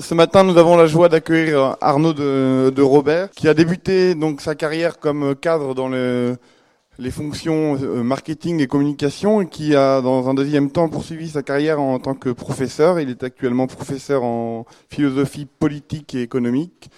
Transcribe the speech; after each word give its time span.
Ce 0.00 0.14
matin, 0.14 0.44
nous 0.44 0.56
avons 0.56 0.76
la 0.76 0.86
joie 0.86 1.08
d'accueillir 1.08 1.76
Arnaud 1.80 2.12
de, 2.12 2.82
Robert, 2.82 3.30
qui 3.30 3.48
a 3.48 3.54
débuté 3.54 4.14
donc 4.14 4.40
sa 4.40 4.54
carrière 4.54 4.98
comme 4.98 5.34
cadre 5.34 5.74
dans 5.74 5.88
les 5.88 7.10
fonctions 7.10 7.76
euh, 7.82 8.02
marketing 8.02 8.60
et 8.60 8.66
communication, 8.66 9.42
et 9.42 9.48
qui 9.48 9.74
a 9.74 10.00
dans 10.00 10.28
un 10.28 10.34
deuxième 10.34 10.70
temps 10.70 10.88
poursuivi 10.88 11.28
sa 11.28 11.42
carrière 11.42 11.80
en 11.80 11.98
tant 11.98 12.14
que 12.14 12.30
professeur. 12.30 12.98
Il 13.00 13.10
est 13.10 13.22
actuellement 13.22 13.66
professeur 13.66 14.22
en 14.22 14.64
philosophie 14.88 15.46
politique 15.46 16.14
et 16.14 16.22
économique. 16.22 16.90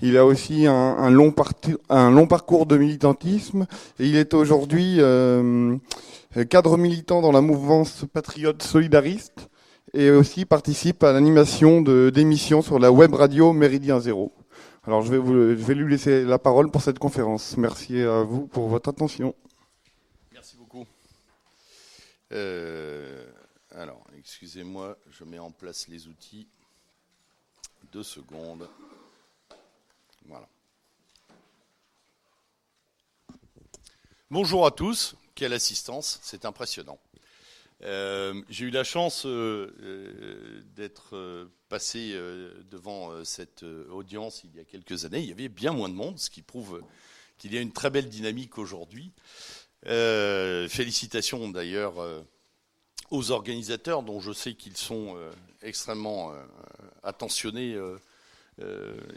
Il 0.00 0.16
a 0.16 0.24
aussi 0.24 0.66
un, 0.66 1.10
long, 1.10 1.32
parcours 1.32 2.66
de 2.66 2.78
militantisme 2.78 3.66
et 3.98 4.06
il 4.06 4.16
est 4.16 4.32
aujourd'hui 4.32 4.96
euh, 5.00 5.76
cadre 6.48 6.78
militant 6.78 7.20
dans 7.20 7.32
la 7.32 7.42
mouvance 7.42 8.06
patriote 8.10 8.62
solidariste 8.62 9.49
et 9.94 10.10
aussi 10.10 10.44
participe 10.44 11.02
à 11.02 11.12
l'animation 11.12 11.80
d'émissions 11.82 12.62
sur 12.62 12.78
la 12.78 12.92
web 12.92 13.14
radio 13.14 13.52
Méridien 13.52 14.00
Zéro. 14.00 14.32
Alors 14.84 15.02
je 15.02 15.10
vais, 15.10 15.18
vous, 15.18 15.32
lui 15.34 15.90
laisser 15.90 16.24
la 16.24 16.38
parole 16.38 16.70
pour 16.70 16.82
cette 16.82 16.98
conférence. 16.98 17.56
Merci 17.56 18.00
à 18.00 18.22
vous 18.22 18.46
pour 18.46 18.68
votre 18.68 18.88
attention. 18.88 19.34
Merci 20.32 20.56
beaucoup. 20.56 20.86
Euh, 22.32 23.26
alors, 23.72 24.02
excusez-moi, 24.18 24.96
je 25.10 25.24
mets 25.24 25.38
en 25.38 25.50
place 25.50 25.88
les 25.88 26.06
outils. 26.06 26.46
Deux 27.92 28.02
secondes. 28.02 28.68
Voilà. 30.26 30.48
Bonjour 34.30 34.64
à 34.64 34.70
tous. 34.70 35.16
Quelle 35.34 35.52
assistance, 35.52 36.20
c'est 36.22 36.44
impressionnant. 36.44 36.98
Euh, 37.82 38.42
j'ai 38.50 38.66
eu 38.66 38.70
la 38.70 38.84
chance 38.84 39.24
euh, 39.24 39.74
euh, 39.82 40.60
d'être 40.76 41.48
passé 41.68 42.14
devant 42.70 43.24
cette 43.24 43.62
audience 43.62 44.42
il 44.44 44.54
y 44.56 44.60
a 44.60 44.64
quelques 44.64 45.04
années. 45.04 45.20
Il 45.20 45.28
y 45.28 45.32
avait 45.32 45.48
bien 45.48 45.72
moins 45.72 45.88
de 45.88 45.94
monde, 45.94 46.18
ce 46.18 46.30
qui 46.30 46.42
prouve 46.42 46.82
qu'il 47.38 47.54
y 47.54 47.58
a 47.58 47.60
une 47.60 47.72
très 47.72 47.90
belle 47.90 48.08
dynamique 48.08 48.58
aujourd'hui. 48.58 49.12
félicitations 49.84 51.48
d'ailleurs 51.48 51.94
aux 53.10 53.30
organisateurs, 53.30 54.02
dont 54.02 54.20
je 54.20 54.32
sais 54.32 54.54
qu'ils 54.54 54.76
sont 54.76 55.16
extrêmement 55.62 56.32
attentionnés 57.04 57.78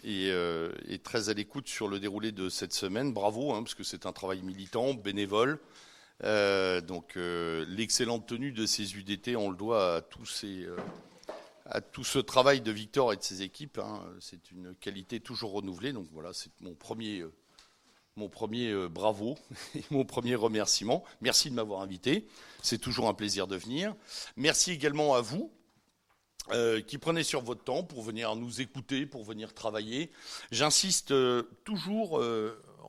et, 0.04 1.00
très 1.04 1.30
à 1.30 1.34
l'écoute 1.34 1.68
sur 1.68 1.88
le 1.88 2.00
déroulé 2.00 2.32
de 2.32 2.50
cette 2.50 2.74
semaine. 2.74 3.14
Bravo, 3.14 3.52
hein, 3.54 3.64
parce 3.64 3.74
que 3.74 3.84
c'est 3.84 4.06
un 4.06 4.14
travail 4.14 4.44
militant, 4.44 4.94
bénévole. 4.94 5.60
Euh, 6.24 6.80
donc 6.82 7.18
euh, 7.18 7.66
l'excellente 7.68 8.28
tenue 8.28 8.52
de 8.52 8.66
ces 8.66 8.96
UDT, 8.96 9.36
on 9.36 9.50
le 9.50 9.58
doit 9.58 9.98
à, 9.98 10.02
euh, 10.44 10.78
à 11.66 11.82
tout 11.82 12.04
ce 12.04 12.20
travail 12.20 12.62
de 12.62 12.72
Victor 12.72 13.14
et 13.14 13.18
de 13.18 13.24
ses 13.24 13.42
équipes. 13.42 13.80
Hein. 13.80 14.02
C'est 14.20 14.52
une 14.52 14.74
qualité 14.76 15.20
toujours 15.20 15.52
renouvelée. 15.52 15.92
Donc 15.92 16.08
voilà, 16.12 16.32
c'est 16.34 16.52
mon 16.62 16.76
premier, 16.76 17.24
mon 18.16 18.30
premier 18.30 18.88
bravo 18.88 19.38
et 19.76 19.84
mon 19.92 20.06
premier 20.06 20.36
remerciement. 20.36 21.04
Merci 21.22 21.50
de 21.50 21.56
m'avoir 21.56 21.82
invité. 21.82 22.28
C'est 22.62 22.80
toujours 22.80 23.10
un 23.10 23.14
plaisir 23.14 23.48
de 23.48 23.58
venir. 23.58 23.96
Merci 24.38 24.72
également 24.72 25.16
à 25.16 25.22
vous. 25.22 25.52
qui 26.88 26.98
prenez 26.98 27.24
sur 27.24 27.42
votre 27.42 27.64
temps 27.64 27.84
pour 27.84 28.02
venir 28.02 28.36
nous 28.36 28.62
écouter, 28.62 29.06
pour 29.06 29.24
venir 29.24 29.54
travailler. 29.54 30.12
J'insiste 30.52 31.14
toujours 31.66 32.22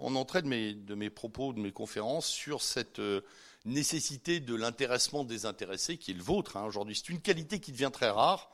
en 0.04 0.14
entrée 0.16 0.42
de 0.42 0.94
mes, 0.94 1.10
propos, 1.10 1.54
de 1.54 1.60
mes 1.60 1.72
conférences, 1.72 2.26
sur 2.26 2.60
cette 2.60 2.98
euh, 2.98 3.22
nécessité 3.64 4.38
de 4.38 4.54
l'intéressement 4.54 5.24
des 5.24 5.46
intéressés, 5.46 5.96
qui 5.96 6.10
est 6.10 6.14
le 6.14 6.22
vôtre 6.22 6.58
hein, 6.58 6.64
aujourd'hui. 6.64 6.94
C'est 6.94 7.08
une 7.08 7.22
qualité 7.22 7.58
qui 7.58 7.72
devient 7.72 7.90
très 7.90 8.10
rare. 8.10 8.50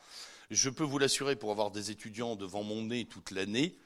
Je 0.50 0.70
peux 0.70 0.84
vous 0.84 0.98
l'assurer 0.98 1.34
pour 1.34 1.50
avoir 1.50 1.72
des 1.72 1.90
étudiants 1.90 2.36
devant 2.36 2.62
mon 2.62 2.82
nez 2.82 3.04
toute 3.04 3.32
l'année. 3.32 3.76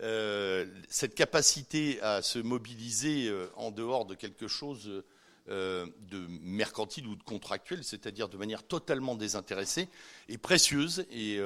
Euh, 0.00 0.66
cette 0.88 1.14
capacité 1.14 2.00
à 2.02 2.22
se 2.22 2.40
mobiliser 2.40 3.28
euh, 3.28 3.46
en 3.54 3.70
dehors 3.70 4.04
de 4.04 4.14
quelque 4.14 4.48
chose 4.48 5.02
de 5.48 6.26
mercantile 6.40 7.08
ou 7.08 7.16
de 7.16 7.22
contractuel, 7.24 7.82
c'est-à-dire 7.82 8.28
de 8.28 8.36
manière 8.36 8.62
totalement 8.62 9.16
désintéressée, 9.16 9.88
est 10.28 10.38
précieuse 10.38 11.04
et 11.10 11.40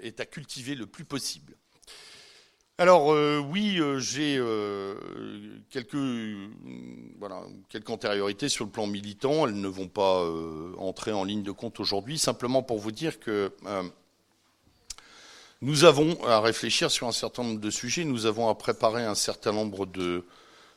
est 0.00 0.20
à 0.20 0.26
cultiver 0.26 0.76
le 0.76 0.86
plus 0.86 1.04
possible. 1.04 1.56
Alors 2.76 3.12
euh, 3.12 3.38
oui, 3.38 3.78
euh, 3.78 4.00
j'ai 4.00 4.36
euh, 4.36 4.96
quelques, 5.70 5.94
voilà, 7.20 7.42
quelques 7.68 7.88
antériorités 7.90 8.48
sur 8.48 8.64
le 8.64 8.70
plan 8.72 8.88
militant. 8.88 9.46
Elles 9.46 9.60
ne 9.60 9.68
vont 9.68 9.86
pas 9.86 10.26
entrer 10.78 11.12
en 11.12 11.22
ligne 11.22 11.44
de 11.44 11.52
compte 11.52 11.78
aujourd'hui. 11.78 12.18
Simplement 12.18 12.64
pour 12.64 12.78
vous 12.78 12.90
dire 12.90 13.20
que 13.20 13.52
nous 15.62 15.84
avons 15.84 16.22
à 16.24 16.40
réfléchir 16.40 16.90
sur 16.90 17.06
un 17.06 17.12
certain 17.12 17.44
nombre 17.44 17.60
de 17.60 17.70
sujets. 17.70 18.04
Nous 18.04 18.26
avons 18.26 18.48
à 18.48 18.56
préparer 18.56 19.04
un 19.04 19.14
certain 19.14 19.52
nombre 19.52 19.86
de, 19.86 20.24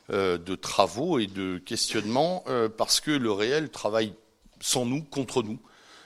de 0.08 0.54
travaux 0.54 1.18
et 1.18 1.26
de 1.26 1.58
questionnements 1.58 2.44
parce 2.76 3.00
que 3.00 3.10
le 3.10 3.32
réel 3.32 3.70
travaille 3.70 4.14
sans 4.60 4.86
nous, 4.86 5.02
contre 5.02 5.42
nous. 5.42 5.58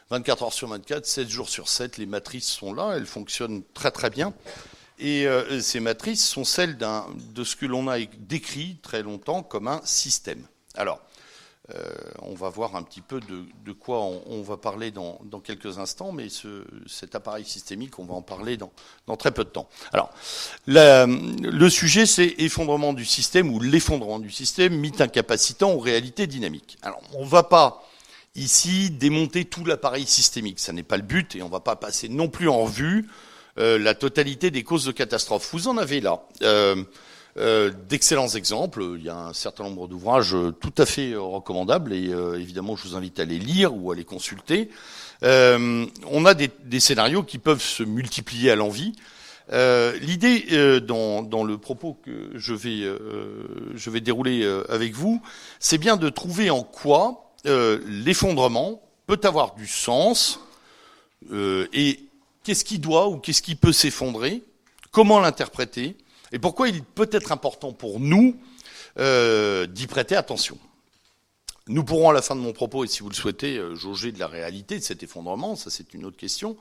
24 0.08 0.42
heures 0.42 0.52
sur 0.52 0.68
24, 0.68 1.06
7 1.06 1.28
jours 1.28 1.48
sur 1.48 1.68
7, 1.68 1.98
les 1.98 2.06
matrices 2.06 2.48
sont 2.48 2.74
là, 2.74 2.94
elles 2.96 3.06
fonctionnent 3.06 3.62
très 3.72 3.90
très 3.90 4.10
bien. 4.10 4.34
Et 4.98 5.26
euh, 5.26 5.60
ces 5.60 5.80
matrices 5.80 6.26
sont 6.26 6.44
celles 6.44 6.76
de 6.76 7.44
ce 7.44 7.56
que 7.56 7.66
l'on 7.66 7.88
a 7.88 7.98
décrit 8.00 8.78
très 8.82 9.02
longtemps 9.02 9.42
comme 9.42 9.68
un 9.68 9.80
système. 9.84 10.46
Alors, 10.74 11.00
euh, 11.74 11.80
on 12.22 12.34
va 12.34 12.48
voir 12.48 12.74
un 12.74 12.82
petit 12.82 13.00
peu 13.00 13.20
de, 13.20 13.72
quoi 13.72 14.00
on, 14.00 14.42
va 14.42 14.56
parler 14.56 14.90
dans, 14.90 15.18
quelques 15.44 15.78
instants, 15.78 16.12
mais 16.12 16.26
cet 16.86 17.14
appareil 17.14 17.44
systémique, 17.44 17.98
on 17.98 18.04
va 18.04 18.14
en 18.14 18.22
parler 18.22 18.56
dans, 18.56 19.16
très 19.16 19.30
peu 19.30 19.44
de 19.44 19.48
temps. 19.48 19.68
Alors, 19.92 20.10
le 20.66 21.68
sujet, 21.68 22.04
c'est 22.04 22.34
effondrement 22.38 22.92
du 22.92 23.04
système 23.04 23.52
ou 23.52 23.60
l'effondrement 23.60 24.18
du 24.18 24.30
système, 24.30 24.74
mythe 24.74 25.00
incapacitant 25.00 25.72
ou 25.72 25.78
réalité 25.78 26.26
dynamique. 26.26 26.78
Alors, 26.82 27.00
on 27.14 27.24
ne 27.24 27.30
va 27.30 27.44
pas 27.44 27.88
ici 28.34 28.90
démonter 28.90 29.44
tout 29.44 29.64
l'appareil 29.64 30.06
systémique, 30.06 30.58
ça 30.58 30.72
n'est 30.72 30.82
pas 30.82 30.96
le 30.96 31.02
but, 31.02 31.36
et 31.36 31.42
on 31.42 31.46
ne 31.46 31.52
va 31.52 31.60
pas 31.60 31.76
passer 31.76 32.08
non 32.08 32.28
plus 32.28 32.48
en 32.48 32.64
revue 32.64 33.08
euh, 33.58 33.78
la 33.78 33.94
totalité 33.94 34.50
des 34.50 34.62
causes 34.62 34.86
de 34.86 34.92
catastrophes. 34.92 35.50
Vous 35.52 35.68
en 35.68 35.76
avez 35.76 36.00
là. 36.00 36.22
Euh, 36.42 36.82
euh, 37.38 37.70
d'excellents 37.88 38.28
exemples. 38.28 38.82
Il 38.98 39.04
y 39.04 39.08
a 39.08 39.16
un 39.16 39.32
certain 39.32 39.64
nombre 39.64 39.88
d'ouvrages 39.88 40.36
tout 40.60 40.72
à 40.76 40.84
fait 40.84 41.14
recommandables 41.14 41.94
et 41.94 42.10
évidemment 42.36 42.76
je 42.76 42.86
vous 42.86 42.94
invite 42.94 43.18
à 43.20 43.24
les 43.24 43.38
lire 43.38 43.74
ou 43.74 43.90
à 43.90 43.94
les 43.94 44.04
consulter. 44.04 44.68
on 45.22 46.24
a 46.26 46.34
des, 46.34 46.80
scénarios 46.80 47.22
qui 47.22 47.38
peuvent 47.38 47.62
se 47.62 47.84
multiplier 47.84 48.50
à 48.50 48.56
l'envie. 48.56 48.92
L'idée 49.50 50.80
dans, 50.82 51.22
dans, 51.22 51.42
le 51.42 51.56
propos 51.56 51.96
que 52.04 52.32
je 52.34 52.52
vais, 52.52 52.86
je 53.76 53.90
vais 53.90 54.02
dérouler 54.02 54.44
avec 54.68 54.92
vous, 54.92 55.22
c'est 55.58 55.78
bien 55.78 55.96
de 55.96 56.10
trouver 56.10 56.50
en 56.50 56.62
quoi 56.62 57.32
l'effondrement 57.46 58.82
peut 59.06 59.20
avoir 59.24 59.54
du 59.54 59.66
sens 59.66 60.38
et 61.32 61.98
qu'est-ce 62.42 62.64
qui 62.64 62.78
doit 62.78 63.08
ou 63.08 63.18
qu'est-ce 63.18 63.42
qui 63.42 63.54
peut 63.54 63.72
s'effondrer, 63.72 64.42
comment 64.90 65.20
l'interpréter, 65.20 65.96
et 66.32 66.38
pourquoi 66.38 66.68
il 66.68 66.82
peut 66.82 67.08
être 67.12 67.32
important 67.32 67.72
pour 67.72 68.00
nous 68.00 68.36
euh, 68.98 69.66
d'y 69.66 69.86
prêter 69.86 70.16
attention. 70.16 70.58
Nous 71.68 71.84
pourrons 71.84 72.10
à 72.10 72.12
la 72.12 72.22
fin 72.22 72.34
de 72.34 72.40
mon 72.40 72.52
propos, 72.52 72.84
et 72.84 72.88
si 72.88 73.00
vous 73.00 73.08
le 73.08 73.14
souhaitez, 73.14 73.56
euh, 73.56 73.74
jauger 73.74 74.12
de 74.12 74.18
la 74.18 74.26
réalité 74.26 74.78
de 74.78 74.82
cet 74.82 75.02
effondrement, 75.02 75.56
ça 75.56 75.70
c'est 75.70 75.94
une 75.94 76.04
autre 76.04 76.16
question, 76.16 76.56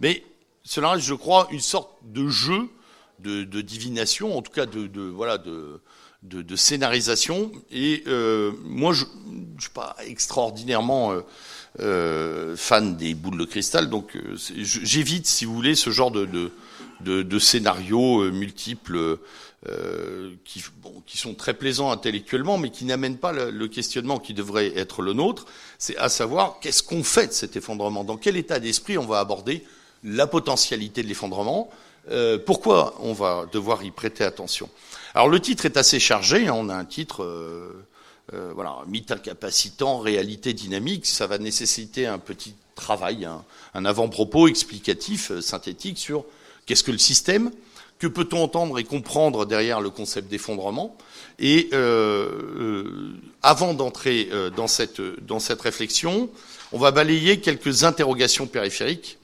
mais 0.00 0.24
cela 0.64 0.90
reste, 0.90 1.06
je 1.06 1.14
crois, 1.14 1.46
une 1.50 1.60
sorte 1.60 1.90
de 2.02 2.28
jeu 2.28 2.68
de, 3.20 3.60
divination, 3.60 4.36
en 4.36 4.42
tout 4.42 4.52
cas 4.52 4.66
de, 4.66 5.00
voilà 5.00 5.38
de, 5.38 5.80
de, 6.22 6.56
scénarisation. 6.56 7.52
Et 7.70 8.02
euh, 8.06 8.52
moi, 8.64 8.92
je 8.92 9.04
ne 9.26 9.60
suis 9.60 9.70
pas 9.70 9.96
extraordinairement 10.04 11.12
euh, 11.12 11.20
fan 11.78 12.96
des 12.96 13.14
boules 13.14 13.38
de 13.38 13.44
cristal, 13.44 13.88
donc 13.90 14.16
euh, 14.16 14.36
j'évite, 14.56 15.26
si 15.26 15.44
vous 15.44 15.54
voulez, 15.54 15.74
ce 15.74 15.90
genre 15.90 16.10
de, 16.10 16.26
de, 17.00 17.22
de, 17.22 17.38
scénarios 17.38 18.22
euh, 18.22 18.30
multiples 18.30 19.18
qui, 20.44 20.62
bon, 20.80 21.02
qui 21.06 21.18
sont 21.18 21.34
très 21.34 21.52
plaisants 21.52 21.90
intellectuellement, 21.90 22.56
mais 22.56 22.70
qui 22.70 22.84
n'amènent 22.84 23.18
pas 23.18 23.32
le, 23.32 23.66
questionnement 23.66 24.20
qui 24.20 24.32
devrait 24.32 24.72
être 24.78 25.02
le 25.02 25.12
nôtre. 25.12 25.46
C'est 25.78 25.96
à 25.96 26.08
savoir 26.08 26.58
qu'est-ce 26.60 26.84
qu'on 26.84 27.02
fait 27.02 27.26
de 27.26 27.32
cet 27.32 27.56
effondrement, 27.56 28.04
dans 28.04 28.16
quel 28.16 28.36
état 28.36 28.60
d'esprit 28.60 28.96
on 28.96 29.06
va 29.06 29.18
aborder 29.18 29.64
la 30.04 30.28
potentialité 30.28 31.02
de 31.02 31.08
l'effondrement, 31.08 31.68
pourquoi 32.46 32.94
on 33.00 33.12
va 33.12 33.46
devoir 33.50 33.82
y 33.82 33.90
prêter 33.90 34.22
attention? 34.22 34.70
Alors 35.14 35.28
le 35.28 35.40
titre 35.40 35.66
est 35.66 35.76
assez 35.76 35.98
chargé, 35.98 36.46
hein, 36.46 36.54
on 36.54 36.68
a 36.68 36.76
un 36.76 36.84
titre 36.84 37.24
euh, 38.34 38.50
voilà, 38.54 38.78
mythe 38.88 39.12
incapacitant, 39.12 39.98
réalité 39.98 40.52
dynamique, 40.52 41.06
ça 41.06 41.28
va 41.28 41.38
nécessiter 41.38 42.06
un 42.06 42.18
petit 42.18 42.54
travail, 42.74 43.24
un, 43.74 43.84
avant-propos 43.84 44.48
explicatif, 44.48 45.30
euh, 45.30 45.40
synthétique 45.40 45.96
sur 45.96 46.24
qu'est-ce 46.66 46.82
que 46.82 46.90
le 46.90 46.98
système, 46.98 47.52
que 48.00 48.08
peut-on 48.08 48.42
entendre 48.42 48.80
et 48.80 48.84
comprendre 48.84 49.46
derrière 49.46 49.80
le 49.80 49.90
concept 49.90 50.28
d'effondrement 50.28 50.98
Et 51.38 51.68
euh, 51.72 53.12
avant 53.42 53.74
d'entrer 53.74 54.28
dans, 54.56 54.66
cette, 54.66 55.00
dans 55.24 55.38
cette 55.38 55.62
réflexion, 55.62 56.28
on 56.72 56.78
va 56.78 56.90
balayer 56.90 57.38
quelques 57.38 57.84
interrogations 57.84 58.48
périphériques 58.48 59.18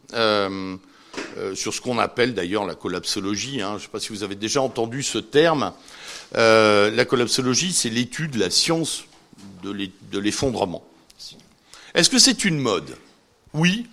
sur 1.55 1.75
ce 1.75 1.81
qu'on 1.83 1.99
appelle 1.99 2.35
d'ailleurs 2.35 2.65
la 2.65 2.75
collapsologie. 2.75 3.61
Hein. 3.61 3.73
Je 3.73 3.75
ne 3.75 3.81
sais 3.81 3.89
pas 3.89 4.01
si 4.01 4.09
vous 4.11 4.23
avez 4.23 4.37
déjà 4.37 4.63
entendu 4.63 5.03
ce 5.03 5.19
terme. 5.19 5.73
La 6.35 7.05
collapsologie, 7.05 7.73
c'est 7.73 7.91
l'étude, 7.91 8.37
la 8.37 8.51
science 8.51 9.05
de 9.63 10.19
l'effondrement. 10.19 10.85
Est-ce 11.95 12.11
que 12.11 12.19
c'est 12.19 12.45
une 12.45 12.59
mode? 12.59 12.97
Oui, 13.53 13.87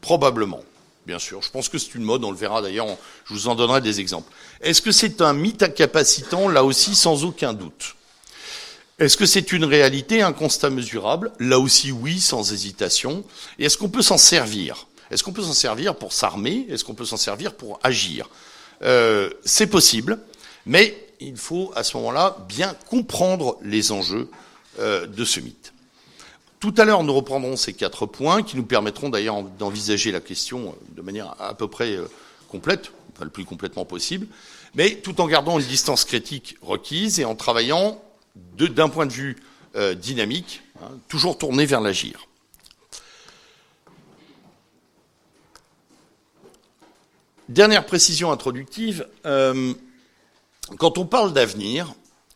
probablement. 0.00 0.62
Bien 1.06 1.18
sûr, 1.18 1.42
je 1.42 1.50
pense 1.50 1.68
que 1.68 1.78
c'est 1.78 1.94
une 1.94 2.04
mode, 2.04 2.22
on 2.24 2.30
le 2.30 2.36
verra 2.36 2.62
d'ailleurs, 2.62 2.86
je 3.24 3.34
vous 3.34 3.48
en 3.48 3.54
donnerai 3.54 3.80
des 3.80 3.98
exemples. 4.00 4.30
Est-ce 4.60 4.82
que 4.82 4.92
c'est 4.92 5.20
un 5.20 5.32
mythe 5.32 5.62
incapacitant? 5.62 6.48
Là 6.48 6.62
aussi, 6.62 6.94
sans 6.94 7.24
aucun 7.24 7.52
doute. 7.52 7.96
Est-ce 8.98 9.16
que 9.16 9.26
c'est 9.26 9.52
une 9.52 9.64
réalité, 9.64 10.20
un 10.20 10.32
constat 10.32 10.70
mesurable? 10.70 11.32
Là 11.40 11.58
aussi, 11.58 11.90
oui, 11.90 12.20
sans 12.20 12.52
hésitation. 12.52 13.24
Et 13.58 13.64
est-ce 13.64 13.78
qu'on 13.78 13.88
peut 13.88 14.02
s'en 14.02 14.18
servir? 14.18 14.86
Est-ce 15.10 15.24
qu'on 15.24 15.32
peut 15.32 15.42
s'en 15.42 15.54
servir 15.54 15.96
pour 15.96 16.12
s'armer? 16.12 16.66
Est-ce 16.70 16.84
qu'on 16.84 16.94
peut 16.94 17.06
s'en 17.06 17.16
servir 17.16 17.54
pour 17.54 17.80
agir? 17.82 18.28
Euh, 18.82 19.30
C'est 19.44 19.66
possible, 19.66 20.20
mais 20.66 21.08
il 21.20 21.36
faut 21.36 21.70
à 21.76 21.84
ce 21.84 21.96
moment-là 21.98 22.36
bien 22.48 22.74
comprendre 22.88 23.58
les 23.62 23.92
enjeux 23.92 24.28
euh, 24.78 25.06
de 25.06 25.24
ce 25.24 25.40
mythe. 25.40 25.72
Tout 26.58 26.74
à 26.76 26.84
l'heure, 26.84 27.04
nous 27.04 27.14
reprendrons 27.14 27.56
ces 27.56 27.72
quatre 27.72 28.06
points 28.06 28.42
qui 28.42 28.56
nous 28.56 28.64
permettront 28.64 29.08
d'ailleurs 29.08 29.42
d'envisager 29.42 30.12
la 30.12 30.20
question 30.20 30.68
euh, 30.68 30.96
de 30.96 31.02
manière 31.02 31.36
à 31.40 31.54
peu 31.54 31.68
près 31.68 31.96
euh, 31.96 32.06
complète, 32.48 32.90
enfin 33.14 33.24
le 33.24 33.30
plus 33.30 33.44
complètement 33.44 33.84
possible, 33.84 34.26
mais 34.74 34.96
tout 34.96 35.20
en 35.20 35.26
gardant 35.26 35.58
une 35.58 35.66
distance 35.66 36.04
critique 36.04 36.56
requise 36.62 37.20
et 37.20 37.24
en 37.24 37.34
travaillant 37.34 38.02
d'un 38.56 38.88
point 38.88 39.06
de 39.06 39.12
vue 39.12 39.36
dynamique, 39.96 40.62
hein, 40.82 40.88
toujours 41.08 41.38
tourné 41.38 41.64
vers 41.64 41.80
l'agir. 41.80 42.26
Dernière 47.48 47.86
précision 47.86 48.32
introductive, 48.32 49.06
quand 50.78 50.98
on 50.98 51.06
parle 51.06 51.32
d'avenir, 51.32 51.94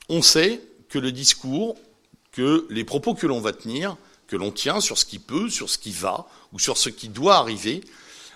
on 0.08 0.22
sait 0.22 0.60
que 0.88 0.98
le 0.98 1.12
discours 1.12 1.76
que 2.32 2.66
les 2.68 2.84
propos 2.84 3.14
que 3.14 3.26
l'on 3.26 3.40
va 3.40 3.52
tenir, 3.52 3.96
que 4.26 4.36
l'on 4.36 4.50
tient 4.50 4.80
sur 4.80 4.98
ce 4.98 5.04
qui 5.04 5.18
peut, 5.20 5.48
sur 5.48 5.70
ce 5.70 5.78
qui 5.78 5.92
va, 5.92 6.26
ou 6.52 6.58
sur 6.58 6.76
ce 6.76 6.88
qui 6.88 7.08
doit 7.08 7.36
arriver, 7.36 7.82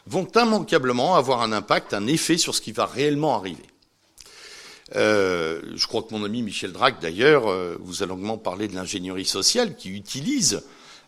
vont 0.07 0.27
immanquablement 0.37 1.17
avoir 1.17 1.43
un 1.43 1.53
impact, 1.53 1.93
un 1.95 2.07
effet 2.07 2.39
sur 2.39 2.55
ce 2.55 2.61
qui 2.61 2.73
va 2.73 2.87
réellement 2.87 3.37
arriver. 3.37 3.65
Euh, 4.95 5.61
je 5.75 5.87
crois 5.87 6.03
que 6.03 6.15
mon 6.15 6.25
ami 6.25 6.43
Michel 6.43 6.73
Drac, 6.73 7.01
d'ailleurs, 7.01 7.49
euh, 7.49 7.77
vous 7.81 8.03
a 8.03 8.07
longuement 8.07 8.39
parlé 8.39 8.69
de 8.69 8.75
l'ingénierie 8.75 9.27
sociale 9.27 9.77
qui 9.77 9.91
utilise 9.91 10.63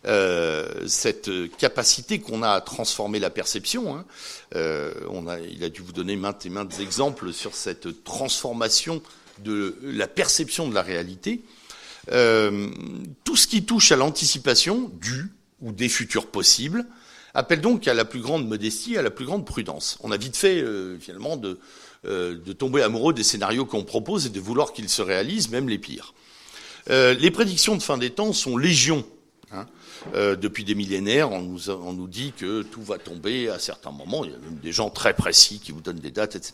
euh, 0.05 0.87
cette 0.87 1.29
capacité 1.57 2.19
qu'on 2.19 2.43
a 2.43 2.51
à 2.51 2.61
transformer 2.61 3.19
la 3.19 3.29
perception. 3.29 3.95
Hein. 3.95 4.05
On 5.09 5.27
a, 5.27 5.39
il 5.39 5.63
a 5.63 5.69
dû 5.69 5.81
vous 5.81 5.93
donner 5.93 6.15
maintes 6.15 6.45
et 6.45 6.49
maintes 6.49 6.79
exemples 6.79 7.33
sur 7.33 7.55
cette 7.55 8.03
transformation 8.03 9.01
de 9.43 9.77
la 9.83 10.07
perception 10.07 10.67
de 10.67 10.73
la 10.73 10.81
réalité. 10.81 11.41
Euh, 12.11 12.69
tout 13.23 13.35
ce 13.35 13.47
qui 13.47 13.63
touche 13.63 13.91
à 13.91 13.95
l'anticipation 13.95 14.91
du 14.99 15.31
ou 15.61 15.71
des 15.71 15.89
futurs 15.89 16.27
possibles 16.27 16.85
appelle 17.33 17.61
donc 17.61 17.87
à 17.87 17.93
la 17.93 18.05
plus 18.05 18.19
grande 18.19 18.47
modestie, 18.47 18.97
à 18.97 19.01
la 19.01 19.11
plus 19.11 19.25
grande 19.25 19.45
prudence. 19.45 19.97
On 20.01 20.11
a 20.11 20.17
vite 20.17 20.35
fait 20.35 20.61
euh, 20.61 20.97
finalement 20.99 21.37
de, 21.37 21.59
euh, 22.05 22.37
de, 22.37 22.53
tomber 22.53 22.81
amoureux 22.81 23.13
des 23.13 23.23
scénarios 23.23 23.65
qu'on 23.65 23.83
propose 23.83 24.25
et 24.25 24.29
de 24.29 24.39
vouloir 24.39 24.73
qu'ils 24.73 24.89
se 24.89 25.01
réalisent, 25.01 25.49
même 25.49 25.69
les 25.69 25.77
pires. 25.77 26.13
les 26.87 27.31
prédictions 27.31 27.75
de 27.77 27.83
fin 27.83 27.97
des 27.97 28.09
temps 28.09 28.33
sont 28.33 28.57
légion. 28.57 29.05
Hein. 29.51 29.67
Depuis 30.15 30.63
des 30.63 30.75
millénaires, 30.75 31.31
on 31.31 31.41
nous, 31.41 32.07
dit 32.07 32.33
que 32.35 32.63
tout 32.63 32.81
va 32.81 32.97
tomber 32.97 33.49
à 33.49 33.59
certains 33.59 33.91
moments. 33.91 34.25
Il 34.25 34.31
y 34.31 34.33
a 34.33 34.37
même 34.37 34.59
des 34.61 34.71
gens 34.71 34.89
très 34.89 35.13
précis 35.13 35.59
qui 35.63 35.71
vous 35.71 35.81
donnent 35.81 35.99
des 35.99 36.11
dates, 36.11 36.35
etc. 36.35 36.53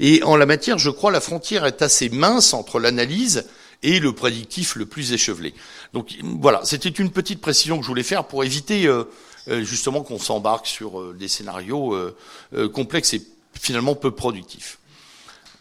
Et 0.00 0.22
en 0.22 0.36
la 0.36 0.46
matière, 0.46 0.78
je 0.78 0.90
crois, 0.90 1.10
la 1.10 1.20
frontière 1.20 1.66
est 1.66 1.82
assez 1.82 2.08
mince 2.08 2.54
entre 2.54 2.78
l'analyse 2.78 3.44
et 3.84 4.00
le 4.00 4.12
prédictif 4.12 4.74
le 4.74 4.86
plus 4.86 5.12
échevelé. 5.12 5.54
Donc 5.92 6.16
voilà, 6.22 6.62
c'était 6.64 6.88
une 6.88 7.10
petite 7.10 7.40
précision 7.40 7.76
que 7.76 7.82
je 7.82 7.88
voulais 7.88 8.02
faire 8.02 8.24
pour 8.24 8.42
éviter 8.42 8.86
euh, 8.86 9.04
euh, 9.48 9.62
justement 9.62 10.02
qu'on 10.02 10.18
s'embarque 10.18 10.66
sur 10.66 11.00
euh, 11.00 11.14
des 11.16 11.28
scénarios 11.28 11.96
complexes 12.72 13.14
et 13.14 13.22
finalement 13.52 13.94
peu 13.94 14.10
productifs. 14.10 14.78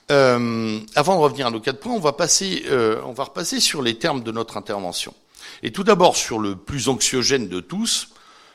avant 0.09 1.15
de 1.15 1.19
revenir 1.19 1.47
à 1.47 1.51
nos 1.51 1.59
quatre 1.59 1.79
points, 1.79 1.93
on 1.93 1.99
va 1.99 2.13
passer, 2.13 2.63
on 3.05 3.11
va 3.11 3.25
repasser 3.25 3.59
sur 3.59 3.81
les 3.81 3.97
termes 3.97 4.23
de 4.23 4.31
notre 4.31 4.57
intervention. 4.57 5.13
Et 5.63 5.71
tout 5.71 5.83
d'abord 5.83 6.15
sur 6.15 6.37
le 6.37 6.55
plus 6.55 6.89
anxiogène 6.89 7.47
de 7.47 7.59
tous, 7.59 8.09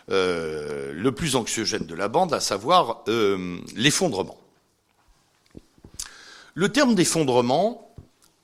le 0.08 1.10
plus 1.10 1.34
anxiogène 1.34 1.87
de 1.87 1.94
la 1.94 2.08
bande, 2.08 2.32
à 2.32 2.40
savoir 2.40 3.02
l'effondrement. 3.75 4.38
Le 6.55 6.69
terme 6.70 6.94
d'effondrement, 6.94 7.88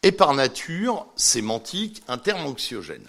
est 0.04 0.12
par 0.12 0.34
nature 0.34 1.06
sémantique 1.16 2.02
un 2.08 2.18
terme 2.18 2.46
anxiogène. 2.46 3.08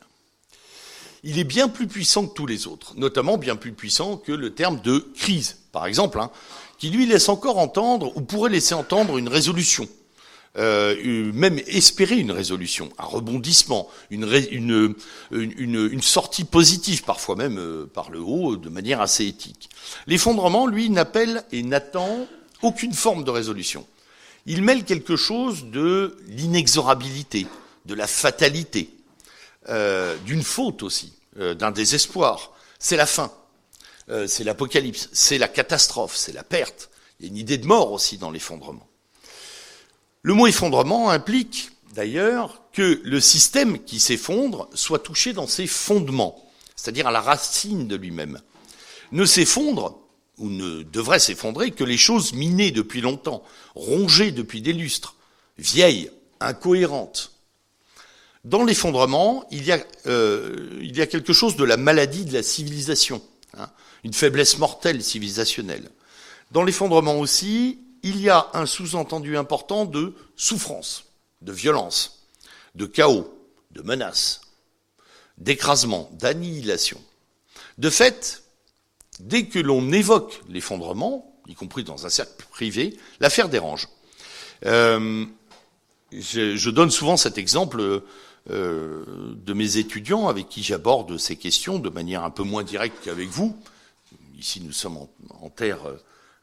Il 1.24 1.38
est 1.40 1.44
bien 1.44 1.68
plus 1.68 1.88
puissant 1.88 2.26
que 2.26 2.34
tous 2.34 2.46
les 2.46 2.68
autres, 2.68 2.94
notamment 2.96 3.38
bien 3.38 3.58
plus 3.58 3.74
puissant 3.74 4.16
que 4.16 4.32
le 4.32 4.54
terme 4.54 4.80
de 4.80 5.00
crise, 5.00 5.58
par 5.74 5.88
exemple, 5.88 6.22
hein, 6.22 6.32
qui 6.78 6.90
lui 6.90 7.06
laisse 7.06 7.28
encore 7.28 7.58
entendre, 7.58 8.16
ou 8.16 8.22
pourrait 8.22 8.50
laisser 8.50 8.76
entendre 8.76 9.18
une 9.18 9.28
résolution, 9.28 9.90
euh, 10.58 11.32
même 11.34 11.60
espérer 11.68 12.18
une 12.18 12.32
résolution, 12.32 12.90
un 12.98 13.04
rebondissement, 13.04 13.90
une, 14.10 14.96
sortie 16.02 16.46
positive, 16.46 17.04
parfois 17.04 17.36
même 17.36 17.58
euh, 17.58 17.86
par 17.86 18.10
le 18.10 18.22
haut, 18.22 18.56
de 18.56 18.70
manière 18.70 19.02
assez 19.02 19.26
éthique. 19.26 19.70
L'effondrement, 20.08 20.66
lui, 20.66 20.90
n'appelle 20.90 21.44
et 21.52 21.62
n'attend 21.62 22.26
aucune 22.62 22.94
forme 22.94 23.24
de 23.24 23.32
résolution 23.32 23.86
il 24.48 24.62
mêle 24.62 24.84
quelque 24.84 25.16
chose 25.16 25.66
de 25.72 26.16
l'inexorabilité, 26.28 27.48
de 27.86 27.96
la 27.96 28.06
fatalité, 28.06 28.92
euh, 29.70 30.16
d'une 30.18 30.44
faute 30.44 30.84
aussi, 30.84 31.14
d'un 31.36 31.72
désespoir. 31.72 32.54
C'est 32.78 32.96
la 32.96 33.08
fin, 33.08 33.32
c'est 34.28 34.44
l'apocalypse, 34.44 35.10
c'est 35.14 35.40
la 35.40 35.48
catastrophe, 35.48 36.16
c'est 36.16 36.32
la 36.32 36.44
perte. 36.44 36.92
Il 37.20 37.26
y 37.26 37.30
a 37.30 37.32
une 37.32 37.38
idée 37.38 37.58
de 37.58 37.66
mort 37.66 37.92
aussi 37.92 38.20
dans 38.20 38.30
l'effondrement. 38.30 38.88
Le 40.26 40.34
mot 40.34 40.48
effondrement 40.48 41.12
implique 41.12 41.70
d'ailleurs 41.94 42.64
que 42.74 43.00
le 43.04 43.20
système 43.20 43.78
qui 43.84 44.00
s'effondre 44.00 44.68
soit 44.74 44.98
touché 44.98 45.34
dans 45.34 45.46
ses 45.46 45.68
fondements, 45.68 46.44
c'est-à-dire 46.76 47.06
à 47.06 47.12
la 47.12 47.22
racine 47.22 47.88
de 47.88 47.96
lui-même. 47.96 48.42
Ne 49.12 49.24
s'effondre 49.24 50.00
ou 50.40 50.50
ne 50.50 50.82
devrait 50.82 51.20
s'effondrer 51.20 51.70
que 51.70 51.84
les 51.84 51.96
choses 51.96 52.34
minées 52.34 52.72
depuis 52.72 53.02
longtemps, 53.02 53.44
rongées 53.76 54.32
depuis 54.32 54.64
des 54.64 54.74
lustres, 54.74 55.14
vieilles, 55.60 56.10
incohérentes. 56.40 57.34
Dans 58.46 58.64
l'effondrement, 58.64 59.46
il, 59.52 59.64
y 59.64 59.74
a, 59.74 59.86
euh, 60.08 61.06
quelque 61.06 61.34
chose 61.34 61.56
de 61.56 61.64
la 61.64 61.78
maladie 61.78 62.26
de 62.26 62.34
la 62.34 62.42
civilisation, 62.42 63.22
hein, 63.56 63.70
une 64.04 64.14
faiblesse 64.14 64.58
mortelle 64.58 65.04
civilisationnelle. 65.04 65.88
Dans 66.50 66.64
l'effondrement 66.64 67.20
aussi, 67.20 67.78
il 68.06 68.22
y 68.22 68.30
a 68.30 68.50
un 68.54 68.68
sous-entendu 68.68 69.36
important 69.36 69.84
de 69.84 70.14
souffrance, 70.36 71.06
de 71.42 71.52
violence, 71.52 72.28
de 72.76 72.86
chaos, 72.86 73.36
de 73.72 73.82
menace, 73.82 74.42
d'écrasement, 75.40 76.12
d'annihilation. 76.14 77.02
De 77.80 77.90
fait, 77.90 78.44
dès 79.20 79.48
que 79.48 79.58
l'on 79.58 79.92
évoque 79.92 80.40
l'effondrement, 80.50 81.36
y 81.48 81.56
compris 81.56 81.84
dans 81.84 82.06
un 82.06 82.10
cercle 82.10 82.46
privé, 82.52 82.96
l'affaire 83.20 83.50
dérange. 83.50 83.88
Euh, 84.68 85.26
je, 86.12 86.70
donne 86.70 86.92
souvent 86.92 87.18
cet 87.18 87.40
exemple 87.40 88.04
euh, 88.52 89.04
de 89.36 89.54
mes 89.54 89.78
étudiants 89.78 90.28
avec 90.28 90.48
qui 90.48 90.62
j'aborde 90.62 91.18
ces 91.18 91.38
questions 91.38 91.80
de 91.80 91.90
manière 91.90 92.24
un 92.24 92.30
peu 92.30 92.44
moins 92.44 92.64
directe 92.64 92.98
qu'avec 93.04 93.30
vous. 93.30 93.58
Ici, 94.38 94.62
nous 94.62 94.74
sommes 94.74 94.98
en, 95.42 95.50
terre, 95.50 95.80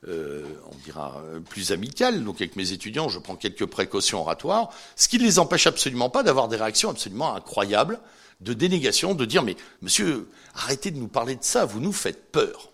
euh, 0.09 0.45
on 0.71 0.77
dira, 0.85 1.23
plus 1.49 1.73
amicale. 1.73 2.25
Donc, 2.25 2.37
avec 2.41 2.57
mes 2.57 2.73
étudiants, 2.73 3.09
je 3.09 3.19
prends 3.19 3.37
quelques 3.37 3.67
précautions 3.67 4.21
oratoires, 4.21 4.71
ce 4.97 5.09
qui 5.09 5.19
ne 5.19 5.25
les 5.25 5.39
empêche 5.39 5.67
absolument 5.67 6.11
pas 6.11 6.23
d'avoir 6.23 6.49
des 6.49 6.57
réactions 6.57 6.91
absolument 6.91 7.35
incroyables 7.35 8.01
de 8.43 8.53
dénégation, 8.53 9.15
de 9.15 9.25
dire 9.25 9.43
mais 9.43 9.57
monsieur, 9.81 10.29
arrêtez 10.55 10.91
de 10.91 10.99
nous 10.99 11.09
parler 11.09 11.37
de 11.37 11.45
ça, 11.45 11.65
vous 11.65 11.81
nous 11.81 11.93
faites 11.93 12.31
peur. 12.33 12.73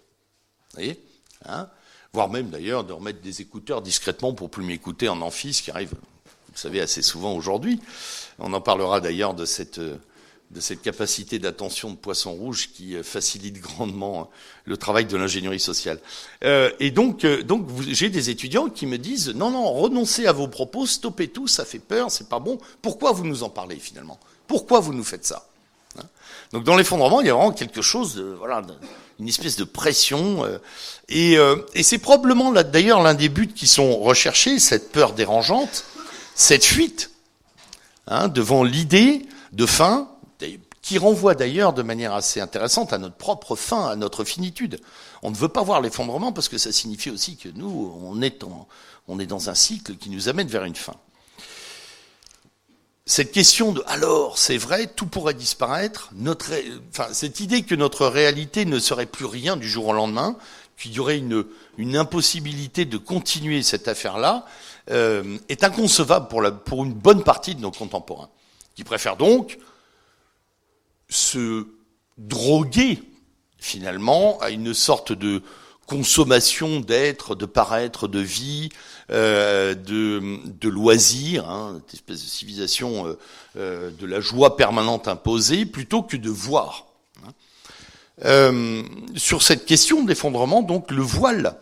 Vous 0.70 0.80
voyez 0.80 1.02
hein? 1.44 1.68
Voire 2.14 2.30
même 2.30 2.48
d'ailleurs 2.48 2.84
de 2.84 2.92
remettre 2.92 3.20
des 3.20 3.42
écouteurs 3.42 3.82
discrètement 3.82 4.32
pour 4.32 4.50
plus 4.50 4.64
m'écouter 4.64 5.08
en 5.08 5.20
amphi, 5.20 5.52
ce 5.52 5.62
qui 5.62 5.70
arrive, 5.70 5.90
vous 5.90 6.56
savez, 6.56 6.80
assez 6.80 7.02
souvent 7.02 7.34
aujourd'hui. 7.34 7.80
On 8.38 8.54
en 8.54 8.62
parlera 8.62 9.00
d'ailleurs 9.00 9.34
de 9.34 9.44
cette, 9.44 9.78
de 10.50 10.60
cette 10.60 10.80
capacité 10.80 11.38
d'attention 11.38 11.90
de 11.90 11.96
poisson 11.96 12.32
rouge 12.32 12.70
qui 12.72 12.94
facilite 13.02 13.60
grandement 13.60 14.30
le 14.64 14.76
travail 14.76 15.04
de 15.04 15.16
l'ingénierie 15.16 15.60
sociale. 15.60 16.00
Euh, 16.44 16.70
et 16.80 16.90
donc, 16.90 17.24
euh, 17.24 17.42
donc 17.42 17.66
j'ai 17.86 18.08
des 18.08 18.30
étudiants 18.30 18.68
qui 18.68 18.86
me 18.86 18.96
disent 18.96 19.28
non, 19.34 19.50
non, 19.50 19.70
renoncez 19.72 20.26
à 20.26 20.32
vos 20.32 20.48
propos, 20.48 20.86
stoppez 20.86 21.28
tout, 21.28 21.48
ça 21.48 21.64
fait 21.64 21.78
peur, 21.78 22.10
c'est 22.10 22.28
pas 22.28 22.38
bon. 22.38 22.58
Pourquoi 22.80 23.12
vous 23.12 23.26
nous 23.26 23.42
en 23.42 23.50
parlez 23.50 23.76
finalement? 23.76 24.18
Pourquoi 24.46 24.80
vous 24.80 24.94
nous 24.94 25.04
faites 25.04 25.26
ça? 25.26 25.48
Hein? 25.98 26.04
Donc 26.52 26.64
dans 26.64 26.76
l'effondrement, 26.76 27.20
il 27.20 27.26
y 27.26 27.30
a 27.30 27.34
vraiment 27.34 27.52
quelque 27.52 27.82
chose, 27.82 28.14
de, 28.14 28.22
voilà, 28.22 28.62
une 29.20 29.28
espèce 29.28 29.56
de 29.56 29.64
pression. 29.64 30.44
Euh, 30.44 30.58
et, 31.08 31.36
euh, 31.36 31.56
et 31.74 31.82
c'est 31.82 31.98
probablement 31.98 32.52
là 32.52 32.62
d'ailleurs 32.62 33.02
l'un 33.02 33.14
des 33.14 33.28
buts 33.28 33.52
qui 33.54 33.66
sont 33.66 33.98
recherchés, 33.98 34.58
cette 34.58 34.92
peur 34.92 35.12
dérangeante, 35.12 35.84
cette 36.34 36.64
fuite 36.64 37.10
hein, 38.06 38.28
devant 38.28 38.64
l'idée 38.64 39.26
de 39.52 39.66
fin, 39.66 40.08
qui 40.88 40.96
renvoie 40.96 41.34
d'ailleurs 41.34 41.74
de 41.74 41.82
manière 41.82 42.14
assez 42.14 42.40
intéressante 42.40 42.94
à 42.94 42.98
notre 42.98 43.16
propre 43.16 43.56
fin, 43.56 43.88
à 43.88 43.94
notre 43.94 44.24
finitude. 44.24 44.80
On 45.22 45.30
ne 45.30 45.36
veut 45.36 45.50
pas 45.50 45.62
voir 45.62 45.82
l'effondrement 45.82 46.32
parce 46.32 46.48
que 46.48 46.56
ça 46.56 46.72
signifie 46.72 47.10
aussi 47.10 47.36
que 47.36 47.50
nous, 47.50 47.94
on 48.08 48.22
est, 48.22 49.26
dans 49.26 49.50
un 49.50 49.54
cycle 49.54 49.96
qui 49.96 50.08
nous 50.08 50.30
amène 50.30 50.48
vers 50.48 50.64
une 50.64 50.74
fin 50.74 50.94
cette 53.04 53.32
question 53.32 53.72
de 53.72 53.82
alors, 53.86 54.36
c'est 54.36 54.58
vrai, 54.58 54.86
tout 54.86 55.06
pourrait 55.06 55.32
disparaître, 55.32 56.10
cette 57.12 57.40
idée 57.40 57.62
que 57.62 57.74
notre 57.74 58.06
réalité 58.06 58.66
ne 58.66 58.78
serait 58.78 59.06
plus 59.06 59.24
rien 59.24 59.56
du 59.56 59.66
jour 59.66 59.88
au 59.88 59.92
lendemain, 59.94 60.36
qu'il 60.76 60.92
y 60.92 61.00
aurait 61.00 61.16
une, 61.16 61.96
impossibilité 61.96 62.84
de 62.84 62.98
continuer 62.98 63.62
cette 63.62 63.88
affaire-là, 63.88 64.44
euh, 64.90 65.38
est 65.48 65.64
inconcevable 65.64 66.28
pour 66.28 66.84
une 66.84 66.92
bonne 66.92 67.24
partie 67.24 67.54
de 67.54 67.62
nos 67.62 67.70
contemporains, 67.70 68.28
qui 68.74 68.84
préfèrent 68.84 69.16
donc 69.16 69.58
se 71.08 71.66
droguer 72.16 73.02
finalement 73.58 74.38
à 74.40 74.50
une 74.50 74.74
sorte 74.74 75.12
de 75.12 75.42
consommation 75.86 76.80
d'être, 76.80 77.34
de 77.34 77.46
paraître, 77.46 78.08
de 78.08 78.20
vie, 78.20 78.68
euh, 79.10 79.74
de, 79.74 80.38
de 80.44 80.68
loisirs, 80.68 81.48
hein, 81.48 81.80
cette 81.80 81.94
espèce 81.94 82.22
de 82.22 82.28
civilisation 82.28 83.06
euh, 83.06 83.18
euh, 83.56 83.90
de 83.90 84.06
la 84.06 84.20
joie 84.20 84.56
permanente 84.56 85.08
imposée, 85.08 85.64
plutôt 85.64 86.02
que 86.02 86.18
de 86.18 86.28
voir. 86.28 86.86
Hein. 87.24 87.30
Euh, 88.26 88.82
sur 89.16 89.42
cette 89.42 89.64
question 89.64 90.04
d'effondrement, 90.04 90.62
donc 90.62 90.90
le 90.90 91.02
voile, 91.02 91.56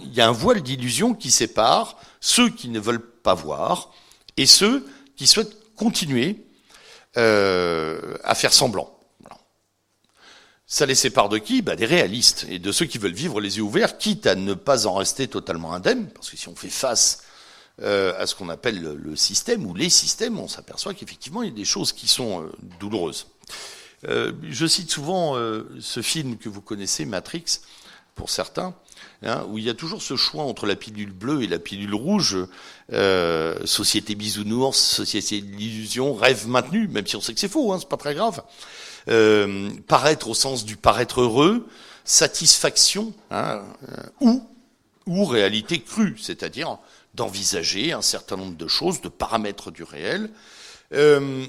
il 0.00 0.14
y 0.14 0.20
a 0.20 0.28
un 0.28 0.32
voile 0.32 0.62
d'illusion 0.62 1.12
qui 1.12 1.32
sépare 1.32 1.96
ceux 2.20 2.50
qui 2.50 2.68
ne 2.68 2.78
veulent 2.78 3.04
pas 3.04 3.34
voir 3.34 3.90
et 4.36 4.46
ceux 4.46 4.86
qui 5.16 5.26
souhaitent 5.26 5.56
continuer 5.74 6.44
à 7.16 8.34
faire 8.34 8.52
semblant. 8.52 9.00
Ça 10.72 10.86
les 10.86 10.94
sépare 10.94 11.28
de 11.28 11.38
qui? 11.38 11.62
Bah, 11.62 11.74
Des 11.74 11.84
réalistes 11.84 12.46
et 12.48 12.60
de 12.60 12.70
ceux 12.70 12.86
qui 12.86 12.98
veulent 12.98 13.12
vivre 13.12 13.40
les 13.40 13.56
yeux 13.56 13.64
ouverts, 13.64 13.98
quitte 13.98 14.28
à 14.28 14.36
ne 14.36 14.54
pas 14.54 14.86
en 14.86 14.94
rester 14.94 15.26
totalement 15.26 15.74
indemne, 15.74 16.08
parce 16.10 16.30
que 16.30 16.36
si 16.36 16.46
on 16.46 16.54
fait 16.54 16.70
face 16.70 17.24
euh, 17.82 18.14
à 18.16 18.26
ce 18.28 18.36
qu'on 18.36 18.48
appelle 18.48 18.80
le, 18.80 19.16
système 19.16 19.66
ou 19.66 19.74
les 19.74 19.90
systèmes, 19.90 20.38
on 20.38 20.46
s'aperçoit 20.46 20.94
qu'effectivement 20.94 21.42
il 21.42 21.48
y 21.48 21.52
a 21.52 21.56
des 21.56 21.64
choses 21.64 21.92
qui 21.92 22.06
sont 22.06 22.44
euh, 22.44 22.52
douloureuses. 22.78 23.26
Euh, 24.06 24.32
je 24.48 24.64
cite 24.64 24.92
souvent 24.92 25.34
ce 25.80 26.02
film 26.02 26.38
que 26.38 26.48
vous 26.48 26.60
connaissez, 26.60 27.04
Matrix, 27.04 27.62
pour 28.14 28.30
certains, 28.30 28.72
hein, 29.22 29.44
où 29.48 29.58
il 29.58 29.64
y 29.64 29.70
a 29.70 29.74
toujours 29.74 30.02
ce 30.02 30.16
choix 30.16 30.44
entre 30.44 30.66
la 30.66 30.76
pilule 30.76 31.12
bleue 31.12 31.42
et 31.42 31.46
la 31.46 31.58
pilule 31.58 31.94
rouge, 31.94 32.36
société 33.64 34.14
bisounours, 34.14 34.78
société 34.78 35.40
d'illusion, 35.40 36.14
rêve 36.14 36.48
maintenu, 36.48 36.88
même 36.88 37.06
si 37.06 37.16
on 37.16 37.20
sait 37.20 37.34
que 37.34 37.40
c'est 37.40 37.48
faux, 37.48 37.72
hein, 37.72 37.78
c'est 37.80 37.88
pas 37.88 37.96
très 37.96 38.14
grave. 38.14 38.42
Euh, 39.08 39.70
paraître 39.88 40.28
au 40.28 40.34
sens 40.34 40.64
du 40.64 40.76
paraître 40.76 41.22
heureux, 41.22 41.66
satisfaction, 42.04 43.14
hein, 43.30 43.62
euh, 43.88 44.02
ou, 44.20 44.42
ou 45.06 45.24
réalité 45.24 45.80
crue, 45.80 46.16
c'est-à-dire 46.20 46.78
d'envisager 47.14 47.92
un 47.92 48.02
certain 48.02 48.36
nombre 48.36 48.56
de 48.56 48.68
choses, 48.68 49.00
de 49.00 49.08
paramètres 49.08 49.70
du 49.70 49.82
réel. 49.82 50.30
Euh, 50.92 51.46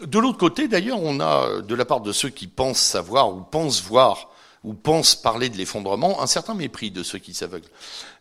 de 0.00 0.18
l'autre 0.18 0.38
côté, 0.38 0.68
d'ailleurs, 0.68 1.00
on 1.00 1.20
a, 1.20 1.62
de 1.62 1.74
la 1.74 1.84
part 1.84 2.00
de 2.00 2.12
ceux 2.12 2.28
qui 2.28 2.46
pensent 2.46 2.80
savoir 2.80 3.34
ou 3.34 3.40
pensent 3.40 3.82
voir 3.82 4.30
ou 4.66 4.74
pensent 4.74 5.14
parler 5.14 5.48
de 5.48 5.56
l'effondrement, 5.56 6.20
un 6.20 6.26
certain 6.26 6.54
mépris 6.54 6.90
de 6.90 7.04
ceux 7.04 7.20
qui 7.20 7.32
s'aveuglent, 7.32 7.68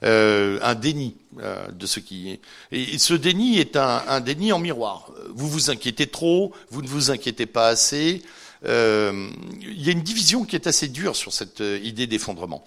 euh, 0.03 0.59
un 0.61 0.75
déni 0.75 1.15
euh, 1.41 1.67
de 1.71 1.87
ceux 1.87 2.01
qui... 2.01 2.39
Et, 2.71 2.97
ce 2.99 3.15
déni 3.15 3.57
est 3.57 3.75
un, 3.75 4.19
déni 4.21 4.53
en 4.53 4.59
miroir. 4.59 5.11
Vous 5.33 5.49
vous 5.49 5.71
inquiétez 5.71 6.05
trop, 6.05 6.53
vous 6.69 6.83
ne 6.83 6.87
vous 6.87 7.09
inquiétez 7.09 7.47
pas 7.47 7.67
assez. 7.69 8.21
Euh, 8.63 9.27
il 9.59 9.81
y 9.81 9.89
a 9.89 9.91
une 9.91 10.03
division 10.03 10.45
qui 10.45 10.55
est 10.55 10.67
assez 10.67 10.87
dure 10.87 11.15
sur 11.15 11.33
cette 11.33 11.63
idée 11.81 12.05
d'effondrement. 12.05 12.63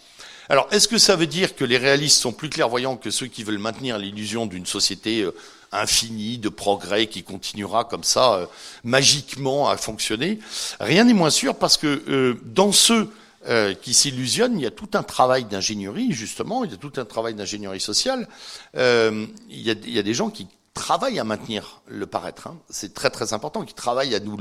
Alors, 0.48 0.66
est-ce 0.72 0.88
que 0.88 0.98
ça 0.98 1.14
veut 1.14 1.26
dire 1.28 1.54
que 1.54 1.64
les 1.64 1.78
réalistes 1.78 2.20
sont 2.20 2.32
plus 2.32 2.50
clairvoyants 2.50 2.96
que 2.96 3.10
ceux 3.10 3.26
qui 3.26 3.44
veulent 3.44 3.58
maintenir 3.58 3.96
l'illusion 3.98 4.46
d'une 4.46 4.66
société 4.66 5.24
infinie 5.70 6.38
de 6.38 6.48
progrès 6.48 7.06
qui 7.06 7.22
continuera 7.22 7.84
comme 7.84 8.02
ça 8.02 8.48
magiquement 8.82 9.68
à 9.68 9.76
fonctionner? 9.76 10.40
Rien 10.80 11.04
n'est 11.04 11.12
moins 11.12 11.30
sûr 11.30 11.54
parce 11.54 11.76
que 11.76 12.36
dans 12.44 12.72
ceux 12.72 13.08
euh, 13.46 13.72
qui 13.72 13.94
s'illusionnent. 13.94 14.58
Il 14.58 14.62
y 14.62 14.66
a 14.66 14.72
tout 14.72 14.90
un 14.94 15.04
travail 15.04 15.44
d'ingénierie, 15.44 16.10
justement, 16.10 16.64
il 16.64 16.72
y 16.72 16.74
a 16.74 16.76
tout 16.76 16.92
un 16.96 17.04
travail 17.04 17.34
d'ingénierie 17.34 17.80
sociale. 17.80 18.28
Euh, 18.76 19.26
il, 19.48 19.60
y 19.60 19.98
a, 19.98 20.02
des 20.02 20.14
gens 20.14 20.28
qui 20.28 20.48
travaillent 20.74 21.20
à 21.20 21.24
maintenir 21.24 21.80
le 21.86 22.06
paraître. 22.06 22.48
Hein. 22.48 22.58
C'est 22.68 22.94
très 22.94 23.10
très 23.10 23.32
important, 23.32 23.64
qui 23.64 23.74
travaillent 23.74 24.16
à 24.16 24.20
nous, 24.20 24.38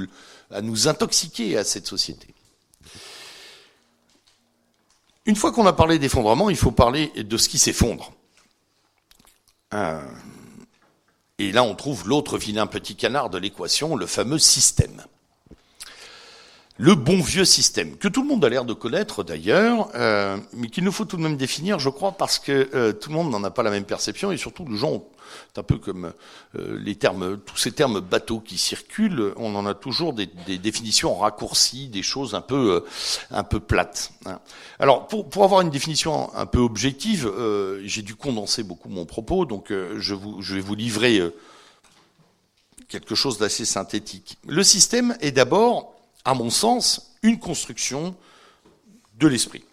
à 0.50 0.62
nous 0.62 0.88
intoxiquer 0.88 1.58
à 1.58 1.64
cette 1.64 1.86
société. 1.86 2.34
Une 5.28 5.36
fois 5.36 5.52
qu'on 5.52 5.68
a 5.68 5.74
parlé 5.74 6.00
d'effondrement, 6.00 6.50
il 6.50 6.58
faut 6.58 6.72
parler 6.72 7.12
de 7.16 7.38
ce 7.38 7.50
qui 7.50 7.60
s'effondre. 7.60 8.14
Euh, 9.76 10.02
et 11.38 11.52
là, 11.52 11.64
on 11.64 11.76
trouve 11.76 12.08
l'autre 12.08 12.40
vilain 12.40 12.66
petit 12.66 12.96
canard 12.96 13.30
de 13.30 13.38
l'équation, 13.38 13.96
le 13.96 14.08
fameux 14.08 14.40
système 14.40 15.04
le 16.78 16.94
bon 16.94 17.22
vieux 17.22 17.46
système, 17.46 17.98
que 17.98 18.08
tout 18.08 18.22
le 18.22 18.28
monde 18.28 18.46
a 18.46 18.50
l'air 18.50 18.64
de 18.64 18.74
connaître 18.74 19.24
d'ailleurs, 19.24 19.90
euh, 19.96 20.38
mais 20.54 20.70
qu'il 20.70 20.84
nous 20.84 20.92
faut 20.92 21.06
tout 21.06 21.18
de 21.18 21.24
même 21.24 21.38
définir, 21.38 21.80
je 21.80 21.90
crois, 21.90 22.12
parce 22.12 22.38
que 22.38 22.70
euh, 22.76 22.94
tout 22.94 23.10
le 23.10 23.16
monde 23.16 23.32
n'en 23.32 23.44
a 23.44 23.50
pas 23.50 23.64
la 23.64 23.72
même 23.72 23.84
perception, 23.84 24.32
et 24.32 24.38
surtout 24.38 24.66
les 24.70 24.78
gens, 24.78 25.04
c'est 25.54 25.60
un 25.60 25.64
peu 25.64 25.78
comme 25.78 26.14
euh, 26.56 26.80
les 26.80 26.96
termes, 26.96 27.40
tous 27.40 27.58
ces 27.58 27.72
termes 27.72 28.00
bateaux 28.00 28.40
qui 28.40 28.60
circulent, 28.60 29.34
on 29.38 29.56
en 29.56 29.66
a 29.66 29.74
toujours 29.74 30.14
des, 30.14 30.30
des 30.46 30.60
définitions 30.60 31.16
raccourcies, 31.16 31.88
des 31.88 32.04
choses 32.04 32.36
un 32.36 32.42
peu, 32.42 32.86
un 33.32 33.44
peu 33.44 33.60
plates. 33.60 34.12
Hein. 34.28 34.40
Alors, 34.78 35.08
pour, 35.08 35.28
pour 35.28 35.44
avoir 35.44 35.62
une 35.62 35.72
définition 35.72 36.34
un 36.36 36.46
peu 36.46 36.60
objective, 36.60 37.32
j'ai 37.84 38.04
dû 38.04 38.16
condenser 38.16 38.62
beaucoup 38.62 38.90
mon 38.90 39.06
propos, 39.06 39.46
donc 39.46 39.70
je, 39.70 40.14
vous, 40.14 40.44
je 40.44 40.54
vais 40.54 40.62
vous 40.62 40.76
livrer 40.76 41.24
quelque 42.88 43.16
chose 43.16 43.40
d'assez 43.40 43.66
synthétique. 43.66 44.38
Le 44.48 44.64
système 44.64 45.18
est 45.22 45.32
d'abord 45.32 45.97
à 46.28 46.34
mon 46.34 46.50
sens, 46.50 47.16
une 47.24 47.40
construction 47.40 48.14
de 49.18 49.28
l'esprit. 49.28 49.64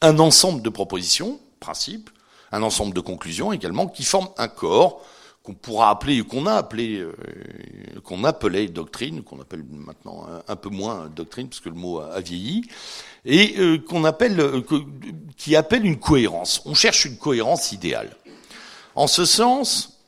Un 0.00 0.20
ensemble 0.20 0.62
de 0.62 0.70
propositions, 0.70 1.40
principes, 1.58 2.08
un 2.52 2.62
ensemble 2.62 2.94
de 2.94 3.00
conclusions 3.00 3.52
également, 3.52 3.88
qui 3.88 4.04
forment 4.04 4.30
un 4.38 4.46
corps 4.46 5.04
qu'on 5.42 5.54
pourra 5.54 5.90
appeler, 5.90 6.22
qu'on 6.22 6.46
a 6.46 6.54
appelé, 6.54 6.98
euh, 6.98 7.12
qu'on 8.04 8.22
appelait 8.22 8.68
doctrine, 8.68 9.24
qu'on 9.24 9.40
appelle 9.40 9.64
maintenant 9.64 10.24
un, 10.46 10.56
peu 10.56 10.68
moins 10.68 11.08
doctrine, 11.08 11.48
parce 11.48 11.60
que 11.60 11.68
le 11.68 11.74
mot 11.74 11.98
a, 11.98 12.20
vieilli, 12.20 12.62
et 13.24 13.58
euh, 13.58 13.78
qu'on 13.78 14.04
appelle, 14.04 14.38
euh, 14.38 14.62
qui 15.36 15.56
appelle 15.56 15.84
une 15.84 15.98
cohérence. 15.98 16.62
On 16.64 16.74
cherche 16.74 17.06
une 17.06 17.16
cohérence 17.16 17.72
idéale. 17.72 18.16
En 18.94 19.08
ce 19.08 19.24
sens, 19.24 19.98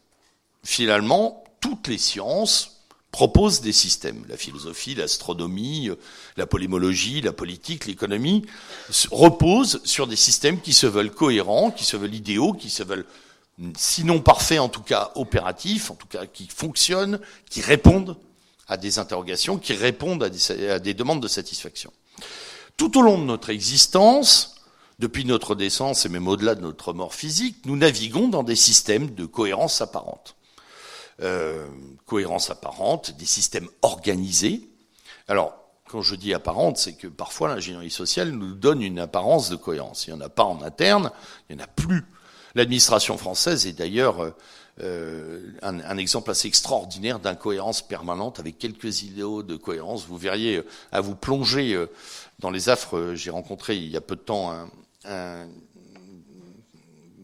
finalement, 0.62 1.42
toutes 1.60 1.88
les 1.88 1.98
sciences 1.98 2.71
propose 3.12 3.60
des 3.60 3.72
systèmes. 3.72 4.24
La 4.28 4.36
philosophie, 4.36 4.94
l'astronomie, 4.94 5.90
la 6.36 6.46
polémologie, 6.46 7.20
la 7.20 7.32
politique, 7.32 7.86
l'économie 7.86 8.44
reposent 9.10 9.80
sur 9.84 10.06
des 10.06 10.16
systèmes 10.16 10.60
qui 10.60 10.72
se 10.72 10.86
veulent 10.86 11.12
cohérents, 11.12 11.70
qui 11.70 11.84
se 11.84 11.96
veulent 11.96 12.14
idéaux, 12.14 12.54
qui 12.54 12.70
se 12.70 12.82
veulent 12.82 13.06
sinon 13.76 14.20
parfaits, 14.20 14.58
en 14.58 14.70
tout 14.70 14.82
cas 14.82 15.12
opératifs, 15.14 15.90
en 15.90 15.94
tout 15.94 16.06
cas 16.08 16.26
qui 16.26 16.48
fonctionnent, 16.48 17.20
qui 17.50 17.60
répondent 17.60 18.16
à 18.66 18.78
des 18.78 18.98
interrogations, 18.98 19.58
qui 19.58 19.74
répondent 19.74 20.22
à 20.24 20.30
des, 20.30 20.70
à 20.70 20.78
des 20.78 20.94
demandes 20.94 21.22
de 21.22 21.28
satisfaction. 21.28 21.92
Tout 22.78 22.98
au 22.98 23.02
long 23.02 23.18
de 23.18 23.24
notre 23.24 23.50
existence, 23.50 24.56
depuis 24.98 25.26
notre 25.26 25.54
naissance 25.54 26.06
et 26.06 26.08
même 26.08 26.28
au-delà 26.28 26.54
de 26.54 26.62
notre 26.62 26.94
mort 26.94 27.14
physique, 27.14 27.56
nous 27.66 27.76
naviguons 27.76 28.28
dans 28.28 28.42
des 28.42 28.56
systèmes 28.56 29.14
de 29.14 29.26
cohérence 29.26 29.82
apparente. 29.82 30.34
Euh, 31.22 31.66
cohérence 32.04 32.50
apparente, 32.50 33.16
des 33.16 33.26
systèmes 33.26 33.68
organisés. 33.80 34.68
Alors, 35.28 35.54
quand 35.88 36.02
je 36.02 36.14
dis 36.14 36.34
apparente, 36.34 36.78
c'est 36.78 36.94
que 36.94 37.06
parfois 37.06 37.48
l'ingénierie 37.48 37.90
sociale 37.90 38.32
nous 38.32 38.54
donne 38.54 38.82
une 38.82 38.98
apparence 38.98 39.48
de 39.48 39.56
cohérence. 39.56 40.06
Il 40.06 40.14
n'y 40.14 40.20
en 40.20 40.24
a 40.24 40.28
pas 40.28 40.44
en 40.44 40.62
interne, 40.62 41.10
il 41.48 41.56
n'y 41.56 41.62
en 41.62 41.64
a 41.64 41.68
plus. 41.68 42.04
L'administration 42.54 43.16
française 43.16 43.66
est 43.66 43.72
d'ailleurs 43.72 44.34
euh, 44.80 45.52
un, 45.60 45.80
un, 45.80 45.96
exemple 45.98 46.30
assez 46.30 46.48
extraordinaire 46.48 47.18
d'incohérence 47.18 47.82
permanente 47.82 48.40
avec 48.40 48.58
quelques 48.58 49.02
idéaux 49.02 49.42
de 49.42 49.56
cohérence. 49.56 50.06
Vous 50.06 50.16
verriez 50.16 50.56
euh, 50.56 50.66
à 50.92 51.02
vous 51.02 51.14
plonger 51.14 51.74
euh, 51.74 51.90
dans 52.38 52.50
les 52.50 52.70
affres. 52.70 53.12
J'ai 53.14 53.30
rencontré 53.30 53.76
il 53.76 53.90
y 53.90 53.96
a 53.98 54.00
peu 54.00 54.16
de 54.16 54.22
temps 54.22 54.50
un 55.04 55.46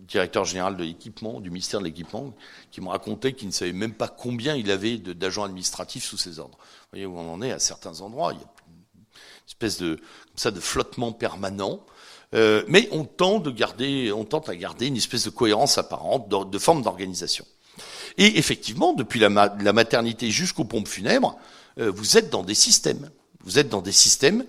directeur 0.09 0.45
général 0.45 0.77
de 0.77 0.85
l'équipement, 0.85 1.41
du 1.41 1.50
ministère 1.50 1.81
de 1.81 1.85
l'équipement, 1.85 2.33
qui 2.71 2.81
me 2.81 2.88
racontait 2.88 3.35
qu'il 3.35 3.49
ne 3.49 3.53
savait 3.53 3.73
même 3.73 3.93
pas 3.93 4.09
combien 4.09 4.57
il 4.57 4.71
avait 4.71 4.97
d'agents 4.97 5.45
administratifs 5.45 6.05
sous 6.05 6.17
ses 6.17 6.38
ordres. 6.38 6.59
Vous 6.59 6.88
voyez 6.93 7.07
où 7.07 7.17
on 7.19 7.33
en 7.33 7.43
est 7.43 7.53
à 7.53 7.59
certains 7.59 8.00
endroits. 8.00 8.33
Il 8.33 8.41
y 8.41 8.43
a 8.43 8.47
une 8.67 9.47
espèce 9.47 9.79
de, 9.79 10.00
ça, 10.35 10.50
de 10.50 10.61
flottement 10.61 11.12
permanent. 11.12 11.81
Euh, 12.35 12.62
mais 12.69 12.88
on 12.93 13.05
tente 13.05 13.43
de 13.45 13.50
garder, 13.50 14.12
on 14.12 14.25
tente 14.25 14.49
à 14.49 14.57
garder 14.57 14.87
une 14.87 14.97
espèce 14.97 15.25
de 15.25 15.31
cohérence 15.31 15.79
apparente, 15.79 16.29
de, 16.29 16.59
forme 16.59 16.83
d'organisation. 16.83 17.47
Et 18.19 18.38
effectivement, 18.38 18.93
depuis 18.93 19.21
la, 19.21 19.29
la 19.29 19.73
maternité 19.73 20.31
jusqu'aux 20.31 20.65
pompes 20.65 20.88
funèbres, 20.88 21.38
euh, 21.79 21.91
vous 21.91 22.17
êtes 22.19 22.31
dans 22.31 22.43
des 22.43 22.55
systèmes. 22.55 23.11
Vous 23.45 23.59
êtes 23.59 23.69
dans 23.69 23.83
des 23.83 23.93
systèmes 23.93 24.45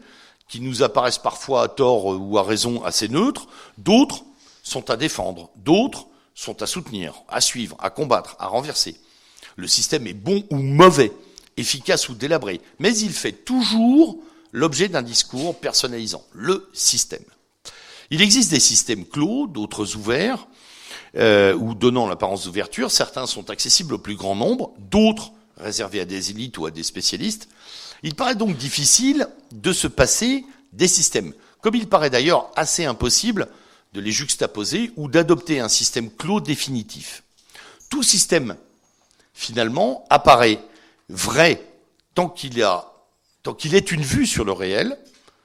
qui 0.49 0.59
nous 0.61 0.83
apparaissent 0.83 1.19
parfois 1.19 1.63
à 1.63 1.67
tort 1.67 2.05
ou 2.05 2.37
à 2.37 2.43
raison 2.43 2.83
assez 2.83 3.07
neutres, 3.07 3.47
d'autres 3.77 4.23
sont 4.69 4.89
à 4.89 4.97
défendre, 4.97 5.49
d'autres 5.55 6.07
sont 6.35 6.61
à 6.61 6.67
soutenir, 6.67 7.23
à 7.27 7.41
suivre, 7.41 7.75
à 7.79 7.89
combattre, 7.89 8.35
à 8.39 8.47
renverser. 8.47 8.95
Le 9.55 9.67
système 9.67 10.07
est 10.07 10.13
bon 10.13 10.45
ou 10.49 10.57
mauvais, 10.57 11.11
efficace 11.57 12.07
ou 12.09 12.13
délabré, 12.13 12.61
mais 12.79 12.95
il 12.97 13.11
fait 13.11 13.33
toujours 13.33 14.17
l'objet 14.51 14.87
d'un 14.87 15.01
discours 15.01 15.59
personnalisant, 15.59 16.23
le 16.33 16.69
système. 16.73 17.25
Il 18.11 18.21
existe 18.21 18.51
des 18.51 18.59
systèmes 18.59 19.05
clos, 19.05 19.47
d'autres 19.47 19.95
ouverts, 19.95 20.47
euh, 21.15 21.53
ou 21.55 21.75
donnant 21.75 22.07
l'apparence 22.07 22.45
d'ouverture. 22.45 22.91
Certains 22.91 23.25
sont 23.25 23.49
accessibles 23.49 23.95
au 23.95 23.99
plus 23.99 24.15
grand 24.15 24.35
nombre, 24.35 24.73
d'autres 24.77 25.31
réservés 25.57 25.99
à 25.99 26.05
des 26.05 26.31
élites 26.31 26.57
ou 26.57 26.65
à 26.65 26.71
des 26.71 26.83
spécialistes. 26.83 27.49
Il 28.03 28.15
paraît 28.15 28.35
donc 28.35 28.55
difficile 28.55 29.27
de 29.51 29.73
se 29.73 29.87
passer 29.87 30.45
des 30.71 30.87
systèmes, 30.87 31.33
comme 31.61 31.75
il 31.75 31.87
paraît 31.87 32.09
d'ailleurs 32.09 32.49
assez 32.55 32.85
impossible 32.85 33.49
de 33.93 34.01
les 34.01 34.11
juxtaposer 34.11 34.91
ou 34.95 35.07
d'adopter 35.07 35.59
un 35.59 35.69
système 35.69 36.11
clos 36.11 36.41
définitif. 36.41 37.23
Tout 37.89 38.03
système, 38.03 38.55
finalement, 39.33 40.05
apparaît 40.09 40.59
vrai 41.09 41.63
tant 42.13 42.29
qu'il 42.29 42.61
a, 42.63 42.93
tant 43.43 43.53
qu'il 43.53 43.75
est 43.75 43.91
une 43.91 44.03
vue 44.03 44.27
sur 44.27 44.45
le 44.45 44.51
réel, 44.51 44.97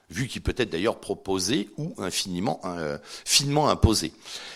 vue 0.09 0.27
qui 0.27 0.39
peut 0.39 0.53
être 0.57 0.69
d'ailleurs 0.69 0.99
proposée 0.99 1.69
ou 1.77 1.95
infiniment, 1.97 2.61
euh, 2.65 2.97
finement 3.25 3.69
imposée, 3.69 4.13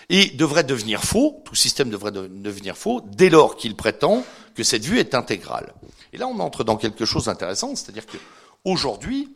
et 0.09 0.27
devrait 0.31 0.63
devenir 0.63 1.03
faux, 1.03 1.41
tout 1.45 1.55
système 1.55 1.89
devrait 1.89 2.11
devenir 2.11 2.77
faux, 2.77 3.01
dès 3.01 3.29
lors 3.29 3.55
qu'il 3.55 3.75
prétend 3.75 4.23
que 4.53 4.63
cette 4.63 4.85
vue 4.85 4.99
est 4.99 5.15
intégrale. 5.15 5.73
Et 6.13 6.17
là, 6.17 6.27
on 6.27 6.39
entre 6.39 6.63
dans 6.63 6.77
quelque 6.77 7.05
chose 7.05 7.25
d'intéressant, 7.25 7.75
c'est-à-dire 7.75 8.05
que 8.05 8.17
aujourd'hui, 8.63 9.29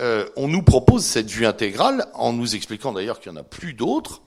euh, 0.00 0.28
on 0.36 0.48
nous 0.48 0.62
propose 0.62 1.04
cette 1.04 1.30
vue 1.30 1.46
intégrale 1.46 2.06
en 2.14 2.32
nous 2.32 2.54
expliquant 2.56 2.92
d'ailleurs 2.92 3.20
qu'il 3.20 3.32
n'y 3.32 3.38
en 3.38 3.40
a 3.40 3.44
plus 3.44 3.74
d'autres, 3.74 4.22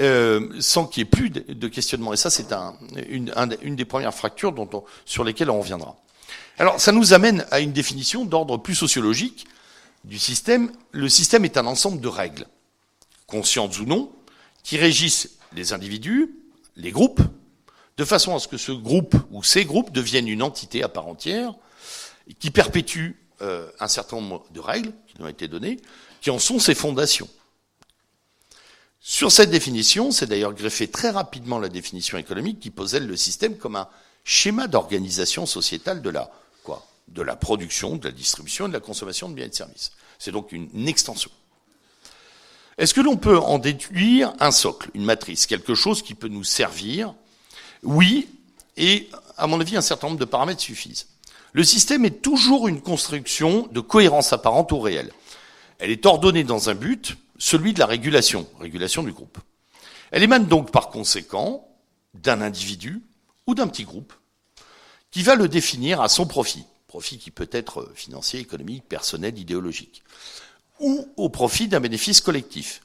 euh, 0.00 0.48
sans 0.58 0.86
qu'il 0.86 1.02
n'y 1.02 1.08
ait 1.08 1.10
plus 1.10 1.30
de, 1.30 1.68
questionnement. 1.68 2.12
Et 2.12 2.16
ça, 2.16 2.30
c'est 2.30 2.52
un, 2.52 2.74
une, 3.08 3.76
des 3.76 3.84
premières 3.84 4.14
fractures 4.14 4.54
sur 5.04 5.24
lesquelles 5.24 5.50
on 5.50 5.60
reviendra. 5.60 5.96
Alors, 6.58 6.80
ça 6.80 6.92
nous 6.92 7.12
amène 7.12 7.46
à 7.50 7.60
une 7.60 7.72
définition 7.72 8.24
d'ordre 8.24 8.56
plus 8.56 8.74
sociologique 8.74 9.46
du 10.04 10.18
système. 10.18 10.72
Le 10.92 11.08
système 11.08 11.44
est 11.44 11.58
un 11.58 11.66
ensemble 11.66 12.00
de 12.00 12.08
règles, 12.08 12.46
conscientes 13.26 13.78
ou 13.80 13.84
non, 13.84 14.10
qui 14.62 14.78
régissent 14.78 15.36
les 15.54 15.74
individus, 15.74 16.30
les 16.76 16.90
groupes, 16.90 17.20
de 17.98 18.04
façon 18.04 18.34
à 18.34 18.38
ce 18.38 18.48
que 18.48 18.56
ce 18.56 18.72
groupe 18.72 19.14
ou 19.30 19.42
ces 19.42 19.64
groupes 19.66 19.92
deviennent 19.92 20.28
une 20.28 20.42
entité 20.42 20.82
à 20.82 20.88
part 20.88 21.06
entière, 21.06 21.54
qui 22.38 22.50
perpétue 22.50 23.10
euh, 23.42 23.68
un 23.80 23.88
certain 23.88 24.16
nombre 24.16 24.44
de 24.52 24.60
règles 24.60 24.92
qui 25.12 25.20
nous 25.20 25.26
ont 25.26 25.30
été 25.30 25.48
données, 25.48 25.78
qui 26.20 26.30
en 26.30 26.38
sont 26.38 26.58
ses 26.58 26.74
fondations. 26.74 27.28
Sur 29.00 29.32
cette 29.32 29.50
définition, 29.50 30.10
c'est 30.10 30.26
d'ailleurs 30.26 30.54
greffé 30.54 30.88
très 30.88 31.10
rapidement 31.10 31.58
la 31.58 31.68
définition 31.68 32.18
économique 32.18 32.60
qui 32.60 32.70
posait 32.70 33.00
le 33.00 33.16
système 33.16 33.56
comme 33.56 33.76
un 33.76 33.88
schéma 34.24 34.68
d'organisation 34.68 35.44
sociétale 35.44 36.02
de 36.02 36.10
la 36.10 36.30
quoi 36.62 36.86
De 37.08 37.22
la 37.22 37.34
production, 37.34 37.96
de 37.96 38.04
la 38.06 38.12
distribution 38.12 38.66
et 38.66 38.68
de 38.68 38.74
la 38.74 38.80
consommation 38.80 39.28
de 39.28 39.34
biens 39.34 39.46
et 39.46 39.50
de 39.50 39.54
services. 39.54 39.92
C'est 40.18 40.30
donc 40.30 40.52
une 40.52 40.86
extension. 40.86 41.30
Est-ce 42.78 42.94
que 42.94 43.00
l'on 43.00 43.16
peut 43.16 43.38
en 43.38 43.58
déduire 43.58 44.32
un 44.40 44.50
socle, 44.50 44.90
une 44.94 45.04
matrice, 45.04 45.46
quelque 45.46 45.74
chose 45.74 46.02
qui 46.02 46.14
peut 46.14 46.28
nous 46.28 46.44
servir? 46.44 47.14
Oui, 47.82 48.28
et 48.76 49.10
à 49.36 49.46
mon 49.46 49.60
avis, 49.60 49.76
un 49.76 49.82
certain 49.82 50.06
nombre 50.06 50.20
de 50.20 50.24
paramètres 50.24 50.60
suffisent. 50.60 51.06
Le 51.52 51.64
système 51.64 52.04
est 52.04 52.22
toujours 52.22 52.66
une 52.66 52.80
construction 52.80 53.68
de 53.72 53.80
cohérence 53.80 54.32
apparente 54.32 54.72
au 54.72 54.80
réel. 54.80 55.12
Elle 55.78 55.90
est 55.90 56.06
ordonnée 56.06 56.44
dans 56.44 56.70
un 56.70 56.74
but, 56.74 57.16
celui 57.38 57.74
de 57.74 57.78
la 57.78 57.86
régulation, 57.86 58.46
régulation 58.58 59.02
du 59.02 59.12
groupe. 59.12 59.38
Elle 60.10 60.22
émane 60.22 60.46
donc 60.46 60.70
par 60.70 60.88
conséquent 60.88 61.68
d'un 62.14 62.40
individu 62.40 63.02
ou 63.46 63.54
d'un 63.54 63.66
petit 63.66 63.84
groupe 63.84 64.14
qui 65.10 65.22
va 65.22 65.34
le 65.34 65.48
définir 65.48 66.00
à 66.00 66.08
son 66.08 66.26
profit, 66.26 66.64
profit 66.86 67.18
qui 67.18 67.30
peut 67.30 67.50
être 67.52 67.90
financier, 67.94 68.40
économique, 68.40 68.88
personnel, 68.88 69.38
idéologique, 69.38 70.02
ou 70.80 71.06
au 71.16 71.28
profit 71.28 71.68
d'un 71.68 71.80
bénéfice 71.80 72.22
collectif. 72.22 72.82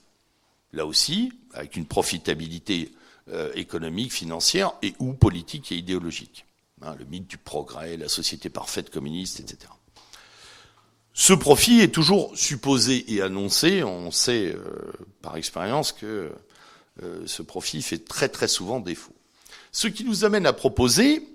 Là 0.74 0.86
aussi, 0.86 1.32
avec 1.54 1.78
une 1.78 1.86
profitabilité 1.86 2.92
euh, 3.30 3.52
économique, 3.56 4.12
financière 4.12 4.74
et 4.82 4.94
ou 5.00 5.14
politique 5.14 5.72
et 5.72 5.76
idéologique. 5.76 6.47
Hein, 6.84 6.96
le 7.00 7.06
mythe 7.06 7.28
du 7.28 7.38
progrès, 7.38 7.98
la 7.98 8.08
société 8.08 8.50
parfaite 8.50 8.92
communiste, 8.92 9.40
etc. 9.40 9.72
Ce 11.14 11.34
profit 11.34 11.82
est 11.82 11.92
toujours 11.92 12.38
supposé 12.38 13.12
et 13.12 13.22
annoncé. 13.24 13.84
On 13.84 14.12
sait 14.12 14.54
euh, 14.54 14.94
par 15.24 15.38
expérience 15.38 15.92
que 15.92 16.32
euh, 17.02 17.24
ce 17.26 17.42
profit 17.42 17.82
fait 17.82 17.98
très 17.98 18.30
très 18.30 18.48
souvent 18.48 18.80
défaut. 18.80 19.16
Ce 19.72 19.88
qui 19.88 20.04
nous 20.04 20.24
amène 20.24 20.46
à 20.46 20.54
proposer 20.54 21.28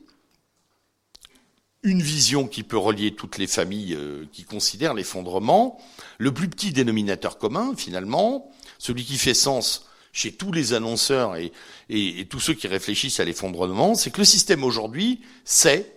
une 1.82 2.02
vision 2.02 2.46
qui 2.46 2.62
peut 2.62 2.78
relier 2.78 3.16
toutes 3.16 3.38
les 3.38 3.48
familles 3.48 3.94
euh, 3.94 4.24
qui 4.32 4.44
considèrent 4.44 4.94
l'effondrement, 4.94 5.80
le 6.18 6.32
plus 6.32 6.48
petit 6.48 6.70
dénominateur 6.70 7.38
commun 7.38 7.74
finalement, 7.76 8.48
celui 8.78 9.04
qui 9.04 9.18
fait 9.18 9.34
sens 9.34 9.88
chez 10.12 10.32
tous 10.32 10.52
les 10.52 10.74
annonceurs 10.74 11.36
et, 11.36 11.52
et, 11.88 12.26
tous 12.26 12.40
ceux 12.40 12.54
qui 12.54 12.68
réfléchissent 12.68 13.18
à 13.18 13.24
l'effondrement, 13.24 13.94
c'est 13.94 14.10
que 14.10 14.18
le 14.18 14.24
système 14.24 14.62
aujourd'hui, 14.62 15.20
c'est 15.44 15.96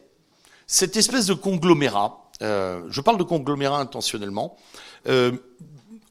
cette 0.68 0.96
espèce 0.96 1.26
de 1.26 1.34
conglomérat, 1.34 2.32
euh, 2.42 2.82
je 2.90 3.02
parle 3.02 3.18
de 3.18 3.24
conglomérat 3.24 3.80
intentionnellement, 3.80 4.58
euh, 5.08 5.34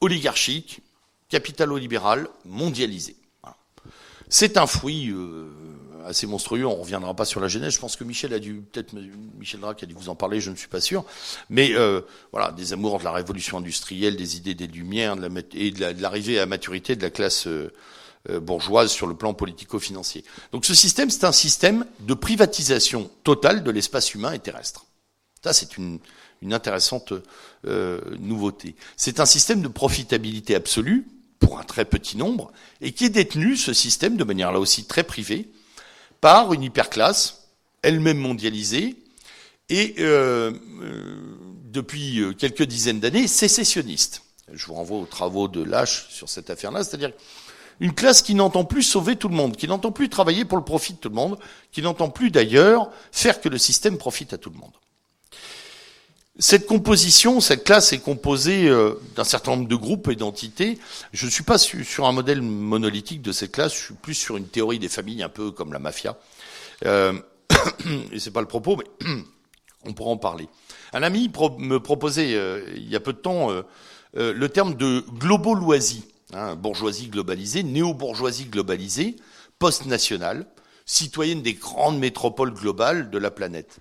oligarchique, 0.01 0.81
capitalo-libéral, 1.29 2.27
mondialisé. 2.45 3.15
C'est 4.29 4.57
un 4.57 4.67
fruit 4.67 5.09
euh, 5.11 5.49
assez 6.05 6.27
monstrueux. 6.27 6.65
On 6.65 6.75
reviendra 6.75 7.13
pas 7.13 7.25
sur 7.25 7.39
la 7.39 7.47
genèse. 7.47 7.73
Je 7.73 7.79
pense 7.79 7.95
que 7.95 8.03
Michel 8.03 8.33
a 8.33 8.39
dû, 8.39 8.61
peut-être 8.71 8.93
Michel 9.37 9.59
Drac 9.59 9.81
a 9.83 9.85
dû 9.85 9.93
vous 9.93 10.09
en 10.09 10.15
parler. 10.15 10.39
Je 10.39 10.51
ne 10.51 10.55
suis 10.55 10.67
pas 10.67 10.81
sûr. 10.81 11.05
Mais 11.49 11.71
euh, 11.73 12.01
voilà, 12.31 12.51
des 12.51 12.73
amours 12.73 12.99
de 12.99 13.03
la 13.03 13.11
révolution 13.11 13.57
industrielle, 13.57 14.15
des 14.15 14.37
idées 14.37 14.55
des 14.55 14.67
Lumières, 14.67 15.15
de 15.15 15.27
la, 15.27 15.41
et 15.53 15.71
de 15.71 16.01
l'arrivée 16.01 16.39
à 16.39 16.45
maturité 16.45 16.95
de 16.95 17.01
la 17.01 17.09
classe 17.09 17.47
euh, 17.47 17.71
bourgeoise 18.41 18.91
sur 18.91 19.07
le 19.07 19.15
plan 19.15 19.33
politico-financier. 19.33 20.23
Donc 20.51 20.65
ce 20.65 20.73
système, 20.73 21.09
c'est 21.09 21.25
un 21.25 21.31
système 21.31 21.85
de 21.99 22.13
privatisation 22.13 23.09
totale 23.23 23.63
de 23.63 23.71
l'espace 23.71 24.13
humain 24.13 24.33
et 24.33 24.39
terrestre. 24.39 24.85
Ça, 25.43 25.53
c'est 25.53 25.77
une, 25.77 25.99
une 26.41 26.53
intéressante 26.53 27.13
euh, 27.65 27.99
nouveauté. 28.19 28.75
C'est 28.97 29.19
un 29.19 29.25
système 29.25 29.61
de 29.61 29.67
profitabilité 29.67 30.55
absolue 30.55 31.07
pour 31.39 31.59
un 31.59 31.63
très 31.63 31.85
petit 31.85 32.17
nombre 32.17 32.51
et 32.81 32.91
qui 32.91 33.05
est 33.05 33.09
détenu, 33.09 33.57
ce 33.57 33.73
système, 33.73 34.17
de 34.17 34.23
manière 34.23 34.51
là 34.51 34.59
aussi 34.59 34.85
très 34.85 35.03
privée, 35.03 35.49
par 36.21 36.53
une 36.53 36.63
hyperclasse, 36.63 37.49
elle-même 37.81 38.17
mondialisée, 38.17 38.95
et 39.69 39.95
euh, 39.99 40.51
euh, 40.81 41.15
depuis 41.65 42.19
euh, 42.19 42.33
quelques 42.33 42.63
dizaines 42.63 42.99
d'années, 42.99 43.27
sécessionniste. 43.27 44.21
Je 44.53 44.67
vous 44.67 44.75
renvoie 44.75 44.99
aux 44.99 45.05
travaux 45.05 45.47
de 45.47 45.63
Lâche 45.63 46.07
sur 46.09 46.29
cette 46.29 46.51
affaire-là, 46.51 46.83
c'est-à-dire 46.83 47.11
une 47.79 47.93
classe 47.93 48.21
qui 48.21 48.35
n'entend 48.35 48.63
plus 48.63 48.83
sauver 48.83 49.15
tout 49.15 49.29
le 49.29 49.35
monde, 49.35 49.55
qui 49.55 49.67
n'entend 49.67 49.91
plus 49.91 50.09
travailler 50.09 50.45
pour 50.45 50.57
le 50.57 50.63
profit 50.63 50.93
de 50.93 50.97
tout 50.97 51.09
le 51.09 51.15
monde, 51.15 51.37
qui 51.71 51.81
n'entend 51.81 52.09
plus 52.09 52.31
d'ailleurs 52.31 52.89
faire 53.11 53.41
que 53.41 53.49
le 53.49 53.57
système 53.57 53.97
profite 53.97 54.33
à 54.33 54.37
tout 54.37 54.49
le 54.49 54.57
monde. 54.57 54.71
Cette 56.37 56.65
composition, 56.65 57.39
cette 57.39 57.63
classe 57.63 57.93
est 57.93 57.99
composée 57.99 58.67
euh, 58.67 58.99
d'un 59.15 59.23
certain 59.23 59.51
nombre 59.55 59.69
de 59.69 59.75
groupes 59.75 60.09
et 60.09 60.17
d'entités. 60.17 60.77
Je 61.13 61.25
ne 61.25 61.31
suis 61.31 61.43
pas 61.43 61.57
sur 61.57 62.05
un 62.05 62.11
modèle 62.11 62.41
monolithique 62.41 63.21
de 63.21 63.31
cette 63.31 63.53
classe, 63.53 63.73
je 63.73 63.85
suis 63.85 63.93
plus 63.93 64.15
sur 64.15 64.35
une 64.35 64.47
théorie 64.47 64.79
des 64.79 64.89
familles, 64.89 65.23
un 65.23 65.29
peu 65.29 65.51
comme 65.51 65.71
la 65.71 65.79
mafia. 65.79 66.17
Euh, 66.85 67.13
et 68.11 68.19
c'est 68.19 68.31
pas 68.31 68.41
le 68.41 68.47
propos, 68.47 68.75
mais 68.75 69.07
on 69.85 69.93
pourra 69.93 70.11
en 70.11 70.17
parler. 70.17 70.49
Un 70.91 71.03
ami 71.03 71.31
me 71.59 71.77
proposait 71.77 72.35
euh, 72.35 72.65
il 72.75 72.89
y 72.89 72.95
a 72.95 72.99
peu 72.99 73.13
de 73.13 73.17
temps 73.17 73.49
euh, 74.17 74.33
le 74.33 74.49
terme 74.49 74.75
de 74.75 75.03
globoloisie, 75.19 76.05
hein, 76.33 76.55
bourgeoisie 76.55 77.07
globalisée, 77.07 77.63
néo-bourgeoisie 77.63 78.45
globalisée, 78.45 79.15
post-nationale, 79.59 80.47
citoyenne 80.85 81.41
des 81.41 81.53
grandes 81.53 81.99
métropoles 81.99 82.53
globales 82.53 83.09
de 83.09 83.17
la 83.17 83.31
planète. 83.31 83.79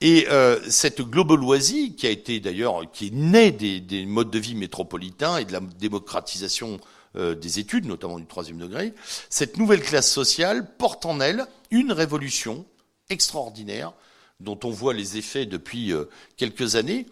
Et 0.00 0.26
euh, 0.28 0.60
cette 0.68 1.00
globaloisie, 1.00 1.94
qui 1.96 2.06
a 2.06 2.10
été 2.10 2.40
d'ailleurs, 2.40 2.90
qui 2.92 3.06
est 3.06 3.14
née 3.14 3.50
des, 3.50 3.80
des, 3.80 4.04
modes 4.04 4.30
de 4.30 4.38
vie 4.38 4.54
métropolitains 4.54 5.38
et 5.38 5.44
de 5.44 5.52
la 5.52 5.60
démocratisation 5.60 6.78
des 7.16 7.60
études, 7.60 7.86
notamment 7.86 8.18
du 8.18 8.26
troisième 8.26 8.58
degré, 8.58 8.92
cette 9.30 9.56
nouvelle 9.56 9.82
classe 9.82 10.10
sociale 10.10 10.74
porte 10.76 11.06
en 11.06 11.20
elle 11.20 11.46
une 11.70 11.92
révolution 11.92 12.66
extraordinaire 13.08 13.92
dont 14.40 14.58
on 14.64 14.70
voit 14.70 14.94
les 14.94 15.16
effets 15.16 15.46
depuis 15.46 15.92
quelques 16.36 16.74
années 16.74 17.06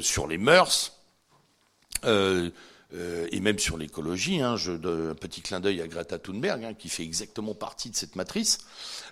sur 0.00 0.26
les 0.26 0.38
mœurs, 0.38 0.98
euh, 2.94 3.26
et 3.32 3.40
même 3.40 3.58
sur 3.58 3.78
l'écologie. 3.78 4.42
Hein, 4.42 4.56
je 4.56 4.72
un 4.72 5.14
petit 5.14 5.40
clin 5.40 5.60
d'œil 5.60 5.80
à 5.80 5.86
Greta 5.86 6.18
Thunberg, 6.18 6.64
hein, 6.64 6.74
qui 6.74 6.90
fait 6.90 7.02
exactement 7.02 7.54
partie 7.54 7.88
de 7.88 7.96
cette 7.96 8.16
matrice. 8.16 8.58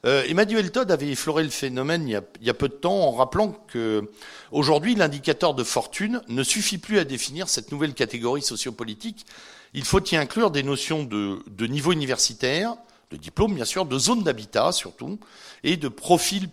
Euh, 0.04 0.22
Emmanuel 0.28 0.70
Todd 0.70 0.90
avait 0.90 1.08
effleuré 1.08 1.44
le 1.44 1.50
phénomène 1.50 2.06
il 2.06 2.12
y, 2.12 2.16
a, 2.16 2.22
il 2.42 2.54
peu 2.54 2.68
de 2.68 2.74
temps 2.74 3.08
en 3.08 3.12
rappelant 3.12 3.52
que 3.68 4.10
aujourd'hui 4.50 4.94
l'indicateur 4.94 5.54
de 5.54 5.64
fortune 5.64 6.20
ne 6.28 6.42
suffit 6.42 6.78
plus 6.78 6.98
à 6.98 7.04
définir 7.04 7.48
cette 7.48 7.72
nouvelle 7.72 7.94
catégorie 7.94 8.42
sociopolitique. 8.42 9.24
Il 9.72 9.84
faut 9.84 10.02
y 10.04 10.16
inclure 10.16 10.50
des 10.50 10.62
notions 10.62 11.04
de, 11.04 11.66
niveau 11.66 11.92
universitaire, 11.92 12.74
de 13.10 13.16
diplôme 13.16 13.54
bien 13.54 13.64
sûr, 13.64 13.86
de 13.86 13.98
zone 13.98 14.22
d'habitat 14.24 14.72
surtout, 14.72 15.18
et 15.64 15.76
de 15.76 15.88
profil 15.88 16.48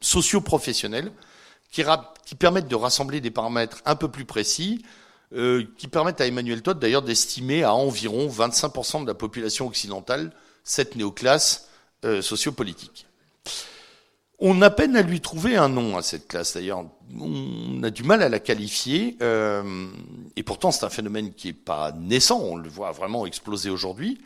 socio-professionnel 0.00 1.12
qui 1.70 2.34
permettent 2.34 2.68
de 2.68 2.74
rassembler 2.74 3.20
des 3.20 3.30
paramètres 3.30 3.82
un 3.84 3.94
peu 3.94 4.08
plus 4.08 4.24
précis 4.24 4.82
euh, 5.34 5.64
qui 5.78 5.88
permettent 5.88 6.20
à 6.20 6.26
Emmanuel 6.26 6.62
Todd 6.62 6.78
d'ailleurs 6.78 7.02
d'estimer 7.02 7.62
à 7.62 7.74
environ 7.74 8.28
25% 8.28 9.02
de 9.02 9.06
la 9.06 9.14
population 9.14 9.66
occidentale 9.66 10.32
cette 10.64 10.96
néoclasse 10.96 11.68
euh, 12.04 12.22
sociopolitique. 12.22 13.06
On 14.44 14.60
a 14.60 14.70
peine 14.70 14.96
à 14.96 15.02
lui 15.02 15.20
trouver 15.20 15.56
un 15.56 15.68
nom 15.68 15.96
à 15.96 16.02
cette 16.02 16.26
classe. 16.26 16.54
D'ailleurs, 16.54 16.84
on 17.16 17.80
a 17.84 17.90
du 17.90 18.02
mal 18.02 18.22
à 18.22 18.28
la 18.28 18.40
qualifier. 18.40 19.16
Euh, 19.22 19.86
et 20.34 20.42
pourtant, 20.42 20.72
c'est 20.72 20.84
un 20.84 20.90
phénomène 20.90 21.32
qui 21.32 21.46
n'est 21.46 21.52
pas 21.52 21.92
naissant. 21.92 22.40
On 22.40 22.56
le 22.56 22.68
voit 22.68 22.90
vraiment 22.90 23.24
exploser 23.24 23.70
aujourd'hui. 23.70 24.20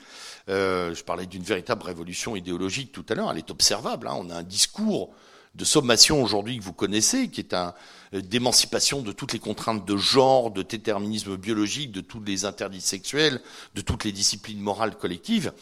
Euh, 0.49 0.95
je 0.95 1.05
parlais 1.05 1.27
d'une 1.27 1.43
véritable 1.43 1.83
révolution 1.83 2.35
idéologique 2.35 2.93
tout 2.93 3.05
à 3.11 3.15
l'heure. 3.15 3.31
Elle 3.31 3.37
est 3.37 3.51
observable. 3.51 4.09
Hein. 4.09 4.17
On 4.19 4.31
a 4.31 4.37
un 4.37 4.43
discours 4.43 5.11
de 5.55 5.67
sommation 5.67 6.23
aujourd'hui 6.23 6.59
que 6.59 6.65
vous 6.65 6.73
connaissez, 6.73 7.29
qui 7.29 7.41
est 7.41 7.53
un 7.53 7.75
d'émancipation 8.13 9.03
de 9.03 9.13
toutes 9.13 9.33
les 9.33 9.39
contraintes 9.39 9.87
de 9.87 9.97
genre, 9.97 10.51
de 10.51 10.63
déterminisme 10.63 11.37
biologique, 11.37 11.93
de 11.93 12.01
tous 12.01 12.23
les 12.23 12.45
interdits 12.45 12.81
sexuels, 12.81 13.41
de 13.75 13.81
toutes 13.81 14.05
les 14.05 14.13
disciplines 14.13 14.61
morales 14.61 14.97
collectives. 14.97 15.53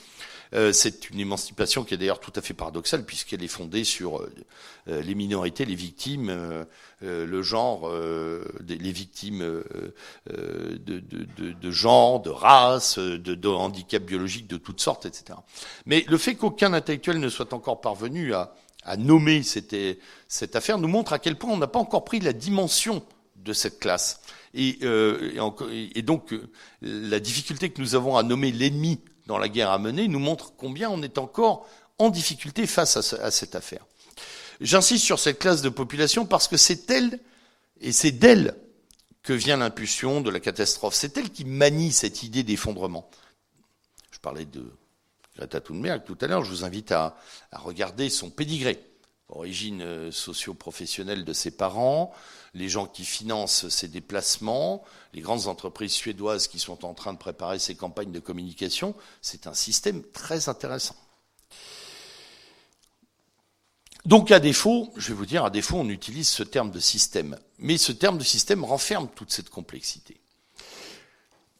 Euh, 0.52 0.72
c'est 0.72 1.10
une 1.10 1.18
émancipation 1.18 1.82
qui 1.84 1.94
est 1.94 1.96
d'ailleurs 1.96 2.20
tout 2.20 2.32
à 2.36 2.40
fait 2.40 2.54
paradoxale 2.54 3.04
puisqu'elle 3.04 3.42
est 3.42 3.48
fondée 3.48 3.82
sur 3.82 4.20
euh, 4.20 5.02
les 5.02 5.14
minorités, 5.14 5.64
les 5.64 5.74
victimes, 5.74 6.66
le 7.00 7.42
genre, 7.42 7.90
les 8.68 8.92
victimes 8.92 9.62
de, 10.26 11.02
de, 11.60 11.70
genre, 11.70 12.20
de 12.20 12.30
race, 12.30 12.98
de 12.98 13.48
handicap 13.48 14.02
biologique 14.02 14.46
de 14.46 14.58
toutes 14.58 14.80
sortes, 14.80 15.06
etc. 15.06 15.38
Mais 15.86 16.04
le 16.08 16.18
fait 16.18 16.34
qu'aucun 16.34 16.72
intellectuel 16.74 17.18
ne 17.18 17.28
soit 17.28 17.52
encore 17.54 17.80
parvenu 17.80 18.34
à, 18.34 18.54
à 18.84 18.96
nommer 18.96 19.42
cette, 19.42 19.74
cette 20.28 20.56
affaire 20.56 20.78
nous 20.78 20.88
montre 20.88 21.12
à 21.12 21.18
quel 21.18 21.36
point 21.36 21.52
on 21.52 21.56
n'a 21.56 21.66
pas 21.66 21.78
encore 21.78 22.04
pris 22.04 22.20
la 22.20 22.32
dimension 22.32 23.04
de 23.36 23.52
cette 23.52 23.78
classe. 23.78 24.20
Et, 24.54 24.78
euh, 24.82 25.52
et, 25.94 26.02
donc 26.02 26.32
euh, 26.32 26.50
la 26.80 27.18
difficulté 27.18 27.70
que 27.70 27.80
nous 27.80 27.94
avons 27.94 28.16
à 28.16 28.22
nommer 28.22 28.52
l'ennemi 28.52 29.00
dans 29.26 29.38
la 29.38 29.48
guerre 29.48 29.70
à 29.70 29.78
mener 29.78 30.06
nous 30.06 30.18
montre 30.20 30.52
combien 30.56 30.90
on 30.90 31.02
est 31.02 31.18
encore 31.18 31.68
en 31.98 32.10
difficulté 32.10 32.66
face 32.66 32.96
à, 32.96 33.24
à 33.24 33.30
cette 33.30 33.54
affaire. 33.54 33.84
J'insiste 34.60 35.04
sur 35.04 35.18
cette 35.18 35.38
classe 35.38 35.62
de 35.62 35.68
population 35.68 36.24
parce 36.26 36.46
que 36.46 36.56
c'est 36.56 36.88
elle 36.90 37.18
et 37.80 37.92
c'est 37.92 38.12
d'elle 38.12 38.54
que 39.22 39.32
vient 39.32 39.56
l'impulsion 39.56 40.20
de 40.20 40.30
la 40.30 40.38
catastrophe. 40.38 40.94
C'est 40.94 41.16
elle 41.16 41.30
qui 41.30 41.44
manie 41.44 41.92
cette 41.92 42.22
idée 42.22 42.42
d'effondrement. 42.42 43.10
Je 44.12 44.18
parlais 44.20 44.44
de 44.44 44.64
Greta 45.36 45.60
Thunberg 45.60 46.04
tout 46.04 46.16
à 46.20 46.26
l'heure, 46.26 46.44
je 46.44 46.50
vous 46.50 46.64
invite 46.64 46.92
à, 46.92 47.16
regarder 47.52 48.08
son 48.08 48.30
pédigré. 48.30 48.84
Origine 49.28 49.82
euh, 49.82 50.10
socio-professionnelle 50.12 51.24
de 51.24 51.32
ses 51.32 51.50
parents, 51.50 52.12
les 52.52 52.68
gens 52.68 52.86
qui 52.86 53.04
financent 53.04 53.68
ses 53.68 53.88
déplacements, 53.88 54.84
les 55.12 55.22
grandes 55.22 55.46
entreprises 55.46 55.92
suédoises 55.92 56.46
qui 56.46 56.58
sont 56.58 56.84
en 56.84 56.94
train 56.94 57.14
de 57.14 57.18
préparer 57.18 57.58
ses 57.58 57.74
campagnes 57.74 58.12
de 58.12 58.20
communication, 58.20 58.94
c'est 59.22 59.46
un 59.46 59.54
système 59.54 60.02
très 60.12 60.48
intéressant. 60.48 60.94
Donc 64.04 64.30
à 64.30 64.38
défaut, 64.38 64.92
je 64.96 65.08
vais 65.08 65.14
vous 65.14 65.26
dire, 65.26 65.46
à 65.46 65.50
défaut, 65.50 65.78
on 65.78 65.88
utilise 65.88 66.28
ce 66.28 66.42
terme 66.42 66.70
de 66.70 66.80
système. 66.80 67.38
Mais 67.58 67.78
ce 67.78 67.92
terme 67.92 68.18
de 68.18 68.24
système 68.24 68.62
renferme 68.62 69.08
toute 69.08 69.32
cette 69.32 69.48
complexité. 69.48 70.20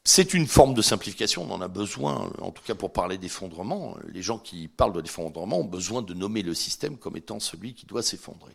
C'est 0.07 0.35
une 0.35 0.47
forme 0.47 0.75
de 0.75 0.83
simplification, 0.83 1.47
on 1.49 1.55
en 1.55 1.63
a 1.63 1.69
besoin, 1.69 2.31
en 2.43 2.51
tout 2.51 2.63
cas 2.63 2.75
pour 2.75 2.93
parler 2.93 3.17
d'effondrement. 3.17 3.97
Les 4.13 4.21
gens 4.21 4.39
qui 4.39 4.69
parlent 4.69 4.93
de 4.93 5.01
l'effondrement 5.01 5.61
ont 5.61 5.65
besoin 5.65 6.03
de 6.03 6.13
nommer 6.13 6.43
le 6.43 6.53
système 6.53 6.99
comme 6.99 7.17
étant 7.17 7.41
celui 7.41 7.73
qui 7.73 7.87
doit 7.87 8.03
s'effondrer. 8.03 8.53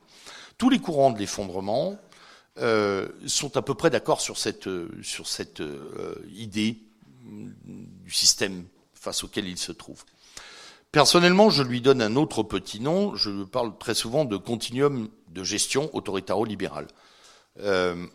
Tous 0.59 0.69
les 0.69 0.77
courants 0.77 1.09
de 1.09 1.17
l'effondrement 1.17 1.99
euh, 2.59 3.07
sont 3.25 3.57
à 3.57 3.63
peu 3.63 3.73
près 3.73 3.89
d'accord 3.89 4.21
sur 4.21 4.37
cette, 4.37 4.69
cette 5.01 5.61
euh, 5.61 6.15
idée 6.35 6.77
du 7.23 8.11
système 8.11 8.65
face 8.93 9.23
auquel 9.23 9.47
il 9.47 9.57
se 9.57 9.71
trouve. 9.71 10.03
Personnellement, 10.91 11.49
je 11.49 11.63
lui 11.63 11.81
donne 11.81 12.01
un 12.01 12.15
autre 12.15 12.43
petit 12.43 12.79
nom. 12.79 13.15
Je 13.15 13.43
parle 13.43 13.77
très 13.77 13.95
souvent 13.95 14.25
de 14.25 14.37
continuum 14.37 15.09
de 15.29 15.43
gestion 15.43 15.89
autoritaro-libéral. 15.93 16.87
Euh, 17.59 18.05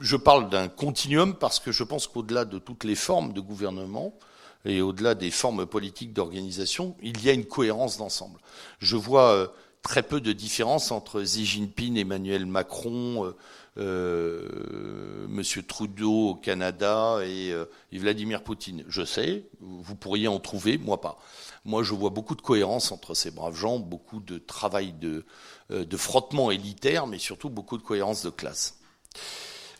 je 0.00 0.16
parle 0.16 0.48
d'un 0.48 0.68
continuum 0.68 1.34
parce 1.34 1.60
que 1.60 1.72
je 1.72 1.84
pense 1.84 2.06
qu'au-delà 2.06 2.44
de 2.44 2.58
toutes 2.58 2.84
les 2.84 2.94
formes 2.94 3.32
de 3.32 3.40
gouvernement 3.40 4.14
et 4.64 4.82
au-delà 4.82 5.14
des 5.14 5.30
formes 5.30 5.66
politiques 5.66 6.12
d'organisation, 6.12 6.96
il 7.02 7.22
y 7.24 7.30
a 7.30 7.32
une 7.32 7.46
cohérence 7.46 7.96
d'ensemble. 7.96 8.40
Je 8.78 8.96
vois 8.96 9.32
euh, 9.32 9.46
très 9.82 10.02
peu 10.02 10.20
de 10.20 10.32
différence 10.32 10.90
entre 10.90 11.22
Xi 11.22 11.46
Jinping, 11.46 11.96
Emmanuel 11.96 12.46
Macron, 12.46 13.24
euh, 13.24 13.36
euh 13.78 15.26
Monsieur 15.28 15.62
Trudeau 15.62 16.30
au 16.30 16.34
Canada 16.34 17.20
et, 17.22 17.52
euh, 17.52 17.64
et, 17.92 17.98
Vladimir 17.98 18.42
Poutine. 18.42 18.84
Je 18.88 19.04
sais, 19.04 19.44
vous 19.60 19.94
pourriez 19.94 20.28
en 20.28 20.40
trouver, 20.40 20.76
moi 20.76 21.00
pas. 21.00 21.18
Moi, 21.64 21.82
je 21.82 21.94
vois 21.94 22.10
beaucoup 22.10 22.34
de 22.34 22.42
cohérence 22.42 22.90
entre 22.90 23.14
ces 23.14 23.30
braves 23.30 23.56
gens, 23.56 23.78
beaucoup 23.78 24.20
de 24.20 24.38
travail 24.38 24.92
de, 24.92 25.24
de 25.70 25.96
frottement 25.96 26.50
élitaire, 26.50 27.06
mais 27.06 27.18
surtout 27.18 27.50
beaucoup 27.50 27.78
de 27.78 27.82
cohérence 27.82 28.22
de 28.22 28.30
classe. 28.30 28.78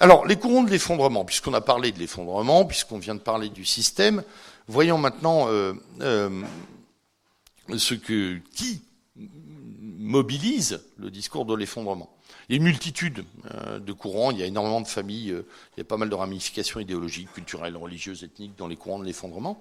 Alors, 0.02 0.26
les 0.26 0.36
courants 0.36 0.62
de 0.62 0.70
l'effondrement, 0.70 1.26
puisqu'on 1.26 1.52
a 1.52 1.60
parlé 1.60 1.92
de 1.92 1.98
l'effondrement, 1.98 2.64
puisqu'on 2.64 2.98
vient 2.98 3.14
de 3.14 3.20
parler 3.20 3.50
du 3.50 3.66
système, 3.66 4.24
voyons 4.66 4.96
maintenant 4.96 5.48
euh, 5.48 5.74
euh, 6.00 6.42
ce 7.76 7.92
que 7.92 8.38
qui 8.54 8.80
mobilise 9.14 10.80
le 10.96 11.10
discours 11.10 11.44
de 11.44 11.54
l'effondrement. 11.54 12.16
Il 12.48 12.52
y 12.52 12.54
a 12.54 12.56
une 12.56 12.64
multitude 12.64 13.26
euh, 13.54 13.78
de 13.78 13.92
courants, 13.92 14.30
il 14.30 14.38
y 14.38 14.42
a 14.42 14.46
énormément 14.46 14.80
de 14.80 14.88
familles, 14.88 15.36
il 15.76 15.78
y 15.78 15.80
a 15.82 15.84
pas 15.84 15.98
mal 15.98 16.08
de 16.08 16.14
ramifications 16.14 16.80
idéologiques, 16.80 17.30
culturelles, 17.34 17.76
religieuses, 17.76 18.24
ethniques 18.24 18.56
dans 18.56 18.68
les 18.68 18.76
courants 18.76 19.00
de 19.00 19.04
l'effondrement. 19.04 19.60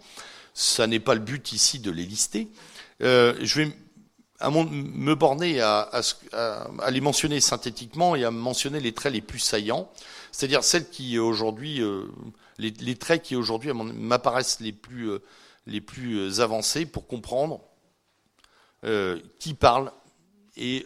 Ça 0.54 0.88
n'est 0.88 1.02
pas 1.02 1.15
le 1.15 1.19
but 1.19 1.52
ici 1.52 1.80
de 1.80 1.91
les 1.91 2.06
lister. 2.06 2.47
je 3.02 3.56
vais 3.56 3.73
me 4.47 5.15
borner 5.15 5.60
à, 5.60 5.91
les 6.89 7.02
mentionner 7.02 7.41
synthétiquement 7.41 8.15
et 8.15 8.23
à 8.23 8.32
mentionner 8.32 8.80
les 8.80 8.93
traits 8.93 9.12
les 9.12 9.21
plus 9.21 9.39
saillants 9.39 9.89
c'est-à-dire 10.32 10.63
celles 10.63 10.89
qui 10.89 11.18
aujourd'hui, 11.20 11.82
euh, 11.82 12.06
les, 12.58 12.96
traits 12.96 13.24
qui 13.24 13.36
aujourd'hui 13.36 13.72
m'apparaissent 13.74 14.60
les 14.60 14.72
plus, 14.72 15.10
euh, 15.10 15.20
euh, 15.68 16.42
avancés 16.42 16.86
pour 16.86 17.08
comprendre 17.08 17.62
qui 19.39 19.56
parle 19.56 19.92
et 20.56 20.86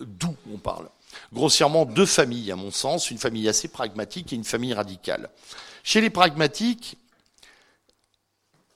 d'où 0.00 0.34
on 0.50 0.56
parle. 0.56 0.88
Grossièrement, 1.30 1.84
deux 1.84 2.06
familles, 2.06 2.50
à 2.50 2.56
mon 2.56 2.70
sens, 2.70 3.10
une 3.10 3.18
famille 3.18 3.46
assez 3.50 3.68
pragmatique 3.68 4.32
et 4.32 4.36
une 4.36 4.44
famille 4.44 4.72
radicale. 4.72 5.28
Chez 5.82 6.00
les 6.00 6.08
pragmatiques, 6.08 6.96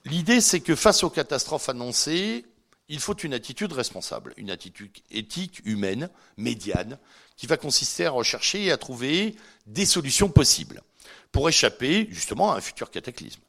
l'idée 0.04 0.42
c'est 0.42 0.60
que 0.60 0.74
face 0.74 1.02
aux 1.02 1.08
catastrophes 1.08 1.70
annoncées, 1.70 2.44
il 2.88 3.00
faut 3.00 3.16
une 3.16 3.32
attitude 3.32 3.72
responsable, 3.72 4.34
une 4.36 4.50
attitude 4.50 4.90
éthique, 5.10 5.62
humaine, 5.64 6.10
médiane, 6.36 6.98
qui 7.38 7.46
va 7.46 7.56
consister 7.56 8.04
à 8.04 8.10
rechercher 8.10 8.64
et 8.64 8.72
à 8.72 8.76
trouver 8.76 9.36
des 9.66 9.86
solutions 9.86 10.28
possibles 10.28 10.82
pour 11.32 11.48
échapper 11.48 12.08
justement 12.10 12.52
à 12.52 12.56
un 12.56 12.60
futur 12.60 12.90
cataclysme. 12.90 13.40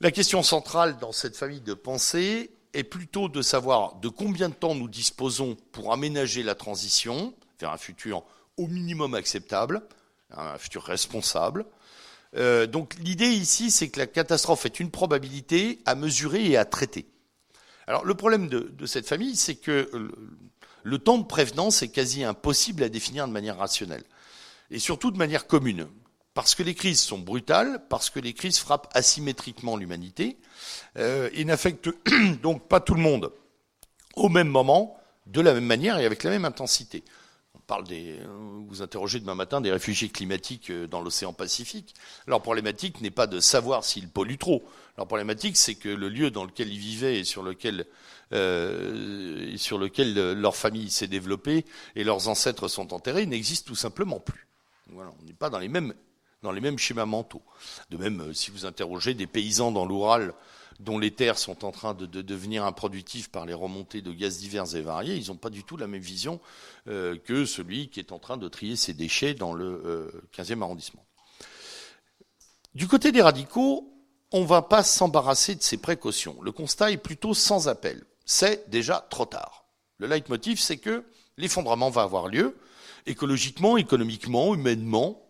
La 0.00 0.10
question 0.10 0.42
centrale 0.42 0.98
dans 0.98 1.12
cette 1.12 1.36
famille 1.36 1.60
de 1.60 1.74
pensée 1.74 2.50
est 2.72 2.84
plutôt 2.84 3.28
de 3.28 3.42
savoir 3.42 3.96
de 3.96 4.08
combien 4.08 4.48
de 4.48 4.54
temps 4.54 4.74
nous 4.74 4.88
disposons 4.88 5.58
pour 5.72 5.92
aménager 5.92 6.42
la 6.42 6.54
transition 6.54 7.34
vers 7.60 7.70
un 7.70 7.76
futur 7.76 8.24
au 8.56 8.66
minimum 8.66 9.14
acceptable, 9.14 9.82
un 10.30 10.56
futur 10.56 10.82
responsable. 10.82 11.66
Euh, 12.36 12.66
donc 12.66 12.94
l'idée 12.94 13.28
ici, 13.28 13.70
c'est 13.70 13.90
que 13.90 13.98
la 13.98 14.06
catastrophe 14.06 14.64
est 14.64 14.80
une 14.80 14.90
probabilité 14.90 15.80
à 15.84 15.94
mesurer 15.94 16.46
et 16.46 16.56
à 16.56 16.64
traiter. 16.64 17.06
Alors 17.86 18.06
le 18.06 18.14
problème 18.14 18.48
de, 18.48 18.60
de 18.60 18.86
cette 18.86 19.06
famille, 19.06 19.36
c'est 19.36 19.56
que 19.56 19.90
le, 20.82 20.98
temps 20.98 21.18
de 21.18 21.26
prévenance 21.26 21.82
est 21.82 21.88
quasi 21.88 22.24
impossible 22.24 22.82
à 22.82 22.88
définir 22.88 23.26
de 23.26 23.32
manière 23.32 23.58
rationnelle 23.58 24.04
et 24.70 24.78
surtout 24.78 25.10
de 25.10 25.18
manière 25.18 25.46
commune. 25.46 25.86
parce 26.34 26.54
que 26.54 26.62
les 26.62 26.74
crises 26.74 27.00
sont 27.00 27.18
brutales, 27.18 27.82
parce 27.88 28.08
que 28.08 28.20
les 28.20 28.32
crises 28.32 28.58
frappent 28.58 28.88
asymétriquement 28.94 29.76
l'humanité 29.76 30.38
euh, 30.96 31.28
et 31.32 31.44
n'affectent 31.44 31.90
donc 32.42 32.68
pas 32.68 32.80
tout 32.80 32.94
le 32.94 33.00
monde 33.00 33.32
au 34.16 34.28
même 34.28 34.48
moment, 34.48 34.96
de 35.26 35.40
la 35.40 35.54
même 35.54 35.64
manière 35.64 35.98
et 35.98 36.06
avec 36.06 36.22
la 36.24 36.30
même 36.30 36.44
intensité. 36.44 37.04
On 37.54 37.60
parle 37.60 37.86
des, 37.86 38.18
euh, 38.20 38.26
vous 38.68 38.82
interrogez 38.82 39.20
demain 39.20 39.34
matin 39.34 39.60
des 39.60 39.70
réfugiés 39.70 40.08
climatiques 40.08 40.70
euh, 40.70 40.86
dans 40.86 41.00
l'océan 41.00 41.32
Pacifique. 41.32 41.94
Leur 42.26 42.42
problématique 42.42 43.00
n'est 43.00 43.10
pas 43.10 43.26
de 43.26 43.40
savoir 43.40 43.84
s'ils 43.84 44.08
polluent 44.08 44.38
trop. 44.38 44.64
Leur 44.96 45.06
problématique, 45.06 45.56
c'est 45.56 45.76
que 45.76 45.88
le 45.88 46.08
lieu 46.08 46.30
dans 46.30 46.44
lequel 46.44 46.72
ils 46.72 46.78
vivaient 46.78 47.20
et 47.20 47.24
sur 47.24 47.42
lequel, 47.42 47.86
euh, 48.32 49.56
sur 49.56 49.78
lequel 49.78 50.14
leur 50.32 50.56
famille 50.56 50.90
s'est 50.90 51.08
développée 51.08 51.64
et 51.96 52.04
leurs 52.04 52.28
ancêtres 52.28 52.68
sont 52.68 52.92
enterrés 52.92 53.26
n'existe 53.26 53.66
tout 53.66 53.74
simplement 53.74 54.20
plus. 54.20 54.46
On 54.94 55.24
n'est 55.26 55.32
pas 55.32 55.50
dans 55.50 55.58
les 55.58 55.68
mêmes 55.68 56.78
schémas 56.78 57.06
mentaux. 57.06 57.42
De 57.90 57.96
même, 57.96 58.20
euh, 58.20 58.32
si 58.32 58.50
vous 58.50 58.66
interrogez 58.66 59.14
des 59.14 59.26
paysans 59.26 59.72
dans 59.72 59.84
l'Oural 59.84 60.34
dont 60.80 60.98
les 60.98 61.10
terres 61.10 61.38
sont 61.38 61.64
en 61.64 61.72
train 61.72 61.92
de, 61.92 62.06
devenir 62.06 62.64
improductives 62.64 63.28
par 63.28 63.44
les 63.44 63.52
remontées 63.52 64.00
de 64.00 64.12
gaz 64.12 64.38
divers 64.38 64.74
et 64.74 64.80
variés, 64.80 65.14
ils 65.14 65.28
n'ont 65.28 65.36
pas 65.36 65.50
du 65.50 65.62
tout 65.62 65.76
la 65.76 65.86
même 65.86 66.00
vision 66.00 66.40
euh, 66.88 67.18
que 67.18 67.44
celui 67.44 67.88
qui 67.90 68.00
est 68.00 68.12
en 68.12 68.18
train 68.18 68.38
de 68.38 68.48
trier 68.48 68.76
ses 68.76 68.94
déchets 68.94 69.34
dans 69.34 69.52
le 69.52 70.10
15e 70.34 70.58
euh, 70.58 70.62
arrondissement. 70.62 71.04
Du 72.74 72.88
côté 72.88 73.12
des 73.12 73.20
radicaux, 73.20 73.92
on 74.32 74.40
ne 74.40 74.46
va 74.46 74.62
pas 74.62 74.82
s'embarrasser 74.82 75.54
de 75.54 75.62
ces 75.62 75.76
précautions. 75.76 76.40
Le 76.40 76.52
constat 76.52 76.92
est 76.92 76.96
plutôt 76.96 77.34
sans 77.34 77.68
appel. 77.68 78.04
C'est 78.32 78.70
déjà 78.70 79.04
trop 79.10 79.26
tard. 79.26 79.64
Le 79.98 80.06
leitmotiv, 80.06 80.60
c'est 80.60 80.76
que 80.76 81.02
l'effondrement 81.36 81.90
va 81.90 82.02
avoir 82.02 82.28
lieu, 82.28 82.56
écologiquement, 83.04 83.76
économiquement, 83.76 84.54
humainement, 84.54 85.20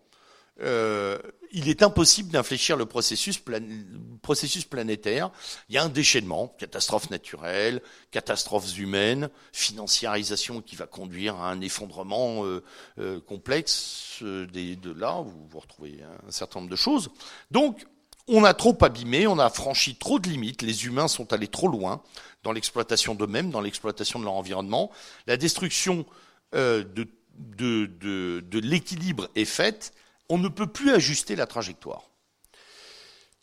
euh, 0.60 1.18
il 1.50 1.70
est 1.70 1.82
impossible 1.82 2.30
d'infléchir 2.30 2.76
le 2.76 2.84
processus, 2.84 3.38
planétaire. 3.38 5.30
Il 5.70 5.76
y 5.76 5.78
a 5.78 5.82
un 5.82 5.88
déchaînement, 5.88 6.48
catastrophes 6.58 7.08
naturelles, 7.08 7.80
catastrophes 8.10 8.76
humaines, 8.76 9.30
financiarisation 9.54 10.60
qui 10.60 10.76
va 10.76 10.86
conduire 10.86 11.36
à 11.36 11.50
un 11.50 11.62
effondrement 11.62 12.44
euh, 12.44 12.62
euh, 12.98 13.18
complexe. 13.18 14.18
Des, 14.20 14.76
de 14.76 14.92
là, 14.92 15.22
vous, 15.22 15.46
vous 15.48 15.58
retrouvez 15.58 16.00
un 16.28 16.30
certain 16.30 16.60
nombre 16.60 16.70
de 16.70 16.76
choses. 16.76 17.08
Donc, 17.50 17.86
on 18.30 18.44
a 18.44 18.54
trop 18.54 18.76
abîmé, 18.82 19.26
on 19.26 19.38
a 19.38 19.50
franchi 19.50 19.96
trop 19.96 20.18
de 20.18 20.28
limites, 20.28 20.62
les 20.62 20.86
humains 20.86 21.08
sont 21.08 21.32
allés 21.32 21.48
trop 21.48 21.68
loin 21.68 22.02
dans 22.42 22.52
l'exploitation 22.52 23.14
d'eux-mêmes, 23.14 23.50
dans 23.50 23.60
l'exploitation 23.60 24.18
de 24.18 24.24
leur 24.24 24.34
environnement. 24.34 24.90
La 25.26 25.36
destruction 25.36 26.06
de, 26.52 26.86
de, 26.92 27.86
de, 27.86 28.40
de 28.40 28.58
l'équilibre 28.58 29.28
est 29.34 29.44
faite 29.44 29.92
on 30.30 30.38
ne 30.38 30.48
peut 30.48 30.68
plus 30.68 30.92
ajuster 30.92 31.36
la 31.36 31.46
trajectoire. 31.46 32.04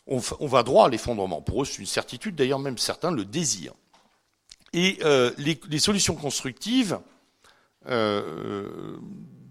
On, 0.08 0.20
va 0.48 0.64
droit 0.64 0.86
à 0.86 0.90
l'effondrement. 0.90 1.42
Pour 1.42 1.62
eux, 1.62 1.66
c'est 1.66 1.80
une 1.80 1.86
certitude, 1.86 2.34
d'ailleurs 2.34 2.60
même 2.60 2.78
certains 2.78 3.12
le 3.12 3.26
désirent. 3.26 3.74
Et 4.72 5.00
euh, 5.04 5.32
les, 5.38 5.80
solutions 5.80 6.16
constructives 6.16 6.98
euh, 7.88 8.98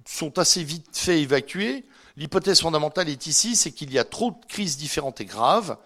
sont 0.07 0.38
assez 0.38 0.62
vite 0.62 0.97
fait 0.97 1.21
évacuées. 1.21 1.85
L'hypothèse 2.16 2.61
fondamentale 2.61 3.09
est 3.09 3.27
ici, 3.27 3.57
c'est 3.57 3.73
qu'il 3.73 3.92
y 3.92 3.99
a 3.99 4.05
trop 4.05 4.31
de 4.31 4.47
crises 4.47 4.77
différentes 4.77 5.21
et 5.21 5.25
graves 5.25 5.77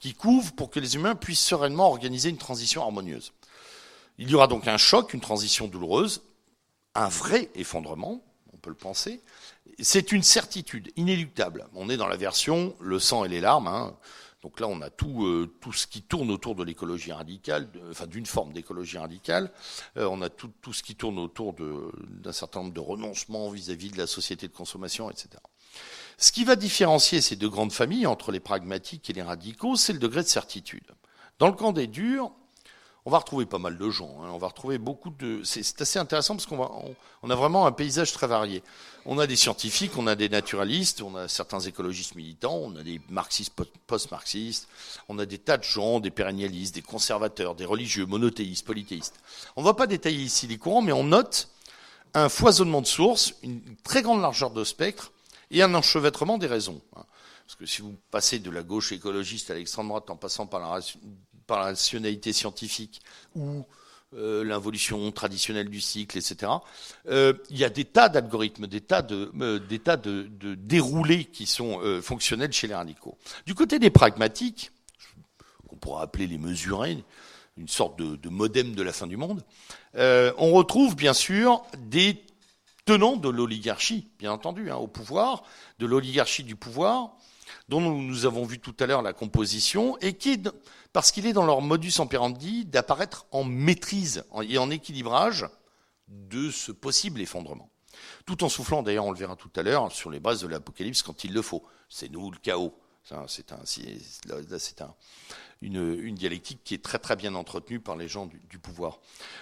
qui 0.00 0.14
couvrent 0.14 0.52
pour 0.52 0.70
que 0.70 0.80
les 0.80 0.94
humains 0.94 1.14
puissent 1.14 1.44
sereinement 1.44 1.88
organiser 1.88 2.30
une 2.30 2.38
transition 2.38 2.82
harmonieuse. 2.82 3.32
Il 4.18 4.30
y 4.30 4.34
aura 4.34 4.46
donc 4.46 4.66
un 4.66 4.76
choc, 4.76 5.14
une 5.14 5.20
transition 5.20 5.68
douloureuse, 5.68 6.22
un 6.94 7.08
vrai 7.08 7.50
effondrement, 7.54 8.22
on 8.52 8.56
peut 8.56 8.70
le 8.70 8.76
penser, 8.76 9.22
c'est 9.80 10.12
une 10.12 10.22
certitude 10.22 10.90
inéluctable. 10.96 11.66
On 11.74 11.88
est 11.88 11.96
dans 11.96 12.08
la 12.08 12.16
version 12.16 12.74
le 12.80 12.98
sang 12.98 13.24
et 13.24 13.28
les 13.28 13.40
larmes. 13.40 13.68
Hein. 13.68 13.96
Donc 14.48 14.60
là, 14.60 14.66
on 14.66 14.80
a 14.80 14.88
tout, 14.88 15.26
euh, 15.26 15.54
tout 15.60 15.74
ce 15.74 15.86
qui 15.86 16.00
tourne 16.00 16.30
autour 16.30 16.54
de 16.54 16.64
l'écologie 16.64 17.12
radicale, 17.12 17.68
enfin 17.90 18.06
d'une 18.06 18.24
forme 18.24 18.54
d'écologie 18.54 18.96
radicale. 18.96 19.50
Euh, 19.98 20.08
on 20.10 20.22
a 20.22 20.30
tout, 20.30 20.50
tout 20.62 20.72
ce 20.72 20.82
qui 20.82 20.94
tourne 20.94 21.18
autour 21.18 21.52
d'un 21.52 22.32
certain 22.32 22.60
nombre 22.60 22.72
de 22.72 22.80
renoncements 22.80 23.50
vis-à-vis 23.50 23.90
de 23.90 23.98
la 23.98 24.06
société 24.06 24.48
de 24.48 24.54
consommation, 24.54 25.10
etc. 25.10 25.28
Ce 26.16 26.32
qui 26.32 26.44
va 26.44 26.56
différencier 26.56 27.20
ces 27.20 27.36
deux 27.36 27.50
grandes 27.50 27.74
familles 27.74 28.06
entre 28.06 28.32
les 28.32 28.40
pragmatiques 28.40 29.10
et 29.10 29.12
les 29.12 29.20
radicaux, 29.20 29.76
c'est 29.76 29.92
le 29.92 29.98
degré 29.98 30.22
de 30.22 30.28
certitude. 30.28 30.94
Dans 31.38 31.48
le 31.48 31.52
camp 31.52 31.72
des 31.72 31.86
durs, 31.86 32.32
on 33.08 33.10
va 33.10 33.20
retrouver 33.20 33.46
pas 33.46 33.58
mal 33.58 33.78
de 33.78 33.88
gens. 33.88 34.18
Hein. 34.20 34.28
On 34.34 34.36
va 34.36 34.48
retrouver 34.48 34.76
beaucoup 34.76 35.08
de. 35.08 35.40
C'est 35.42 35.80
assez 35.80 35.98
intéressant 35.98 36.36
parce 36.36 36.44
qu'on 36.44 36.94
on, 37.22 37.30
a 37.30 37.34
vraiment 37.34 37.64
un 37.64 37.72
paysage 37.72 38.12
très 38.12 38.26
varié. 38.26 38.62
On 39.06 39.18
a 39.18 39.26
des 39.26 39.34
scientifiques, 39.34 39.96
on 39.96 40.06
a 40.06 40.14
des 40.14 40.28
naturalistes, 40.28 41.00
on 41.00 41.16
a 41.16 41.26
certains 41.26 41.60
écologistes 41.60 42.16
militants, 42.16 42.60
on 42.62 42.76
a 42.76 42.82
des 42.82 43.00
marxistes 43.08 43.54
post-marxistes, 43.86 44.68
on 45.08 45.18
a 45.18 45.24
des 45.24 45.38
tas 45.38 45.56
de 45.56 45.62
gens, 45.62 46.00
des 46.00 46.10
pérennialistes, 46.10 46.74
des 46.74 46.82
conservateurs, 46.82 47.54
des 47.54 47.64
religieux, 47.64 48.04
monothéistes, 48.04 48.66
polythéistes. 48.66 49.18
On 49.56 49.62
ne 49.62 49.66
va 49.66 49.72
pas 49.72 49.86
détailler 49.86 50.24
ici 50.24 50.46
les 50.46 50.58
courants, 50.58 50.82
mais 50.82 50.92
on 50.92 51.04
note 51.04 51.48
un 52.12 52.28
foisonnement 52.28 52.82
de 52.82 52.86
sources, 52.86 53.32
une 53.42 53.62
très 53.84 54.02
grande 54.02 54.20
largeur 54.20 54.50
de 54.50 54.64
spectre 54.64 55.12
et 55.50 55.62
un 55.62 55.74
enchevêtrement 55.74 56.36
des 56.36 56.46
raisons. 56.46 56.82
Hein. 56.94 57.04
Parce 57.46 57.56
que 57.56 57.64
si 57.64 57.80
vous 57.80 57.96
passez 58.10 58.38
de 58.38 58.50
la 58.50 58.62
gauche 58.62 58.92
écologiste 58.92 59.50
à 59.50 59.54
l'extrême 59.54 59.88
droite 59.88 60.10
en 60.10 60.16
passant 60.16 60.46
par 60.46 60.60
la 60.60 60.80
par 61.48 61.58
la 61.58 61.64
rationalité 61.64 62.32
scientifique 62.32 63.00
ou 63.34 63.64
euh, 64.14 64.44
l'involution 64.44 65.10
traditionnelle 65.10 65.68
du 65.68 65.80
cycle, 65.80 66.16
etc. 66.16 66.52
Euh, 67.08 67.34
il 67.50 67.58
y 67.58 67.64
a 67.64 67.70
des 67.70 67.84
tas 67.84 68.08
d'algorithmes, 68.08 68.68
des 68.68 68.80
tas 68.80 69.02
de, 69.02 69.32
euh, 69.40 70.56
déroulés 70.56 71.24
qui 71.24 71.46
sont 71.46 71.80
fonctionnels 72.00 72.52
chez 72.52 72.68
les 72.68 72.74
radicaux. 72.74 73.18
Du 73.44 73.54
côté 73.54 73.80
des 73.80 73.90
pragmatiques, 73.90 74.70
qu'on 75.66 75.76
pourrait 75.76 76.04
appeler 76.04 76.28
les 76.28 76.38
mesurés, 76.38 77.02
une 77.56 77.68
sorte 77.68 77.98
de, 77.98 78.14
de, 78.14 78.28
modem 78.28 78.74
de 78.74 78.82
la 78.82 78.92
fin 78.92 79.08
du 79.08 79.16
monde, 79.16 79.42
on 79.94 80.52
retrouve 80.52 80.94
bien 80.94 81.12
sûr 81.12 81.62
des 81.78 82.22
tenants 82.84 83.16
de 83.16 83.28
l'oligarchie, 83.28 84.06
bien 84.18 84.32
entendu, 84.32 84.70
hein, 84.70 84.76
au 84.76 84.86
pouvoir, 84.86 85.42
de 85.80 85.86
l'oligarchie 85.86 86.44
du 86.44 86.56
pouvoir, 86.56 87.16
dont 87.68 87.80
nous 87.80 88.26
avons 88.26 88.44
vu 88.44 88.58
tout 88.58 88.74
à 88.80 88.86
l'heure 88.86 89.02
la 89.02 89.12
composition, 89.12 89.98
et 89.98 90.14
qui 90.14 90.42
parce 90.92 91.12
qu'il 91.12 91.26
est 91.26 91.32
dans 91.32 91.44
leur 91.44 91.60
modus 91.60 92.00
operandi 92.00 92.64
d'apparaître 92.64 93.26
en 93.30 93.44
maîtrise 93.44 94.24
et 94.48 94.58
en 94.58 94.70
équilibrage 94.70 95.46
de 96.08 96.50
ce 96.50 96.72
possible 96.72 97.20
effondrement. 97.20 97.70
Tout 98.24 98.44
en 98.44 98.48
soufflant, 98.48 98.82
d'ailleurs, 98.82 99.04
on 99.04 99.12
le 99.12 99.18
verra 99.18 99.36
tout 99.36 99.50
à 99.56 99.62
l'heure, 99.62 99.92
sur 99.92 100.10
les 100.10 100.20
bases 100.20 100.40
de 100.40 100.48
l'apocalypse 100.48 101.02
quand 101.02 101.24
il 101.24 101.32
le 101.32 101.42
faut. 101.42 101.62
C'est 101.88 102.10
nous 102.10 102.30
le 102.30 102.38
chaos. 102.38 102.74
C'est 103.04 103.14
un, 103.14 103.26
c'est 103.26 104.82
un, 104.82 104.94
une, 105.62 106.14
dialectique 106.14 106.60
qui 106.62 106.74
est 106.74 106.84
très 106.84 106.98
très 106.98 107.16
bien 107.16 107.34
entretenue 107.34 107.80
par 107.80 107.96
les 107.96 108.06
gens 108.06 108.26
du, 108.26 108.58
pouvoir. 108.58 108.98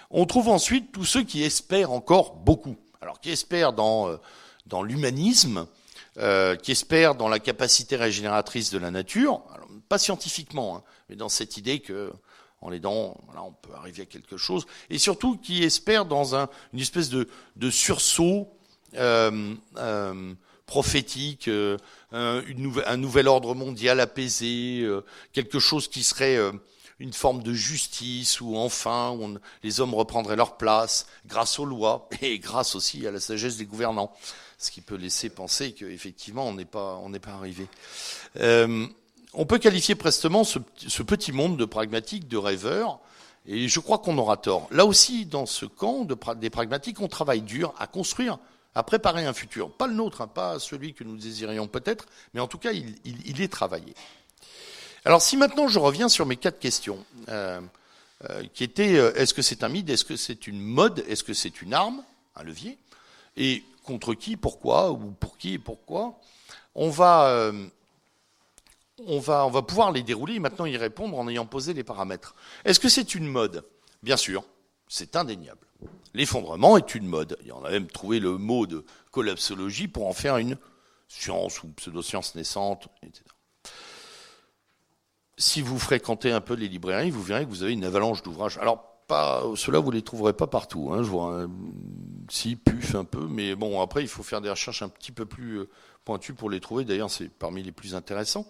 On 0.09 0.25
trouve 0.25 0.47
ensuite 0.47 0.93
tous 0.93 1.03
ceux 1.03 1.23
qui 1.23 1.43
espèrent 1.43 1.91
encore 1.91 2.35
beaucoup. 2.35 2.77
Alors 3.01 3.19
qui 3.19 3.29
espèrent 3.29 3.73
dans, 3.73 4.07
euh, 4.07 4.17
dans 4.65 4.83
l'humanisme, 4.83 5.67
euh, 6.17 6.55
qui 6.55 6.71
espèrent 6.71 7.15
dans 7.15 7.29
la 7.29 7.39
capacité 7.39 7.95
régénératrice 7.95 8.71
de 8.71 8.77
la 8.77 8.91
nature, 8.91 9.41
pas 9.89 9.97
scientifiquement, 9.97 10.77
hein, 10.77 10.83
mais 11.09 11.15
dans 11.15 11.29
cette 11.29 11.57
idée 11.57 11.79
que 11.79 12.11
en 12.61 12.69
l'aidant, 12.69 13.15
voilà, 13.27 13.43
on 13.43 13.51
peut 13.51 13.73
arriver 13.75 14.03
à 14.03 14.05
quelque 14.05 14.35
chose, 14.35 14.65
et 14.89 14.97
surtout 14.97 15.37
qui 15.37 15.63
espère 15.63 16.05
dans 16.05 16.35
un, 16.35 16.49
une 16.73 16.79
espèce 16.79 17.09
de, 17.09 17.29
de 17.55 17.69
sursaut 17.69 18.49
euh, 18.95 19.53
euh, 19.77 20.33
prophétique, 20.67 21.47
euh, 21.47 21.77
une 22.11 22.71
un 22.85 22.97
nouvel 22.97 23.27
ordre 23.27 23.55
mondial 23.55 23.99
apaisé, 23.99 24.81
euh, 24.81 25.03
quelque 25.33 25.59
chose 25.59 25.87
qui 25.87 26.03
serait 26.03 26.35
euh, 26.35 26.51
une 26.99 27.13
forme 27.13 27.41
de 27.41 27.53
justice 27.53 28.41
où 28.41 28.57
enfin 28.57 29.15
on, 29.19 29.39
les 29.63 29.79
hommes 29.79 29.93
reprendraient 29.93 30.35
leur 30.35 30.57
place 30.57 31.07
grâce 31.25 31.57
aux 31.57 31.65
lois 31.65 32.09
et 32.21 32.37
grâce 32.37 32.75
aussi 32.75 33.07
à 33.07 33.11
la 33.11 33.19
sagesse 33.19 33.57
des 33.57 33.65
gouvernants, 33.65 34.11
ce 34.57 34.71
qui 34.71 34.81
peut 34.81 34.95
laisser 34.95 35.29
penser 35.29 35.71
qu'effectivement 35.73 36.47
on 36.47 36.53
n'est 36.53 36.65
pas 36.65 37.01
pas 37.21 37.31
arrivé. 37.31 37.67
Euh, 38.37 38.87
on 39.33 39.45
peut 39.45 39.59
qualifier 39.59 39.95
prestement 39.95 40.43
ce, 40.43 40.59
petit 41.03 41.31
monde 41.31 41.57
de 41.57 41.65
pragmatiques, 41.65 42.27
de 42.27 42.37
rêveurs, 42.37 42.99
et 43.45 43.67
je 43.67 43.79
crois 43.79 43.99
qu'on 43.99 44.17
aura 44.17 44.37
tort. 44.37 44.67
Là 44.71 44.85
aussi, 44.85 45.25
dans 45.25 45.45
ce 45.45 45.65
camp 45.65 46.07
des 46.35 46.49
pragmatiques, 46.49 46.99
on 47.01 47.07
travaille 47.07 47.41
dur 47.41 47.73
à 47.77 47.87
construire, 47.87 48.39
à 48.73 48.83
préparer 48.83 49.25
un 49.25 49.33
futur. 49.33 49.71
Pas 49.71 49.87
le 49.87 49.93
nôtre, 49.93 50.21
hein, 50.21 50.27
pas 50.27 50.59
celui 50.59 50.93
que 50.93 51.03
nous 51.03 51.17
désirions 51.17 51.67
peut-être, 51.67 52.07
mais 52.33 52.39
en 52.39 52.47
tout 52.47 52.57
cas, 52.57 52.71
il, 52.71 53.41
est 53.41 53.51
travaillé. 53.51 53.93
Alors 55.05 55.21
si 55.21 55.37
maintenant 55.37 55.67
je 55.67 55.79
reviens 55.79 56.09
sur 56.09 56.25
mes 56.25 56.35
quatre 56.35 56.59
questions, 56.59 57.05
euh, 57.29 57.61
euh, 58.29 58.43
qui 58.53 58.63
étaient 58.63 58.93
est-ce 58.93 59.33
que 59.33 59.43
c'est 59.43 59.63
un 59.63 59.69
mythe, 59.69 59.89
est-ce 59.89 60.03
que 60.03 60.17
c'est 60.17 60.47
une 60.47 60.59
mode, 60.59 61.05
est-ce 61.07 61.23
que 61.23 61.33
c'est 61.33 61.61
une 61.61 61.73
arme, 61.73 62.03
un 62.35 62.43
levier, 62.43 62.77
contre 63.87 64.13
qui, 64.13 64.37
pourquoi, 64.37 64.91
ou 64.91 65.11
pour 65.11 65.37
qui 65.37 65.53
et 65.53 65.59
pourquoi, 65.59 66.19
on 66.75 66.89
va 66.89 67.51
on 69.05 69.19
va, 69.19 69.45
on 69.45 69.49
va 69.49 69.61
pouvoir 69.61 69.91
les 69.91 70.03
dérouler 70.03 70.35
et 70.35 70.39
maintenant 70.39 70.65
y 70.65 70.77
répondre 70.77 71.17
en 71.17 71.27
ayant 71.27 71.45
posé 71.45 71.73
les 71.73 71.83
paramètres. 71.83 72.35
Est-ce 72.65 72.79
que 72.79 72.89
c'est 72.89 73.15
une 73.15 73.27
mode? 73.27 73.63
Bien 74.03 74.17
sûr, 74.17 74.43
c'est 74.87 75.15
indéniable. 75.15 75.67
L'effondrement 76.13 76.77
est 76.77 76.95
une 76.95 77.05
mode. 77.05 77.37
Y 77.45 77.51
en 77.51 77.63
a 77.63 77.69
même 77.69 77.87
trouvé 77.87 78.19
le 78.19 78.37
mot 78.37 78.65
de 78.65 78.85
collapsologie 79.11 79.87
pour 79.87 80.07
en 80.07 80.13
faire 80.13 80.37
une, 80.37 80.57
sciences 81.07 81.61
ou 81.63 81.67
pseudo-sciences 81.69 82.35
naissantes, 82.35 82.87
etc. 83.03 83.23
Si 85.37 85.61
vous 85.61 85.77
fréquentez 85.77 86.31
un 86.31 86.41
peu 86.41 86.55
les 86.55 86.67
librairies, 86.67 87.11
vous 87.11 87.21
verrez 87.21 87.45
que 87.45 87.49
vous 87.49 87.61
avez 87.61 87.73
une 87.73 87.85
avalanche 87.85 88.23
d'ouvrages. 88.23 88.57
Alors, 88.57 88.96
pas, 89.07 89.43
ceux-là, 89.55 89.79
vous 89.79 89.91
les 89.91 90.01
trouverez 90.01 90.33
pas 90.33 90.47
partout. 90.47 90.91
Hein, 90.93 91.03
je 91.03 91.09
vois, 91.09 91.47
si, 92.29 92.55
puf 92.55 92.95
un 92.95 93.05
peu, 93.05 93.25
mais 93.27 93.55
bon, 93.55 93.81
après, 93.81 94.01
il 94.01 94.07
faut 94.07 94.23
faire 94.23 94.41
des 94.41 94.49
recherches 94.49 94.81
un 94.81 94.89
petit 94.89 95.11
peu 95.11 95.25
plus 95.25 95.59
euh, 95.59 95.69
pointues 96.05 96.33
pour 96.33 96.49
les 96.49 96.59
trouver. 96.59 96.85
D'ailleurs, 96.85 97.09
c'est 97.09 97.29
parmi 97.29 97.63
les 97.63 97.71
plus 97.71 97.95
intéressants. 97.95 98.45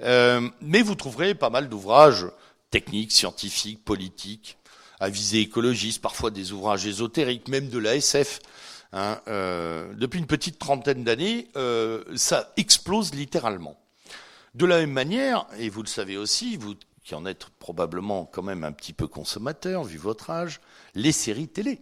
Euh, 0.00 0.48
mais 0.60 0.82
vous 0.82 0.94
trouverez 0.94 1.34
pas 1.34 1.50
mal 1.50 1.68
d'ouvrages 1.68 2.26
techniques, 2.70 3.12
scientifiques, 3.12 3.84
politiques, 3.84 4.58
à 5.00 5.08
visée 5.08 5.40
écologiste, 5.40 6.00
parfois 6.02 6.30
des 6.30 6.52
ouvrages 6.52 6.86
ésotériques, 6.86 7.48
même 7.48 7.68
de 7.68 7.78
la 7.78 7.96
SF. 7.96 8.40
Hein, 8.92 9.20
euh, 9.28 9.92
depuis 9.94 10.18
une 10.18 10.26
petite 10.26 10.58
trentaine 10.58 11.04
d'années, 11.04 11.48
ça 12.16 12.52
explose 12.56 13.14
littéralement. 13.14 13.78
De 14.54 14.64
la 14.64 14.78
même 14.78 14.92
manière, 14.92 15.46
et 15.58 15.68
vous 15.68 15.82
le 15.82 15.88
savez 15.88 16.16
aussi, 16.16 16.56
vous 16.56 16.74
qui 17.08 17.14
en 17.14 17.24
êtes 17.24 17.46
probablement 17.58 18.26
quand 18.26 18.42
même 18.42 18.64
un 18.64 18.72
petit 18.72 18.92
peu 18.92 19.06
consommateur, 19.06 19.82
vu 19.82 19.96
votre 19.96 20.28
âge, 20.28 20.60
les 20.94 21.10
séries 21.10 21.48
télé. 21.48 21.80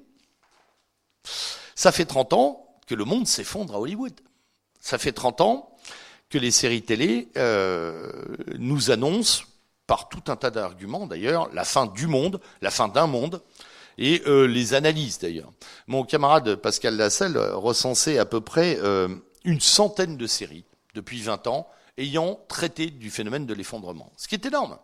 Ça 1.75 1.91
fait 1.91 2.05
30 2.05 2.33
ans 2.33 2.79
que 2.87 2.95
le 2.95 3.05
monde 3.05 3.27
s'effondre 3.27 3.75
à 3.75 3.81
Hollywood. 3.81 4.12
Ça 4.79 4.99
fait 4.99 5.11
30 5.11 5.41
ans 5.41 5.77
que 6.31 6.39
les 6.39 6.53
séries 6.53 6.83
télé 6.83 7.29
euh, 7.37 8.12
nous 8.59 8.93
annoncent, 8.93 9.43
par 9.89 10.09
tout 10.09 10.23
un 10.29 10.37
tas 10.37 10.53
d'arguments 10.53 11.09
d'ailleurs, 11.09 11.53
la 11.53 11.65
fin 11.65 11.87
du 11.87 12.07
monde, 12.07 12.41
la 12.62 12.71
fin 12.71 12.87
d'un 12.87 13.09
monde, 13.09 13.43
et 13.99 14.23
euh, 14.29 14.47
les 14.47 14.75
analyses 14.75 15.19
d'ailleurs. 15.19 15.51
Mon 15.89 16.05
camarade 16.05 16.55
Pascal 16.55 16.97
Lasselle 16.97 17.37
recensait 17.37 18.19
à 18.19 18.27
peu 18.27 18.41
près 18.41 18.79
euh, 18.79 19.09
une 19.43 19.61
centaine 19.61 20.17
de 20.17 20.27
séries 20.29 20.67
depuis 20.95 21.21
20 21.21 21.49
ans 21.49 21.69
ayant 21.99 22.39
traité 22.47 22.91
du 22.91 23.11
phénomène 23.11 23.45
de 23.45 23.55
l'effondrement, 23.55 24.12
ce 24.17 24.29
qui 24.29 24.37
est 24.37 24.47
énorme. 24.47 24.79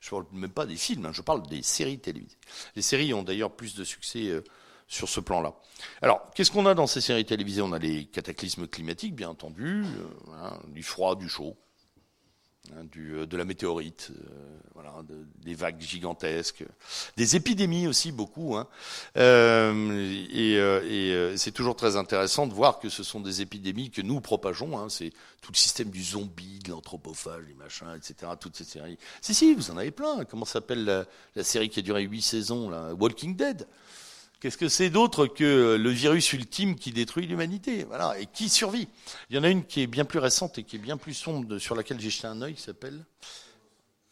Je 0.00 0.10
parle 0.10 0.24
même 0.32 0.50
pas 0.50 0.66
des 0.66 0.76
films, 0.76 1.06
hein, 1.06 1.12
je 1.12 1.22
parle 1.22 1.46
des 1.46 1.62
séries 1.62 1.98
télévisées. 1.98 2.38
Les 2.74 2.82
séries 2.82 3.12
ont 3.12 3.22
d'ailleurs 3.22 3.54
plus 3.54 3.74
de 3.74 3.84
succès 3.84 4.28
euh, 4.28 4.42
sur 4.88 5.08
ce 5.08 5.20
plan-là. 5.20 5.54
Alors, 6.02 6.30
qu'est-ce 6.34 6.50
qu'on 6.50 6.66
a 6.66 6.74
dans 6.74 6.86
ces 6.86 7.00
séries 7.00 7.24
télévisées? 7.24 7.62
On 7.62 7.72
a 7.72 7.78
les 7.78 8.06
cataclysmes 8.06 8.66
climatiques, 8.66 9.14
bien 9.14 9.28
entendu, 9.28 9.84
euh, 9.84 10.32
hein, 10.32 10.58
du 10.68 10.82
froid, 10.82 11.16
du 11.16 11.28
chaud, 11.28 11.56
Hein, 12.76 12.86
euh, 12.98 13.26
de 13.26 13.36
la 13.36 13.44
météorite, 13.44 14.10
euh, 14.10 14.58
voilà, 14.74 14.92
de, 15.08 15.26
des 15.44 15.54
vagues 15.54 15.80
gigantesques, 15.80 16.64
des 17.16 17.34
épidémies 17.34 17.88
aussi 17.88 18.12
beaucoup. 18.12 18.54
Hein. 18.54 18.68
Euh, 19.16 20.24
et, 20.30 20.56
euh, 20.56 21.32
et 21.32 21.36
c'est 21.38 21.52
toujours 21.52 21.74
très 21.74 21.96
intéressant 21.96 22.46
de 22.46 22.52
voir 22.52 22.78
que 22.78 22.88
ce 22.88 23.02
sont 23.02 23.20
des 23.20 23.40
épidémies 23.40 23.90
que 23.90 24.02
nous 24.02 24.20
propageons. 24.20 24.78
Hein. 24.78 24.88
C'est 24.88 25.10
tout 25.40 25.52
le 25.52 25.56
système 25.56 25.90
du 25.90 26.02
zombie, 26.02 26.58
de 26.60 26.70
l'anthropophage, 26.70 27.44
les 27.48 27.54
machins, 27.54 27.96
etc. 27.96 28.32
Toutes 28.38 28.56
ces 28.56 28.64
séries. 28.64 28.98
Si 29.20 29.34
si, 29.34 29.54
vous 29.54 29.70
en 29.70 29.76
avez 29.78 29.90
plein. 29.90 30.24
Comment 30.26 30.44
s'appelle 30.44 30.84
la, 30.84 31.06
la, 31.34 31.42
série 31.42 31.70
qui 31.70 31.80
a 31.80 31.82
duré 31.82 32.02
huit 32.02 32.22
saisons, 32.22 32.68
là? 32.68 32.92
Walking 32.94 33.36
Dead. 33.36 33.66
Qu'est-ce 34.40 34.56
que 34.56 34.68
c'est 34.68 34.88
d'autre 34.88 35.26
que 35.26 35.76
le 35.76 35.90
virus 35.90 36.32
ultime 36.32 36.74
qui 36.74 36.92
détruit 36.92 37.26
l'humanité 37.26 37.84
Voilà, 37.84 38.18
et 38.18 38.24
qui 38.24 38.48
survit? 38.48 38.88
Il 39.28 39.36
y 39.36 39.38
en 39.38 39.44
a 39.44 39.50
une 39.50 39.64
qui 39.64 39.82
est 39.82 39.86
bien 39.86 40.06
plus 40.06 40.18
récente 40.18 40.56
et 40.56 40.64
qui 40.64 40.76
est 40.76 40.80
bien 40.80 40.96
plus 40.96 41.12
sombre, 41.12 41.58
sur 41.58 41.74
laquelle 41.74 42.00
j'ai 42.00 42.08
jeté 42.08 42.26
un 42.26 42.40
œil, 42.40 42.54
qui 42.54 42.62
s'appelle... 42.62 43.04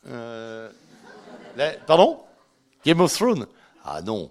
Euh... 0.07 0.71
Pardon? 1.87 2.21
Game 2.85 3.01
of 3.01 3.13
Thrones 3.13 3.47
Ah 3.85 4.03
non. 4.03 4.31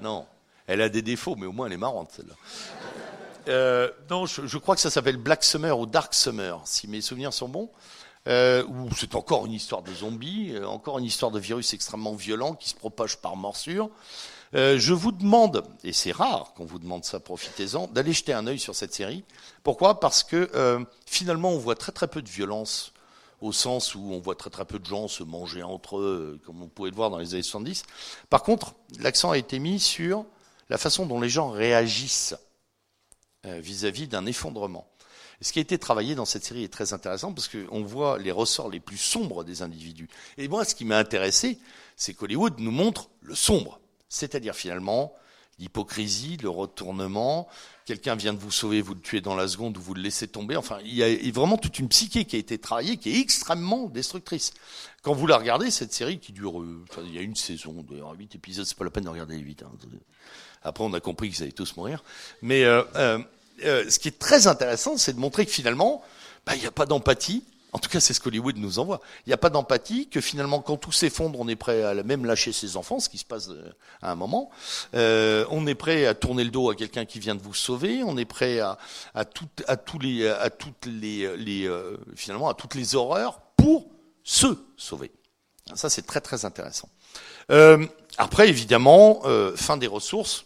Non. 0.00 0.26
Elle 0.66 0.80
a 0.80 0.88
des 0.88 1.02
défauts, 1.02 1.36
mais 1.36 1.46
au 1.46 1.52
moins 1.52 1.66
elle 1.66 1.74
est 1.74 1.76
marrante, 1.76 2.12
celle-là. 2.12 2.34
Euh, 3.48 3.90
non, 4.08 4.24
je, 4.24 4.58
crois 4.58 4.74
que 4.74 4.80
ça 4.80 4.88
s'appelle 4.88 5.18
Black 5.18 5.44
Summer 5.44 5.78
ou 5.78 5.84
Dark 5.84 6.14
Summer, 6.14 6.62
si 6.64 6.88
mes 6.88 7.02
souvenirs 7.02 7.34
sont 7.34 7.48
bons. 7.48 7.70
Euh, 8.26 8.64
c'est 8.96 9.14
encore 9.14 9.44
une 9.44 9.52
histoire 9.52 9.82
de 9.82 9.92
zombies, 9.92 10.52
euh, 10.54 10.66
encore 10.66 10.98
une 10.98 11.04
histoire 11.04 11.30
de 11.30 11.38
virus 11.38 11.74
extrêmement 11.74 12.14
violent 12.14 12.54
qui 12.54 12.70
se 12.70 12.74
propage 12.74 13.18
par 13.18 13.36
morsure. 13.36 13.90
Euh, 14.54 14.78
je 14.78 14.92
vous 14.92 15.10
demande, 15.10 15.64
et 15.82 15.92
c'est 15.92 16.12
rare 16.12 16.52
qu'on 16.54 16.64
vous 16.64 16.78
demande 16.78 17.04
ça, 17.04 17.18
profitez-en, 17.18 17.88
d'aller 17.88 18.12
jeter 18.12 18.32
un 18.32 18.46
œil 18.46 18.60
sur 18.60 18.74
cette 18.74 18.94
série. 18.94 19.24
Pourquoi? 19.64 19.98
Parce 19.98 20.22
que 20.22 20.48
euh, 20.54 20.84
finalement, 21.06 21.50
on 21.50 21.58
voit 21.58 21.74
très 21.74 21.90
très 21.90 22.06
peu 22.06 22.22
de 22.22 22.28
violence, 22.28 22.92
au 23.40 23.52
sens 23.52 23.96
où 23.96 24.12
on 24.12 24.20
voit 24.20 24.36
très 24.36 24.50
très 24.50 24.64
peu 24.64 24.78
de 24.78 24.86
gens 24.86 25.08
se 25.08 25.24
manger 25.24 25.64
entre 25.64 25.98
eux, 25.98 26.40
comme 26.46 26.62
on 26.62 26.68
pouvait 26.68 26.90
le 26.90 26.96
voir 26.96 27.10
dans 27.10 27.18
les 27.18 27.34
années 27.34 27.42
70. 27.42 27.82
Par 28.30 28.44
contre, 28.44 28.74
l'accent 29.00 29.32
a 29.32 29.38
été 29.38 29.58
mis 29.58 29.80
sur 29.80 30.24
la 30.68 30.78
façon 30.78 31.04
dont 31.04 31.20
les 31.20 31.28
gens 31.28 31.50
réagissent 31.50 32.36
euh, 33.46 33.58
vis-à-vis 33.58 34.06
d'un 34.06 34.24
effondrement. 34.24 34.86
ce 35.40 35.52
qui 35.52 35.58
a 35.58 35.62
été 35.62 35.78
travaillé 35.78 36.14
dans 36.14 36.24
cette 36.24 36.44
série 36.44 36.62
est 36.62 36.72
très 36.72 36.92
intéressant 36.92 37.32
parce 37.32 37.48
qu'on 37.48 37.82
voit 37.82 38.18
les 38.18 38.30
ressorts 38.30 38.70
les 38.70 38.80
plus 38.80 38.96
sombres 38.98 39.42
des 39.42 39.62
individus. 39.62 40.08
Et 40.38 40.46
moi, 40.46 40.64
ce 40.64 40.76
qui 40.76 40.84
m'a 40.84 40.96
intéressé, 40.96 41.58
c'est 41.96 42.14
qu'Hollywood 42.14 42.60
nous 42.60 42.70
montre 42.70 43.10
le 43.20 43.34
sombre 43.34 43.80
c'est-à-dire 44.14 44.54
finalement 44.54 45.14
l'hypocrisie, 45.58 46.36
le 46.42 46.48
retournement, 46.48 47.46
quelqu'un 47.84 48.16
vient 48.16 48.32
de 48.32 48.38
vous 48.40 48.50
sauver, 48.50 48.80
vous 48.80 48.94
le 48.94 49.00
tuez 49.00 49.20
dans 49.20 49.36
la 49.36 49.46
seconde 49.46 49.76
ou 49.76 49.80
vous 49.80 49.94
le 49.94 50.02
laissez 50.02 50.26
tomber. 50.26 50.56
Enfin, 50.56 50.78
il 50.84 50.94
y 50.94 51.02
a 51.04 51.32
vraiment 51.32 51.56
toute 51.56 51.78
une 51.78 51.88
psyché 51.88 52.24
qui 52.24 52.34
a 52.34 52.38
été 52.40 52.58
travaillée, 52.58 52.96
qui 52.96 53.10
est 53.10 53.20
extrêmement 53.20 53.86
destructrice. 53.86 54.52
Quand 55.02 55.14
vous 55.14 55.28
la 55.28 55.36
regardez, 55.36 55.70
cette 55.70 55.92
série 55.92 56.18
qui 56.18 56.32
dure, 56.32 56.60
euh, 56.60 56.84
enfin, 56.90 57.02
il 57.06 57.14
y 57.14 57.18
a 57.18 57.20
une 57.20 57.36
saison, 57.36 57.84
huit 58.18 58.34
épisodes, 58.34 58.64
c'est 58.64 58.76
pas 58.76 58.84
la 58.84 58.90
peine 58.90 59.04
de 59.04 59.10
regarder 59.10 59.36
les 59.36 59.42
huit. 59.42 59.62
Hein. 59.62 59.70
Après, 60.64 60.82
on 60.82 60.92
a 60.94 61.00
compris 61.00 61.30
qu'ils 61.30 61.42
allaient 61.42 61.52
tous 61.52 61.76
mourir. 61.76 62.02
Mais 62.42 62.64
euh, 62.64 62.82
euh, 62.96 63.18
euh, 63.64 63.88
ce 63.88 63.98
qui 63.98 64.08
est 64.08 64.18
très 64.18 64.46
intéressant, 64.46 64.96
c'est 64.96 65.12
de 65.12 65.20
montrer 65.20 65.44
que 65.44 65.52
finalement, 65.52 66.02
bah, 66.46 66.56
il 66.56 66.60
n'y 66.60 66.66
a 66.66 66.72
pas 66.72 66.86
d'empathie, 66.86 67.44
en 67.74 67.78
tout 67.78 67.90
cas, 67.90 67.98
c'est 67.98 68.14
ce 68.14 68.20
qu'Hollywood 68.20 68.56
nous 68.56 68.78
envoie. 68.78 69.00
Il 69.26 69.30
n'y 69.30 69.34
a 69.34 69.36
pas 69.36 69.50
d'empathie, 69.50 70.08
que 70.08 70.20
finalement, 70.20 70.60
quand 70.60 70.76
tout 70.76 70.92
s'effondre, 70.92 71.38
on 71.40 71.48
est 71.48 71.56
prêt 71.56 71.82
à 71.82 71.92
même 72.04 72.24
lâcher 72.24 72.52
ses 72.52 72.76
enfants, 72.76 73.00
ce 73.00 73.08
qui 73.08 73.18
se 73.18 73.24
passe 73.24 73.48
euh, 73.48 73.72
à 74.00 74.12
un 74.12 74.14
moment. 74.14 74.50
Euh, 74.94 75.44
on 75.50 75.66
est 75.66 75.74
prêt 75.74 76.06
à 76.06 76.14
tourner 76.14 76.44
le 76.44 76.50
dos 76.50 76.70
à 76.70 76.76
quelqu'un 76.76 77.04
qui 77.04 77.18
vient 77.18 77.34
de 77.34 77.42
vous 77.42 77.52
sauver. 77.52 78.04
On 78.04 78.16
est 78.16 78.24
prêt 78.24 78.60
à, 78.60 78.78
toutes 79.24 79.64
les, 80.00 80.22
euh, 80.24 80.48
toutes 82.56 82.74
les 82.76 82.94
horreurs 82.94 83.40
pour 83.56 83.90
se 84.22 84.56
sauver. 84.76 85.10
Ça, 85.74 85.90
c'est 85.90 86.06
très 86.06 86.20
très 86.20 86.44
intéressant. 86.44 86.88
Euh, 87.50 87.86
après, 88.18 88.48
évidemment, 88.48 89.22
euh, 89.24 89.56
fin 89.56 89.76
des 89.76 89.86
ressources. 89.86 90.44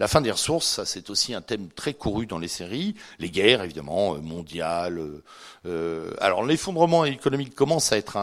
La 0.00 0.08
fin 0.08 0.22
des 0.22 0.30
ressources, 0.30 0.66
ça 0.66 0.86
c'est 0.86 1.10
aussi 1.10 1.34
un 1.34 1.42
thème 1.42 1.68
très 1.68 1.92
couru 1.92 2.24
dans 2.24 2.38
les 2.38 2.48
séries. 2.48 2.94
Les 3.18 3.30
guerres, 3.30 3.62
évidemment, 3.62 4.14
euh, 4.14 4.20
mondiales. 4.20 4.98
Euh, 4.98 5.22
euh, 5.66 6.14
alors 6.22 6.42
l'effondrement 6.42 7.04
économique 7.04 7.54
commence 7.54 7.92
à 7.92 7.98
être 7.98 8.16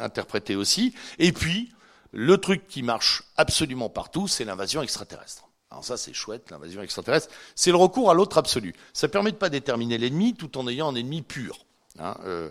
interprété 0.00 0.56
aussi. 0.56 0.94
Et 1.18 1.32
puis, 1.32 1.70
le 2.12 2.38
truc 2.38 2.66
qui 2.66 2.82
marche 2.82 3.22
absolument 3.36 3.90
partout, 3.90 4.28
c'est 4.28 4.46
l'invasion 4.46 4.80
extraterrestre. 4.80 5.44
Alors 5.70 5.84
ça, 5.84 5.98
c'est 5.98 6.14
chouette, 6.14 6.50
l'invasion 6.50 6.80
extraterrestre. 6.80 7.28
C'est 7.54 7.70
le 7.70 7.76
recours 7.76 8.10
à 8.10 8.14
l'autre 8.14 8.38
absolu. 8.38 8.74
Ça 8.94 9.06
permet 9.06 9.32
de 9.32 9.36
pas 9.36 9.50
déterminer 9.50 9.98
l'ennemi 9.98 10.32
tout 10.32 10.56
en 10.56 10.66
ayant 10.68 10.88
un 10.88 10.94
ennemi 10.94 11.20
pur. 11.20 11.63
Hein, 11.98 12.16
euh, 12.24 12.50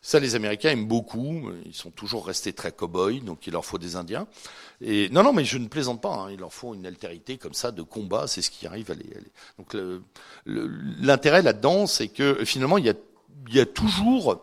ça, 0.00 0.20
les 0.20 0.34
Américains 0.34 0.70
aiment 0.70 0.86
beaucoup. 0.86 1.50
Ils 1.64 1.74
sont 1.74 1.90
toujours 1.90 2.26
restés 2.26 2.52
très 2.52 2.72
cow-boys, 2.72 3.20
donc 3.20 3.46
il 3.46 3.52
leur 3.52 3.64
faut 3.64 3.78
des 3.78 3.96
Indiens. 3.96 4.26
Et 4.80 5.08
non, 5.08 5.22
non, 5.22 5.32
mais 5.32 5.44
je 5.44 5.58
ne 5.58 5.68
plaisante 5.68 6.00
pas. 6.00 6.14
Hein, 6.14 6.30
il 6.30 6.40
leur 6.40 6.52
faut 6.52 6.74
une 6.74 6.86
altérité 6.86 7.38
comme 7.38 7.54
ça 7.54 7.72
de 7.72 7.82
combat. 7.82 8.26
C'est 8.26 8.42
ce 8.42 8.50
qui 8.50 8.66
arrive 8.66 8.90
à 8.90 8.94
les. 8.94 9.12
À 9.14 9.18
les... 9.18 9.32
Donc 9.58 9.76
l'intérêt 10.44 11.42
là-dedans, 11.42 11.86
c'est 11.86 12.08
que 12.08 12.44
finalement, 12.44 12.78
il 12.78 12.86
y 12.86 12.90
a, 12.90 12.94
y 13.48 13.60
a 13.60 13.66
toujours 13.66 14.42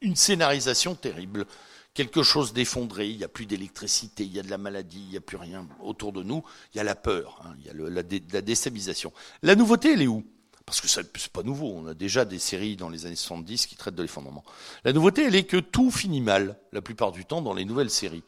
une 0.00 0.16
scénarisation 0.16 0.94
terrible. 0.94 1.46
Quelque 1.94 2.24
chose 2.24 2.52
d'effondré, 2.52 3.08
il 3.08 3.18
n'y 3.18 3.24
a 3.24 3.28
plus 3.28 3.46
d'électricité, 3.46 4.24
il 4.24 4.32
y 4.32 4.40
a 4.40 4.42
de 4.42 4.50
la 4.50 4.58
maladie, 4.58 5.00
il 5.00 5.10
n'y 5.10 5.16
a 5.16 5.20
plus 5.20 5.36
rien 5.36 5.64
autour 5.80 6.12
de 6.12 6.24
nous, 6.24 6.42
il 6.74 6.78
y 6.78 6.80
a 6.80 6.84
la 6.84 6.96
peur, 6.96 7.40
hein, 7.44 7.54
il 7.60 7.66
y 7.66 7.70
a 7.70 7.72
le, 7.72 7.88
la, 7.88 8.02
dé, 8.02 8.20
la 8.32 8.42
déstabilisation. 8.42 9.12
La 9.44 9.54
nouveauté, 9.54 9.92
elle 9.92 10.02
est 10.02 10.08
où? 10.08 10.24
Parce 10.66 10.80
que 10.80 10.88
c'est 10.88 11.28
pas 11.32 11.42
nouveau, 11.42 11.72
on 11.74 11.86
a 11.86 11.94
déjà 11.94 12.24
des 12.24 12.38
séries 12.38 12.76
dans 12.76 12.88
les 12.88 13.06
années 13.06 13.16
70 13.16 13.66
qui 13.66 13.76
traitent 13.76 13.94
de 13.94 14.02
l'effondrement. 14.02 14.44
La 14.84 14.92
nouveauté, 14.92 15.24
elle 15.24 15.34
est 15.34 15.44
que 15.44 15.58
tout 15.58 15.90
finit 15.90 16.22
mal, 16.22 16.58
la 16.72 16.80
plupart 16.80 17.12
du 17.12 17.24
temps, 17.24 17.42
dans 17.42 17.52
les 17.52 17.64
nouvelles 17.64 17.90
séries. 17.90 18.24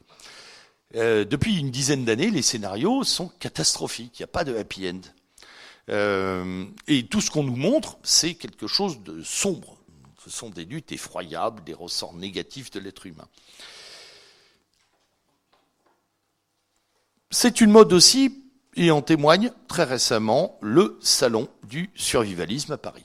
Euh, 0.94 1.24
depuis 1.24 1.58
une 1.58 1.70
dizaine 1.70 2.04
d'années, 2.04 2.30
les 2.30 2.42
scénarios 2.42 3.04
sont 3.04 3.28
catastrophiques, 3.40 4.18
il 4.18 4.22
n'y 4.22 4.24
a 4.24 4.28
pas 4.28 4.44
de 4.44 4.54
happy 4.54 4.88
end. 4.88 5.00
Euh, 5.88 6.66
et 6.88 7.06
tout 7.06 7.20
ce 7.20 7.30
qu'on 7.30 7.44
nous 7.44 7.56
montre, 7.56 7.98
c'est 8.02 8.34
quelque 8.34 8.66
chose 8.66 9.02
de 9.02 9.22
sombre. 9.22 9.76
Ce 10.22 10.30
sont 10.30 10.50
des 10.50 10.64
luttes 10.64 10.92
effroyables, 10.92 11.64
des 11.64 11.74
ressorts 11.74 12.14
négatifs 12.14 12.70
de 12.70 12.80
l'être 12.80 13.06
humain. 13.06 13.28
C'est 17.30 17.60
une 17.60 17.70
mode 17.70 17.92
aussi 17.92 18.45
et 18.76 18.90
en 18.90 19.02
témoigne 19.02 19.50
très 19.68 19.84
récemment 19.84 20.58
le 20.60 20.98
salon 21.00 21.48
du 21.68 21.90
survivalisme 21.94 22.72
à 22.72 22.78
Paris. 22.78 23.04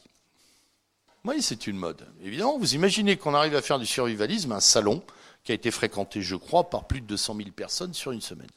Oui, 1.24 1.41
c'est 1.41 1.67
une 1.67 1.78
mode. 1.78 2.07
Évidemment, 2.24 2.57
vous 2.57 2.74
imaginez 2.74 3.15
qu'on 3.15 3.34
arrive 3.34 3.55
à 3.55 3.61
faire 3.61 3.80
du 3.80 3.86
survivalisme 3.86 4.51
un 4.51 4.59
salon 4.59 5.03
qui 5.43 5.51
a 5.51 5.55
été 5.55 5.72
fréquenté, 5.72 6.22
je 6.22 6.36
crois, 6.36 6.69
par 6.69 6.86
plus 6.86 7.01
de 7.01 7.07
200 7.07 7.36
000 7.38 7.49
personnes 7.51 7.93
sur 7.93 8.11
une 8.11 8.22
semaine. 8.22 8.49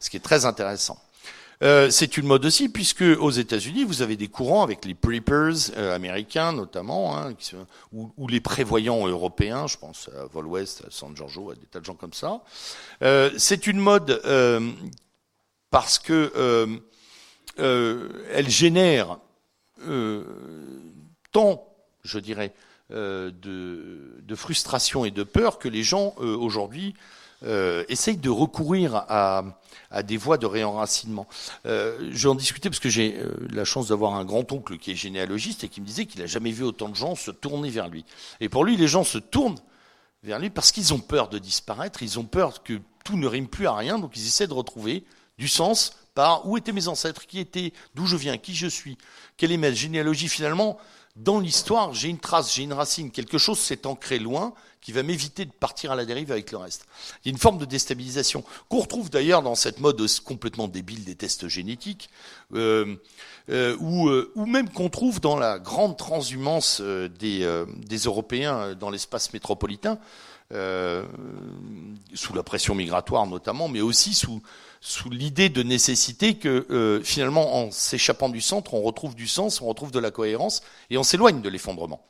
Ce 0.00 0.10
qui 0.10 0.16
est 0.16 0.20
très 0.20 0.44
intéressant. 0.44 0.98
Euh, 1.62 1.90
c'est 1.90 2.16
une 2.16 2.26
mode 2.26 2.44
aussi, 2.44 2.68
puisque 2.68 3.02
aux 3.02 3.30
États-Unis, 3.30 3.82
vous 3.82 4.02
avez 4.02 4.16
des 4.16 4.28
courants 4.28 4.62
avec 4.62 4.84
les 4.84 4.94
preppers 4.94 5.72
euh, 5.76 5.94
américains 5.94 6.52
notamment, 6.52 7.18
hein, 7.18 7.34
ou, 7.92 8.12
ou, 8.16 8.28
les 8.28 8.40
prévoyants 8.40 9.06
européens, 9.08 9.66
je 9.66 9.76
pense 9.76 10.08
à 10.16 10.26
Vol 10.26 10.46
West, 10.46 10.84
à 10.86 10.90
San 10.90 11.16
Giorgio, 11.16 11.50
à 11.50 11.54
des 11.56 11.66
tas 11.66 11.80
de 11.80 11.84
gens 11.84 11.94
comme 11.96 12.12
ça. 12.12 12.42
Euh, 13.02 13.30
c'est 13.36 13.66
une 13.66 13.78
mode 13.78 14.20
euh, 14.24 14.70
parce 15.70 15.98
que 15.98 16.32
euh, 17.58 18.08
elle 18.32 18.48
génère 18.50 19.18
tant, 21.32 21.66
je 22.04 22.18
dirais, 22.18 22.52
de, 22.90 24.34
frustration 24.34 25.04
et 25.04 25.10
de 25.10 25.22
peur 25.22 25.58
que 25.58 25.68
les 25.68 25.82
gens 25.82 26.14
aujourd'hui 26.18 26.94
euh, 27.44 27.84
essayent 27.88 28.16
de 28.16 28.30
recourir 28.30 28.96
à, 28.96 29.44
des 30.02 30.16
voies 30.16 30.38
de 30.38 30.46
réenracinement. 30.46 31.28
Euh, 31.66 32.10
je 32.10 32.24
vais 32.24 32.32
en 32.32 32.34
discuter 32.34 32.68
parce 32.68 32.80
que 32.80 32.88
j'ai 32.88 33.16
euh, 33.16 33.32
la 33.52 33.64
chance 33.64 33.88
d'avoir 33.88 34.14
un 34.14 34.24
grand-oncle 34.24 34.76
qui 34.76 34.90
est 34.90 34.96
généalogiste 34.96 35.62
et 35.62 35.68
qui 35.68 35.80
me 35.80 35.86
disait 35.86 36.06
qu'il 36.06 36.20
n'a 36.20 36.26
jamais 36.26 36.50
vu 36.50 36.64
autant 36.64 36.88
de 36.88 36.96
gens 36.96 37.14
se 37.14 37.30
tourner 37.30 37.70
vers 37.70 37.88
lui. 37.88 38.04
Et 38.40 38.48
pour 38.48 38.64
lui, 38.64 38.76
les 38.76 38.88
gens 38.88 39.04
se 39.04 39.18
tournent 39.18 39.60
vers 40.24 40.40
lui 40.40 40.50
parce 40.50 40.72
qu'ils 40.72 40.92
ont 40.92 40.98
peur 40.98 41.28
de 41.28 41.38
disparaître, 41.38 42.02
ils 42.02 42.18
ont 42.18 42.24
peur 42.24 42.64
que 42.64 42.80
tout 43.04 43.16
ne 43.16 43.28
rime 43.28 43.46
plus 43.46 43.68
à 43.68 43.74
rien, 43.74 44.00
donc 44.00 44.16
ils 44.16 44.26
essaient 44.26 44.48
de 44.48 44.52
retrouver 44.52 45.04
du 45.38 45.48
sens 45.48 45.94
par 46.14 46.46
où 46.48 46.56
étaient 46.56 46.72
mes 46.72 46.88
ancêtres, 46.88 47.26
qui 47.26 47.38
étaient, 47.38 47.72
d'où 47.94 48.06
je 48.06 48.16
viens, 48.16 48.38
qui 48.38 48.54
je 48.54 48.66
suis, 48.66 48.98
quelle 49.36 49.52
est 49.52 49.56
ma 49.56 49.72
généalogie 49.72 50.28
finalement 50.28 50.78
dans 51.18 51.40
l'histoire, 51.40 51.94
j'ai 51.94 52.08
une 52.08 52.18
trace, 52.18 52.54
j'ai 52.54 52.62
une 52.62 52.72
racine, 52.72 53.10
quelque 53.10 53.38
chose 53.38 53.58
s'est 53.58 53.86
ancré 53.86 54.20
loin 54.20 54.54
qui 54.80 54.92
va 54.92 55.02
m'éviter 55.02 55.44
de 55.44 55.50
partir 55.50 55.90
à 55.90 55.96
la 55.96 56.04
dérive 56.04 56.30
avec 56.30 56.52
le 56.52 56.58
reste. 56.58 56.86
Il 57.24 57.28
y 57.28 57.30
a 57.30 57.32
une 57.32 57.38
forme 57.38 57.58
de 57.58 57.64
déstabilisation 57.64 58.44
qu'on 58.68 58.78
retrouve 58.78 59.10
d'ailleurs 59.10 59.42
dans 59.42 59.56
cette 59.56 59.80
mode 59.80 60.00
complètement 60.24 60.68
débile 60.68 61.04
des 61.04 61.16
tests 61.16 61.48
génétiques, 61.48 62.08
euh, 62.54 62.94
euh, 63.50 63.76
ou, 63.80 64.08
euh, 64.08 64.30
ou, 64.36 64.46
même 64.46 64.70
qu'on 64.70 64.88
trouve 64.90 65.20
dans 65.20 65.36
la 65.36 65.58
grande 65.58 65.96
transhumance 65.96 66.80
euh, 66.80 67.08
des, 67.08 67.42
euh, 67.42 67.66
des 67.76 67.98
Européens 67.98 68.74
dans 68.74 68.90
l'espace 68.90 69.32
métropolitain, 69.32 69.98
sous 70.50 72.32
la 72.32 72.42
pression 72.42 72.74
migratoire 72.74 73.26
notamment, 73.26 73.68
mais 73.68 73.82
aussi 73.82 74.14
sous 74.14 74.40
sous 74.80 75.10
l'idée 75.10 75.48
de 75.48 75.62
nécessité 75.62 76.36
que 76.36 76.66
euh, 76.70 77.02
finalement, 77.02 77.56
en 77.56 77.70
s'échappant 77.70 78.28
du 78.28 78.40
centre, 78.40 78.74
on 78.74 78.82
retrouve 78.82 79.14
du 79.14 79.26
sens, 79.26 79.60
on 79.60 79.66
retrouve 79.66 79.90
de 79.90 79.98
la 79.98 80.10
cohérence, 80.10 80.62
et 80.90 80.98
on 80.98 81.02
s'éloigne 81.02 81.42
de 81.42 81.48
l'effondrement. 81.48 82.04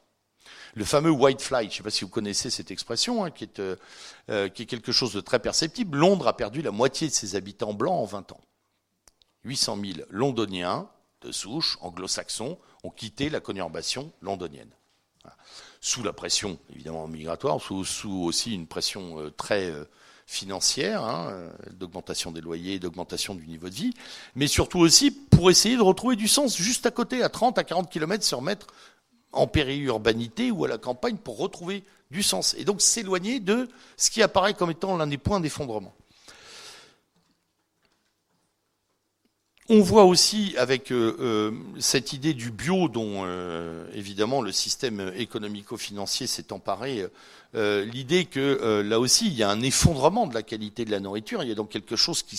Le 0.75 0.85
fameux 0.85 1.11
white 1.11 1.41
flight, 1.41 1.71
je 1.71 1.75
ne 1.75 1.77
sais 1.79 1.83
pas 1.83 1.91
si 1.91 2.05
vous 2.05 2.11
connaissez 2.11 2.51
cette 2.51 2.71
expression, 2.71 3.25
hein, 3.25 3.31
qui, 3.31 3.45
est, 3.45 3.59
euh, 3.59 3.77
euh, 4.31 4.49
qui 4.49 4.62
est 4.62 4.66
quelque 4.66 4.93
chose 4.93 5.14
de 5.14 5.21
très 5.21 5.39
perceptible. 5.39 5.97
Londres 5.97 6.29
a 6.29 6.37
perdu 6.37 6.61
la 6.61 6.71
moitié 6.71 7.09
de 7.09 7.12
ses 7.12 7.37
habitants 7.37 7.73
blancs 7.73 8.01
en 8.01 8.05
20 8.05 8.33
ans. 8.33 8.41
800 9.45 9.79
000 9.83 9.99
londoniens 10.11 10.89
de 11.23 11.33
souche 11.33 11.79
anglo-saxons 11.81 12.59
ont 12.85 12.91
quitté 12.91 13.31
la 13.31 13.41
conurbation 13.41 14.12
londonienne. 14.21 14.71
Sous 15.81 16.03
la 16.03 16.12
pression, 16.12 16.59
évidemment, 16.71 17.07
migratoire, 17.07 17.61
sous 17.61 18.23
aussi 18.23 18.55
une 18.55 18.66
pression 18.66 19.31
très 19.37 19.73
financière, 20.29 21.03
hein, 21.05 21.29
euh, 21.31 21.51
d'augmentation 21.72 22.31
des 22.31 22.43
loyers, 22.43 22.79
d'augmentation 22.79 23.35
du 23.35 23.47
niveau 23.47 23.70
de 23.70 23.74
vie, 23.74 23.95
mais 24.35 24.47
surtout 24.47 24.79
aussi 24.79 25.11
pour 25.11 25.51
essayer 25.51 25.74
de 25.74 25.83
retrouver 25.83 26.16
du 26.16 26.29
sens 26.29 26.59
juste 26.59 26.85
à 26.85 26.91
côté, 26.91 27.22
à 27.22 27.31
30 27.31 27.57
à 27.57 27.64
40 27.64 27.91
km, 27.91 28.22
se 28.22 28.35
remettre 28.35 28.66
en 29.33 29.47
périurbanité 29.47 30.51
ou 30.51 30.66
à 30.66 30.68
la 30.68 30.76
campagne 30.76 31.16
pour 31.16 31.39
retrouver 31.39 31.83
du 32.11 32.22
sens. 32.22 32.55
Et 32.59 32.66
donc 32.66 32.83
s'éloigner 32.83 33.41
de 33.41 33.70
ce 33.97 34.11
qui 34.11 34.20
apparaît 34.20 34.53
comme 34.53 34.70
étant 34.70 34.99
l'un 34.99 35.07
des 35.07 35.16
points 35.16 35.41
d'effondrement. 35.41 35.95
On 39.70 39.81
voit 39.81 40.05
aussi 40.05 40.55
avec 40.59 40.93
euh, 40.93 41.16
euh, 41.20 41.53
cette 41.79 42.12
idée 42.12 42.35
du 42.35 42.51
bio 42.51 42.89
dont 42.89 43.26
évidemment 43.95 44.43
le 44.43 44.53
système 44.53 45.11
économico-financier 45.16 46.26
s'est 46.26 46.53
emparé, 46.53 47.07
euh, 47.55 47.84
l'idée 47.84 48.26
que 48.26 48.40
euh, 48.40 48.82
là 48.82 49.01
aussi 49.01 49.26
il 49.26 49.32
y 49.32 49.42
a 49.42 49.49
un 49.49 49.62
effondrement 49.62 50.26
de 50.26 50.34
la 50.34 50.42
qualité 50.42 50.84
de 50.84 50.90
la 50.90 51.01
nourriture, 51.01 51.42
il 51.42 51.49
y 51.49 51.53
a 51.53 51.55
donc 51.55 51.70
quelque 51.70 51.96
chose 51.96 52.22
qui 52.22 52.36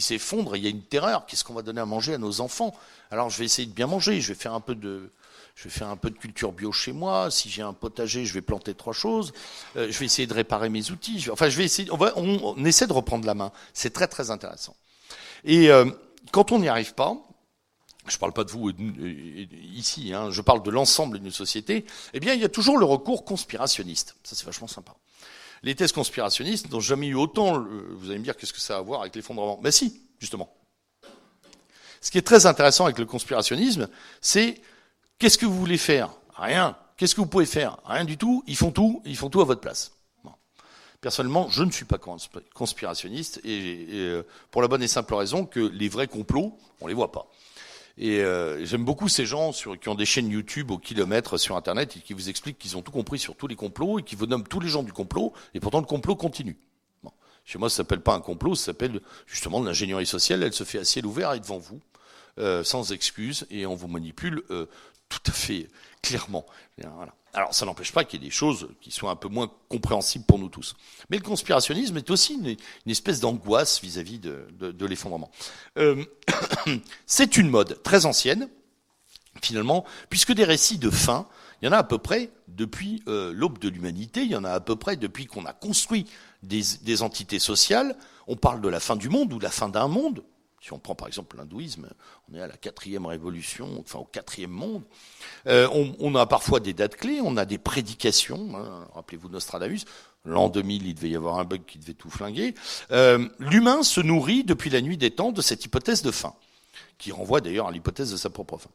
s'effondre, 0.00 0.56
il 0.56 0.62
y 0.62 0.66
a 0.66 0.70
une 0.70 0.82
terreur, 0.82 1.26
qu'est-ce 1.26 1.42
qu'on 1.42 1.54
va 1.54 1.62
donner 1.62 1.80
à 1.80 1.86
manger 1.86 2.14
à 2.14 2.18
nos 2.18 2.40
enfants? 2.40 2.72
Alors 3.10 3.30
je 3.30 3.38
vais 3.38 3.46
essayer 3.46 3.66
de 3.66 3.72
bien 3.72 3.88
manger, 3.88 4.20
je 4.20 4.28
vais 4.28 4.38
faire 4.38 4.54
un 4.54 4.60
peu 4.60 4.74
de 4.74 5.10
je 5.56 5.64
vais 5.64 5.70
faire 5.70 5.88
un 5.88 5.96
peu 5.96 6.10
de 6.10 6.16
culture 6.16 6.52
bio 6.52 6.70
chez 6.70 6.92
moi. 6.92 7.32
Si 7.32 7.50
j'ai 7.50 7.62
un 7.62 7.72
potager, 7.72 8.24
je 8.24 8.32
vais 8.32 8.40
planter 8.40 8.74
trois 8.74 8.92
choses. 8.92 9.32
je 9.74 9.86
vais 9.86 10.04
essayer 10.04 10.28
de 10.28 10.34
réparer 10.34 10.68
mes 10.68 10.92
outils. 10.92 11.26
enfin, 11.32 11.48
je 11.48 11.56
vais 11.56 11.64
essayer. 11.64 11.90
On, 11.90 12.54
on, 12.56 12.64
essaie 12.64 12.86
de 12.86 12.92
reprendre 12.92 13.26
la 13.26 13.34
main. 13.34 13.50
C'est 13.72 13.92
très 13.92 14.06
très 14.06 14.30
intéressant. 14.30 14.76
Et 15.44 15.68
quand 16.30 16.52
on 16.52 16.60
n'y 16.60 16.68
arrive 16.68 16.94
pas, 16.94 17.16
je 18.10 18.16
ne 18.16 18.20
parle 18.20 18.32
pas 18.32 18.44
de 18.44 18.50
vous 18.50 18.70
ici, 19.74 20.12
hein, 20.12 20.30
je 20.30 20.42
parle 20.42 20.62
de 20.62 20.70
l'ensemble 20.70 21.18
d'une 21.18 21.30
société, 21.30 21.84
eh 22.12 22.20
bien, 22.20 22.34
il 22.34 22.40
y 22.40 22.44
a 22.44 22.48
toujours 22.48 22.78
le 22.78 22.84
recours 22.84 23.24
conspirationniste. 23.24 24.16
Ça, 24.24 24.36
c'est 24.36 24.46
vachement 24.46 24.68
sympa. 24.68 24.94
Les 25.62 25.74
thèses 25.74 25.92
conspirationnistes 25.92 26.70
n'ont 26.70 26.80
jamais 26.80 27.08
eu 27.08 27.14
autant, 27.14 27.60
vous 27.60 28.10
allez 28.10 28.18
me 28.18 28.24
dire, 28.24 28.36
qu'est-ce 28.36 28.52
que 28.52 28.60
ça 28.60 28.76
a 28.76 28.78
à 28.78 28.82
voir 28.82 29.00
avec 29.00 29.16
l'effondrement? 29.16 29.58
Ben 29.60 29.72
si, 29.72 30.00
justement. 30.18 30.54
Ce 32.00 32.10
qui 32.10 32.18
est 32.18 32.22
très 32.22 32.46
intéressant 32.46 32.84
avec 32.84 32.98
le 32.98 33.06
conspirationnisme, 33.06 33.88
c'est 34.20 34.60
qu'est-ce 35.18 35.36
que 35.36 35.46
vous 35.46 35.58
voulez 35.58 35.78
faire? 35.78 36.10
Rien. 36.36 36.76
Qu'est-ce 36.96 37.14
que 37.14 37.20
vous 37.20 37.26
pouvez 37.26 37.46
faire? 37.46 37.78
Rien 37.84 38.04
du 38.04 38.16
tout. 38.16 38.44
Ils 38.46 38.56
font 38.56 38.70
tout, 38.70 39.02
ils 39.04 39.16
font 39.16 39.30
tout 39.30 39.40
à 39.40 39.44
votre 39.44 39.60
place. 39.60 39.92
Personnellement, 41.00 41.48
je 41.48 41.62
ne 41.62 41.70
suis 41.70 41.84
pas 41.84 41.98
conspirationniste 42.54 43.40
et, 43.44 43.86
euh, 43.92 44.24
pour 44.50 44.62
la 44.62 44.68
bonne 44.68 44.82
et 44.82 44.88
simple 44.88 45.14
raison 45.14 45.46
que 45.46 45.60
les 45.60 45.88
vrais 45.88 46.08
complots, 46.08 46.58
on 46.80 46.88
les 46.88 46.94
voit 46.94 47.12
pas. 47.12 47.30
Et 48.00 48.20
euh, 48.20 48.64
j'aime 48.64 48.84
beaucoup 48.84 49.08
ces 49.08 49.26
gens 49.26 49.50
sur, 49.50 49.78
qui 49.78 49.88
ont 49.88 49.96
des 49.96 50.06
chaînes 50.06 50.30
YouTube 50.30 50.70
au 50.70 50.78
kilomètre 50.78 51.36
sur 51.36 51.56
Internet 51.56 51.96
et 51.96 52.00
qui 52.00 52.12
vous 52.12 52.28
expliquent 52.28 52.58
qu'ils 52.58 52.76
ont 52.76 52.82
tout 52.82 52.92
compris 52.92 53.18
sur 53.18 53.34
tous 53.34 53.48
les 53.48 53.56
complots 53.56 53.98
et 53.98 54.04
qui 54.04 54.14
vous 54.14 54.26
nomment 54.26 54.46
tous 54.46 54.60
les 54.60 54.68
gens 54.68 54.84
du 54.84 54.92
complot 54.92 55.32
et 55.52 55.58
pourtant 55.58 55.80
le 55.80 55.86
complot 55.86 56.14
continue. 56.14 56.56
Bon. 57.02 57.10
Chez 57.44 57.58
moi, 57.58 57.68
ça 57.68 57.78
s'appelle 57.78 58.00
pas 58.00 58.14
un 58.14 58.20
complot, 58.20 58.54
ça 58.54 58.66
s'appelle 58.66 59.00
justement 59.26 59.60
l'ingénierie 59.60 60.06
sociale. 60.06 60.44
Elle 60.44 60.52
se 60.52 60.62
fait 60.62 60.78
à 60.78 60.84
ciel 60.84 61.06
ouvert 61.06 61.32
et 61.32 61.40
devant 61.40 61.58
vous, 61.58 61.80
euh, 62.38 62.62
sans 62.62 62.92
excuse, 62.92 63.46
et 63.50 63.66
on 63.66 63.74
vous 63.74 63.88
manipule 63.88 64.42
euh, 64.50 64.66
tout 65.08 65.22
à 65.26 65.32
fait 65.32 65.68
clairement. 66.00 66.46
Voilà. 66.78 67.12
Alors, 67.34 67.54
ça 67.54 67.66
n'empêche 67.66 67.92
pas 67.92 68.04
qu'il 68.04 68.20
y 68.20 68.24
ait 68.24 68.28
des 68.28 68.34
choses 68.34 68.68
qui 68.80 68.90
soient 68.90 69.10
un 69.10 69.16
peu 69.16 69.28
moins 69.28 69.50
compréhensibles 69.68 70.24
pour 70.24 70.38
nous 70.38 70.48
tous. 70.48 70.74
Mais 71.10 71.18
le 71.18 71.22
conspirationnisme 71.22 71.96
est 71.96 72.10
aussi 72.10 72.34
une, 72.34 72.56
espèce 72.90 73.20
d'angoisse 73.20 73.80
vis-à-vis 73.82 74.18
de, 74.18 74.86
l'effondrement. 74.86 75.30
Euh, 75.76 76.04
c'est 77.06 77.36
une 77.36 77.50
mode 77.50 77.82
très 77.82 78.06
ancienne, 78.06 78.48
finalement, 79.42 79.84
puisque 80.08 80.32
des 80.32 80.44
récits 80.44 80.78
de 80.78 80.90
fin, 80.90 81.26
il 81.60 81.66
y 81.66 81.68
en 81.68 81.72
a 81.72 81.78
à 81.78 81.84
peu 81.84 81.98
près 81.98 82.30
depuis 82.48 83.02
euh, 83.08 83.32
l'aube 83.34 83.58
de 83.58 83.68
l'humanité, 83.68 84.22
il 84.22 84.30
y 84.30 84.36
en 84.36 84.44
a 84.44 84.50
à 84.50 84.60
peu 84.60 84.76
près 84.76 84.96
depuis 84.96 85.26
qu'on 85.26 85.44
a 85.44 85.52
construit 85.52 86.06
des, 86.42 86.62
des 86.82 87.02
entités 87.02 87.38
sociales. 87.38 87.96
On 88.26 88.36
parle 88.36 88.60
de 88.60 88.68
la 88.68 88.80
fin 88.80 88.96
du 88.96 89.08
monde 89.08 89.32
ou 89.32 89.38
de 89.38 89.44
la 89.44 89.50
fin 89.50 89.68
d'un 89.68 89.88
monde, 89.88 90.22
si 90.60 90.72
on 90.72 90.78
prend 90.78 90.94
par 90.94 91.06
exemple 91.06 91.36
l'hindouisme, 91.36 91.88
on 92.28 92.34
est 92.34 92.40
à 92.40 92.46
la 92.46 92.56
quatrième 92.56 93.06
révolution, 93.06 93.78
enfin 93.80 94.00
au 94.00 94.04
quatrième 94.04 94.50
monde. 94.50 94.82
Euh, 95.46 95.68
on, 96.00 96.14
a 96.16 96.26
parfois 96.26 96.60
des 96.60 96.72
dates 96.72 96.96
clés, 96.96 97.20
on 97.22 97.36
a 97.36 97.44
des 97.44 97.58
prédications. 97.58 98.56
Hein, 98.56 98.88
Rappelez-vous 98.94 99.28
Nostradamus, 99.28 99.84
l'an 100.24 100.48
2000, 100.48 100.86
il 100.86 100.94
devait 100.94 101.10
y 101.10 101.16
avoir 101.16 101.38
un 101.38 101.44
bug 101.44 101.64
qui 101.64 101.78
devait 101.78 101.94
tout 101.94 102.10
flinguer. 102.10 102.54
Euh, 102.90 103.28
L'humain 103.38 103.82
se 103.82 104.00
nourrit 104.00 104.42
depuis 104.42 104.70
la 104.70 104.80
nuit 104.80 104.96
des 104.96 105.12
temps 105.12 105.30
de 105.30 105.42
cette 105.42 105.64
hypothèse 105.64 106.02
de 106.02 106.10
fin, 106.10 106.34
qui 106.98 107.12
renvoie 107.12 107.40
d'ailleurs 107.40 107.68
à 107.68 107.72
l'hypothèse 107.72 108.10
de 108.10 108.16
sa 108.16 108.30
propre 108.30 108.58
fin. 108.58 108.70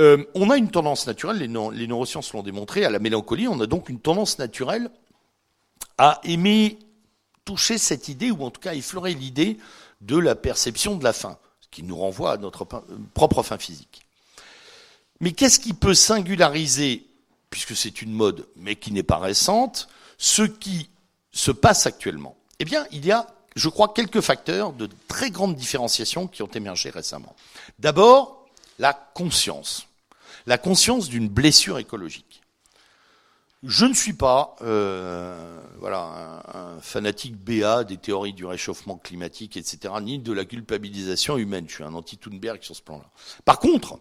Euh, 0.00 0.24
on 0.34 0.50
a 0.50 0.56
une 0.56 0.70
tendance 0.70 1.06
naturelle, 1.06 1.38
les 1.38 1.86
neurosciences 1.86 2.32
l'ont 2.32 2.42
démontré, 2.42 2.84
à 2.84 2.90
la 2.90 2.98
mélancolie. 2.98 3.46
On 3.46 3.60
a 3.60 3.66
donc 3.66 3.88
une 3.88 4.00
tendance 4.00 4.40
naturelle 4.40 4.90
à 5.96 6.20
aimer 6.24 6.80
toucher 7.44 7.78
cette 7.78 8.08
idée, 8.08 8.32
ou 8.32 8.42
en 8.42 8.50
tout 8.50 8.60
cas 8.60 8.74
effleurer 8.74 9.14
l'idée 9.14 9.58
de 10.06 10.18
la 10.18 10.34
perception 10.34 10.96
de 10.96 11.04
la 11.04 11.12
fin, 11.12 11.38
ce 11.60 11.68
qui 11.70 11.82
nous 11.82 11.96
renvoie 11.96 12.32
à 12.32 12.36
notre 12.36 12.66
propre 13.14 13.42
fin 13.42 13.58
physique. 13.58 14.02
Mais 15.20 15.32
qu'est-ce 15.32 15.58
qui 15.58 15.72
peut 15.72 15.94
singulariser, 15.94 17.06
puisque 17.50 17.76
c'est 17.76 18.02
une 18.02 18.12
mode, 18.12 18.46
mais 18.56 18.76
qui 18.76 18.92
n'est 18.92 19.02
pas 19.02 19.18
récente, 19.18 19.88
ce 20.18 20.42
qui 20.42 20.90
se 21.32 21.50
passe 21.50 21.86
actuellement? 21.86 22.36
Eh 22.58 22.64
bien, 22.64 22.86
il 22.92 23.06
y 23.06 23.12
a, 23.12 23.26
je 23.56 23.68
crois, 23.68 23.92
quelques 23.94 24.20
facteurs 24.20 24.72
de 24.72 24.88
très 25.08 25.30
grande 25.30 25.56
différenciation 25.56 26.26
qui 26.26 26.42
ont 26.42 26.48
émergé 26.48 26.90
récemment. 26.90 27.34
D'abord, 27.78 28.46
la 28.78 28.92
conscience. 28.92 29.86
La 30.46 30.58
conscience 30.58 31.08
d'une 31.08 31.28
blessure 31.28 31.78
écologique. 31.78 32.33
Je 33.66 33.86
ne 33.86 33.94
suis 33.94 34.12
pas 34.12 34.56
euh, 34.60 35.58
voilà, 35.78 36.42
un, 36.54 36.80
fanatique 36.80 37.36
BA 37.36 37.84
des 37.84 37.96
théories 37.96 38.34
du 38.34 38.44
réchauffement 38.44 38.98
climatique, 38.98 39.56
etc., 39.56 39.94
ni 40.02 40.18
de 40.18 40.32
la 40.34 40.44
culpabilisation 40.44 41.38
humaine. 41.38 41.64
Je 41.66 41.76
suis 41.76 41.84
un 41.84 41.94
anti-Thunberg 41.94 42.62
sur 42.62 42.76
ce 42.76 42.82
plan-là. 42.82 43.10
Par 43.46 43.58
contre, 43.58 43.98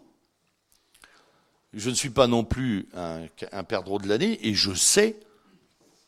je 1.74 1.89
ne 1.89 1.95
suis 1.95 2.09
pas 2.09 2.28
non 2.28 2.43
plus 2.43 2.89
un, 2.93 3.22
un 3.53 3.64
perdreau 3.64 3.99
de 3.99 4.07
l'année, 4.07 4.38
et 4.45 4.53
je 4.53 4.74
sais 4.74 5.16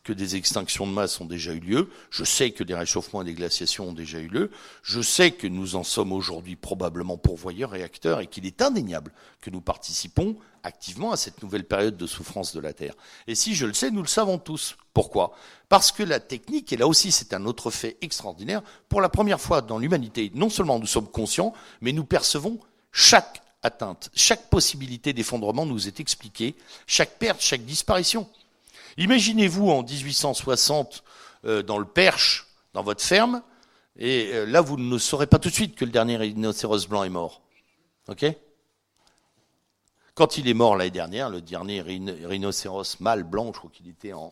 que 0.05 0.13
des 0.13 0.35
extinctions 0.35 0.87
de 0.87 0.91
masse 0.91 1.19
ont 1.19 1.25
déjà 1.25 1.51
eu 1.51 1.59
lieu. 1.59 1.89
Je 2.11 2.23
sais 2.23 2.51
que 2.51 2.63
des 2.63 2.75
réchauffements 2.75 3.23
et 3.23 3.25
des 3.25 3.33
glaciations 3.33 3.89
ont 3.89 3.93
déjà 3.93 4.19
eu 4.19 4.27
lieu. 4.27 4.51
Je 4.83 5.01
sais 5.01 5.31
que 5.31 5.47
nous 5.47 5.75
en 5.75 5.83
sommes 5.83 6.13
aujourd'hui 6.13 6.55
probablement 6.55 7.17
pourvoyeurs 7.17 7.75
et 7.75 7.83
acteurs 7.83 8.21
et 8.21 8.27
qu'il 8.27 8.45
est 8.45 8.61
indéniable 8.61 9.11
que 9.41 9.49
nous 9.49 9.61
participons 9.61 10.37
activement 10.61 11.11
à 11.11 11.17
cette 11.17 11.41
nouvelle 11.41 11.63
période 11.63 11.97
de 11.97 12.05
souffrance 12.05 12.53
de 12.53 12.59
la 12.59 12.71
Terre. 12.71 12.93
Et 13.27 13.33
si 13.33 13.55
je 13.55 13.65
le 13.65 13.73
sais, 13.73 13.89
nous 13.89 14.01
le 14.01 14.07
savons 14.07 14.37
tous. 14.37 14.77
Pourquoi? 14.93 15.35
Parce 15.69 15.91
que 15.91 16.03
la 16.03 16.19
technique, 16.19 16.71
et 16.71 16.77
là 16.77 16.87
aussi 16.87 17.11
c'est 17.11 17.33
un 17.33 17.45
autre 17.45 17.71
fait 17.71 17.97
extraordinaire, 18.01 18.61
pour 18.87 19.01
la 19.01 19.09
première 19.09 19.41
fois 19.41 19.61
dans 19.61 19.79
l'humanité, 19.79 20.31
non 20.35 20.49
seulement 20.49 20.79
nous 20.79 20.85
sommes 20.85 21.09
conscients, 21.09 21.53
mais 21.81 21.91
nous 21.91 22.05
percevons 22.05 22.59
chaque 22.91 23.41
atteinte, 23.63 24.11
chaque 24.13 24.49
possibilité 24.51 25.13
d'effondrement 25.13 25.65
nous 25.65 25.87
est 25.87 25.99
expliquée, 25.99 26.55
chaque 26.85 27.17
perte, 27.17 27.41
chaque 27.41 27.65
disparition. 27.65 28.29
Imaginez-vous 28.97 29.69
en 29.69 29.83
1860 29.83 31.03
euh, 31.45 31.63
dans 31.63 31.77
le 31.77 31.85
Perche, 31.85 32.47
dans 32.73 32.83
votre 32.83 33.03
ferme, 33.03 33.41
et 33.97 34.31
euh, 34.33 34.45
là 34.45 34.61
vous 34.61 34.77
ne 34.77 34.97
saurez 34.97 35.27
pas 35.27 35.39
tout 35.39 35.49
de 35.49 35.53
suite 35.53 35.75
que 35.75 35.85
le 35.85 35.91
dernier 35.91 36.17
rhinocéros 36.17 36.87
blanc 36.87 37.03
est 37.03 37.09
mort. 37.09 37.41
Ok? 38.07 38.25
Quand 40.13 40.37
il 40.37 40.47
est 40.47 40.53
mort 40.53 40.77
l'année 40.77 40.91
dernière, 40.91 41.29
le 41.29 41.41
dernier 41.41 41.81
rhinocéros 41.81 43.01
mâle 43.01 43.23
blanc, 43.23 43.51
je 43.53 43.59
crois 43.59 43.71
qu'il 43.71 43.89
était 43.89 44.13
en, 44.13 44.31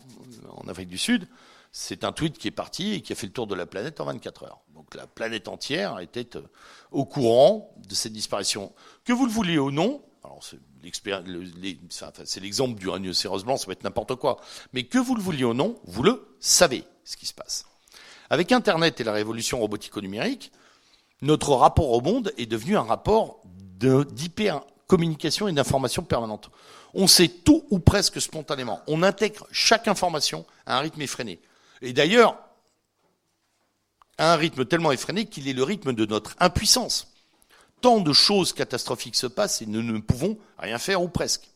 Afrique 0.70 0.88
du 0.88 0.97
Sud, 0.97 1.28
c'est 1.74 2.05
un 2.05 2.14
tweet 2.14 2.38
qui 2.38 2.47
est 2.47 2.51
parti 2.51 2.93
et 2.93 3.01
qui 3.01 3.11
a 3.11 3.16
fait 3.16 3.28
le 3.28 3.34
tour 3.34 3.47
de 3.47 3.55
la 3.55 3.66
planète 3.66 3.99
en 3.99 4.05
24 4.05 4.43
heures. 4.43 4.61
Donc 4.74 4.95
la 4.95 5.07
planète 5.07 5.49
entière 5.49 5.99
était 5.99 6.38
euh, 6.38 6.41
au 6.91 7.03
courant 7.03 7.76
de 7.86 7.93
cette 7.95 8.14
disparition. 8.14 8.74
Que 9.03 9.11
vous 9.11 9.26
le 9.26 9.32
vouliez 9.32 9.57
ou 9.57 9.72
non, 9.72 10.01
c'est 12.26 12.40
l'exemple 12.40 12.80
du 12.80 12.90
rhinocéros 12.90 13.44
blanc, 13.44 13.58
ça 13.58 13.66
peut 13.66 13.72
être 13.72 13.84
n'importe 13.84 14.16
quoi. 14.16 14.40
Mais 14.74 14.84
que 14.84 14.98
vous 14.98 15.16
le 15.16 15.22
vouliez 15.22 15.46
ou 15.46 15.54
non, 15.54 15.80
vous 15.86 16.04
le 16.04 16.36
savez, 16.40 16.84
ce 17.04 17.18
qui 17.18 17.26
se 17.26 17.34
passe. 17.34 17.66
Avec 18.30 18.52
Internet 18.52 19.00
et 19.00 19.04
la 19.04 19.14
révolution 19.14 19.60
robotico-numérique, 19.60 20.52
notre 21.22 21.54
rapport 21.54 21.92
au 21.92 22.02
monde 22.02 22.34
est 22.38 22.46
devenu 22.46 22.78
un 22.78 22.84
rapport 22.84 23.42
d'hyper-communication 23.46 25.48
et 25.48 25.54
d'information 25.54 26.04
permanente. 26.04 26.50
On 26.94 27.08
sait 27.08 27.28
tout 27.28 27.66
ou 27.70 27.80
presque 27.80 28.22
spontanément. 28.22 28.82
On 28.88 29.04
intègre 29.04 29.48
chaque 29.52 29.88
information 29.88 30.46
à 30.66 30.78
un 30.78 30.82
rythme 30.82 31.02
effréné. 31.02 31.40
Et 31.82 31.94
d'ailleurs, 31.94 32.38
à 34.18 34.34
un 34.34 34.36
rythme 34.36 34.66
tellement 34.66 34.92
effréné 34.92 35.26
qu'il 35.26 35.48
est 35.48 35.54
le 35.54 35.64
rythme 35.64 35.94
de 35.94 36.06
notre 36.06 36.36
impuissance 36.40 37.12
tant 37.84 38.00
de 38.00 38.14
choses 38.14 38.54
catastrophiques 38.54 39.18
se 39.18 39.28
passent 39.28 39.62
et 39.62 39.66
nous 39.66 39.84
ne 39.84 40.00
pouvons 40.00 40.38
rien 40.58 40.80
faire 40.80 41.04
ou 41.04 41.10
presque. 41.10 41.50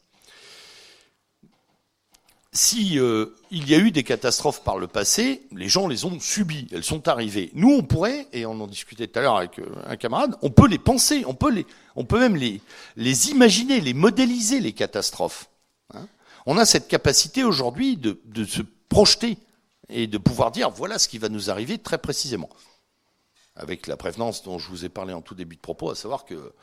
Si 2.51 2.99
euh, 2.99 3.27
il 3.49 3.69
y 3.69 3.75
a 3.75 3.77
eu 3.77 3.91
des 3.91 4.03
catastrophes 4.03 4.61
par 4.63 4.77
le 4.77 4.87
passé, 4.87 5.43
les 5.55 5.69
gens 5.69 5.87
les 5.87 6.03
ont 6.03 6.19
subies, 6.19 6.67
elles 6.73 6.83
sont 6.83 7.07
arrivées. 7.07 7.49
Nous, 7.53 7.71
on 7.71 7.83
pourrait, 7.83 8.27
et 8.33 8.45
on 8.45 8.59
en 8.59 8.67
discutait 8.67 9.07
tout 9.07 9.19
à 9.19 9.21
l'heure 9.21 9.37
avec 9.37 9.59
euh, 9.59 9.65
un 9.85 9.95
camarade, 9.95 10.35
on 10.41 10.49
peut 10.49 10.67
les 10.67 10.79
penser, 10.79 11.23
on 11.25 11.33
peut 11.33 11.51
les, 11.51 11.65
même 12.11 12.35
les, 12.35 13.29
imaginer, 13.29 13.79
les 13.79 13.93
modéliser 13.93 14.59
les 14.59 14.73
catastrophes. 14.73 15.49
Hein. 15.93 16.07
on 16.45 16.57
a 16.57 16.65
cette 16.65 16.89
capacité 16.89 17.45
aujourd'hui 17.45 17.95
de 17.95 18.45
se 18.45 18.61
projeter 18.89 19.37
et 19.87 20.07
de 20.07 20.17
pouvoir 20.17 20.51
dire 20.51 20.69
voilà 20.69 20.99
ce 20.99 21.07
qui 21.07 21.17
va 21.19 21.29
nous 21.29 21.49
arriver 21.49 21.77
très 21.77 21.97
précisément 21.97 22.49
avec 23.57 23.87
la 23.87 23.97
prévenance 23.97 24.43
dont 24.43 24.59
je 24.59 24.69
vous 24.69 24.85
ai 24.85 24.89
parlé 24.89 25.13
en 25.13 25.21
tout 25.21 25.35
début 25.35 25.55
de 25.55 25.61
propos, 25.61 25.89
à 25.89 25.95
savoir 25.95 26.25
que 26.25 26.53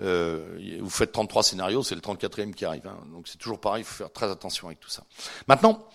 euh, 0.00 0.78
vous 0.80 0.90
faites 0.90 1.12
33 1.12 1.42
scénarios, 1.42 1.82
c'est 1.82 1.94
le 1.94 2.00
34e 2.00 2.52
qui 2.52 2.64
arrive. 2.64 2.86
Hein. 2.86 2.98
donc 3.12 3.28
c'est 3.28 3.38
toujours 3.38 3.60
pareil, 3.60 3.82
il 3.82 3.84
faut 3.84 3.94
faire 3.94 4.12
très 4.12 4.30
attention 4.30 4.68
avec 4.68 4.80
tout 4.80 4.90
ça. 4.90 5.04
Maintenant, 5.48 5.86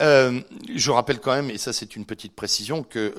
euh, 0.00 0.40
je 0.74 0.90
rappelle 0.90 1.20
quand 1.20 1.34
même, 1.34 1.50
et 1.50 1.58
ça 1.58 1.72
c'est 1.72 1.96
une 1.96 2.04
petite 2.04 2.34
précision, 2.34 2.82
que 2.82 3.14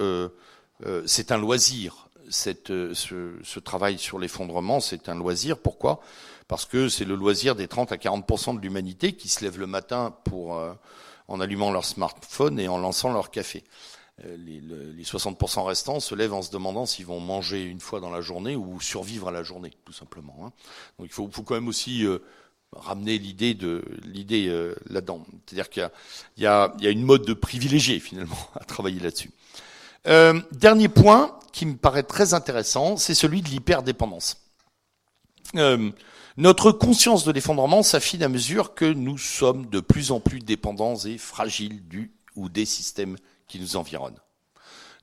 euh, 0.86 1.04
c'est 1.06 1.32
un 1.32 1.38
loisir. 1.38 2.08
Cette, 2.30 2.70
ce, 2.94 3.60
travail 3.60 3.98
sur 4.00 4.18
l'effondrement, 4.18 4.80
c'est 4.80 5.10
un 5.10 5.16
loisir. 5.16 5.58
Pourquoi? 5.58 6.00
Parce 6.48 6.66
que 6.66 6.88
c'est 6.88 7.06
le 7.06 7.16
loisir 7.16 7.54
des 7.54 7.68
30 7.68 7.92
à 7.92 7.98
40% 7.98 8.56
de 8.56 8.62
l'humanité 8.62 9.14
qui 9.14 9.28
se 9.28 9.44
lève 9.44 9.60
le 9.60 9.68
matin 9.68 10.16
pour 10.24 10.58
en 11.28 11.40
allumant 11.42 11.70
leur 11.70 11.86
smartphone 11.86 12.60
et 12.60 12.68
en 12.68 12.78
lançant 12.78 13.12
leur 13.12 13.30
café. 13.30 13.64
Euh, 14.24 14.38
les, 14.38 14.62
les 14.62 15.04
60% 15.04 15.66
restants 15.66 16.00
se 16.00 16.14
lèvent 16.14 16.34
en 16.34 16.42
se 16.44 16.52
demandant 16.52 16.86
s'ils 16.86 17.06
vont 17.06 17.20
manger 17.20 17.64
une 17.64 17.80
fois 17.80 18.00
dans 18.00 18.12
la 18.12 18.22
journée 18.22 18.56
ou 18.56 18.80
survivre 18.80 19.28
à 19.30 19.32
la 19.32 19.44
journée, 19.44 19.72
tout 19.86 19.94
simplement. 19.94 20.36
Hein. 20.44 20.52
Donc 21.00 21.08
il 21.08 21.14
faut, 21.14 21.28
faut, 21.32 21.42
quand 21.42 21.56
même 21.56 21.68
aussi 21.68 22.06
euh, 22.06 22.20
ramener 22.72 23.18
l'idée 23.18 23.54
de 23.54 23.84
l'idée 24.04 24.48
euh, 24.50 24.76
là-dedans. 24.90 25.26
C'est-à-dire 25.46 25.70
qu'il 25.70 25.90
y, 26.38 26.42
y, 26.42 26.44
y 26.44 26.48
a, 26.48 26.90
une 26.90 27.04
mode 27.04 27.26
de 27.26 27.34
privilégié 27.34 28.00
finalement 28.00 28.38
à 28.56 28.64
travailler 28.66 29.00
là-dessus. 29.00 29.32
Euh, 30.08 30.42
dernier 30.52 30.90
point 30.90 31.40
qui 31.52 31.66
me 31.66 31.76
paraît 31.76 32.04
très 32.04 32.34
intéressant, 32.34 32.98
c'est 32.98 33.14
celui 33.14 33.42
de 33.42 33.50
l'hyperdépendance. 33.50 34.38
Euh, 35.56 35.92
notre 36.36 36.72
conscience 36.72 37.26
de 37.26 37.32
l'effondrement 37.32 37.84
s'affine 37.84 38.24
à 38.24 38.28
mesure 38.28 38.74
que 38.74 38.86
nous 38.86 39.18
sommes 39.18 39.68
de 39.68 39.80
plus 39.80 40.12
en 40.12 40.20
plus 40.20 40.40
dépendants 40.40 40.96
et 40.98 41.18
fragiles 41.18 41.88
du 41.88 42.12
ou 42.36 42.50
des 42.50 42.66
systèmes 42.66 43.18
qui 43.48 43.60
nous 43.60 43.76
environnent. 43.76 44.20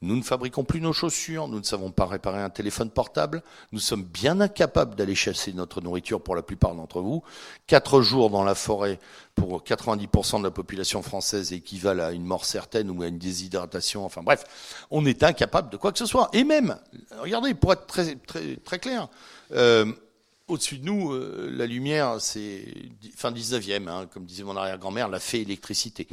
Nous 0.03 0.16
ne 0.16 0.22
fabriquons 0.22 0.64
plus 0.64 0.80
nos 0.80 0.95
chaussures, 0.95 1.47
nous 1.47 1.59
ne 1.59 1.64
savons 1.64 1.91
pas 1.91 2.07
réparer 2.07 2.41
un 2.41 2.49
téléphone 2.49 2.88
portable, 2.88 3.43
nous 3.70 3.80
sommes 3.80 4.03
bien 4.03 4.41
incapables 4.41 4.95
d'aller 4.95 5.14
chasser 5.14 5.53
notre 5.53 5.82
nourriture 5.82 6.22
pour 6.22 6.34
la 6.34 6.41
plupart 6.41 6.74
d'entre 6.74 7.03
vous. 7.03 7.22
Quatre 7.66 8.01
jours 8.01 8.30
dans 8.30 8.43
la 8.43 8.55
forêt 8.55 8.99
pour 9.34 9.62
90% 9.62 10.38
de 10.38 10.45
la 10.45 10.51
population 10.51 11.03
française 11.03 11.53
équivalent 11.53 12.05
à 12.05 12.12
une 12.12 12.24
mort 12.24 12.47
certaine 12.47 12.91
ou 12.91 13.03
à 13.03 13.09
une 13.09 13.18
déshydratation. 13.18 14.07
Enfin 14.07 14.22
bref, 14.22 14.86
on 14.91 15.05
est 15.05 15.22
incapable 15.22 15.68
de 15.68 15.76
quoi 15.76 15.93
que 15.93 15.99
ce 15.99 16.07
soit. 16.07 16.30
Et 16.32 16.45
même, 16.45 16.78
regardez, 17.18 17.53
pour 17.53 17.74
être 17.74 17.86
très, 17.86 18.14
très, 18.14 18.57
très 18.57 18.78
clair, 18.78 19.09
euh, 19.53 19.93
au-dessus 20.51 20.79
de 20.79 20.85
nous, 20.85 21.13
euh, 21.13 21.51
la 21.57 21.67
lumière, 21.67 22.21
c'est 22.21 22.65
fin 23.17 23.31
19e, 23.31 23.89
hein, 23.89 24.07
comme 24.13 24.25
disait 24.25 24.43
mon 24.43 24.57
arrière-grand-mère, 24.57 25.09
la 25.09 25.21
fée 25.21 25.41
électricité. 25.41 26.09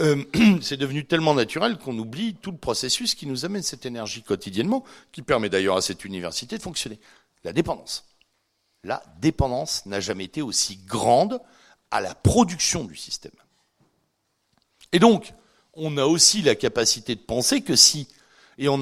Euh, 0.00 0.24
c'est 0.60 0.76
devenu 0.76 1.04
tellement 1.04 1.34
naturel 1.34 1.78
qu'on 1.78 1.96
oublie 1.96 2.34
tout 2.34 2.50
le 2.50 2.58
processus 2.58 3.14
qui 3.14 3.26
nous 3.26 3.44
amène 3.44 3.62
cette 3.62 3.86
énergie 3.86 4.22
quotidiennement, 4.22 4.84
qui 5.12 5.22
permet 5.22 5.48
d'ailleurs 5.48 5.76
à 5.76 5.82
cette 5.82 6.04
université 6.04 6.58
de 6.58 6.62
fonctionner. 6.62 6.98
La 7.44 7.52
dépendance. 7.52 8.04
La 8.84 9.02
dépendance 9.20 9.86
n'a 9.86 10.00
jamais 10.00 10.24
été 10.24 10.42
aussi 10.42 10.76
grande 10.86 11.40
à 11.90 12.00
la 12.00 12.14
production 12.14 12.84
du 12.84 12.96
système. 12.96 13.32
Et 14.92 14.98
donc, 14.98 15.32
on 15.74 15.96
a 15.96 16.04
aussi 16.04 16.42
la 16.42 16.54
capacité 16.54 17.14
de 17.14 17.20
penser 17.20 17.60
que 17.60 17.76
si, 17.76 18.08
et 18.58 18.68
on, 18.68 18.80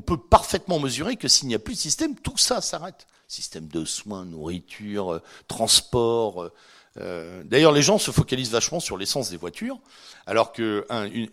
peut 0.00 0.16
parfaitement 0.16 0.78
mesurer 0.78 1.16
que 1.16 1.28
s'il 1.28 1.48
n'y 1.48 1.54
a 1.54 1.58
plus 1.58 1.74
de 1.74 1.78
système, 1.78 2.14
tout 2.16 2.38
ça 2.38 2.62
s'arrête 2.62 3.06
système 3.28 3.68
de 3.68 3.84
soins, 3.84 4.24
nourriture, 4.24 5.12
euh, 5.12 5.22
transport. 5.46 6.42
Euh, 6.42 6.52
euh, 6.96 7.44
d'ailleurs, 7.44 7.72
les 7.72 7.82
gens 7.82 7.98
se 7.98 8.10
focalisent 8.10 8.50
vachement 8.50 8.80
sur 8.80 8.96
l'essence 8.96 9.30
des 9.30 9.36
voitures, 9.36 9.78
alors 10.26 10.52
qu'un 10.52 10.82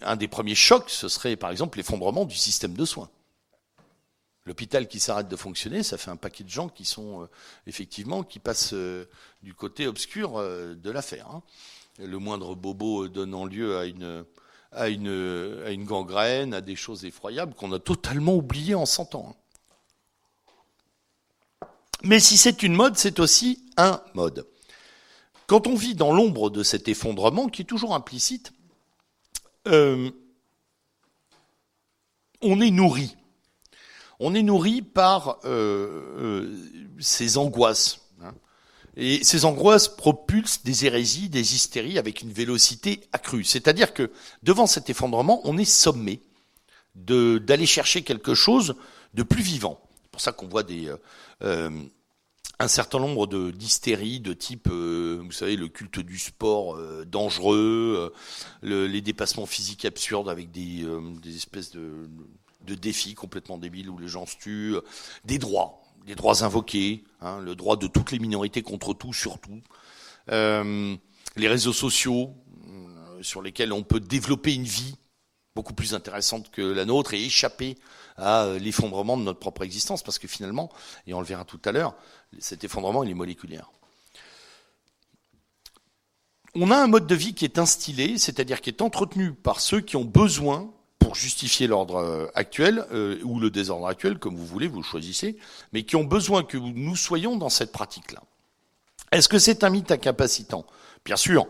un 0.01 0.15
des 0.15 0.27
premiers 0.27 0.55
chocs, 0.55 0.89
ce 0.89 1.07
serait 1.07 1.37
par 1.37 1.49
exemple 1.49 1.77
l'effondrement 1.77 2.25
du 2.25 2.35
système 2.35 2.73
de 2.73 2.85
soins. 2.85 3.09
L'hôpital 4.45 4.87
qui 4.87 4.99
s'arrête 4.99 5.27
de 5.27 5.35
fonctionner, 5.35 5.81
ça 5.81 5.97
fait 5.97 6.11
un 6.11 6.17
paquet 6.17 6.43
de 6.43 6.49
gens 6.49 6.69
qui 6.69 6.85
sont 6.85 7.27
effectivement 7.65 8.21
qui 8.21 8.37
passent 8.37 8.75
du 9.41 9.55
côté 9.55 9.87
obscur 9.87 10.33
de 10.39 10.91
l'affaire. 10.91 11.27
Hein. 11.31 11.41
Le 11.97 12.19
moindre 12.19 12.53
bobo 12.53 13.07
donnant 13.07 13.45
lieu 13.45 13.79
à 13.79 13.85
une 13.85 14.23
à 14.71 14.89
une 14.89 15.63
à 15.65 15.71
une 15.71 15.85
gangrène, 15.85 16.53
à 16.53 16.61
des 16.61 16.75
choses 16.75 17.05
effroyables 17.05 17.55
qu'on 17.55 17.71
a 17.71 17.79
totalement 17.79 18.35
oubliées 18.35 18.75
en 18.75 18.85
100 18.85 19.15
ans. 19.15 19.29
Hein. 19.31 19.44
Mais 22.03 22.19
si 22.19 22.37
c'est 22.37 22.63
une 22.63 22.73
mode, 22.73 22.97
c'est 22.97 23.19
aussi 23.19 23.63
un 23.77 24.01
mode. 24.13 24.47
Quand 25.47 25.67
on 25.67 25.75
vit 25.75 25.95
dans 25.95 26.11
l'ombre 26.11 26.49
de 26.49 26.63
cet 26.63 26.87
effondrement, 26.87 27.47
qui 27.47 27.61
est 27.61 27.65
toujours 27.65 27.93
implicite, 27.93 28.51
euh, 29.67 30.09
on 32.41 32.61
est 32.61 32.71
nourri. 32.71 33.15
On 34.19 34.33
est 34.33 34.43
nourri 34.43 34.81
par 34.81 35.39
euh, 35.45 36.01
euh, 36.17 36.57
ces 36.99 37.37
angoisses. 37.37 37.99
Hein. 38.23 38.33
Et 38.95 39.23
ces 39.23 39.45
angoisses 39.45 39.87
propulsent 39.87 40.63
des 40.63 40.85
hérésies, 40.85 41.29
des 41.29 41.55
hystéries 41.55 41.99
avec 41.99 42.21
une 42.21 42.31
vélocité 42.31 43.01
accrue. 43.11 43.43
C'est-à-dire 43.43 43.93
que 43.93 44.11
devant 44.41 44.67
cet 44.67 44.89
effondrement, 44.89 45.41
on 45.43 45.57
est 45.57 45.65
sommé 45.65 46.21
d'aller 46.95 47.65
chercher 47.65 48.03
quelque 48.03 48.33
chose 48.33 48.75
de 49.13 49.23
plus 49.23 49.43
vivant. 49.43 49.84
Pour 50.15 50.21
ça 50.21 50.31
qu'on 50.31 50.47
voit 50.47 50.63
des, 50.63 50.89
un 52.59 52.67
certain 52.67 52.99
nombre 52.99 53.27
de 53.27 53.51
d'hystéries 53.51 54.19
de 54.19 54.33
type, 54.33 54.69
euh, 54.71 55.21
vous 55.23 55.31
savez, 55.31 55.55
le 55.55 55.67
culte 55.67 55.99
du 55.99 56.17
sport 56.17 56.75
euh, 56.75 57.03
dangereux, 57.05 58.13
euh, 58.63 58.87
les 58.87 59.01
dépassements 59.01 59.45
physiques 59.45 59.83
absurdes 59.85 60.29
avec 60.29 60.51
des, 60.51 60.85
espèces 61.27 61.71
de, 61.71 62.09
de, 62.65 62.75
défis 62.75 63.13
complètement 63.13 63.57
débiles 63.57 63.89
où 63.89 63.97
les 63.97 64.07
gens 64.07 64.25
se 64.25 64.37
tuent, 64.37 64.75
des 65.25 65.37
droits, 65.37 65.81
des 66.05 66.15
droits 66.15 66.43
invoqués, 66.43 67.03
hein, 67.19 67.41
le 67.41 67.55
droit 67.55 67.75
de 67.75 67.87
toutes 67.87 68.11
les 68.11 68.19
minorités 68.19 68.61
contre 68.61 68.93
tout, 68.93 69.13
surtout, 69.13 69.61
les 70.29 71.47
réseaux 71.49 71.73
sociaux 71.73 72.33
sur 73.21 73.41
lesquels 73.41 73.73
on 73.73 73.83
peut 73.83 73.99
développer 73.99 74.53
une 74.53 74.63
vie 74.63 74.95
beaucoup 75.55 75.73
plus 75.73 75.93
intéressante 75.93 76.51
que 76.51 76.61
la 76.61 76.85
nôtre 76.85 77.13
et 77.13 77.23
échapper 77.23 77.77
à 78.17 78.47
l'effondrement 78.59 79.17
de 79.17 79.23
notre 79.23 79.39
propre 79.39 79.63
existence, 79.63 80.03
parce 80.03 80.19
que 80.19 80.27
finalement, 80.27 80.71
et 81.07 81.13
on 81.13 81.19
le 81.19 81.25
verra 81.25 81.45
tout 81.45 81.59
à 81.65 81.71
l'heure, 81.71 81.95
cet 82.39 82.63
effondrement, 82.63 83.03
est 83.03 83.13
moléculaire. 83.13 83.71
On 86.55 86.71
a 86.71 86.77
un 86.77 86.87
mode 86.87 87.05
de 87.05 87.15
vie 87.15 87.33
qui 87.33 87.43
est 87.43 87.59
instillé, 87.59 88.17
c'est-à-dire 88.17 88.61
qui 88.61 88.69
est 88.69 88.81
entretenu 88.81 89.33
par 89.33 89.59
ceux 89.59 89.81
qui 89.81 89.97
ont 89.97 90.05
besoin, 90.05 90.71
pour 90.99 91.15
justifier 91.15 91.67
l'ordre 91.67 91.97
euh, 91.97 92.27
actuel, 92.33 92.85
euh, 92.91 93.21
ou 93.23 93.39
le 93.39 93.51
désordre 93.51 93.87
actuel, 93.87 94.17
comme 94.17 94.35
vous 94.35 94.45
voulez, 94.45 94.67
vous 94.67 94.81
choisissez, 94.81 95.37
mais 95.73 95.83
qui 95.83 95.97
ont 95.97 96.05
besoin 96.05 96.43
que 96.43 96.57
nous 96.57 96.95
soyons 96.95 97.35
dans 97.35 97.49
cette 97.49 97.71
pratique-là. 97.71 98.23
Est-ce 99.11 99.29
que 99.29 99.37
c'est 99.37 99.63
un 99.63 99.69
mythe 99.69 99.91
incapacitant? 99.91 100.65
Bien 101.03 101.17
sûr, 101.17 101.47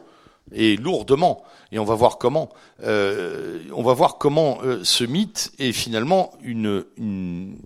et 0.51 0.77
lourdement. 0.77 1.43
Et 1.71 1.79
on 1.79 1.85
va 1.85 1.95
voir 1.95 2.17
comment. 2.17 2.49
Euh, 2.83 3.63
on 3.73 3.83
va 3.83 3.93
voir 3.93 4.17
comment 4.17 4.59
euh, 4.63 4.83
ce 4.83 5.03
mythe 5.03 5.51
est 5.59 5.71
finalement 5.71 6.33
une, 6.41 6.85
une, 6.97 7.57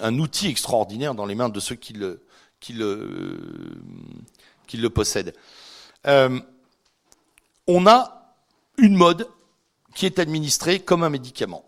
un 0.00 0.18
outil 0.18 0.48
extraordinaire 0.48 1.14
dans 1.14 1.26
les 1.26 1.34
mains 1.34 1.48
de 1.48 1.60
ceux 1.60 1.74
qui 1.74 1.92
le, 1.92 2.24
qui 2.60 2.72
le, 2.72 3.76
qui 4.66 4.76
le 4.76 4.90
possèdent. 4.90 5.34
Euh, 6.06 6.40
on 7.66 7.86
a 7.86 8.34
une 8.78 8.94
mode 8.94 9.28
qui 9.94 10.06
est 10.06 10.18
administrée 10.18 10.80
comme 10.80 11.02
un 11.02 11.10
médicament. 11.10 11.64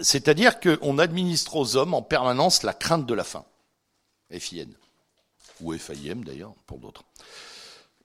C'est-à-dire 0.00 0.60
qu'on 0.60 0.98
administre 0.98 1.56
aux 1.56 1.76
hommes 1.76 1.94
en 1.94 2.02
permanence 2.02 2.62
la 2.62 2.72
crainte 2.74 3.06
de 3.06 3.14
la 3.14 3.24
faim. 3.24 3.44
FIN. 4.30 4.68
Ou 5.60 5.76
FIM 5.76 6.24
d'ailleurs, 6.24 6.54
pour 6.66 6.78
d'autres 6.78 7.04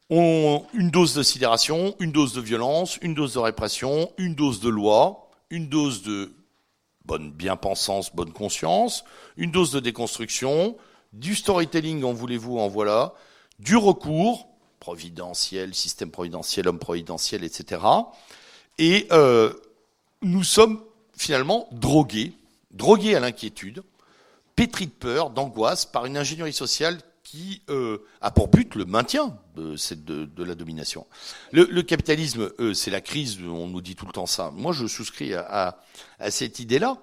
ont 0.09 0.65
une 0.73 0.91
dose 0.91 1.13
de 1.15 1.23
sidération, 1.23 1.95
une 1.99 2.11
dose 2.11 2.33
de 2.33 2.41
violence, 2.41 2.97
une 3.01 3.15
dose 3.15 3.33
de 3.33 3.39
répression, 3.39 4.11
une 4.17 4.35
dose 4.35 4.59
de 4.59 4.69
loi, 4.69 5.29
une 5.49 5.67
dose 5.67 6.03
de 6.03 6.33
bonne 7.05 7.31
bien-pensance, 7.31 8.13
bonne 8.13 8.31
conscience, 8.31 9.03
une 9.37 9.51
dose 9.51 9.71
de 9.71 9.79
déconstruction, 9.79 10.75
du 11.13 11.35
storytelling, 11.35 12.03
en 12.03 12.13
voulez-vous, 12.13 12.57
en 12.57 12.67
voilà, 12.67 13.13
du 13.59 13.77
recours, 13.77 14.47
providentiel, 14.79 15.73
système 15.73 16.11
providentiel, 16.11 16.67
homme 16.67 16.79
providentiel, 16.79 17.43
etc. 17.43 17.81
Et 18.77 19.07
euh, 19.11 19.53
nous 20.21 20.43
sommes 20.43 20.83
finalement 21.17 21.67
drogués, 21.71 22.33
drogués 22.71 23.15
à 23.15 23.19
l'inquiétude, 23.19 23.81
pétris 24.55 24.87
de 24.87 24.91
peur, 24.91 25.29
d'angoisse, 25.29 25.85
par 25.85 26.05
une 26.05 26.17
ingénierie 26.17 26.53
sociale 26.53 26.99
qui 27.25 27.63
euh, 27.69 27.97
a 28.21 28.29
pour 28.29 28.47
but 28.47 28.75
le 28.75 28.85
maintien 28.85 29.35
de, 29.55 29.75
cette, 29.75 30.05
de, 30.05 30.43
la 30.43 30.53
domination. 30.53 31.07
Le, 31.51 31.65
le 31.65 31.81
capitalisme, 31.81 32.51
euh, 32.59 32.73
c'est 32.75 32.91
la 32.91 33.01
crise, 33.01 33.39
on 33.41 33.67
nous 33.67 33.81
dit 33.81 33.95
tout 33.95 34.05
le 34.05 34.13
temps 34.13 34.27
ça. 34.27 34.51
Moi, 34.53 34.71
je 34.71 34.85
souscris 34.85 35.33
à, 35.33 35.79
à, 36.19 36.31
cette 36.31 36.59
idée-là, 36.59 36.97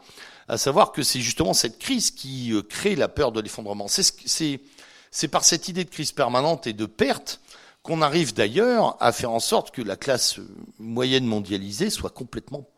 à 0.47 0.57
savoir 0.57 0.93
que 0.93 1.03
c'est 1.03 1.20
justement 1.20 1.55
cette 1.55 1.79
crise 1.79 2.12
qui 2.12 2.53
euh, 2.53 2.62
crée 2.62 2.95
la 2.95 3.09
peur 3.09 3.33
de 3.33 3.41
l'effondrement. 3.41 3.89
C'est 3.89 5.29
par 5.29 5.45
cette 5.45 5.68
idée 5.68 5.85
de 5.85 5.91
crise 5.91 6.12
permanente 6.12 6.68
et 6.68 6.73
de 6.73 6.87
perte 6.87 7.41
qu'on 7.83 8.01
arrive 8.01 8.33
d'ailleurs 8.33 8.97
à 9.01 9.11
faire 9.11 9.33
en 9.33 9.41
sorte 9.41 9.73
que 9.73 9.83
la 9.83 9.97
classe 9.97 10.39
moyenne 10.79 11.27
mondialisée 11.27 11.91
soit 11.91 12.11
complètement 12.11 12.68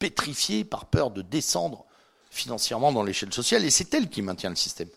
pétrifiée 0.00 0.64
par 0.64 0.86
peur 0.86 1.12
de 1.12 1.22
descendre 1.22 1.86
financièrement 2.32 2.90
dans 2.92 3.04
l'échelle 3.04 3.32
sociale, 3.32 3.64
et 3.64 3.70
c'est 3.70 3.94
elle 3.94 4.08
qui 4.08 4.20
maintient 4.20 4.50
le 4.50 4.56
système. 4.56 4.88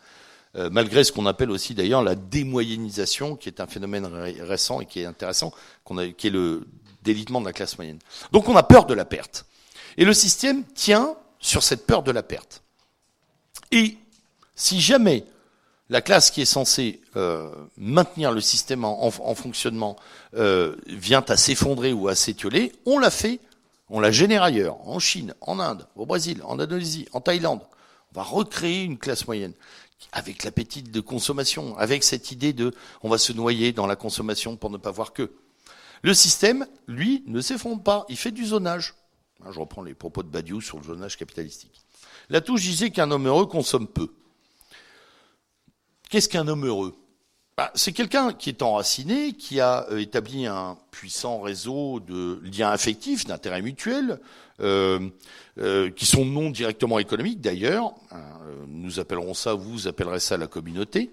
Euh, 0.57 0.69
malgré 0.71 1.03
ce 1.03 1.11
qu'on 1.11 1.25
appelle 1.25 1.51
aussi 1.51 1.73
d'ailleurs 1.73 2.01
la 2.01 2.15
démoyennisation, 2.15 3.35
qui 3.35 3.49
est 3.49 3.59
un 3.59 3.67
phénomène 3.67 4.05
récent 4.05 4.79
et 4.79 4.85
qui 4.85 5.01
est 5.01 5.05
intéressant, 5.05 5.53
qui 6.17 6.27
est 6.27 6.31
le 6.31 6.65
délitement 7.03 7.41
de 7.41 7.45
la 7.45 7.53
classe 7.53 7.77
moyenne. 7.77 7.99
Donc 8.31 8.47
on 8.47 8.55
a 8.55 8.63
peur 8.63 8.85
de 8.85 8.93
la 8.93 9.05
perte. 9.05 9.45
Et 9.97 10.05
le 10.05 10.13
système 10.13 10.63
tient 10.63 11.15
sur 11.39 11.61
cette 11.61 11.85
peur 11.85 12.03
de 12.03 12.11
la 12.11 12.23
perte. 12.23 12.63
Et 13.71 13.97
si 14.55 14.79
jamais 14.79 15.25
la 15.89 16.01
classe 16.01 16.31
qui 16.31 16.41
est 16.41 16.45
censée 16.45 17.01
euh, 17.15 17.49
maintenir 17.77 18.31
le 18.31 18.41
système 18.41 18.85
en, 18.85 19.11
fonctionnement 19.11 19.97
euh, 20.35 20.75
vient 20.87 21.23
à 21.27 21.37
s'effondrer 21.37 21.93
ou 21.93 22.07
à 22.07 22.15
s'étioler, 22.15 22.71
on 22.85 22.97
l'a 22.97 23.11
fait, 23.11 23.39
on 23.89 23.99
l'a 23.99 24.11
généré 24.11 24.45
ailleurs, 24.45 24.77
en 24.87 24.99
Chine, 24.99 25.35
en 25.41 25.59
Inde, 25.59 25.85
au 25.95 26.05
Brésil, 26.05 26.41
en 26.43 26.59
Indonésie, 26.59 27.07
en 27.11 27.21
Thaïlande. 27.21 27.61
On 28.13 28.19
va 28.19 28.23
recréer 28.23 28.83
une 28.83 28.97
classe 28.97 29.27
moyenne 29.27 29.53
avec 30.11 30.43
l'appétit 30.43 30.83
de 30.83 30.99
consommation, 30.99 31.77
avec 31.77 32.03
cette 32.03 32.31
idée 32.31 32.53
de 32.53 32.73
on 33.03 33.09
va 33.09 33.17
se 33.17 33.33
noyer 33.33 33.71
dans 33.71 33.87
la 33.87 33.95
consommation 33.95 34.57
pour 34.57 34.69
ne 34.69 34.77
pas 34.77 34.91
voir 34.91 35.13
que. 35.13 35.31
Le 36.01 36.13
système, 36.13 36.67
lui, 36.87 37.23
ne 37.27 37.41
s'effondre 37.41 37.81
pas, 37.81 38.05
il 38.09 38.17
fait 38.17 38.31
du 38.31 38.45
zonage. 38.45 38.93
Hein, 39.43 39.51
je 39.51 39.59
reprends 39.59 39.81
les 39.81 39.93
propos 39.93 40.23
de 40.23 40.29
Badiou 40.29 40.61
sur 40.61 40.77
le 40.77 40.83
zonage 40.83 41.17
capitalistique. 41.17 41.81
La 42.29 42.41
touche 42.41 42.61
disait 42.61 42.91
qu'un 42.91 43.11
homme 43.11 43.27
heureux 43.27 43.45
consomme 43.45 43.87
peu. 43.87 44.09
Qu'est-ce 46.09 46.29
qu'un 46.29 46.47
homme 46.47 46.65
heureux? 46.65 46.95
Bah, 47.57 47.71
C'est 47.75 47.93
quelqu'un 47.93 48.33
qui 48.33 48.49
est 48.49 48.61
enraciné, 48.61 49.33
qui 49.33 49.59
a 49.59 49.87
euh, 49.89 49.97
établi 49.97 50.45
un 50.45 50.77
puissant 50.91 51.39
réseau 51.39 51.99
de 51.99 52.41
liens 52.43 52.69
affectifs, 52.69 53.25
d'intérêts 53.25 53.61
mutuels, 53.61 54.19
qui 54.59 56.05
sont 56.05 56.25
non 56.25 56.49
directement 56.49 56.99
économiques 56.99 57.41
d'ailleurs. 57.41 57.93
Euh, 58.45 58.65
nous 58.67 58.99
appellerons 58.99 59.33
ça, 59.33 59.53
vous 59.53 59.87
appellerez 59.87 60.19
ça 60.19 60.37
la 60.37 60.47
communauté. 60.47 61.11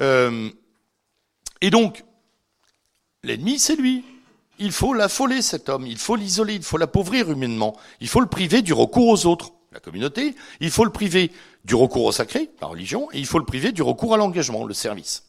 Euh, 0.00 0.48
et 1.60 1.70
donc, 1.70 2.04
l'ennemi, 3.22 3.58
c'est 3.58 3.76
lui. 3.76 4.04
Il 4.58 4.72
faut 4.72 4.94
l'affoler, 4.94 5.42
cet 5.42 5.68
homme. 5.68 5.86
Il 5.86 5.98
faut 5.98 6.16
l'isoler. 6.16 6.54
Il 6.54 6.62
faut 6.62 6.78
l'appauvrir 6.78 7.30
humainement. 7.30 7.76
Il 8.00 8.08
faut 8.08 8.20
le 8.20 8.26
priver 8.26 8.62
du 8.62 8.72
recours 8.72 9.08
aux 9.08 9.26
autres, 9.26 9.52
la 9.72 9.80
communauté. 9.80 10.34
Il 10.60 10.70
faut 10.70 10.84
le 10.84 10.90
priver 10.90 11.30
du 11.64 11.74
recours 11.74 12.04
au 12.04 12.12
sacré, 12.12 12.50
la 12.60 12.68
religion. 12.68 13.08
Et 13.12 13.18
il 13.18 13.26
faut 13.26 13.38
le 13.38 13.44
priver 13.44 13.72
du 13.72 13.82
recours 13.82 14.14
à 14.14 14.16
l'engagement, 14.16 14.64
le 14.64 14.74
service. 14.74 15.24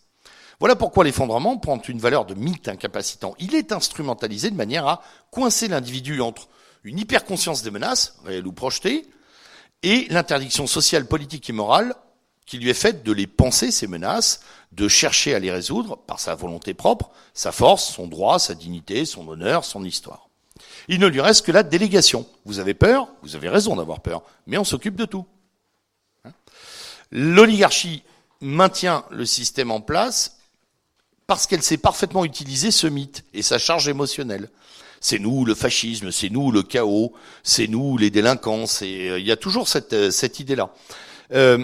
Voilà 0.60 0.76
pourquoi 0.76 1.04
l'effondrement 1.04 1.58
prend 1.58 1.80
une 1.82 2.00
valeur 2.00 2.26
de 2.26 2.34
mythe 2.34 2.68
incapacitant. 2.68 3.34
Il 3.40 3.56
est 3.56 3.72
instrumentalisé 3.72 4.50
de 4.50 4.56
manière 4.56 4.88
à 4.88 5.02
coincer 5.32 5.68
l'individu 5.68 6.20
entre 6.22 6.50
une 6.84 7.00
hyperconscience 7.00 7.64
des 7.64 7.72
menaces, 7.72 8.18
réelles 8.26 8.48
ou 8.48 8.52
projetées, 8.52 9.08
et 9.84 10.08
l'interdiction 10.10 10.68
sociale, 10.68 11.06
politique 11.06 11.50
et 11.50 11.54
morale 11.54 11.96
qui 12.46 12.58
lui 12.58 12.70
est 12.70 12.74
faite 12.74 13.04
de 13.04 13.12
les 13.12 13.28
penser, 13.28 13.70
ces 13.70 13.86
menaces, 13.86 14.42
de 14.72 14.88
chercher 14.88 15.36
à 15.36 15.40
les 15.40 15.52
résoudre 15.52 15.98
par 15.98 16.20
sa 16.20 16.34
volonté 16.34 16.74
propre, 16.74 17.12
sa 17.36 17.52
force, 17.52 17.94
son 17.94 18.08
droit, 18.08 18.40
sa 18.40 18.56
dignité, 18.56 19.06
son 19.06 19.28
honneur, 19.28 19.64
son 19.64 19.84
histoire. 19.84 20.30
Il 20.88 21.00
ne 21.00 21.06
lui 21.06 21.22
reste 21.22 21.46
que 21.46 21.52
la 21.52 21.62
délégation. 21.62 22.28
Vous 22.46 22.58
avez 22.58 22.74
peur, 22.74 23.08
vous 23.22 23.36
avez 23.36 23.50
raison 23.50 23.76
d'avoir 23.76 24.00
peur, 24.00 24.24
mais 24.48 24.58
on 24.58 24.64
s'occupe 24.64 24.96
de 24.96 25.06
tout. 25.06 25.28
Hein 26.26 26.32
L'oligarchie 27.12 28.04
maintient 28.42 29.06
le 29.12 29.28
système 29.28 29.70
en 29.70 29.80
place 29.82 30.40
parce 31.28 31.46
qu'elle 31.46 31.62
sait 31.62 31.78
parfaitement 31.78 32.26
utiliser 32.26 32.72
ce 32.72 32.88
mythe 32.88 33.24
et 33.36 33.44
sa 33.44 33.60
charge 33.60 33.88
émotionnelle 33.88 34.50
c'est 35.02 35.20
nous 35.20 35.46
le 35.46 35.56
fascisme, 35.56 36.12
c'est 36.12 36.30
nous 36.30 36.52
le 36.52 36.64
chaos, 36.64 37.14
c'est 37.44 37.68
nous 37.68 37.98
les 37.98 38.10
délinquants. 38.10 38.66
Euh, 38.82 39.20
il 39.20 39.26
y 39.26 39.32
a 39.32 39.38
toujours 39.38 39.68
cette, 39.68 39.94
euh, 39.94 40.12
cette 40.12 40.40
idée-là. 40.40 40.74
Euh, 41.34 41.64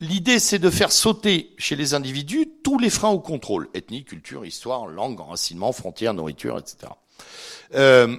L'idée, 0.00 0.38
c'est 0.38 0.60
de 0.60 0.70
faire 0.70 0.92
sauter 0.92 1.52
chez 1.58 1.74
les 1.74 1.92
individus 1.92 2.46
tous 2.62 2.78
les 2.78 2.88
freins 2.88 3.10
au 3.10 3.18
contrôle, 3.18 3.68
ethnie, 3.74 4.04
culture, 4.04 4.46
histoire, 4.46 4.86
langue, 4.86 5.20
enracinement, 5.20 5.72
frontières, 5.72 6.14
nourriture, 6.14 6.56
etc. 6.56 6.92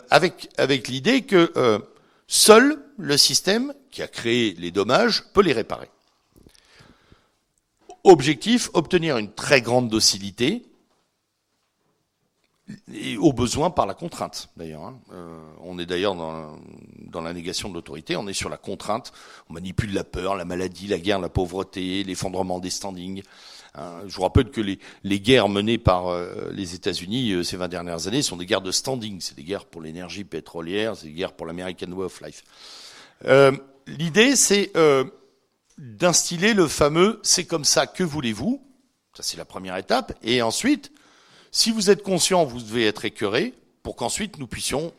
Avec 0.09 0.87
l'idée 0.89 1.21
que 1.21 1.53
seul 2.27 2.83
le 2.97 3.15
système 3.15 3.73
qui 3.91 4.01
a 4.01 4.09
créé 4.09 4.55
les 4.59 4.71
dommages 4.71 5.23
peut 5.31 5.41
les 5.41 5.53
réparer. 5.53 5.89
Objectif, 8.03 8.69
obtenir 8.73 9.17
une 9.17 9.31
très 9.33 9.61
grande 9.61 9.87
docilité, 9.87 10.68
et 12.93 13.17
au 13.17 13.34
besoin 13.34 13.70
par 13.70 13.86
la 13.86 13.93
contrainte, 13.93 14.49
d'ailleurs. 14.55 14.84
Hein. 14.84 14.99
Euh, 15.11 15.39
on 15.63 15.80
est 15.80 15.86
d'ailleurs 15.86 16.15
dans, 16.15 16.57
dans, 17.07 17.22
la 17.22 17.34
négation 17.34 17.70
de 17.70 17.74
l'autorité, 17.74 18.15
on 18.15 18.28
est 18.28 18.34
sur 18.34 18.49
la 18.49 18.57
contrainte, 18.57 19.11
on 19.49 19.53
manipule 19.53 19.93
la 19.93 20.03
peur, 20.03 20.36
la 20.36 20.45
maladie, 20.45 20.88
la 20.88 20.99
guerre, 20.99 21.20
la 21.20 21.30
pauvreté, 21.30 22.03
l'effondrement 22.03 22.59
des 22.59 22.70
standings. 22.70 23.24
Hein. 23.76 24.01
Je 24.07 24.15
vous 24.15 24.22
rappelle 24.22 24.51
que 24.51 24.61
les, 24.61 24.80
les 25.03 25.20
guerres 25.20 25.49
menées 25.49 25.78
par 25.78 26.07
euh, 26.07 26.49
les 26.51 26.76
États-Unis 26.76 27.32
euh, 27.32 27.43
ces 27.43 27.57
20 27.57 27.67
dernières 27.67 28.07
années 28.07 28.22
sont 28.22 28.38
des 28.38 28.45
guerres 28.45 28.61
de 28.61 28.72
standing, 28.72 29.20
c'est 29.20 29.36
des 29.36 29.43
guerres 29.43 29.65
pour 29.65 29.82
l'énergie 29.82 30.24
pétrolière, 30.24 30.95
c'est 30.95 31.07
des 31.07 31.13
guerres 31.13 31.34
pour 31.34 31.47
l'American 31.47 31.91
Way 31.91 32.05
of 32.05 32.22
Life. 32.22 32.43
L'idée, 33.88 34.36
c'est 34.36 34.72
d'instiller 35.80 36.53
le 36.53 36.67
fameux 36.67 37.20
«c'est 37.24 37.45
comme 37.45 37.65
ça, 37.65 37.88
que 37.88 38.03
voulez-vous» 38.03 38.63
Ça, 39.15 39.24
c'est 39.24 39.38
la 39.38 39.45
première 39.45 39.76
étape. 39.76 40.13
Et 40.22 40.43
ensuite, 40.43 40.91
si 41.52 41.72
vous 41.72 41.89
êtes 41.89 42.04
conscient, 42.04 42.45
vous 42.45 42.60
devez 42.60 42.86
être 42.86 43.06
écœuré 43.06 43.54
pour 43.84 43.95
qu'ensuite 43.95 44.38
nous 44.38 44.47
puissions 44.47 44.93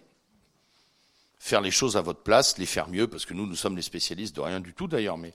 faire 1.39 1.61
les 1.61 1.71
choses 1.71 1.97
à 1.97 2.03
votre 2.03 2.21
place, 2.21 2.59
les 2.59 2.67
faire 2.67 2.89
mieux, 2.89 3.07
parce 3.07 3.25
que 3.25 3.33
nous, 3.33 3.47
nous 3.47 3.57
sommes 3.57 3.77
les 3.77 3.83
spécialistes 3.83 4.37
de 4.37 4.43
rien 4.43 4.61
du 4.61 4.75
tout 4.75 4.89
d'ailleurs, 4.89 5.17
mais 5.17 5.33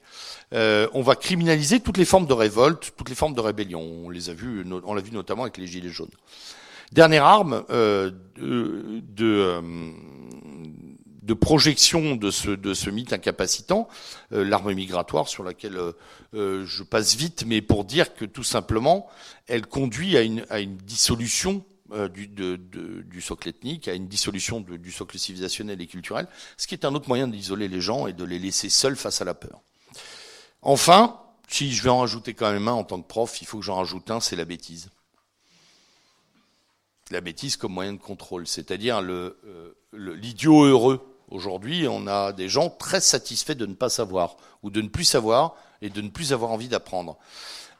euh, 0.53 0.87
on 0.93 1.01
va 1.01 1.15
criminaliser 1.15 1.79
toutes 1.79 1.97
les 1.97 2.05
formes 2.05 2.27
de 2.27 2.33
révolte, 2.33 2.93
toutes 2.95 3.09
les 3.09 3.15
formes 3.15 3.33
de 3.33 3.41
rébellion. 3.41 3.81
On 3.81 4.09
les 4.09 4.29
a 4.29 4.33
vues, 4.33 4.63
on 4.85 4.93
l'a 4.93 5.01
vu 5.01 5.11
notamment 5.11 5.43
avec 5.43 5.57
les 5.57 5.65
gilets 5.65 5.89
jaunes. 5.89 6.11
Dernière 6.91 7.25
arme 7.25 7.65
de, 7.69 8.13
de, 8.37 9.61
de, 11.25 11.33
projection 11.33 12.15
de 12.15 12.31
ce, 12.31 12.49
de 12.49 12.73
ce 12.73 12.89
mythe 12.89 13.13
incapacitant, 13.13 13.87
l'arme 14.31 14.73
migratoire 14.73 15.27
sur 15.27 15.43
laquelle 15.43 15.79
je 16.33 16.83
passe 16.83 17.15
vite, 17.15 17.43
mais 17.45 17.61
pour 17.61 17.85
dire 17.85 18.13
que 18.15 18.25
tout 18.25 18.43
simplement, 18.43 19.07
elle 19.47 19.65
conduit 19.65 20.17
à 20.17 20.21
une, 20.21 20.45
à 20.49 20.59
une 20.59 20.77
dissolution 20.77 21.63
euh, 21.91 22.09
du, 22.09 22.27
du, 22.27 23.21
socle 23.21 23.47
ethnique, 23.47 23.87
à 23.87 23.93
une 23.93 24.07
dissolution 24.07 24.59
du 24.59 24.91
socle 24.91 25.19
civilisationnel 25.19 25.79
et 25.79 25.85
culturel, 25.85 26.27
ce 26.57 26.65
qui 26.65 26.73
est 26.73 26.83
un 26.83 26.95
autre 26.95 27.07
moyen 27.07 27.27
d'isoler 27.27 27.67
les 27.67 27.79
gens 27.79 28.07
et 28.07 28.13
de 28.13 28.23
les 28.23 28.39
laisser 28.39 28.69
seuls 28.69 28.95
face 28.95 29.21
à 29.21 29.25
la 29.25 29.35
peur. 29.35 29.61
Enfin, 30.63 31.21
si 31.47 31.71
je 31.71 31.83
vais 31.83 31.91
en 31.91 31.99
rajouter 31.99 32.33
quand 32.33 32.51
même 32.51 32.67
un 32.67 32.73
en 32.73 32.83
tant 32.83 32.99
que 32.99 33.07
prof, 33.07 33.39
il 33.39 33.45
faut 33.45 33.59
que 33.59 33.63
j'en 33.63 33.75
rajoute 33.75 34.09
un, 34.09 34.19
c'est 34.19 34.35
la 34.35 34.45
bêtise. 34.45 34.89
La 37.11 37.21
bêtise 37.21 37.55
comme 37.55 37.73
moyen 37.73 37.93
de 37.93 37.99
contrôle, 37.99 38.47
c'est-à-dire 38.47 38.99
euh, 39.03 39.75
l'idiot 39.93 40.65
heureux. 40.65 41.14
Aujourd'hui, 41.35 41.85
on 41.89 42.07
a 42.07 42.31
des 42.31 42.47
gens 42.47 42.69
très 42.69 43.01
satisfaits 43.01 43.55
de 43.55 43.65
ne 43.65 43.73
pas 43.73 43.89
savoir, 43.89 44.37
ou 44.63 44.69
de 44.69 44.81
ne 44.81 44.87
plus 44.87 45.03
savoir, 45.03 45.55
et 45.81 45.89
de 45.89 45.99
ne 45.99 46.07
plus 46.07 46.31
avoir 46.31 46.51
envie 46.51 46.69
d'apprendre. 46.69 47.17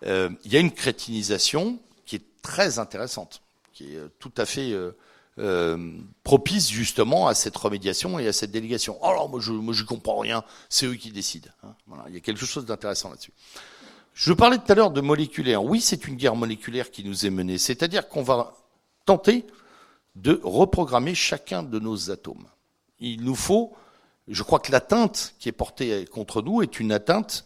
Euh, 0.06 0.30
il 0.44 0.52
y 0.52 0.58
a 0.58 0.60
une 0.60 0.74
crétinisation 0.74 1.80
qui 2.06 2.18
est 2.18 2.26
très 2.42 2.80
intéressante 2.80 3.42
qui 3.72 3.94
est 3.94 3.98
euh, 3.98 4.12
tout 4.20 4.32
à 4.36 4.46
fait 4.46 4.74
euh, 5.38 6.02
propice 6.24 6.70
justement 6.70 7.28
à 7.28 7.34
cette 7.34 7.56
remédiation 7.56 8.20
et 8.20 8.28
à 8.28 8.34
cette 8.34 8.52
délégation. 8.52 8.98
Oh, 9.02 9.08
alors 9.08 9.30
moi 9.30 9.40
je 9.40 9.54
moi 9.54 9.74
je 9.74 9.86
comprends 9.86 10.20
rien, 10.20 10.44
c'est 10.68 10.86
eux 10.86 10.96
qui 10.96 11.12
décident. 11.12 11.50
Hein. 11.64 11.76
Il 12.10 12.14
y 12.14 12.18
a 12.18 12.22
quelque 12.22 12.46
chose 12.46 12.66
d'intéressant 12.66 13.10
là-dessus. 13.10 13.34
Je 14.14 14.34
parlais 14.34 14.58
tout 14.58 14.70
à 14.70 14.76
l'heure 14.76 14.92
de 14.92 15.02
moléculaire. 15.02 15.64
Oui, 15.64 15.80
c'est 15.80 16.08
une 16.08 16.16
guerre 16.16 16.36
moléculaire 16.36 16.92
qui 16.92 17.06
nous 17.06 17.26
est 17.26 17.30
menée, 17.30 17.58
c'est-à-dire 17.58 18.10
qu'on 18.10 18.24
va 18.24 18.54
tenter 19.06 19.46
de 20.16 20.42
reprogrammer 20.44 21.16
chacun 21.16 21.64
de 21.64 21.80
nos 21.80 22.12
atomes. 22.12 22.48
Il 23.00 23.24
nous 23.24 23.36
faut, 23.36 23.74
je 24.28 24.44
crois 24.44 24.60
que 24.60 24.72
l'atteinte 24.72 25.36
qui 25.40 25.50
est 25.50 25.54
portée 25.54 26.06
contre 26.06 26.42
nous 26.42 26.62
est 26.62 26.80
une 26.80 26.92
atteinte 26.92 27.46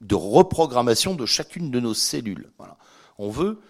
de 0.00 0.14
reprogrammation 0.14 1.14
de 1.14 1.26
chacune 1.26 1.70
de 1.70 1.80
nos 1.80 1.94
cellules. 1.94 2.50
On 3.18 3.30
veut 3.30 3.60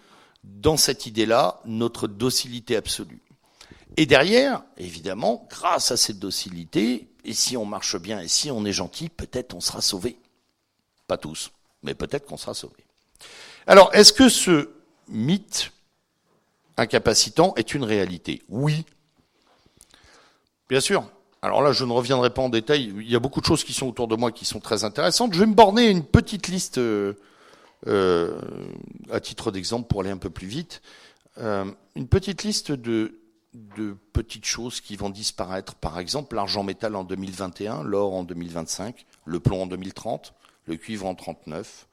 dans 0.45 0.77
cette 0.77 1.07
idée-là 1.07 1.61
notre 1.65 2.07
docilité 2.07 2.77
absolue. 2.77 3.23
Et 3.97 4.07
derrière, 4.07 4.63
évidemment, 4.77 5.47
grâce 5.51 5.91
à 5.91 5.97
cette 5.97 6.19
docilité, 6.19 7.09
et 7.25 7.33
si 7.33 7.57
on 7.57 7.65
marche 7.65 7.97
bien 7.97 8.21
et 8.21 8.29
si 8.29 8.51
on 8.51 8.65
est 8.65 8.73
gentil, 8.73 9.09
peut-être 9.09 9.55
on 9.55 9.61
sera 9.61 9.81
sauvé. 9.81 10.19
Pas 11.07 11.17
tous, 11.17 11.51
mais 11.83 11.95
peut-être 11.95 12.27
qu'on 12.27 12.37
sera 12.37 12.55
sauvé. 12.55 12.77
Alors, 13.67 13.95
est-ce 13.95 14.13
que 14.13 14.29
ce 14.29 14.71
mythe 15.09 15.73
incapacitant 16.77 17.55
est 17.57 17.75
une 17.75 17.85
réalité? 17.85 18.43
Oui. 18.49 18.85
Bien 20.69 20.81
sûr. 20.81 21.11
Alors 21.43 21.63
là, 21.63 21.73
je 21.73 21.85
ne 21.85 21.93
reviendrai 21.93 22.31
pas 22.31 22.43
en 22.43 22.49
détail. 22.49 22.93
Il 22.97 23.09
y 23.09 23.15
a 23.15 23.21
beaucoup 23.21 23.41
de 23.41 23.47
choses 23.47 23.63
qui 23.63 23.73
sont 23.73 23.87
autour 23.87 24.09
de 24.09 24.17
moi 24.17 24.33
qui 24.33 24.45
sont 24.45 24.61
très 24.61 24.85
intéressantes. 24.85 25.35
Je 25.35 25.41
vais 25.41 25.47
me 25.47 25.55
borner 25.55 25.87
à 25.87 25.91
une 25.91 26.05
petite 26.05 26.49
liste 26.49 26.79
euh, 26.79 27.15
euh, 27.87 28.41
à 29.11 29.21
titre 29.21 29.53
d'exemple, 29.53 29.87
pour 29.87 30.01
aller 30.01 30.11
un 30.11 30.19
peu 30.19 30.31
plus 30.31 30.49
vite, 30.49 30.83
euh, 31.39 31.65
une 31.95 32.09
petite 32.09 32.43
liste 32.43 32.73
de, 32.73 33.21
de 33.77 33.97
petites 34.13 34.47
choses 34.47 34.81
qui 34.81 34.97
vont 34.97 35.11
disparaître. 35.11 35.77
Par 35.77 36.01
exemple, 36.01 36.35
l'argent 36.35 36.65
métal 36.65 36.97
en 36.97 37.05
2021, 37.05 37.85
l'or 37.85 38.15
en 38.15 38.25
2025, 38.25 39.07
le 39.25 39.39
plomb 39.39 39.63
en 39.63 39.67
2030, 39.67 40.35
le 40.67 40.77
cuivre 40.77 41.07
en 41.07 41.15
39, 41.15 41.87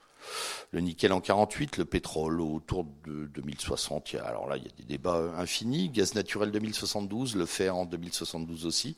le 0.72 0.80
nickel 0.80 1.14
en 1.14 1.22
48, 1.22 1.78
le 1.78 1.86
pétrole 1.86 2.42
autour 2.42 2.86
de 3.06 3.26
2060. 3.28 4.16
Alors 4.26 4.50
là, 4.50 4.58
il 4.58 4.64
y 4.64 4.68
a 4.68 4.72
des 4.76 4.84
débats 4.86 5.36
infinis. 5.38 5.90
Gaz 5.90 6.16
naturel 6.16 6.50
2072, 6.50 7.36
le 7.36 7.46
fer 7.46 7.76
en 7.76 7.86
2072 7.86 8.66
aussi. 8.66 8.96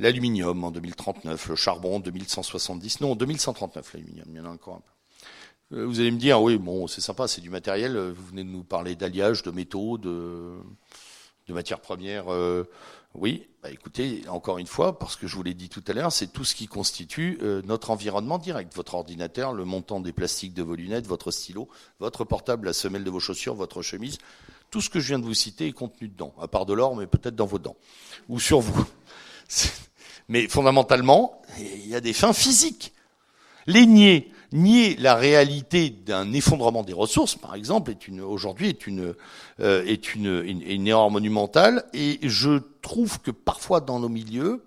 L'aluminium 0.00 0.64
en 0.64 0.70
2039, 0.70 1.50
le 1.50 1.56
charbon 1.56 1.96
en 1.96 2.00
2170. 2.00 3.02
Non, 3.02 3.12
en 3.12 3.16
2139, 3.16 3.94
l'aluminium, 3.94 4.26
il 4.30 4.36
y 4.36 4.40
en 4.40 4.46
a 4.46 4.48
encore 4.48 4.76
un 4.76 4.80
peu. 4.80 5.76
Euh, 5.76 5.84
vous 5.86 6.00
allez 6.00 6.10
me 6.10 6.18
dire, 6.18 6.40
oui, 6.40 6.56
bon, 6.56 6.86
c'est 6.86 7.02
sympa, 7.02 7.28
c'est 7.28 7.42
du 7.42 7.50
matériel. 7.50 7.98
Vous 7.98 8.26
venez 8.26 8.42
de 8.42 8.48
nous 8.48 8.64
parler 8.64 8.96
d'alliage, 8.96 9.42
de 9.42 9.50
métaux, 9.50 9.98
de, 9.98 10.54
de 11.48 11.52
matières 11.52 11.80
premières. 11.80 12.32
Euh, 12.32 12.64
oui, 13.14 13.46
bah 13.62 13.70
écoutez, 13.70 14.22
encore 14.28 14.56
une 14.56 14.66
fois, 14.66 14.98
parce 14.98 15.16
que 15.16 15.26
je 15.26 15.36
vous 15.36 15.42
l'ai 15.42 15.52
dit 15.52 15.68
tout 15.68 15.82
à 15.86 15.92
l'heure, 15.92 16.12
c'est 16.12 16.28
tout 16.28 16.44
ce 16.44 16.54
qui 16.54 16.66
constitue 16.66 17.38
euh, 17.42 17.60
notre 17.66 17.90
environnement 17.90 18.38
direct. 18.38 18.74
Votre 18.74 18.94
ordinateur, 18.94 19.52
le 19.52 19.66
montant 19.66 20.00
des 20.00 20.12
plastiques 20.12 20.54
de 20.54 20.62
vos 20.62 20.76
lunettes, 20.76 21.06
votre 21.06 21.30
stylo, 21.30 21.68
votre 21.98 22.24
portable, 22.24 22.68
la 22.68 22.72
semelle 22.72 23.04
de 23.04 23.10
vos 23.10 23.20
chaussures, 23.20 23.54
votre 23.54 23.82
chemise. 23.82 24.16
Tout 24.70 24.80
ce 24.80 24.88
que 24.88 24.98
je 24.98 25.08
viens 25.08 25.18
de 25.18 25.24
vous 25.24 25.34
citer 25.34 25.66
est 25.66 25.72
contenu 25.72 26.08
dedans, 26.08 26.32
à 26.40 26.48
part 26.48 26.64
de 26.64 26.72
l'or, 26.72 26.96
mais 26.96 27.06
peut-être 27.06 27.36
dans 27.36 27.46
vos 27.46 27.58
dents 27.58 27.76
ou 28.30 28.40
sur 28.40 28.60
vous. 28.60 28.86
Mais 30.30 30.46
fondamentalement, 30.46 31.42
il 31.58 31.88
y 31.88 31.96
a 31.96 32.00
des 32.00 32.12
fins 32.12 32.32
physiques. 32.32 32.92
Les 33.66 33.84
nier, 33.84 34.30
nier 34.52 34.94
la 34.96 35.16
réalité 35.16 35.90
d'un 35.90 36.32
effondrement 36.32 36.84
des 36.84 36.92
ressources, 36.92 37.34
par 37.34 37.56
exemple, 37.56 37.90
est 37.90 38.20
aujourd'hui 38.20 38.68
est 38.68 38.86
une 38.86 39.16
euh, 39.58 39.84
est 39.84 40.14
une, 40.14 40.44
une, 40.46 40.86
erreur 40.86 41.10
monumentale. 41.10 41.84
Et 41.94 42.20
je 42.22 42.60
trouve 42.80 43.20
que 43.20 43.32
parfois 43.32 43.80
dans 43.80 43.98
nos 43.98 44.08
milieux, 44.08 44.64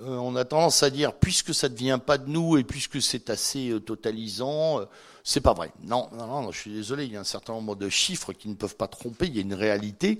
euh, 0.00 0.16
on 0.16 0.36
a 0.36 0.46
tendance 0.46 0.82
à 0.82 0.88
dire 0.88 1.12
puisque 1.12 1.54
ça 1.54 1.68
ne 1.68 1.76
vient 1.76 1.98
pas 1.98 2.16
de 2.16 2.30
nous 2.30 2.56
et 2.56 2.64
puisque 2.64 3.02
c'est 3.02 3.28
assez 3.28 3.68
euh, 3.68 3.80
totalisant, 3.80 4.80
c'est 5.22 5.42
pas 5.42 5.52
vrai. 5.52 5.70
Non, 5.82 6.08
non, 6.14 6.26
non, 6.26 6.50
je 6.50 6.58
suis 6.58 6.72
désolé. 6.72 7.04
Il 7.04 7.12
y 7.12 7.16
a 7.18 7.20
un 7.20 7.24
certain 7.24 7.52
nombre 7.52 7.76
de 7.76 7.90
chiffres 7.90 8.32
qui 8.32 8.48
ne 8.48 8.54
peuvent 8.54 8.76
pas 8.76 8.88
tromper. 8.88 9.26
Il 9.26 9.36
y 9.36 9.38
a 9.38 9.42
une 9.42 9.52
réalité 9.52 10.16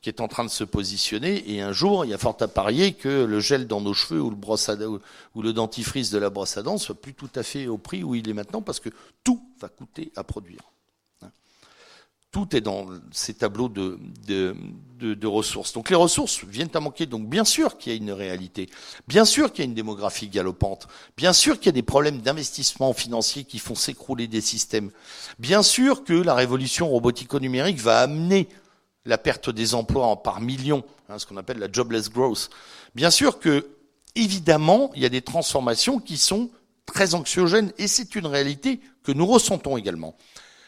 qui 0.00 0.08
est 0.08 0.20
en 0.20 0.28
train 0.28 0.44
de 0.44 0.50
se 0.50 0.64
positionner. 0.64 1.50
Et 1.52 1.60
un 1.60 1.72
jour, 1.72 2.04
il 2.04 2.10
y 2.10 2.14
a 2.14 2.18
fort 2.18 2.36
à 2.40 2.48
parier 2.48 2.92
que 2.92 3.24
le 3.24 3.40
gel 3.40 3.66
dans 3.66 3.80
nos 3.80 3.94
cheveux 3.94 4.20
ou 4.20 4.30
le, 4.30 4.36
brosse 4.36 4.68
à, 4.68 4.76
ou 5.34 5.42
le 5.42 5.52
dentifrice 5.52 6.10
de 6.10 6.18
la 6.18 6.30
brosse 6.30 6.56
à 6.56 6.62
dents 6.62 6.78
soit 6.78 6.94
plus 6.94 7.14
tout 7.14 7.30
à 7.34 7.42
fait 7.42 7.66
au 7.66 7.78
prix 7.78 8.04
où 8.04 8.14
il 8.14 8.28
est 8.28 8.34
maintenant 8.34 8.62
parce 8.62 8.80
que 8.80 8.90
tout 9.24 9.42
va 9.60 9.68
coûter 9.68 10.12
à 10.14 10.22
produire. 10.22 10.60
Hein. 11.22 11.30
Tout 12.30 12.54
est 12.54 12.60
dans 12.60 12.86
ces 13.10 13.34
tableaux 13.34 13.68
de, 13.68 13.98
de, 14.24 14.54
de, 15.00 15.14
de, 15.14 15.26
ressources. 15.26 15.72
Donc 15.72 15.90
les 15.90 15.96
ressources 15.96 16.44
viennent 16.44 16.70
à 16.74 16.80
manquer. 16.80 17.06
Donc 17.06 17.28
bien 17.28 17.44
sûr 17.44 17.76
qu'il 17.76 17.92
y 17.92 17.96
a 17.96 17.98
une 17.98 18.12
réalité, 18.12 18.68
bien 19.08 19.24
sûr 19.24 19.52
qu'il 19.52 19.64
y 19.64 19.66
a 19.66 19.68
une 19.68 19.74
démographie 19.74 20.28
galopante, 20.28 20.86
bien 21.16 21.32
sûr 21.32 21.56
qu'il 21.58 21.66
y 21.66 21.70
a 21.70 21.72
des 21.72 21.82
problèmes 21.82 22.20
d'investissement 22.20 22.92
financier 22.92 23.42
qui 23.42 23.58
font 23.58 23.74
s'écrouler 23.74 24.28
des 24.28 24.42
systèmes, 24.42 24.92
bien 25.40 25.64
sûr 25.64 26.04
que 26.04 26.12
la 26.12 26.34
révolution 26.34 26.88
robotico-numérique 26.88 27.78
va 27.78 27.98
amener 27.98 28.48
la 29.08 29.18
perte 29.18 29.50
des 29.50 29.74
emplois 29.74 30.22
par 30.22 30.40
millions, 30.40 30.84
hein, 31.08 31.18
ce 31.18 31.26
qu'on 31.26 31.38
appelle 31.38 31.58
la 31.58 31.72
jobless 31.72 32.10
growth. 32.10 32.50
Bien 32.94 33.10
sûr 33.10 33.38
que, 33.40 33.66
évidemment, 34.14 34.90
il 34.94 35.02
y 35.02 35.06
a 35.06 35.08
des 35.08 35.22
transformations 35.22 35.98
qui 35.98 36.18
sont 36.18 36.50
très 36.86 37.14
anxiogènes, 37.14 37.72
et 37.78 37.88
c'est 37.88 38.14
une 38.14 38.26
réalité 38.26 38.80
que 39.02 39.12
nous 39.12 39.26
ressentons 39.26 39.76
également. 39.76 40.14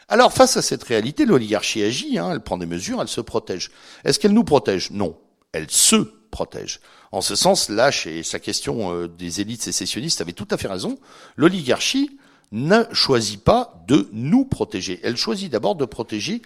Alors, 0.07 0.33
face 0.33 0.57
à 0.57 0.61
cette 0.61 0.83
réalité, 0.83 1.25
l'oligarchie 1.25 1.83
agit, 1.83 2.17
hein, 2.17 2.31
elle 2.31 2.41
prend 2.41 2.57
des 2.57 2.65
mesures, 2.65 3.01
elle 3.01 3.07
se 3.07 3.21
protège. 3.21 3.71
Est-ce 4.03 4.19
qu'elle 4.19 4.33
nous 4.33 4.43
protège? 4.43 4.91
Non, 4.91 5.17
elle 5.53 5.69
se 5.69 5.95
protège. 6.31 6.79
En 7.11 7.21
ce 7.21 7.35
sens, 7.35 7.69
là, 7.69 7.91
chez 7.91 8.23
sa 8.23 8.39
question 8.39 8.93
euh, 8.93 9.07
des 9.07 9.39
élites 9.41 9.61
sécessionnistes 9.61 10.19
avait 10.19 10.33
tout 10.33 10.47
à 10.49 10.57
fait 10.57 10.67
raison. 10.67 10.97
L'oligarchie 11.35 12.17
ne 12.51 12.83
choisit 12.91 13.41
pas 13.41 13.83
de 13.87 14.09
nous 14.11 14.45
protéger. 14.45 14.99
Elle 15.03 15.15
choisit 15.15 15.51
d'abord 15.51 15.75
de 15.75 15.85
protéger 15.85 16.41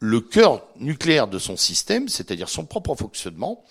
le 0.00 0.20
cœur 0.20 0.62
nucléaire 0.78 1.28
de 1.28 1.38
son 1.38 1.56
système, 1.56 2.08
c'est-à-dire 2.08 2.48
son 2.48 2.64
propre 2.64 2.94
fonctionnement. 2.94 3.64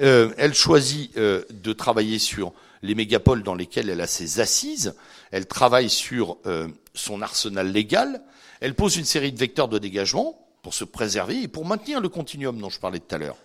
Euh, 0.00 0.32
elle 0.36 0.54
choisit 0.54 1.16
euh, 1.16 1.42
de 1.50 1.72
travailler 1.72 2.18
sur 2.18 2.52
les 2.82 2.94
mégapoles 2.94 3.42
dans 3.42 3.54
lesquelles 3.54 3.90
elle 3.90 4.00
a 4.00 4.06
ses 4.06 4.40
assises. 4.40 4.94
Elle 5.30 5.46
travaille 5.46 5.90
sur 5.90 6.38
euh, 6.46 6.68
son 6.94 7.22
arsenal 7.22 7.70
légal. 7.70 8.22
Elle 8.60 8.74
pose 8.74 8.96
une 8.96 9.04
série 9.04 9.32
de 9.32 9.38
vecteurs 9.38 9.68
de 9.68 9.78
dégagement 9.78 10.38
pour 10.62 10.74
se 10.74 10.84
préserver 10.84 11.42
et 11.42 11.48
pour 11.48 11.64
maintenir 11.64 12.00
le 12.00 12.08
continuum 12.08 12.58
dont 12.60 12.70
je 12.70 12.80
parlais 12.80 12.98
tout 12.98 13.14
à 13.14 13.18
l'heure. 13.18 13.36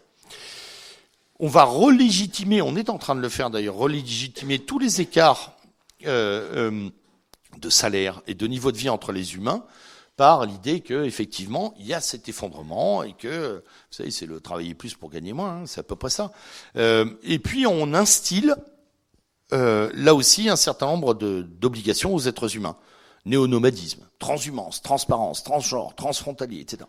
On 1.39 1.47
va 1.47 1.63
relégitimer, 1.63 2.61
on 2.61 2.75
est 2.75 2.89
en 2.89 2.97
train 2.97 3.15
de 3.15 3.19
le 3.19 3.29
faire 3.29 3.49
d'ailleurs, 3.49 3.75
relégitimer 3.75 4.59
tous 4.59 4.79
les 4.79 5.01
écarts 5.01 5.57
de 6.01 6.91
salaire 7.69 8.21
et 8.27 8.33
de 8.33 8.47
niveau 8.47 8.71
de 8.71 8.77
vie 8.77 8.89
entre 8.89 9.11
les 9.11 9.35
humains 9.35 9.63
par 10.15 10.45
l'idée 10.45 10.81
que 10.81 11.03
effectivement 11.03 11.73
il 11.79 11.87
y 11.87 11.93
a 11.93 12.01
cet 12.01 12.29
effondrement 12.29 13.03
et 13.03 13.13
que 13.13 13.55
vous 13.55 13.61
savez 13.89 14.11
c'est 14.11 14.25
le 14.25 14.39
travailler 14.39 14.75
plus 14.75 14.93
pour 14.95 15.09
gagner 15.09 15.33
moins, 15.33 15.61
hein, 15.61 15.65
c'est 15.65 15.79
à 15.79 15.83
peu 15.83 15.95
près 15.95 16.09
ça. 16.09 16.31
Euh, 16.75 17.05
et 17.23 17.39
puis 17.39 17.65
on 17.65 17.93
instille 17.93 18.53
euh, 19.51 19.91
là 19.93 20.13
aussi 20.13 20.49
un 20.49 20.55
certain 20.55 20.87
nombre 20.87 21.13
d'obligations 21.13 22.13
aux 22.13 22.21
êtres 22.21 22.55
humains. 22.55 22.77
Néonomadisme, 23.25 24.05
transhumance, 24.19 24.81
transparence, 24.81 25.43
transgenre, 25.43 25.95
transfrontalier, 25.95 26.59
etc. 26.59 26.83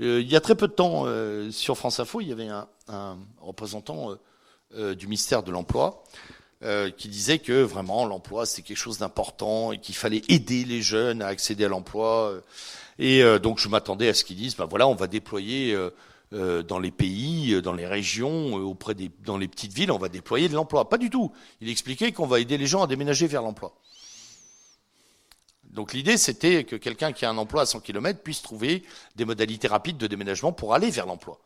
Euh, 0.00 0.22
il 0.22 0.32
y 0.32 0.34
a 0.34 0.40
très 0.40 0.54
peu 0.54 0.66
de 0.66 0.72
temps, 0.72 1.04
sur 1.50 1.76
France 1.76 2.00
Info, 2.00 2.22
il 2.22 2.28
y 2.28 2.32
avait 2.32 2.48
un, 2.48 3.18
représentant 3.38 4.12
du 4.74 5.06
ministère 5.06 5.42
de 5.42 5.52
l'Emploi 5.52 6.02
euh, 6.62 6.90
qui 6.90 7.08
disait 7.08 7.38
que 7.38 7.62
vraiment 7.62 8.06
l'emploi 8.06 8.46
c'est 8.46 8.62
quelque 8.62 8.76
chose 8.76 8.98
d'important 8.98 9.72
et 9.72 9.78
qu'il 9.78 9.94
fallait 9.94 10.22
aider 10.28 10.64
les 10.64 10.82
jeunes 10.82 11.22
à 11.22 11.26
accéder 11.26 11.64
à 11.64 11.68
l'emploi. 11.68 12.34
Et 12.98 13.22
euh, 13.22 13.38
donc 13.38 13.58
je 13.58 13.68
m'attendais 13.68 14.08
à 14.08 14.14
ce 14.14 14.24
qu'ils 14.24 14.36
disent, 14.36 14.56
ben 14.56 14.66
voilà, 14.66 14.86
on 14.86 14.94
va 14.94 15.06
déployer 15.06 15.76
dans 16.32 16.80
les 16.80 16.90
pays, 16.90 17.62
dans 17.62 17.74
les 17.74 17.86
régions, 17.86 18.54
auprès 18.54 18.94
des, 18.94 19.08
dans 19.24 19.38
les 19.38 19.46
petites 19.46 19.72
villes, 19.72 19.92
on 19.92 19.98
va 19.98 20.08
déployer 20.08 20.48
de 20.48 20.54
l'emploi. 20.54 20.88
Pas 20.88 20.98
du 20.98 21.08
tout. 21.08 21.30
Il 21.60 21.68
expliquait 21.68 22.10
qu'on 22.10 22.26
va 22.26 22.40
aider 22.40 22.58
les 22.58 22.66
gens 22.66 22.82
à 22.82 22.88
déménager 22.88 23.28
vers 23.28 23.42
l'emploi. 23.42 23.72
Donc 25.74 25.92
l'idée, 25.92 26.16
c'était 26.16 26.64
que 26.64 26.76
quelqu'un 26.76 27.12
qui 27.12 27.24
a 27.24 27.30
un 27.30 27.36
emploi 27.36 27.62
à 27.62 27.66
100 27.66 27.80
km 27.80 28.20
puisse 28.20 28.42
trouver 28.42 28.84
des 29.16 29.24
modalités 29.24 29.66
rapides 29.66 29.96
de 29.96 30.06
déménagement 30.06 30.52
pour 30.52 30.72
aller 30.72 30.88
vers 30.88 31.04
l'emploi. 31.04 31.40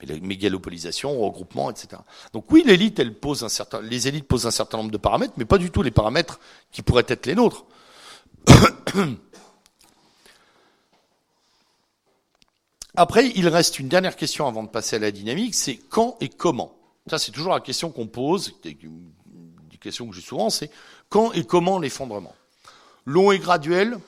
Mais 0.00 0.06
la 0.06 0.18
mégalopolisation, 0.18 1.20
regroupement, 1.20 1.70
etc. 1.70 2.02
Donc 2.32 2.50
oui, 2.50 2.64
l'élite, 2.66 2.98
elle 2.98 3.14
pose 3.14 3.44
un 3.44 3.48
certain, 3.48 3.80
les 3.80 4.08
élites 4.08 4.26
posent 4.26 4.46
un 4.46 4.50
certain 4.50 4.78
nombre 4.78 4.90
de 4.90 4.96
paramètres, 4.96 5.34
mais 5.36 5.44
pas 5.44 5.58
du 5.58 5.70
tout 5.70 5.82
les 5.82 5.90
paramètres 5.90 6.40
qui 6.72 6.82
pourraient 6.82 7.04
être 7.08 7.26
les 7.26 7.34
nôtres. 7.34 7.64
Après, 12.96 13.28
il 13.34 13.48
reste 13.48 13.80
une 13.80 13.88
dernière 13.88 14.14
question 14.14 14.46
avant 14.46 14.62
de 14.62 14.68
passer 14.68 14.96
à 14.96 15.00
la 15.00 15.10
dynamique, 15.10 15.54
c'est 15.54 15.76
quand 15.76 16.16
et 16.20 16.28
comment. 16.28 16.76
Ça, 17.08 17.18
c'est 17.18 17.32
toujours 17.32 17.52
la 17.52 17.60
question 17.60 17.90
qu'on 17.90 18.06
pose, 18.06 18.54
une 18.64 19.12
question 19.80 20.08
que 20.08 20.14
j'ai 20.14 20.22
souvent, 20.22 20.48
c'est 20.48 20.70
quand 21.08 21.32
et 21.32 21.44
comment 21.44 21.78
l'effondrement? 21.78 22.34
Long 23.04 23.32
et 23.32 23.38
graduel, 23.38 23.98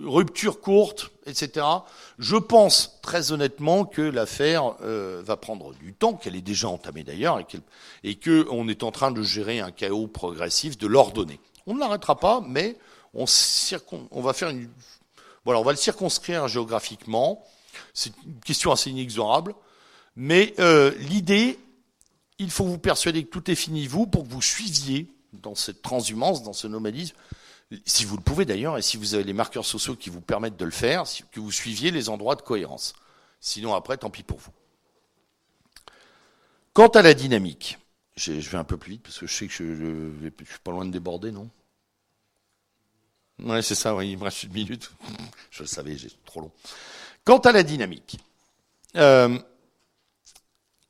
rupture 0.00 0.60
courte, 0.60 1.10
etc. 1.26 1.66
Je 2.18 2.36
pense 2.36 3.00
très 3.02 3.32
honnêtement 3.32 3.84
que 3.84 4.02
l'affaire 4.02 4.74
euh, 4.82 5.22
va 5.24 5.36
prendre 5.36 5.74
du 5.74 5.92
temps, 5.92 6.14
qu'elle 6.14 6.36
est 6.36 6.42
déjà 6.42 6.68
entamée 6.68 7.04
d'ailleurs, 7.04 7.40
et 8.04 8.16
qu'on 8.16 8.68
est 8.68 8.82
en 8.82 8.90
train 8.90 9.10
de 9.10 9.22
gérer 9.22 9.60
un 9.60 9.70
chaos 9.70 10.06
progressif, 10.06 10.76
de 10.78 10.86
l'ordonner. 10.86 11.40
On 11.66 11.74
ne 11.74 11.80
l'arrêtera 11.80 12.18
pas, 12.18 12.42
mais 12.46 12.76
on, 13.14 13.24
va 13.24 14.32
faire 14.32 14.52
on 15.44 15.62
va 15.62 15.70
le 15.72 15.76
circonscrire 15.76 16.48
géographiquement. 16.48 17.44
C'est 17.94 18.12
une 18.26 18.40
question 18.40 18.72
assez 18.72 18.90
inexorable, 18.90 19.54
mais 20.16 20.54
euh, 20.58 20.92
l'idée, 20.98 21.58
il 22.38 22.50
faut 22.50 22.64
vous 22.64 22.78
persuader 22.78 23.24
que 23.24 23.30
tout 23.30 23.50
est 23.50 23.54
fini 23.54 23.86
vous 23.86 24.06
pour 24.06 24.24
que 24.24 24.28
vous 24.28 24.42
suiviez 24.42 25.08
dans 25.32 25.54
cette 25.54 25.82
transhumance, 25.82 26.42
dans 26.42 26.52
ce 26.52 26.66
nomadisme, 26.66 27.14
si 27.86 28.04
vous 28.04 28.16
le 28.16 28.22
pouvez 28.22 28.44
d'ailleurs, 28.44 28.78
et 28.78 28.82
si 28.82 28.96
vous 28.96 29.14
avez 29.14 29.24
les 29.24 29.32
marqueurs 29.32 29.64
sociaux 29.64 29.94
qui 29.94 30.10
vous 30.10 30.20
permettent 30.20 30.56
de 30.56 30.64
le 30.64 30.70
faire, 30.70 31.04
que 31.30 31.40
vous 31.40 31.52
suiviez 31.52 31.90
les 31.90 32.08
endroits 32.08 32.34
de 32.34 32.42
cohérence. 32.42 32.94
Sinon, 33.40 33.74
après, 33.74 33.96
tant 33.96 34.10
pis 34.10 34.22
pour 34.22 34.38
vous. 34.38 34.52
Quant 36.72 36.88
à 36.88 37.02
la 37.02 37.14
dynamique, 37.14 37.78
je 38.16 38.32
vais 38.32 38.58
un 38.58 38.64
peu 38.64 38.76
plus 38.76 38.92
vite 38.92 39.02
parce 39.02 39.18
que 39.18 39.26
je 39.26 39.34
sais 39.34 39.46
que 39.46 39.52
je, 39.52 39.64
ne 39.64 40.30
suis 40.44 40.58
pas 40.62 40.72
loin 40.72 40.84
de 40.84 40.90
déborder, 40.90 41.30
non? 41.30 41.48
Ouais, 43.38 43.62
c'est 43.62 43.74
ça, 43.74 43.94
oui, 43.94 44.12
il 44.12 44.18
me 44.18 44.24
reste 44.24 44.42
une 44.42 44.52
minute. 44.52 44.90
je 45.50 45.62
le 45.62 45.66
savais, 45.66 45.96
j'ai 45.96 46.10
trop 46.26 46.40
long. 46.40 46.52
Quant 47.24 47.38
à 47.38 47.52
la 47.52 47.62
dynamique, 47.62 48.18
euh, 48.96 49.38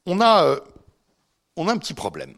on, 0.06 0.20
a, 0.20 0.44
euh, 0.44 0.60
on 1.56 1.68
a 1.68 1.72
un 1.72 1.78
petit 1.78 1.94
problème. 1.94 2.36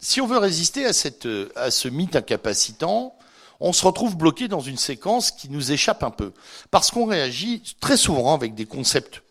Si 0.00 0.20
on 0.20 0.26
veut 0.26 0.38
résister 0.38 0.86
à, 0.86 0.92
cette, 0.92 1.28
à 1.54 1.70
ce 1.70 1.88
mythe 1.88 2.16
incapacitant, 2.16 3.16
on 3.60 3.72
se 3.72 3.84
retrouve 3.84 4.16
bloqué 4.16 4.48
dans 4.48 4.60
une 4.60 4.78
séquence 4.78 5.30
qui 5.30 5.50
nous 5.50 5.72
échappe 5.72 6.02
un 6.02 6.10
peu. 6.10 6.32
Parce 6.70 6.90
qu'on 6.90 7.06
réagit 7.06 7.62
très 7.80 7.96
souvent 7.96 8.34
avec 8.34 8.54
des 8.54 8.66
concepts 8.66 9.22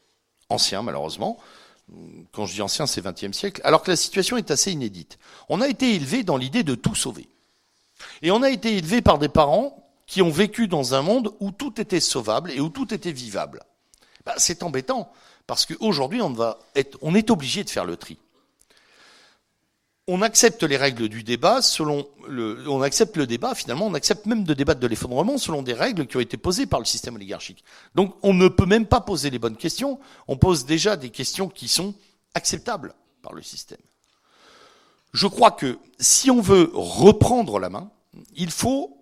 anciens, 0.50 0.84
malheureusement. 0.84 1.38
Quand 2.32 2.46
je 2.46 2.54
dis 2.54 2.62
ancien, 2.62 2.86
c'est 2.86 3.02
20e 3.02 3.34
siècle, 3.34 3.62
alors 3.64 3.82
que 3.82 3.90
la 3.90 3.98
situation 3.98 4.38
est 4.38 4.52
assez 4.52 4.72
inédite. 4.72 5.18
On 5.50 5.62
a 5.62 5.68
été 5.68 5.96
élevé 5.96 6.24
dans 6.24 6.38
l'idée 6.38 6.64
de 6.64 6.76
tout 6.76 6.94
sauver. 6.94 7.28
Et 8.22 8.30
on 8.30 8.44
a 8.44 8.50
été 8.52 8.78
élevé 8.78 9.02
par 9.02 9.18
des 9.18 9.30
parents 9.30 9.84
qui 10.06 10.22
ont 10.22 10.30
vécu 10.30 10.68
dans 10.68 10.94
un 10.94 11.02
monde 11.02 11.34
où 11.40 11.52
tout 11.52 11.82
était 11.82 12.00
sauvable 12.00 12.52
et 12.52 12.62
où 12.62 12.70
tout 12.70 12.94
était 12.94 13.12
vivable. 13.12 13.64
Bah, 14.26 14.36
c'est 14.38 14.62
embêtant, 14.62 15.12
parce 15.48 15.66
qu'aujourd'hui, 15.66 16.22
on, 16.22 16.36
on 17.02 17.16
est 17.16 17.32
obligé 17.32 17.64
de 17.64 17.70
faire 17.70 17.86
le 17.86 17.98
tri 17.98 18.18
on 20.12 20.24
accepte 20.24 20.64
les 20.64 20.76
règles 20.76 21.08
du 21.08 21.22
débat 21.22 21.62
selon 21.62 22.08
le, 22.28 22.68
on 22.68 22.82
accepte 22.82 23.16
le 23.16 23.28
débat, 23.28 23.54
finalement, 23.54 23.86
on 23.86 23.94
accepte 23.94 24.26
même 24.26 24.44
de 24.44 24.56
débattre 24.56 24.80
de 24.80 24.88
l'effondrement 24.88 25.38
selon 25.38 25.62
des 25.62 25.74
règles 25.74 26.08
qui 26.08 26.18
ont 26.18 26.20
été 26.20 26.36
posées 26.36 26.66
par 26.66 26.80
le 26.80 26.86
système 26.86 27.16
oligarchique. 27.16 27.64
Donc, 27.94 28.16
on 28.24 28.34
ne 28.34 28.48
peut 28.48 28.66
même 28.66 28.88
pas 28.88 29.02
poser 29.02 29.30
les 29.30 29.38
bonnes 29.38 29.56
questions. 29.56 30.00
On 30.28 30.36
pose 30.36 30.66
déjà 30.66 30.98
des 30.98 31.12
questions 31.12 31.48
qui 31.48 31.68
sont 31.68 31.94
acceptables 32.34 32.96
par 33.22 33.34
le 33.34 33.44
système. 33.44 33.78
Je 35.14 35.28
crois 35.28 35.52
que 35.52 35.78
si 36.00 36.32
on 36.32 36.42
veut 36.42 36.72
reprendre 36.74 37.60
la 37.60 37.70
main, 37.70 37.92
il 38.36 38.50
faut 38.50 38.98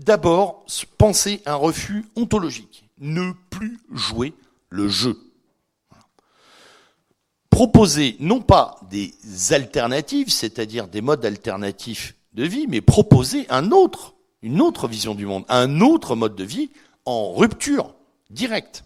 d'abord 0.00 0.66
penser 0.98 1.40
un 1.46 1.54
refus 1.54 2.04
ontologique. 2.16 2.88
Ne 2.98 3.32
plus 3.50 3.78
jouer 3.92 4.34
le 4.70 4.88
jeu 4.88 5.31
proposer 7.52 8.16
non 8.18 8.40
pas 8.40 8.80
des 8.90 9.14
alternatives, 9.50 10.30
c'est-à-dire 10.30 10.88
des 10.88 11.02
modes 11.02 11.24
alternatifs 11.24 12.16
de 12.32 12.44
vie, 12.44 12.66
mais 12.66 12.80
proposer 12.80 13.46
un 13.50 13.72
autre, 13.72 14.14
une 14.40 14.62
autre 14.62 14.88
vision 14.88 15.14
du 15.14 15.26
monde, 15.26 15.44
un 15.50 15.82
autre 15.82 16.16
mode 16.16 16.34
de 16.34 16.44
vie 16.44 16.70
en 17.04 17.32
rupture 17.34 17.94
directe. 18.30 18.84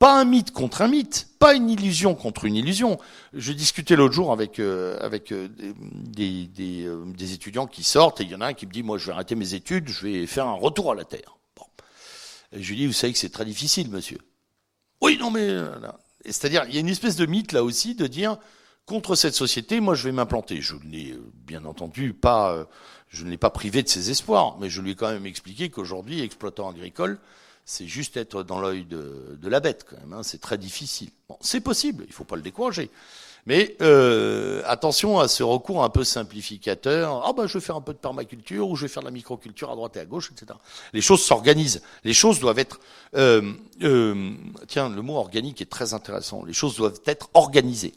Pas 0.00 0.20
un 0.20 0.24
mythe 0.24 0.50
contre 0.50 0.82
un 0.82 0.88
mythe, 0.88 1.28
pas 1.38 1.54
une 1.54 1.70
illusion 1.70 2.16
contre 2.16 2.44
une 2.44 2.56
illusion. 2.56 2.98
Je 3.32 3.52
discutais 3.52 3.94
l'autre 3.94 4.14
jour 4.14 4.32
avec 4.32 4.58
euh, 4.58 4.98
euh, 5.00 5.48
euh, 6.18 7.04
des, 7.06 7.32
étudiants 7.32 7.68
qui 7.68 7.84
sortent 7.84 8.20
et 8.20 8.24
il 8.24 8.30
y 8.30 8.34
en 8.34 8.40
a 8.40 8.46
un 8.48 8.54
qui 8.54 8.66
me 8.66 8.72
dit 8.72 8.82
moi 8.82 8.98
je 8.98 9.06
vais 9.06 9.12
arrêter 9.12 9.36
mes 9.36 9.54
études, 9.54 9.88
je 9.88 10.06
vais 10.06 10.26
faire 10.26 10.46
un 10.46 10.54
retour 10.54 10.90
à 10.90 10.96
la 10.96 11.04
terre. 11.04 11.38
Je 12.52 12.68
lui 12.70 12.76
dis 12.76 12.86
vous 12.86 12.92
savez 12.92 13.12
que 13.12 13.18
c'est 13.18 13.30
très 13.30 13.44
difficile 13.44 13.90
monsieur. 13.90 14.18
Oui 15.00 15.18
non 15.20 15.30
mais 15.30 15.48
c'est-à-dire, 16.24 16.64
il 16.68 16.74
y 16.74 16.78
a 16.78 16.80
une 16.80 16.88
espèce 16.88 17.16
de 17.16 17.26
mythe 17.26 17.52
là 17.52 17.62
aussi 17.64 17.94
de 17.94 18.06
dire 18.06 18.38
contre 18.86 19.14
cette 19.14 19.34
société, 19.34 19.80
moi 19.80 19.94
je 19.94 20.04
vais 20.04 20.12
m'implanter. 20.12 20.60
Je 20.60 20.74
ne 20.74 20.90
l'ai 20.90 21.12
euh, 21.12 21.22
bien 21.46 21.64
entendu 21.64 22.14
pas, 22.14 22.52
euh, 22.52 22.64
je 23.08 23.24
ne 23.24 23.30
l'ai 23.30 23.36
pas 23.36 23.50
privé 23.50 23.82
de 23.82 23.88
ses 23.88 24.10
espoirs, 24.10 24.56
mais 24.58 24.70
je 24.70 24.80
lui 24.80 24.92
ai 24.92 24.94
quand 24.94 25.10
même 25.10 25.26
expliqué 25.26 25.68
qu'aujourd'hui, 25.68 26.22
exploitant 26.22 26.70
agricole, 26.70 27.18
c'est 27.64 27.86
juste 27.86 28.16
être 28.16 28.42
dans 28.42 28.60
l'œil 28.60 28.86
de, 28.86 29.38
la 29.42 29.60
bête 29.60 29.86
quand 29.88 29.98
même. 29.98 30.14
Hein. 30.14 30.22
c'est 30.22 30.40
très 30.40 30.56
difficile. 30.56 31.10
Bon, 31.28 31.36
c'est 31.40 31.60
possible, 31.60 32.04
il 32.04 32.10
ne 32.10 32.14
faut 32.14 32.24
pas 32.24 32.36
le 32.36 32.42
décourager. 32.42 32.90
Mais 33.48 33.76
euh, 33.80 34.60
attention 34.66 35.20
à 35.20 35.26
ce 35.26 35.42
recours 35.42 35.82
un 35.82 35.88
peu 35.88 36.04
simplificateur. 36.04 37.22
Ah 37.24 37.32
ben 37.32 37.46
je 37.46 37.54
vais 37.54 37.64
faire 37.64 37.76
un 37.76 37.80
peu 37.80 37.94
de 37.94 37.98
permaculture 37.98 38.68
ou 38.68 38.76
je 38.76 38.82
vais 38.82 38.88
faire 38.88 39.02
de 39.02 39.06
la 39.06 39.10
microculture 39.10 39.70
à 39.70 39.74
droite 39.74 39.96
et 39.96 40.00
à 40.00 40.04
gauche, 40.04 40.30
etc. 40.30 40.52
Les 40.92 41.00
choses 41.00 41.22
s'organisent. 41.22 41.80
Les 42.04 42.12
choses 42.12 42.40
doivent 42.40 42.58
être. 42.58 42.78
Euh, 43.16 43.54
euh, 43.82 44.32
tiens, 44.66 44.90
le 44.90 45.00
mot 45.00 45.16
organique 45.16 45.62
est 45.62 45.70
très 45.70 45.94
intéressant. 45.94 46.44
Les 46.44 46.52
choses 46.52 46.76
doivent 46.76 47.00
être 47.06 47.30
organisées. 47.32 47.94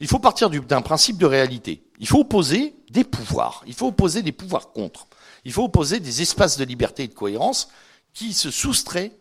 Il 0.00 0.08
faut 0.08 0.18
partir 0.18 0.50
d'un 0.50 0.82
principe 0.82 1.16
de 1.16 1.24
réalité. 1.24 1.82
Il 1.98 2.06
faut 2.06 2.20
opposer 2.20 2.74
des 2.90 3.04
pouvoirs. 3.04 3.64
Il 3.66 3.72
faut 3.72 3.86
opposer 3.86 4.20
des 4.20 4.32
pouvoirs 4.32 4.72
contre. 4.72 5.06
Il 5.46 5.54
faut 5.54 5.64
opposer 5.64 6.00
des 6.00 6.20
espaces 6.20 6.58
de 6.58 6.66
liberté 6.66 7.04
et 7.04 7.08
de 7.08 7.14
cohérence 7.14 7.70
qui 8.12 8.34
se 8.34 8.50
soustraient 8.50 9.12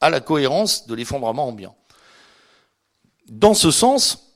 à 0.00 0.10
la 0.10 0.18
cohérence 0.18 0.88
de 0.88 0.96
l'effondrement 0.96 1.46
ambiant. 1.46 1.76
Dans 3.28 3.54
ce 3.54 3.70
sens, 3.70 4.31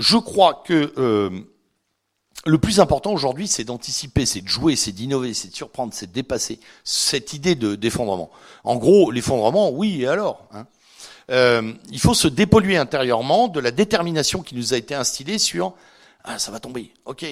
je 0.00 0.16
crois 0.16 0.62
que 0.66 0.92
euh, 0.98 1.30
le 2.46 2.58
plus 2.58 2.80
important 2.80 3.12
aujourd'hui, 3.12 3.46
c'est 3.46 3.64
d'anticiper, 3.64 4.24
c'est 4.24 4.40
de 4.40 4.48
jouer, 4.48 4.74
c'est 4.74 4.92
d'innover, 4.92 5.34
c'est 5.34 5.48
de 5.48 5.54
surprendre, 5.54 5.92
c'est 5.94 6.06
de 6.06 6.12
dépasser 6.12 6.58
cette 6.84 7.34
idée 7.34 7.54
de 7.54 7.74
d'effondrement. 7.74 8.30
En 8.64 8.76
gros, 8.76 9.10
l'effondrement, 9.10 9.70
oui, 9.70 10.02
et 10.02 10.06
alors 10.06 10.48
hein 10.52 10.66
euh, 11.30 11.74
Il 11.90 12.00
faut 12.00 12.14
se 12.14 12.28
dépolluer 12.28 12.78
intérieurement 12.78 13.48
de 13.48 13.60
la 13.60 13.70
détermination 13.70 14.42
qui 14.42 14.54
nous 14.54 14.72
a 14.74 14.78
été 14.78 14.94
instillée 14.94 15.38
sur 15.38 15.74
ah, 16.24 16.38
ça 16.38 16.50
va 16.50 16.60
tomber, 16.60 16.92
ok. 17.04 17.24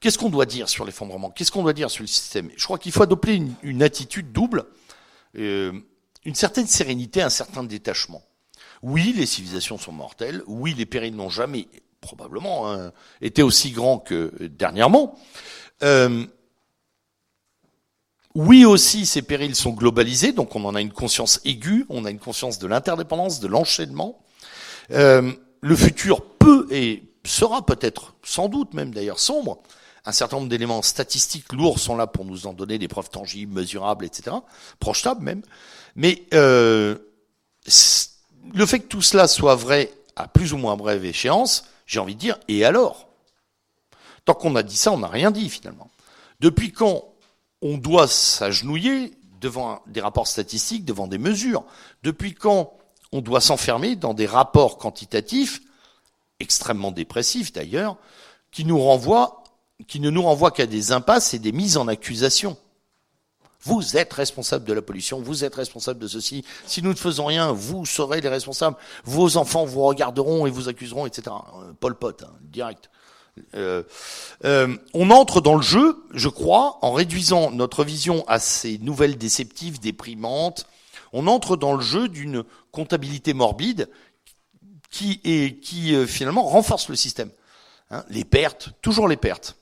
Qu'est-ce 0.00 0.18
qu'on 0.18 0.30
doit 0.30 0.46
dire 0.46 0.68
sur 0.68 0.84
l'effondrement? 0.84 1.30
Qu'est-ce 1.30 1.50
qu'on 1.50 1.62
doit 1.62 1.72
dire 1.72 1.90
sur 1.90 2.02
le 2.02 2.08
système? 2.08 2.50
Je 2.56 2.64
crois 2.64 2.78
qu'il 2.78 2.92
faut 2.92 3.02
adopter 3.02 3.40
une, 3.62 3.82
attitude 3.82 4.32
double, 4.32 4.66
euh, 5.36 5.72
une 6.24 6.34
certaine 6.34 6.66
sérénité, 6.66 7.22
un 7.22 7.30
certain 7.30 7.62
détachement. 7.64 8.22
Oui, 8.86 9.14
les 9.16 9.24
civilisations 9.24 9.78
sont 9.78 9.92
mortelles. 9.92 10.42
Oui, 10.46 10.74
les 10.74 10.84
périls 10.84 11.16
n'ont 11.16 11.30
jamais 11.30 11.68
probablement 12.02 12.70
hein, 12.70 12.92
été 13.22 13.42
aussi 13.42 13.70
grands 13.70 13.98
que 13.98 14.30
dernièrement. 14.42 15.18
Euh, 15.82 16.26
oui 18.34 18.66
aussi, 18.66 19.06
ces 19.06 19.22
périls 19.22 19.54
sont 19.54 19.70
globalisés, 19.70 20.32
donc 20.32 20.54
on 20.54 20.66
en 20.66 20.74
a 20.74 20.82
une 20.82 20.92
conscience 20.92 21.40
aiguë, 21.46 21.86
on 21.88 22.04
a 22.04 22.10
une 22.10 22.18
conscience 22.18 22.58
de 22.58 22.66
l'interdépendance, 22.66 23.40
de 23.40 23.46
l'enchaînement. 23.46 24.22
Euh, 24.90 25.32
le 25.62 25.76
futur 25.76 26.22
peut 26.22 26.66
et 26.70 27.04
sera 27.24 27.64
peut-être, 27.64 28.14
sans 28.22 28.50
doute 28.50 28.74
même 28.74 28.92
d'ailleurs, 28.92 29.18
sombre. 29.18 29.62
Un 30.04 30.12
certain 30.12 30.36
nombre 30.36 30.50
d'éléments 30.50 30.82
statistiques 30.82 31.54
lourds 31.54 31.78
sont 31.78 31.96
là 31.96 32.06
pour 32.06 32.26
nous 32.26 32.46
en 32.46 32.52
donner 32.52 32.78
des 32.78 32.88
preuves 32.88 33.08
tangibles, 33.08 33.54
mesurables, 33.54 34.04
etc., 34.04 34.36
projetables 34.78 35.22
même. 35.22 35.40
Mais 35.96 36.24
euh, 36.34 36.98
le 38.52 38.66
fait 38.66 38.80
que 38.80 38.88
tout 38.88 39.02
cela 39.02 39.28
soit 39.28 39.54
vrai 39.54 39.92
à 40.16 40.28
plus 40.28 40.52
ou 40.52 40.58
moins 40.58 40.76
brève 40.76 41.04
échéance, 41.04 41.64
j'ai 41.86 41.98
envie 41.98 42.14
de 42.14 42.20
dire, 42.20 42.38
et 42.48 42.64
alors? 42.64 43.08
Tant 44.24 44.34
qu'on 44.34 44.56
a 44.56 44.62
dit 44.62 44.76
ça, 44.76 44.92
on 44.92 44.98
n'a 44.98 45.08
rien 45.08 45.30
dit 45.30 45.50
finalement. 45.50 45.90
Depuis 46.40 46.72
quand 46.72 47.04
on 47.62 47.78
doit 47.78 48.08
s'agenouiller 48.08 49.14
devant 49.40 49.82
des 49.86 50.00
rapports 50.00 50.26
statistiques, 50.26 50.84
devant 50.84 51.06
des 51.06 51.18
mesures? 51.18 51.64
Depuis 52.02 52.34
quand 52.34 52.72
on 53.12 53.20
doit 53.20 53.40
s'enfermer 53.40 53.96
dans 53.96 54.14
des 54.14 54.26
rapports 54.26 54.78
quantitatifs, 54.78 55.60
extrêmement 56.40 56.90
dépressifs 56.90 57.52
d'ailleurs, 57.52 57.96
qui 58.50 58.64
ne 58.64 58.70
nous 58.70 60.22
renvoient 60.22 60.50
qu'à 60.50 60.66
des 60.66 60.92
impasses 60.92 61.34
et 61.34 61.38
des 61.38 61.52
mises 61.52 61.76
en 61.76 61.88
accusation? 61.88 62.56
Vous 63.64 63.96
êtes 63.96 64.12
responsable 64.12 64.66
de 64.66 64.74
la 64.74 64.82
pollution, 64.82 65.20
vous 65.20 65.42
êtes 65.42 65.54
responsable 65.54 65.98
de 65.98 66.06
ceci. 66.06 66.44
Si 66.66 66.82
nous 66.82 66.90
ne 66.90 66.96
faisons 66.96 67.26
rien, 67.26 67.52
vous 67.52 67.86
serez 67.86 68.20
les 68.20 68.28
responsables. 68.28 68.76
Vos 69.04 69.38
enfants 69.38 69.64
vous 69.64 69.82
regarderont 69.82 70.46
et 70.46 70.50
vous 70.50 70.68
accuseront, 70.68 71.06
etc. 71.06 71.22
Euh, 71.30 71.72
Paul 71.80 71.94
Pot, 71.94 72.22
hein, 72.22 72.32
direct. 72.42 72.90
Euh, 73.54 73.82
euh, 74.44 74.76
on 74.92 75.10
entre 75.10 75.40
dans 75.40 75.56
le 75.56 75.62
jeu, 75.62 76.04
je 76.12 76.28
crois, 76.28 76.78
en 76.82 76.92
réduisant 76.92 77.50
notre 77.50 77.84
vision 77.84 78.24
à 78.28 78.38
ces 78.38 78.78
nouvelles 78.78 79.16
déceptives, 79.16 79.80
déprimantes. 79.80 80.66
On 81.14 81.26
entre 81.26 81.56
dans 81.56 81.74
le 81.74 81.82
jeu 81.82 82.08
d'une 82.08 82.44
comptabilité 82.70 83.32
morbide 83.32 83.88
qui, 84.90 85.20
est, 85.24 85.58
qui 85.60 86.06
finalement 86.06 86.44
renforce 86.44 86.88
le 86.88 86.96
système. 86.96 87.30
Hein, 87.90 88.04
les 88.10 88.24
pertes, 88.24 88.70
toujours 88.82 89.08
les 89.08 89.16
pertes. 89.16 89.56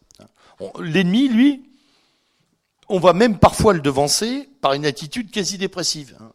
L'ennemi, 0.79 1.29
lui, 1.29 1.72
on 2.89 2.99
va 2.99 3.13
même 3.13 3.39
parfois 3.39 3.73
le 3.73 3.81
devancer 3.81 4.49
par 4.61 4.73
une 4.75 4.87
attitude 4.87 5.31
quasi 5.31 5.59
dépressive. 5.59 6.17
Hein. 6.21 6.33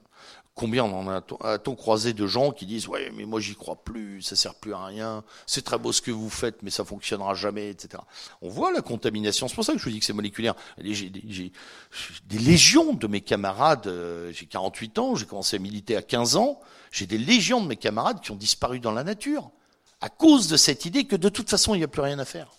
Combien 0.58 0.86
en 0.86 1.08
a-t-on 1.08 1.76
croisé 1.76 2.14
de 2.14 2.26
gens 2.26 2.52
qui 2.52 2.66
disent 2.66 2.88
ouais 2.88 3.12
mais 3.16 3.26
moi 3.26 3.40
j'y 3.40 3.54
crois 3.54 3.76
plus, 3.76 4.24
ça 4.24 4.36
sert 4.36 4.56
plus 4.56 4.74
à 4.74 4.86
rien, 4.86 5.24
c'est 5.46 5.64
très 5.64 5.78
beau 5.78 5.92
ce 5.92 6.02
que 6.02 6.10
vous 6.10 6.32
faites 6.32 6.64
mais 6.64 6.72
ça 6.72 6.84
fonctionnera 6.84 7.36
jamais, 7.36 7.70
etc. 7.70 8.02
On 8.42 8.50
voit 8.50 8.72
la 8.72 8.82
contamination, 8.82 9.48
c'est 9.48 9.54
pour 9.54 9.64
ça 9.64 9.74
que 9.74 9.78
je 9.78 9.84
vous 9.84 9.92
dis 9.92 10.00
que 10.00 10.06
c'est 10.06 10.14
moléculaire. 10.14 10.56
J'ai 10.80 11.12
des 11.12 12.40
légions 12.40 12.94
de 12.94 13.06
mes 13.06 13.22
camarades, 13.22 13.86
euh, 13.86 14.32
j'ai 14.34 14.48
48 14.48 14.98
ans, 14.98 15.16
j'ai 15.16 15.28
commencé 15.28 15.58
à 15.58 15.60
militer 15.60 15.96
à 15.96 16.02
15 16.02 16.38
ans, 16.38 16.60
j'ai 16.92 17.06
des 17.06 17.20
légions 17.20 17.62
de 17.62 17.68
mes 17.68 17.78
camarades 17.78 18.20
qui 18.22 18.32
ont 18.32 18.36
disparu 18.36 18.80
dans 18.80 18.92
la 18.92 19.04
nature 19.04 19.52
à 20.02 20.10
cause 20.10 20.48
de 20.48 20.58
cette 20.58 20.86
idée 20.86 21.06
que 21.06 21.16
de 21.16 21.30
toute 21.30 21.52
façon 21.52 21.76
il 21.76 21.80
n'y 21.80 21.84
a 21.84 21.88
plus 21.88 22.02
rien 22.02 22.18
à 22.18 22.26
faire, 22.26 22.52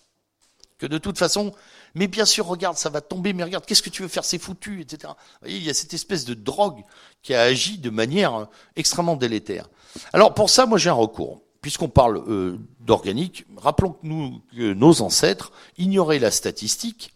que 0.77 0.85
de 0.85 0.97
toute 0.97 1.17
façon 1.17 1.53
mais 1.95 2.07
bien 2.07 2.25
sûr, 2.25 2.45
regarde, 2.45 2.77
ça 2.77 2.89
va 2.89 3.01
tomber, 3.01 3.33
mais 3.33 3.43
regarde, 3.43 3.65
qu'est-ce 3.65 3.81
que 3.81 3.89
tu 3.89 4.01
veux 4.01 4.07
faire, 4.07 4.25
c'est 4.25 4.37
foutu, 4.37 4.81
etc. 4.81 4.99
Vous 5.07 5.37
voyez, 5.41 5.57
il 5.57 5.63
y 5.63 5.69
a 5.69 5.73
cette 5.73 5.93
espèce 5.93 6.25
de 6.25 6.33
drogue 6.33 6.81
qui 7.21 7.33
a 7.33 7.41
agi 7.41 7.77
de 7.77 7.89
manière 7.89 8.35
euh, 8.35 8.45
extrêmement 8.75 9.15
délétère. 9.15 9.69
Alors 10.13 10.33
pour 10.33 10.49
ça, 10.49 10.65
moi 10.65 10.77
j'ai 10.77 10.89
un 10.89 10.93
recours. 10.93 11.41
Puisqu'on 11.61 11.89
parle 11.89 12.23
euh, 12.29 12.57
d'organique, 12.79 13.45
rappelons 13.57 13.91
que, 13.91 14.07
nous, 14.07 14.41
que 14.55 14.73
nos 14.73 15.01
ancêtres 15.01 15.51
ignoraient 15.77 16.19
la 16.19 16.31
statistique, 16.31 17.13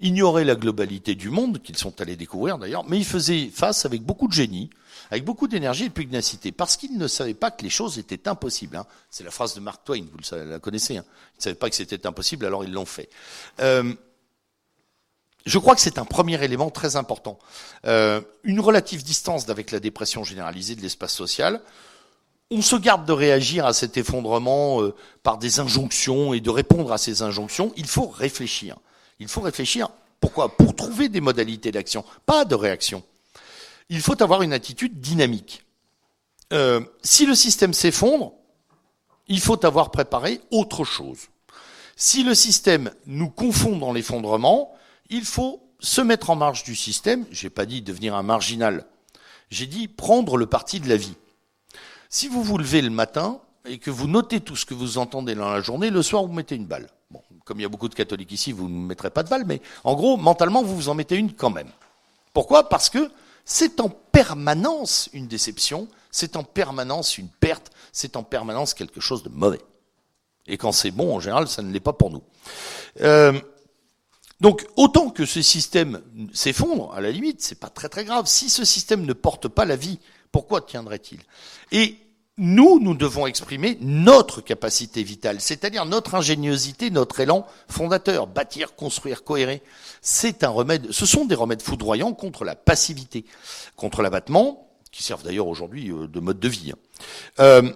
ignoraient 0.00 0.44
la 0.44 0.54
globalité 0.54 1.16
du 1.16 1.30
monde, 1.30 1.60
qu'ils 1.60 1.76
sont 1.76 2.00
allés 2.00 2.14
découvrir 2.14 2.58
d'ailleurs, 2.58 2.84
mais 2.88 2.98
ils 2.98 3.04
faisaient 3.04 3.50
face 3.52 3.84
avec 3.84 4.02
beaucoup 4.02 4.28
de 4.28 4.32
génie, 4.32 4.70
avec 5.12 5.26
beaucoup 5.26 5.46
d'énergie 5.46 5.84
et 5.84 5.88
de 5.90 5.92
pugnacité, 5.92 6.52
parce 6.52 6.78
qu'ils 6.78 6.96
ne 6.96 7.06
savaient 7.06 7.34
pas 7.34 7.50
que 7.50 7.62
les 7.62 7.68
choses 7.68 7.98
étaient 7.98 8.28
impossibles. 8.28 8.78
Hein. 8.78 8.86
C'est 9.10 9.24
la 9.24 9.30
phrase 9.30 9.54
de 9.54 9.60
Mark 9.60 9.84
Twain, 9.84 10.06
vous 10.10 10.34
la 10.34 10.58
connaissez. 10.58 10.96
Hein. 10.96 11.04
Ils 11.34 11.38
ne 11.40 11.42
savaient 11.42 11.54
pas 11.54 11.68
que 11.68 11.76
c'était 11.76 12.06
impossible, 12.06 12.46
alors 12.46 12.64
ils 12.64 12.72
l'ont 12.72 12.86
fait. 12.86 13.10
Euh, 13.60 13.92
je 15.44 15.58
crois 15.58 15.74
que 15.74 15.82
c'est 15.82 15.98
un 15.98 16.06
premier 16.06 16.42
élément 16.42 16.70
très 16.70 16.96
important. 16.96 17.38
Euh, 17.84 18.22
une 18.42 18.58
relative 18.58 19.02
distance 19.02 19.50
avec 19.50 19.70
la 19.70 19.80
dépression 19.80 20.24
généralisée 20.24 20.76
de 20.76 20.80
l'espace 20.80 21.12
social. 21.12 21.60
On 22.50 22.62
se 22.62 22.76
garde 22.76 23.04
de 23.04 23.12
réagir 23.12 23.66
à 23.66 23.74
cet 23.74 23.98
effondrement 23.98 24.80
euh, 24.80 24.94
par 25.22 25.36
des 25.36 25.60
injonctions 25.60 26.32
et 26.32 26.40
de 26.40 26.48
répondre 26.48 26.90
à 26.90 26.96
ces 26.96 27.20
injonctions. 27.20 27.74
Il 27.76 27.86
faut 27.86 28.08
réfléchir. 28.08 28.78
Il 29.18 29.28
faut 29.28 29.42
réfléchir. 29.42 29.90
Pourquoi? 30.20 30.56
Pour 30.56 30.74
trouver 30.74 31.10
des 31.10 31.20
modalités 31.20 31.70
d'action, 31.70 32.02
pas 32.24 32.46
de 32.46 32.54
réaction 32.54 33.02
il 33.88 34.00
faut 34.00 34.22
avoir 34.22 34.42
une 34.42 34.52
attitude 34.52 35.00
dynamique. 35.00 35.64
Euh, 36.52 36.80
si 37.02 37.26
le 37.26 37.34
système 37.34 37.72
s'effondre, 37.72 38.32
il 39.28 39.40
faut 39.40 39.64
avoir 39.64 39.90
préparé 39.90 40.40
autre 40.50 40.84
chose. 40.84 41.28
Si 41.96 42.22
le 42.22 42.34
système 42.34 42.90
nous 43.06 43.30
confond 43.30 43.76
dans 43.76 43.92
l'effondrement, 43.92 44.74
il 45.10 45.24
faut 45.24 45.62
se 45.78 46.00
mettre 46.00 46.30
en 46.30 46.36
marge 46.36 46.64
du 46.64 46.74
système. 46.74 47.26
J'ai 47.30 47.50
pas 47.50 47.66
dit 47.66 47.82
devenir 47.82 48.14
un 48.14 48.22
marginal. 48.22 48.86
J'ai 49.50 49.66
dit 49.66 49.88
prendre 49.88 50.36
le 50.36 50.46
parti 50.46 50.80
de 50.80 50.88
la 50.88 50.96
vie. 50.96 51.14
Si 52.08 52.28
vous 52.28 52.42
vous 52.42 52.58
levez 52.58 52.82
le 52.82 52.90
matin 52.90 53.40
et 53.64 53.78
que 53.78 53.90
vous 53.90 54.08
notez 54.08 54.40
tout 54.40 54.56
ce 54.56 54.66
que 54.66 54.74
vous 54.74 54.98
entendez 54.98 55.34
dans 55.34 55.50
la 55.50 55.60
journée, 55.60 55.90
le 55.90 56.02
soir 56.02 56.24
vous 56.24 56.32
mettez 56.32 56.56
une 56.56 56.66
balle. 56.66 56.88
Bon, 57.10 57.22
comme 57.44 57.60
il 57.60 57.62
y 57.62 57.66
a 57.66 57.68
beaucoup 57.68 57.88
de 57.88 57.94
catholiques 57.94 58.32
ici, 58.32 58.52
vous 58.52 58.68
ne 58.68 58.86
mettrez 58.86 59.10
pas 59.10 59.22
de 59.22 59.28
balle, 59.28 59.44
mais 59.46 59.60
en 59.84 59.94
gros, 59.94 60.16
mentalement, 60.16 60.62
vous 60.62 60.74
vous 60.74 60.88
en 60.88 60.94
mettez 60.94 61.16
une 61.16 61.32
quand 61.32 61.50
même. 61.50 61.70
Pourquoi? 62.32 62.68
Parce 62.68 62.88
que 62.88 63.10
c'est 63.44 63.80
en 63.80 63.88
permanence 63.88 65.08
une 65.12 65.26
déception, 65.26 65.88
c'est 66.10 66.36
en 66.36 66.44
permanence 66.44 67.18
une 67.18 67.28
perte, 67.28 67.70
c'est 67.92 68.16
en 68.16 68.22
permanence 68.22 68.74
quelque 68.74 69.00
chose 69.00 69.22
de 69.22 69.28
mauvais. 69.28 69.60
Et 70.46 70.56
quand 70.56 70.72
c'est 70.72 70.90
bon, 70.90 71.14
en 71.14 71.20
général, 71.20 71.48
ça 71.48 71.62
ne 71.62 71.72
l'est 71.72 71.80
pas 71.80 71.92
pour 71.92 72.10
nous. 72.10 72.22
Euh, 73.00 73.38
donc, 74.40 74.66
autant 74.76 75.10
que 75.10 75.24
ce 75.24 75.40
système 75.40 76.02
s'effondre, 76.32 76.92
à 76.94 77.00
la 77.00 77.12
limite, 77.12 77.40
c'est 77.40 77.60
pas 77.60 77.68
très 77.68 77.88
très 77.88 78.04
grave. 78.04 78.26
Si 78.26 78.50
ce 78.50 78.64
système 78.64 79.04
ne 79.06 79.12
porte 79.12 79.46
pas 79.46 79.64
la 79.64 79.76
vie, 79.76 80.00
pourquoi 80.32 80.62
tiendrait-il? 80.62 81.20
Et 81.70 81.96
nous, 82.42 82.80
nous 82.80 82.94
devons 82.94 83.28
exprimer 83.28 83.78
notre 83.80 84.40
capacité 84.40 85.04
vitale, 85.04 85.40
c'est-à-dire 85.40 85.86
notre 85.86 86.16
ingéniosité, 86.16 86.90
notre 86.90 87.20
élan 87.20 87.46
fondateur, 87.68 88.26
bâtir, 88.26 88.74
construire, 88.74 89.22
cohérer. 89.22 89.62
C'est 90.00 90.42
un 90.42 90.48
remède, 90.48 90.90
ce 90.90 91.06
sont 91.06 91.24
des 91.24 91.36
remèdes 91.36 91.62
foudroyants 91.62 92.12
contre 92.14 92.44
la 92.44 92.56
passivité, 92.56 93.24
contre 93.76 94.02
l'abattement, 94.02 94.68
qui 94.90 95.04
servent 95.04 95.22
d'ailleurs 95.22 95.46
aujourd'hui 95.46 95.92
euh, 95.92 96.08
de 96.08 96.18
mode 96.18 96.40
de 96.40 96.48
vie. 96.48 96.72
Hein. 96.72 96.78
Euh, 97.38 97.72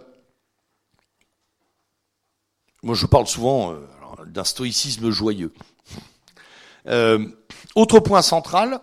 moi, 2.83 2.97
je 2.97 3.07
parle 3.07 3.29
souvent 3.29 3.73
euh, 3.73 3.87
d'un 4.27 4.45
stoïcisme 4.45 5.11
joyeux. 5.11 5.55
autre 7.77 8.01
point 8.01 8.23
central, 8.23 8.81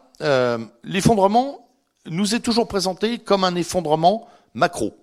l'effondrement 0.85 1.67
nous 2.05 2.35
est 2.35 2.39
toujours 2.39 2.69
présenté 2.69 3.19
comme 3.19 3.43
un 3.43 3.55
effondrement 3.55 4.29
macro 4.53 5.02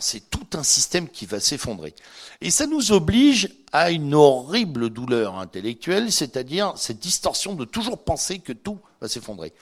c'est 0.00 0.30
tout 0.30 0.46
un 0.54 0.62
système 0.62 1.08
qui 1.08 1.26
va 1.26 1.40
s'effondrer. 1.40 1.94
Et 2.40 2.50
ça 2.50 2.66
nous 2.66 2.92
oblige 2.92 3.48
à 3.72 3.90
une 3.90 4.14
horrible 4.14 4.90
douleur 4.90 5.38
intellectuelle, 5.38 6.12
c'est-à-dire 6.12 6.74
cette 6.76 6.98
distorsion 6.98 7.54
de 7.54 7.64
toujours 7.64 8.02
penser 8.02 8.38
que 8.38 8.52
tout 8.52 8.78
va 9.00 9.08
s'effondrer. 9.08 9.52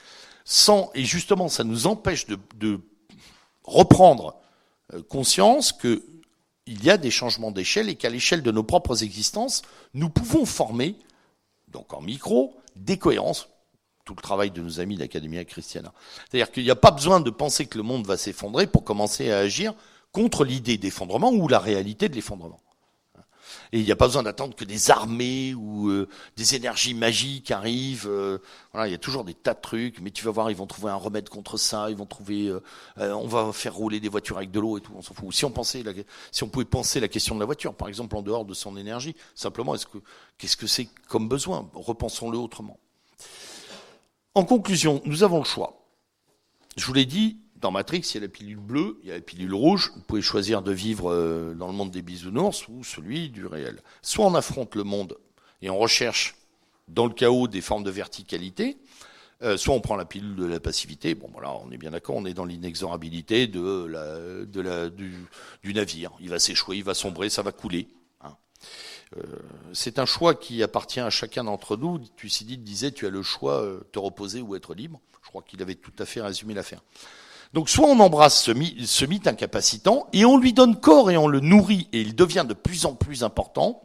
Sans, 0.45 0.91
et 0.95 1.05
justement, 1.05 1.49
ça 1.49 1.65
nous 1.65 1.87
empêche 1.87 2.27
de, 2.27 2.81
reprendre 3.65 4.35
euh, 4.93 5.03
conscience 5.03 5.73
qu'il 5.73 6.03
y 6.67 6.91
a 6.91 6.97
des 6.97 7.13
changements 7.13 7.53
d'échelle 7.53 7.89
et 7.89 7.95
qu'à 7.95 8.11
l'échelle 8.11 8.43
de 8.43 8.51
nos 8.51 8.65
propres 8.65 9.05
existences, 9.05 9.63
nous 9.95 10.11
pouvons 10.11 10.45
former, 10.45 10.97
donc 11.69 11.95
en 11.95 12.01
micro, 12.01 12.57
des 12.75 12.99
cohérences 12.99 13.49
tout 14.05 14.15
le 14.17 14.21
travail 14.23 14.51
de 14.51 14.61
nos 14.61 14.81
amis 14.81 14.97
d'Academia 14.97 15.45
Christiana. 15.45 15.93
C'est-à-dire 16.29 16.51
qu'il 16.51 16.65
n'y 16.65 16.71
a 16.71 16.77
pas 16.77 16.91
besoin 16.91 17.21
de 17.21 17.31
penser 17.31 17.67
que 17.67 17.79
le 17.79 17.85
monde 17.85 18.05
va 18.05 18.17
s'effondrer 18.17 18.67
pour 18.67 18.83
commencer 18.83 19.31
à 19.31 19.39
agir 19.39 19.75
contre 20.13 20.45
l'idée 20.45 20.79
d'effondrement 20.79 21.31
ou 21.33 21.49
la 21.49 21.59
réalité 21.59 22.09
de 22.09 22.15
l'effondrement. 22.15 22.61
Et 23.73 23.79
il 23.79 23.85
n'y 23.85 23.93
a 23.93 23.97
pas 23.97 24.07
besoin 24.07 24.23
d'attendre 24.23 24.55
que 24.55 24.65
des 24.65 24.91
armées 24.91 25.55
ou 25.55 25.89
euh, 25.89 26.09
des 26.37 26.55
énergies 26.55 26.93
magiques 26.93 27.51
arrivent. 27.51 28.07
Euh, 28.07 28.39
voilà, 28.73 28.89
il 28.89 28.91
y 28.91 28.95
a 28.95 28.99
toujours 28.99 29.25
des 29.25 29.33
tas 29.33 29.55
de 29.55 29.61
trucs, 29.61 30.01
mais 30.01 30.11
tu 30.11 30.25
vas 30.25 30.31
voir, 30.31 30.51
ils 30.51 30.57
vont 30.57 30.67
trouver 30.67 30.91
un 30.91 30.97
remède 30.97 31.29
contre 31.31 31.57
ça. 31.57 31.89
Ils 31.89 31.97
vont 31.97 32.07
trouver, 32.07 32.49
euh, 32.49 32.61
on 32.99 33.27
va 33.27 33.51
faire 33.53 33.75
rouler 33.75 33.99
des 33.99 34.11
voitures 34.11 34.37
avec 34.37 34.51
de 34.51 34.61
l'eau 34.61 34.77
et 34.77 34.83
tout. 34.83 34.93
On 34.95 35.01
s'en 35.01 35.15
fout. 35.15 35.33
Si 35.33 35.47
on 35.47 35.51
pensait, 35.51 35.83
la, 35.83 35.93
si 36.31 36.43
on 36.43 36.49
pouvait 36.49 36.67
penser 36.67 37.01
la 37.01 37.09
question 37.09 37.35
de 37.35 37.41
la 37.41 37.47
voiture, 37.47 37.75
par 37.75 37.89
exemple, 37.89 38.15
en 38.15 38.23
dehors 38.23 38.45
de 38.45 38.55
son 38.55 38.77
énergie, 38.77 39.17
simplement, 39.35 39.75
est-ce 39.75 39.87
que 39.87 39.99
qu'est-ce 40.37 40.57
que 40.57 40.67
c'est 40.67 40.89
comme 41.09 41.29
besoin? 41.29 41.71
Repensons-le 41.75 42.37
autrement. 42.37 42.79
En 44.35 44.45
conclusion, 44.45 45.01
nous 45.07 45.23
avons 45.23 45.39
le 45.39 45.45
choix. 45.45 45.83
Je 46.77 46.87
vous 46.87 46.95
l'ai 46.95 47.07
dit, 47.07 47.39
dans 47.63 47.71
Matrix, 47.71 48.01
il 48.01 48.15
y 48.15 48.19
a 48.19 48.21
la 48.21 48.29
pilule 48.29 48.57
bleue, 48.57 48.99
il 49.03 49.09
y 49.09 49.13
a 49.13 49.15
la 49.15 49.21
pilule 49.21 49.55
rouge. 49.55 49.93
Vous 49.95 50.03
pouvez 50.03 50.21
choisir 50.21 50.63
de 50.63 50.73
vivre 50.73 51.11
euh, 51.11 51.55
dans 51.55 51.69
le 51.69 51.73
monde 51.73 51.91
des 51.91 52.03
bisounours 52.03 52.69
ou 52.69 52.85
celui 52.85 53.31
du 53.31 53.47
réel. 53.47 53.81
Soit 54.03 54.27
on 54.27 54.35
affronte 54.35 54.75
le 54.75 54.85
monde 54.85 55.17
et 55.63 55.71
on 55.71 55.79
recherche 55.79 56.35
dans 56.89 57.07
le 57.07 57.15
chaos 57.15 57.47
des 57.47 57.61
formes 57.61 57.85
de 57.85 57.91
verticalité, 57.91 58.77
euh, 59.43 59.57
soit 59.57 59.75
on 59.75 59.81
prend 59.81 59.95
la 59.97 60.05
pilule 60.05 60.35
de 60.35 60.45
la 60.45 60.59
passivité. 60.59 61.15
Bon, 61.15 61.31
voilà, 61.33 61.55
on 61.55 61.71
est 61.71 61.79
bien 61.79 61.93
d'accord, 61.93 62.17
on 62.17 62.27
est 62.27 62.35
dans 62.35 62.45
l'inexorabilité 62.45 63.47
du, 63.47 63.61
navire. 65.73 66.11
Il 66.21 66.29
va 66.29 66.41
s'échouer, 66.41 66.79
il 66.79 66.85
va 66.85 66.95
sombrer, 66.95 67.31
ça 67.31 67.43
va 67.43 67.53
couler. 67.53 67.87
Hein. 68.23 68.37
Euh, 69.17 69.23
c'est 69.73 70.01
un 70.01 70.07
choix 70.07 70.35
qui 70.35 70.65
appartient 70.65 71.01
à 71.01 71.11
chacun 71.11 71.45
d'entre 71.45 71.77
nous. 71.77 72.01
Thucydide 72.17 72.65
disait, 72.65 72.91
tu 72.91 73.07
as 73.07 73.11
le 73.11 73.23
choix, 73.23 73.65
te 73.93 74.01
reposer 74.01 74.43
ou 74.43 74.57
être 74.57 74.75
libre. 74.75 75.01
Je 75.23 75.29
crois 75.29 75.43
qu'il 75.43 75.63
avait 75.63 75.77
tout 75.77 75.93
à 76.01 76.05
fait 76.05 76.21
résumé 76.21 76.55
l'affaire. 76.55 76.83
Donc 77.53 77.69
soit 77.69 77.87
on 77.87 78.01
embrasse 78.01 78.43
ce 78.43 79.05
mythe, 79.05 79.27
incapacitant 79.27 80.09
et 80.13 80.25
on 80.25 80.39
lui 80.39 80.53
donne 80.53 80.81
corps 80.81 81.11
et 81.11 81.17
on 81.17 81.29
le 81.29 81.41
nourrit 81.41 81.89
et 81.93 82.01
il 82.01 82.15
devient 82.15 82.47
de 82.49 82.55
plus 82.55 82.87
en 82.87 82.95
plus 82.95 83.25
important. 83.25 83.83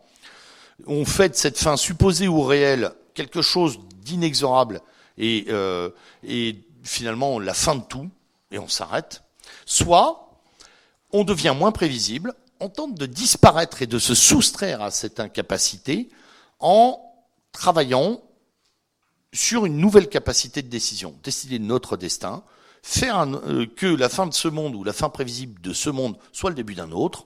On 0.85 1.05
fait 1.05 1.29
de 1.29 1.35
cette 1.35 1.57
fin 1.57 1.75
supposée 1.75 2.27
ou 2.27 2.43
réelle 2.43 2.91
quelque 3.13 3.41
chose 3.41 3.79
d'inexorable 3.97 4.81
et, 5.17 5.45
euh, 5.49 5.89
et 6.23 6.63
finalement 6.83 7.39
la 7.39 7.53
fin 7.53 7.75
de 7.75 7.83
tout 7.83 8.09
et 8.51 8.59
on 8.59 8.69
s'arrête. 8.69 9.23
Soit 9.65 10.29
on 11.11 11.23
devient 11.23 11.55
moins 11.57 11.71
prévisible, 11.71 12.33
on 12.59 12.69
tente 12.69 12.95
de 12.95 13.05
disparaître 13.05 13.81
et 13.81 13.87
de 13.87 13.99
se 13.99 14.15
soustraire 14.15 14.81
à 14.81 14.91
cette 14.91 15.19
incapacité 15.19 16.09
en 16.59 17.01
travaillant 17.51 18.21
sur 19.33 19.65
une 19.65 19.77
nouvelle 19.77 20.09
capacité 20.09 20.61
de 20.61 20.69
décision, 20.69 21.15
décider 21.23 21.59
de 21.59 21.65
notre 21.65 21.97
destin, 21.97 22.43
faire 22.87 23.19
euh, 23.19 23.65
que 23.65 23.85
la 23.85 24.07
fin 24.07 24.27
de 24.27 24.33
ce 24.33 24.47
monde 24.47 24.73
ou 24.73 24.83
la 24.83 24.93
fin 24.93 25.09
prévisible 25.09 25.59
de 25.61 25.73
ce 25.73 25.89
monde 25.89 26.17
soit 26.31 26.49
le 26.49 26.55
début 26.55 26.73
d'un 26.73 26.91
autre, 26.91 27.25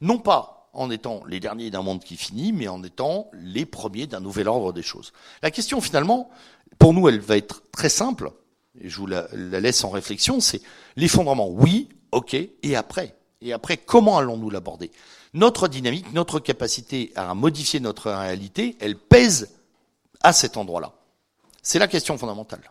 non 0.00 0.18
pas 0.18 0.70
en 0.72 0.90
étant 0.90 1.24
les 1.26 1.40
derniers 1.40 1.70
d'un 1.70 1.82
monde 1.82 2.04
qui 2.04 2.16
finit, 2.16 2.52
mais 2.52 2.68
en 2.68 2.82
étant 2.84 3.28
les 3.34 3.66
premiers 3.66 4.06
d'un 4.06 4.20
nouvel 4.20 4.46
ordre 4.48 4.72
des 4.72 4.82
choses. 4.82 5.12
La 5.42 5.50
question 5.50 5.80
finalement, 5.80 6.30
pour 6.78 6.94
nous, 6.94 7.08
elle 7.08 7.18
va 7.18 7.36
être 7.36 7.64
très 7.72 7.88
simple, 7.88 8.30
et 8.80 8.88
je 8.88 8.96
vous 8.96 9.06
la, 9.06 9.26
la 9.32 9.60
laisse 9.60 9.82
en 9.82 9.90
réflexion, 9.90 10.40
c'est 10.40 10.62
l'effondrement, 10.96 11.48
oui, 11.48 11.88
ok, 12.12 12.34
et 12.34 12.76
après? 12.76 13.16
Et 13.40 13.52
après, 13.52 13.76
comment 13.76 14.18
allons-nous 14.18 14.50
l'aborder? 14.50 14.92
Notre 15.34 15.66
dynamique, 15.66 16.12
notre 16.12 16.38
capacité 16.38 17.12
à 17.16 17.34
modifier 17.34 17.80
notre 17.80 18.10
réalité, 18.10 18.76
elle 18.80 18.96
pèse 18.96 19.50
à 20.22 20.32
cet 20.32 20.56
endroit-là. 20.56 20.92
C'est 21.60 21.80
la 21.80 21.88
question 21.88 22.16
fondamentale. 22.16 22.62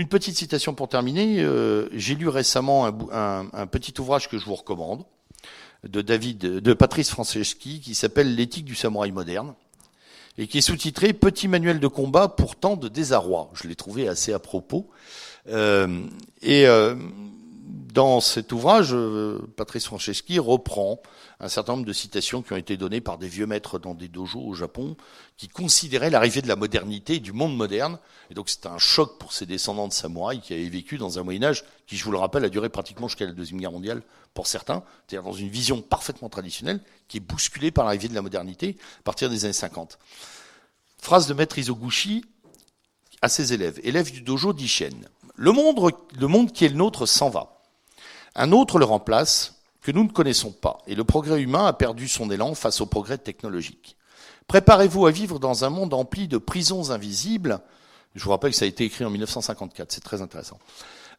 Une 0.00 0.08
petite 0.08 0.34
citation 0.34 0.72
pour 0.72 0.88
terminer. 0.88 1.42
Euh, 1.42 1.90
j'ai 1.92 2.14
lu 2.14 2.28
récemment 2.28 2.86
un, 2.86 3.66
petit 3.66 3.92
ouvrage 4.00 4.30
que 4.30 4.38
je 4.38 4.46
vous 4.46 4.54
recommande 4.54 5.04
de 5.84 6.00
David, 6.00 6.38
de 6.38 6.72
Patrice 6.72 7.10
Franceschi, 7.10 7.80
qui 7.80 7.94
s'appelle 7.94 8.34
L'éthique 8.34 8.64
du 8.64 8.74
samouraï 8.74 9.12
moderne 9.12 9.52
et 10.38 10.46
qui 10.46 10.56
est 10.56 10.62
sous-titré 10.62 11.12
Petit 11.12 11.48
manuel 11.48 11.80
de 11.80 11.86
combat 11.86 12.28
pourtant 12.28 12.76
de 12.76 12.88
désarroi. 12.88 13.50
Je 13.52 13.68
l'ai 13.68 13.74
trouvé 13.74 14.08
assez 14.08 14.32
à 14.32 14.38
propos. 14.38 14.88
Euh, 15.50 16.06
et 16.40 16.66
euh, 16.66 16.94
dans 17.70 18.20
cet 18.20 18.52
ouvrage, 18.52 18.94
Patrice 19.56 19.86
Franceschi 19.86 20.38
reprend 20.38 21.00
un 21.40 21.48
certain 21.48 21.72
nombre 21.72 21.86
de 21.86 21.92
citations 21.92 22.42
qui 22.42 22.52
ont 22.52 22.56
été 22.56 22.76
données 22.76 23.00
par 23.00 23.18
des 23.18 23.28
vieux 23.28 23.46
maîtres 23.46 23.78
dans 23.78 23.94
des 23.94 24.08
dojos 24.08 24.40
au 24.40 24.54
Japon, 24.54 24.96
qui 25.36 25.48
considéraient 25.48 26.10
l'arrivée 26.10 26.42
de 26.42 26.48
la 26.48 26.56
modernité 26.56 27.18
du 27.18 27.32
monde 27.32 27.56
moderne. 27.56 27.98
Et 28.30 28.34
donc 28.34 28.48
c'était 28.50 28.68
un 28.68 28.78
choc 28.78 29.18
pour 29.18 29.32
ces 29.32 29.46
descendants 29.46 29.88
de 29.88 29.92
samouraïs 29.92 30.40
qui 30.42 30.52
avaient 30.52 30.68
vécu 30.68 30.98
dans 30.98 31.18
un 31.18 31.22
Moyen 31.22 31.44
Âge 31.44 31.64
qui, 31.86 31.96
je 31.96 32.04
vous 32.04 32.12
le 32.12 32.18
rappelle, 32.18 32.44
a 32.44 32.50
duré 32.50 32.68
pratiquement 32.68 33.08
jusqu'à 33.08 33.26
la 33.26 33.32
Deuxième 33.32 33.60
Guerre 33.60 33.72
mondiale 33.72 34.02
pour 34.34 34.46
certains, 34.46 34.82
c'est-à-dire 35.06 35.28
dans 35.28 35.36
une 35.36 35.48
vision 35.48 35.80
parfaitement 35.80 36.28
traditionnelle 36.28 36.80
qui 37.08 37.16
est 37.16 37.20
bousculée 37.20 37.70
par 37.70 37.84
l'arrivée 37.84 38.08
de 38.08 38.14
la 38.14 38.22
modernité 38.22 38.76
à 39.00 39.02
partir 39.02 39.30
des 39.30 39.44
années 39.44 39.52
50. 39.52 39.98
Phrase 40.98 41.26
de 41.26 41.34
maître 41.34 41.58
Isoguchi 41.58 42.24
à 43.22 43.28
ses 43.28 43.52
élèves, 43.52 43.80
élèves 43.82 44.12
du 44.12 44.20
dojo 44.20 44.52
d'Ishen. 44.52 45.08
Le 45.34 45.52
monde, 45.52 45.92
le 46.18 46.26
monde 46.26 46.52
qui 46.52 46.66
est 46.66 46.68
le 46.68 46.76
nôtre 46.76 47.06
s'en 47.06 47.30
va. 47.30 47.59
Un 48.34 48.52
autre 48.52 48.78
le 48.78 48.84
remplace, 48.84 49.62
que 49.82 49.92
nous 49.92 50.04
ne 50.04 50.10
connaissons 50.10 50.52
pas, 50.52 50.78
et 50.86 50.94
le 50.94 51.04
progrès 51.04 51.40
humain 51.40 51.66
a 51.66 51.72
perdu 51.72 52.08
son 52.08 52.30
élan 52.30 52.54
face 52.54 52.80
au 52.80 52.86
progrès 52.86 53.18
technologique. 53.18 53.96
Préparez-vous 54.46 55.06
à 55.06 55.10
vivre 55.10 55.38
dans 55.38 55.64
un 55.64 55.70
monde 55.70 55.94
empli 55.94 56.28
de 56.28 56.38
prisons 56.38 56.90
invisibles. 56.90 57.60
Je 58.14 58.24
vous 58.24 58.30
rappelle 58.30 58.50
que 58.50 58.56
ça 58.56 58.64
a 58.64 58.68
été 58.68 58.84
écrit 58.84 59.04
en 59.04 59.10
1954, 59.10 59.92
c'est 59.92 60.02
très 60.02 60.22
intéressant. 60.22 60.58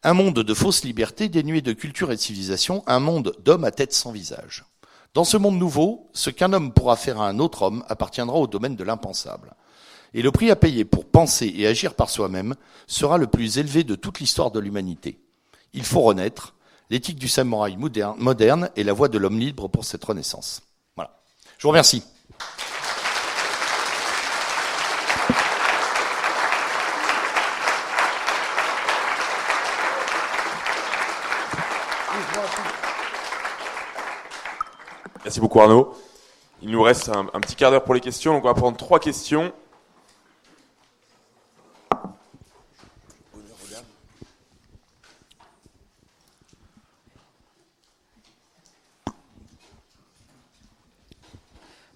Un 0.03 0.13
monde 0.13 0.39
de 0.39 0.53
fausses 0.53 0.83
libertés, 0.83 1.29
dénué 1.29 1.61
de 1.61 1.73
culture 1.73 2.11
et 2.11 2.15
de 2.15 2.21
civilisation, 2.21 2.83
un 2.87 2.99
monde 2.99 3.35
d'hommes 3.43 3.63
à 3.63 3.71
tête 3.71 3.93
sans 3.93 4.11
visage. 4.11 4.65
Dans 5.13 5.23
ce 5.23 5.37
monde 5.37 5.57
nouveau, 5.57 6.09
ce 6.13 6.29
qu'un 6.29 6.53
homme 6.53 6.73
pourra 6.73 6.95
faire 6.95 7.19
à 7.21 7.27
un 7.27 7.39
autre 7.39 7.63
homme 7.63 7.83
appartiendra 7.87 8.37
au 8.37 8.47
domaine 8.47 8.75
de 8.75 8.83
l'impensable. 8.83 9.55
Et 10.13 10.21
le 10.21 10.31
prix 10.31 10.51
à 10.51 10.55
payer 10.55 10.85
pour 10.85 11.05
penser 11.05 11.53
et 11.55 11.67
agir 11.67 11.93
par 11.95 12.09
soi-même 12.09 12.55
sera 12.87 13.17
le 13.17 13.27
plus 13.27 13.57
élevé 13.57 13.83
de 13.83 13.95
toute 13.95 14.19
l'histoire 14.19 14.51
de 14.51 14.59
l'humanité. 14.59 15.19
Il 15.73 15.83
faut 15.83 16.01
renaître, 16.01 16.55
l'éthique 16.91 17.17
du 17.17 17.29
samouraï 17.29 17.77
moderne 17.77 18.69
est 18.75 18.83
la 18.83 18.91
voie 18.91 19.07
de 19.07 19.17
l'homme 19.17 19.39
libre 19.39 19.69
pour 19.69 19.85
cette 19.85 20.03
renaissance. 20.03 20.61
Voilà. 20.97 21.17
Je 21.57 21.63
vous 21.63 21.69
remercie. 21.69 22.03
Merci 35.23 35.39
beaucoup 35.39 35.61
Arnaud. 35.61 35.95
Il 36.61 36.71
nous 36.71 36.81
reste 36.81 37.07
un, 37.07 37.27
un 37.33 37.39
petit 37.39 37.55
quart 37.55 37.71
d'heure 37.71 37.85
pour 37.85 37.93
les 37.93 38.01
questions, 38.01 38.33
donc 38.33 38.43
on 38.43 38.47
va 38.49 38.53
prendre 38.53 38.75
trois 38.75 38.99
questions. 38.99 39.53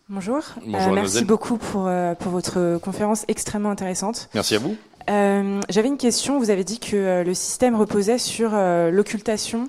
Bonjour. 0.07 0.43
Euh, 0.67 0.91
merci 0.91 1.25
beaucoup 1.25 1.57
pour, 1.57 1.87
euh, 1.87 2.13
pour 2.13 2.31
votre 2.31 2.77
conférence 2.77 3.25
extrêmement 3.27 3.71
intéressante. 3.71 4.29
Merci 4.35 4.53
à 4.53 4.59
vous. 4.59 4.77
Euh, 5.09 5.59
J'avais 5.67 5.87
une 5.87 5.97
question. 5.97 6.37
Vous 6.37 6.51
avez 6.51 6.63
dit 6.63 6.79
que 6.79 7.23
le 7.23 7.33
système 7.33 7.75
reposait 7.75 8.19
sur 8.19 8.51
l'occultation 8.91 9.67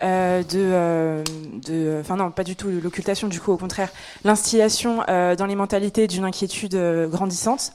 de, 0.00 1.22
de, 1.66 1.98
enfin 2.00 2.14
non, 2.14 2.30
pas 2.30 2.44
du 2.44 2.54
tout 2.54 2.68
l'occultation. 2.68 3.26
Du 3.26 3.40
coup, 3.40 3.50
au 3.50 3.56
contraire, 3.56 3.90
l'instillation 4.24 4.98
dans 5.08 5.46
les 5.46 5.56
mentalités 5.56 6.06
d'une 6.06 6.24
inquiétude 6.24 6.76
grandissante. 7.10 7.72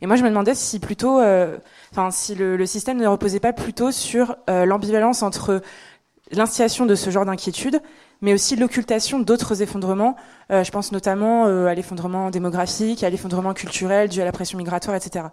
Et 0.00 0.06
moi, 0.06 0.16
je 0.16 0.24
me 0.24 0.28
demandais 0.28 0.56
si 0.56 0.80
plutôt, 0.80 1.20
enfin, 1.92 2.10
si 2.10 2.34
le, 2.34 2.56
le, 2.56 2.66
système 2.66 2.98
ne 2.98 3.06
reposait 3.06 3.40
pas 3.40 3.52
plutôt 3.52 3.92
sur 3.92 4.36
l'ambivalence 4.48 5.22
entre 5.22 5.62
l'instillation 6.32 6.84
de 6.84 6.96
ce 6.96 7.10
genre 7.10 7.26
d'inquiétude 7.26 7.80
mais 8.20 8.32
aussi 8.32 8.56
l'occultation 8.56 9.20
d'autres 9.20 9.62
effondrements. 9.62 10.16
Euh, 10.50 10.64
je 10.64 10.70
pense 10.70 10.92
notamment 10.92 11.46
euh, 11.46 11.66
à 11.66 11.74
l'effondrement 11.74 12.30
démographique, 12.30 13.04
à 13.04 13.10
l'effondrement 13.10 13.54
culturel 13.54 14.08
dû 14.08 14.20
à 14.20 14.24
la 14.24 14.32
pression 14.32 14.58
migratoire, 14.58 14.96
etc. 14.96 15.26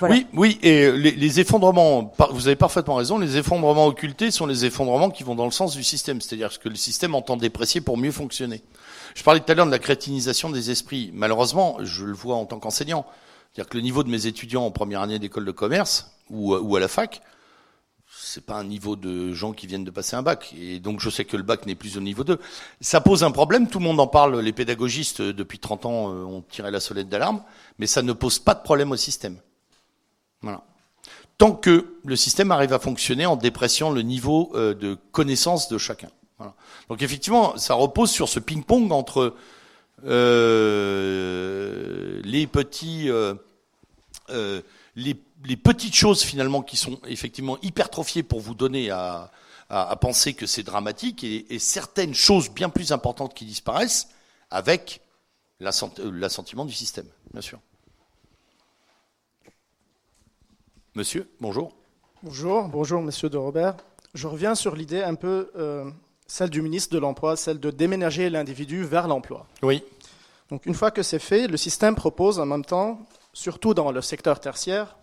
Oui, 0.00 0.26
oui, 0.32 0.58
et 0.62 0.92
les, 0.92 1.40
effondrements, 1.40 2.12
vous 2.30 2.46
avez 2.46 2.56
parfaitement 2.56 2.94
raison, 2.94 3.18
les 3.18 3.36
effondrements 3.36 3.86
occultés 3.86 4.30
sont 4.30 4.46
les 4.46 4.64
effondrements 4.64 5.10
qui 5.10 5.22
vont 5.22 5.34
dans 5.34 5.44
le 5.44 5.50
sens 5.50 5.76
du 5.76 5.82
système, 5.82 6.20
c'est-à-dire 6.20 6.58
que 6.58 6.68
le 6.68 6.76
système 6.76 7.14
entend 7.14 7.36
déprécier 7.36 7.80
pour 7.80 7.98
mieux 7.98 8.12
fonctionner. 8.12 8.62
Je 9.14 9.22
parlais 9.22 9.40
tout 9.40 9.50
à 9.52 9.54
l'heure 9.54 9.66
de 9.66 9.70
la 9.70 9.78
crétinisation 9.78 10.50
des 10.50 10.70
esprits. 10.70 11.10
Malheureusement, 11.14 11.78
je 11.82 12.04
le 12.04 12.12
vois 12.12 12.36
en 12.36 12.46
tant 12.46 12.58
qu'enseignant. 12.58 13.04
C'est-à-dire 13.52 13.70
que 13.70 13.76
le 13.76 13.82
niveau 13.82 14.02
de 14.02 14.08
mes 14.08 14.26
étudiants 14.26 14.64
en 14.64 14.72
première 14.72 15.00
année 15.00 15.20
d'école 15.20 15.44
de 15.44 15.52
commerce 15.52 16.10
ou, 16.30 16.56
ou 16.56 16.76
à 16.76 16.80
la 16.80 16.88
fac, 16.88 17.22
c'est 18.34 18.44
pas 18.44 18.56
un 18.56 18.64
niveau 18.64 18.96
de 18.96 19.32
gens 19.32 19.52
qui 19.52 19.68
viennent 19.68 19.84
de 19.84 19.92
passer 19.92 20.16
un 20.16 20.22
bac. 20.22 20.52
Et 20.58 20.80
donc 20.80 20.98
je 20.98 21.08
sais 21.08 21.24
que 21.24 21.36
le 21.36 21.44
bac 21.44 21.66
n'est 21.66 21.76
plus 21.76 21.96
au 21.96 22.00
niveau 22.00 22.24
2. 22.24 22.40
Ça 22.80 23.00
pose 23.00 23.22
un 23.22 23.30
problème, 23.30 23.68
tout 23.68 23.78
le 23.78 23.84
monde 23.84 24.00
en 24.00 24.08
parle, 24.08 24.40
les 24.40 24.52
pédagogistes 24.52 25.20
euh, 25.20 25.32
depuis 25.32 25.60
30 25.60 25.86
ans 25.86 26.12
euh, 26.12 26.24
ont 26.24 26.42
tiré 26.42 26.72
la 26.72 26.80
sonnette 26.80 27.08
d'alarme, 27.08 27.44
mais 27.78 27.86
ça 27.86 28.02
ne 28.02 28.12
pose 28.12 28.40
pas 28.40 28.54
de 28.54 28.62
problème 28.62 28.90
au 28.90 28.96
système. 28.96 29.36
Voilà. 30.42 30.64
Tant 31.38 31.52
que 31.52 31.94
le 32.04 32.16
système 32.16 32.50
arrive 32.50 32.72
à 32.72 32.80
fonctionner 32.80 33.24
en 33.24 33.36
dépréciant 33.36 33.92
le 33.92 34.02
niveau 34.02 34.50
euh, 34.56 34.74
de 34.74 34.98
connaissance 35.12 35.68
de 35.68 35.78
chacun. 35.78 36.08
Donc 36.88 37.02
effectivement, 37.02 37.56
ça 37.56 37.74
repose 37.74 38.10
sur 38.10 38.28
ce 38.28 38.40
ping-pong 38.40 38.90
entre 38.90 39.36
les 40.02 40.08
petits... 42.48 43.08
Les 44.96 45.16
les 45.44 45.56
petites 45.56 45.94
choses 45.94 46.22
finalement 46.22 46.62
qui 46.62 46.76
sont 46.76 46.98
effectivement 47.06 47.58
hypertrophiées 47.62 48.22
pour 48.22 48.40
vous 48.40 48.54
donner 48.54 48.90
à, 48.90 49.30
à, 49.68 49.94
penser 49.96 50.34
que 50.34 50.46
c'est 50.46 50.62
dramatique 50.62 51.22
et, 51.24 51.54
et, 51.54 51.58
certaines 51.58 52.14
choses 52.14 52.50
bien 52.50 52.68
plus 52.68 52.92
importantes 52.92 53.34
qui 53.34 53.44
disparaissent 53.44 54.08
avec 54.50 55.00
euh, 55.62 56.10
l'assentiment 56.12 56.64
du 56.64 56.72
système, 56.72 57.06
bien 57.32 57.42
sûr. 57.42 57.58
Monsieur, 60.94 61.28
bonjour. 61.40 61.74
Bonjour, 62.22 62.68
bonjour 62.68 63.02
Monsieur 63.02 63.28
de 63.28 63.36
Robert. 63.36 63.76
Je 64.14 64.28
reviens 64.28 64.54
sur 64.54 64.76
l'idée 64.76 65.02
un 65.02 65.16
peu 65.16 65.50
euh, 65.56 65.90
celle 66.26 66.50
du 66.50 66.62
ministre 66.62 66.94
de 66.94 66.98
l'Emploi, 66.98 67.36
celle 67.36 67.58
de 67.58 67.70
déménager 67.70 68.30
l'individu 68.30 68.84
vers 68.84 69.08
l'emploi. 69.08 69.46
Oui. 69.62 69.82
Donc 70.50 70.66
une 70.66 70.74
fois 70.74 70.90
que 70.90 71.02
c'est 71.02 71.18
fait, 71.18 71.48
le 71.48 71.56
système 71.56 71.96
propose 71.96 72.38
en 72.38 72.46
même 72.46 72.64
temps, 72.64 73.00
surtout 73.32 73.74
dans 73.74 73.90
le 73.90 74.00
secteur 74.00 74.38
tertiaire, 74.38 74.96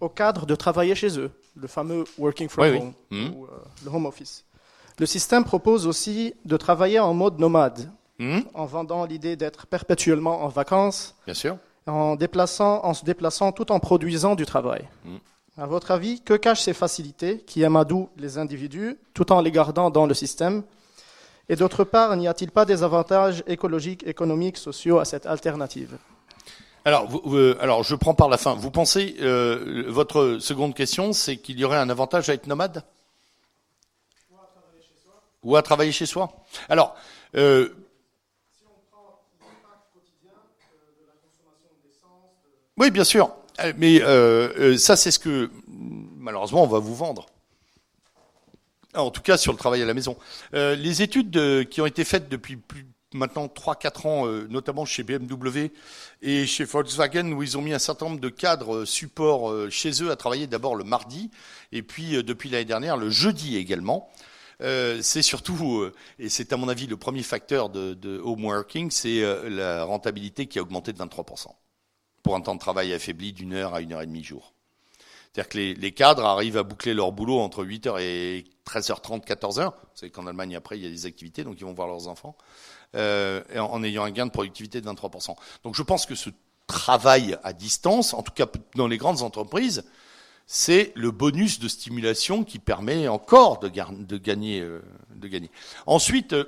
au 0.00 0.08
cadre 0.08 0.46
de 0.46 0.54
travailler 0.54 0.94
chez 0.94 1.18
eux, 1.18 1.30
le 1.56 1.68
fameux 1.68 2.04
working 2.18 2.48
from 2.48 2.64
home 2.64 2.92
mmh. 3.10 3.26
ou 3.36 3.44
euh, 3.44 3.48
le 3.84 3.90
home 3.90 4.06
office. 4.06 4.44
Le 4.98 5.06
système 5.06 5.44
propose 5.44 5.86
aussi 5.86 6.34
de 6.44 6.56
travailler 6.56 6.98
en 6.98 7.14
mode 7.14 7.38
nomade, 7.38 7.90
mmh. 8.18 8.40
en 8.54 8.66
vendant 8.66 9.04
l'idée 9.04 9.36
d'être 9.36 9.66
perpétuellement 9.66 10.42
en 10.44 10.48
vacances, 10.48 11.14
Bien 11.26 11.34
sûr. 11.34 11.56
En, 11.86 12.14
déplaçant, 12.14 12.84
en 12.84 12.94
se 12.94 13.04
déplaçant 13.04 13.52
tout 13.52 13.72
en 13.72 13.80
produisant 13.80 14.34
du 14.34 14.46
travail. 14.46 14.88
Mmh. 15.04 15.16
À 15.58 15.66
votre 15.66 15.90
avis, 15.90 16.20
que 16.20 16.34
cachent 16.34 16.62
ces 16.62 16.74
facilités 16.74 17.38
qui 17.40 17.64
amadouent 17.64 18.08
les 18.16 18.38
individus 18.38 18.96
tout 19.14 19.32
en 19.32 19.40
les 19.40 19.50
gardant 19.50 19.90
dans 19.90 20.06
le 20.06 20.14
système? 20.14 20.62
Et 21.48 21.56
d'autre 21.56 21.82
part, 21.82 22.16
n'y 22.16 22.28
a-t-il 22.28 22.50
pas 22.50 22.64
des 22.64 22.82
avantages 22.82 23.42
écologiques, 23.46 24.06
économiques, 24.06 24.56
sociaux 24.56 25.00
à 25.00 25.04
cette 25.04 25.26
alternative? 25.26 25.98
Alors, 26.84 27.08
euh, 27.26 27.56
alors, 27.60 27.82
je 27.82 27.94
prends 27.94 28.14
par 28.14 28.28
la 28.28 28.38
fin. 28.38 28.54
Vous 28.54 28.70
pensez, 28.70 29.16
euh, 29.20 29.84
votre 29.88 30.38
seconde 30.40 30.74
question, 30.74 31.12
c'est 31.12 31.36
qu'il 31.36 31.58
y 31.58 31.64
aurait 31.64 31.78
un 31.78 31.90
avantage 31.90 32.28
à 32.30 32.34
être 32.34 32.46
nomade? 32.46 32.82
Ou 35.42 35.56
à 35.56 35.62
travailler 35.62 35.92
chez 35.92 36.06
soi? 36.06 36.30
Alors, 36.68 36.96
euh, 37.34 37.70
oui, 42.76 42.90
bien 42.90 43.04
sûr. 43.04 43.34
Euh, 43.60 43.72
mais 43.76 44.00
euh, 44.02 44.52
euh, 44.58 44.78
ça, 44.78 44.96
c'est 44.96 45.10
ce 45.10 45.18
que 45.18 45.50
malheureusement 45.66 46.62
on 46.62 46.66
va 46.66 46.78
vous 46.78 46.94
vendre. 46.94 47.26
En 48.94 49.10
tout 49.10 49.22
cas, 49.22 49.36
sur 49.36 49.52
le 49.52 49.58
travail 49.58 49.82
à 49.82 49.86
la 49.86 49.94
maison. 49.94 50.16
Les 50.52 51.02
études 51.02 51.30
de- 51.30 51.62
qui 51.62 51.80
ont 51.80 51.86
été 51.86 52.04
faites 52.04 52.28
depuis 52.28 52.56
plus, 52.56 52.86
maintenant 53.14 53.46
3-4 53.46 54.06
ans, 54.06 54.26
euh, 54.26 54.46
notamment 54.48 54.84
chez 54.84 55.02
BMW 55.02 55.70
et 56.22 56.46
chez 56.46 56.64
Volkswagen, 56.64 57.32
où 57.32 57.42
ils 57.42 57.58
ont 57.58 57.62
mis 57.62 57.72
un 57.72 57.78
certain 57.78 58.06
nombre 58.06 58.20
de 58.20 58.28
cadres 58.28 58.76
euh, 58.76 58.86
support 58.86 59.50
euh, 59.50 59.70
chez 59.70 60.02
eux 60.02 60.10
à 60.10 60.16
travailler 60.16 60.46
d'abord 60.46 60.76
le 60.76 60.84
mardi, 60.84 61.30
et 61.72 61.82
puis 61.82 62.22
depuis 62.22 62.48
l'année 62.50 62.64
dernière 62.64 62.96
le 62.96 63.10
jeudi 63.10 63.56
également. 63.56 64.10
Euh, 64.62 65.00
c'est 65.02 65.22
surtout, 65.22 65.80
euh, 65.80 65.94
et 66.18 66.28
c'est 66.28 66.52
à 66.52 66.56
mon 66.56 66.68
avis 66.68 66.86
le 66.86 66.96
premier 66.96 67.22
facteur 67.22 67.70
de, 67.70 67.94
de 67.94 68.20
home 68.22 68.44
working, 68.44 68.90
c'est 68.90 69.22
la 69.48 69.84
rentabilité 69.84 70.46
qui 70.46 70.58
a 70.58 70.62
augmenté 70.62 70.92
de 70.92 70.98
23% 70.98 71.46
pour 72.22 72.36
un 72.36 72.40
temps 72.42 72.54
de 72.54 72.60
travail 72.60 72.92
affaibli 72.92 73.32
d'une 73.32 73.54
heure 73.54 73.74
à 73.74 73.80
une 73.80 73.92
heure 73.92 74.02
et 74.02 74.06
demie 74.06 74.22
jour. 74.22 74.52
C'est-à-dire 75.32 75.48
que 75.48 75.58
les, 75.58 75.74
les 75.74 75.92
cadres 75.92 76.24
arrivent 76.24 76.56
à 76.58 76.64
boucler 76.64 76.92
leur 76.92 77.12
boulot 77.12 77.38
entre 77.38 77.64
8h 77.64 78.00
et 78.00 78.44
13h30, 78.66 79.24
14h. 79.24 79.66
Vous 79.66 79.72
savez 79.94 80.10
qu'en 80.10 80.26
Allemagne, 80.26 80.56
après, 80.56 80.76
il 80.76 80.82
y 80.82 80.86
a 80.86 80.90
des 80.90 81.06
activités, 81.06 81.44
donc 81.44 81.56
ils 81.58 81.64
vont 81.64 81.72
voir 81.72 81.88
leurs 81.88 82.08
enfants, 82.08 82.36
euh, 82.96 83.42
en, 83.56 83.82
ayant 83.82 84.04
un 84.04 84.10
gain 84.10 84.26
de 84.26 84.30
productivité 84.30 84.80
de 84.80 84.88
23%. 84.88 85.36
Donc 85.64 85.74
je 85.74 85.82
pense 85.82 86.06
que 86.06 86.14
ce 86.14 86.30
travail 86.66 87.36
à 87.44 87.52
distance, 87.52 88.14
en 88.14 88.22
tout 88.22 88.32
cas 88.32 88.46
dans 88.76 88.86
les 88.88 88.96
grandes 88.98 89.22
entreprises, 89.22 89.84
c'est 90.46 90.92
le 90.96 91.10
bonus 91.12 91.60
de 91.60 91.68
stimulation 91.68 92.42
qui 92.44 92.58
permet 92.58 93.06
encore 93.08 93.60
de, 93.60 93.68
gagner. 93.68 94.60
euh, 94.60 94.80
de 95.14 95.28
gagner. 95.28 95.50
Ensuite, 95.86 96.32
euh, 96.32 96.44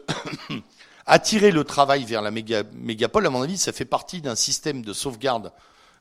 attirer 1.06 1.51
le 1.52 1.64
travail 1.64 2.05
vers 2.05 2.23
la 2.23 2.31
méga, 2.31 2.62
mégapole, 2.74 3.27
à 3.27 3.31
mon 3.31 3.43
avis, 3.43 3.59
ça 3.59 3.73
fait 3.73 3.85
partie 3.85 4.20
d'un 4.20 4.35
système 4.35 4.82
de 4.82 4.93
sauvegarde 4.93 5.52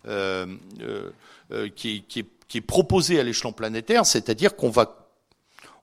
euh, 0.08 0.48
euh, 0.82 1.70
qui, 1.76 1.98
est, 1.98 2.00
qui 2.02 2.20
est- 2.22 2.30
qui 2.48 2.58
est 2.58 2.62
proposé 2.62 3.18
à 3.18 3.24
l'échelon 3.24 3.54
planétaire, 3.54 4.06
c'est-à-dire 4.06 4.58
qu'on 4.58 4.70
va, 4.70 5.01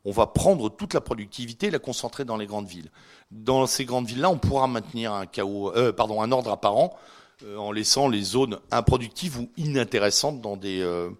on 0.08 0.10
va 0.10 0.26
prendre 0.26 0.70
toute 0.70 0.94
la 0.94 1.02
productivité 1.02 1.66
et 1.66 1.70
la 1.70 1.78
concentrer 1.78 2.24
dans 2.24 2.38
les 2.38 2.46
grandes 2.46 2.66
villes. 2.66 2.90
Dans 3.30 3.66
ces 3.66 3.84
grandes 3.84 4.06
villes-là, 4.06 4.30
on 4.30 4.38
pourra 4.38 4.66
maintenir 4.66 5.12
un, 5.12 5.26
chaos, 5.26 5.70
euh, 5.76 5.92
un 5.98 6.32
ordre 6.32 6.50
apparent 6.50 6.96
euh, 7.44 7.58
en 7.58 7.72
laissant 7.72 8.08
les 8.08 8.22
zones 8.22 8.58
improductives 8.70 9.38
ou 9.38 9.50
inintéressantes 9.58 10.40
dans 10.40 10.58
euh, 10.64 11.10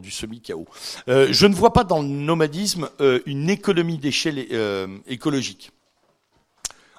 du 0.00 0.10
semi-chaos. 0.10 0.66
Je 1.06 1.46
ne 1.46 1.54
vois 1.54 1.72
pas 1.72 1.84
dans 1.84 2.02
le 2.02 2.08
nomadisme 2.08 2.90
une 3.26 3.48
économie 3.48 3.98
d'échelle 3.98 4.38
écologique. 5.06 5.70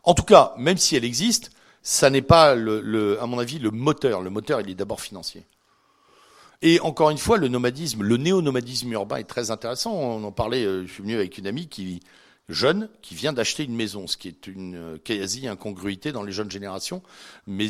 En 0.06 0.14
tout 0.14 0.23
cas, 0.23 0.53
même 0.57 0.77
si 0.77 0.95
elle 0.95 1.03
existe, 1.03 1.52
ça 1.84 2.10
n'est 2.10 2.22
pas, 2.22 2.52
à 2.52 3.26
mon 3.26 3.39
avis, 3.39 3.60
le 3.60 3.72
moteur. 3.72 4.22
Le 4.22 4.30
moteur, 4.30 4.61
il 4.61 4.69
est 4.69 4.76
d'abord 4.76 5.02
financier. 5.02 5.45
Et 6.61 6.79
encore 6.81 7.09
une 7.09 7.17
fois, 7.17 7.38
le 7.38 7.47
nomadisme, 7.47 8.03
le 8.03 8.17
néo-nomadisme 8.17 8.91
urbain 8.91 9.17
est 9.17 9.23
très 9.23 9.49
intéressant. 9.49 9.93
On 9.93 10.23
en 10.23 10.31
parlait, 10.31 10.63
euh, 10.63 10.85
je 10.85 10.93
suis 10.93 11.01
venu 11.01 11.15
avec 11.15 11.38
une 11.38 11.47
amie 11.47 11.67
qui 11.67 12.01
jeune, 12.49 12.89
qui 13.01 13.15
vient 13.15 13.33
d'acheter 13.33 13.63
une 13.63 13.75
maison, 13.75 14.07
ce 14.07 14.17
qui 14.17 14.27
est 14.27 14.47
une 14.47 14.75
euh, 14.75 14.97
quasi-incongruité 14.97 16.11
dans 16.11 16.23
les 16.23 16.31
jeunes 16.31 16.51
générations. 16.51 17.01
Mais 17.47 17.69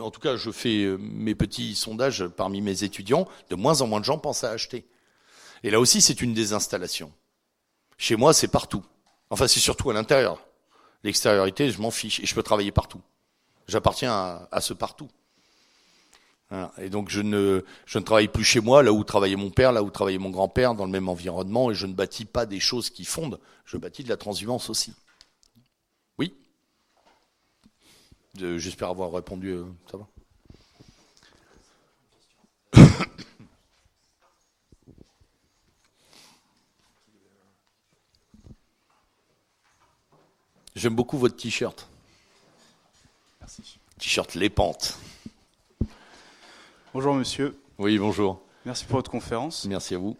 en 0.00 0.10
tout 0.10 0.20
cas, 0.20 0.36
je 0.36 0.50
fais 0.50 0.84
euh, 0.84 0.96
mes 0.98 1.34
petits 1.34 1.74
sondages 1.74 2.26
parmi 2.26 2.60
mes 2.60 2.84
étudiants, 2.84 3.28
de 3.50 3.56
moins 3.56 3.80
en 3.82 3.86
moins 3.86 4.00
de 4.00 4.04
gens 4.04 4.18
pensent 4.18 4.44
à 4.44 4.50
acheter. 4.50 4.86
Et 5.62 5.70
là 5.70 5.80
aussi, 5.80 6.00
c'est 6.00 6.22
une 6.22 6.32
désinstallation. 6.32 7.12
Chez 7.98 8.16
moi, 8.16 8.32
c'est 8.32 8.48
partout. 8.48 8.84
Enfin, 9.28 9.46
c'est 9.46 9.60
surtout 9.60 9.90
à 9.90 9.94
l'intérieur. 9.94 10.40
L'extériorité, 11.04 11.70
je 11.70 11.80
m'en 11.80 11.90
fiche 11.90 12.20
et 12.20 12.26
je 12.26 12.34
peux 12.34 12.42
travailler 12.42 12.72
partout. 12.72 13.00
J'appartiens 13.68 14.12
à, 14.12 14.48
à 14.50 14.60
ce 14.60 14.72
partout. 14.72 15.08
Et 16.78 16.90
donc 16.90 17.10
je 17.10 17.20
ne, 17.20 17.64
je 17.86 17.98
ne 17.98 18.04
travaille 18.04 18.26
plus 18.26 18.42
chez 18.42 18.60
moi, 18.60 18.82
là 18.82 18.92
où 18.92 19.04
travaillait 19.04 19.36
mon 19.36 19.50
père, 19.50 19.70
là 19.70 19.84
où 19.84 19.90
travaillait 19.90 20.18
mon 20.18 20.30
grand-père, 20.30 20.74
dans 20.74 20.84
le 20.84 20.90
même 20.90 21.08
environnement, 21.08 21.70
et 21.70 21.74
je 21.74 21.86
ne 21.86 21.92
bâtis 21.92 22.24
pas 22.24 22.44
des 22.44 22.58
choses 22.58 22.90
qui 22.90 23.04
fondent, 23.04 23.38
je 23.64 23.76
bâtis 23.76 24.02
de 24.02 24.08
la 24.08 24.16
transhumance 24.16 24.68
aussi. 24.68 24.92
Oui? 26.18 26.34
Euh, 28.40 28.58
J'espère 28.58 28.88
avoir 28.88 29.12
répondu, 29.12 29.50
euh, 29.50 29.64
ça 29.88 29.96
va? 29.96 30.08
J'aime 40.74 40.96
beaucoup 40.96 41.16
votre 41.16 41.36
t-shirt. 41.36 41.88
Merci. 43.40 43.78
T-shirt 43.98 44.34
Les 44.34 44.50
Pentes. 44.50 44.98
Bonjour 46.92 47.14
monsieur, 47.14 47.56
Oui, 47.78 47.98
bonjour. 47.98 48.40
merci 48.66 48.84
pour 48.84 48.96
votre 48.96 49.10
conférence. 49.10 49.64
Merci 49.68 49.94
à 49.94 49.98
vous. 49.98 50.16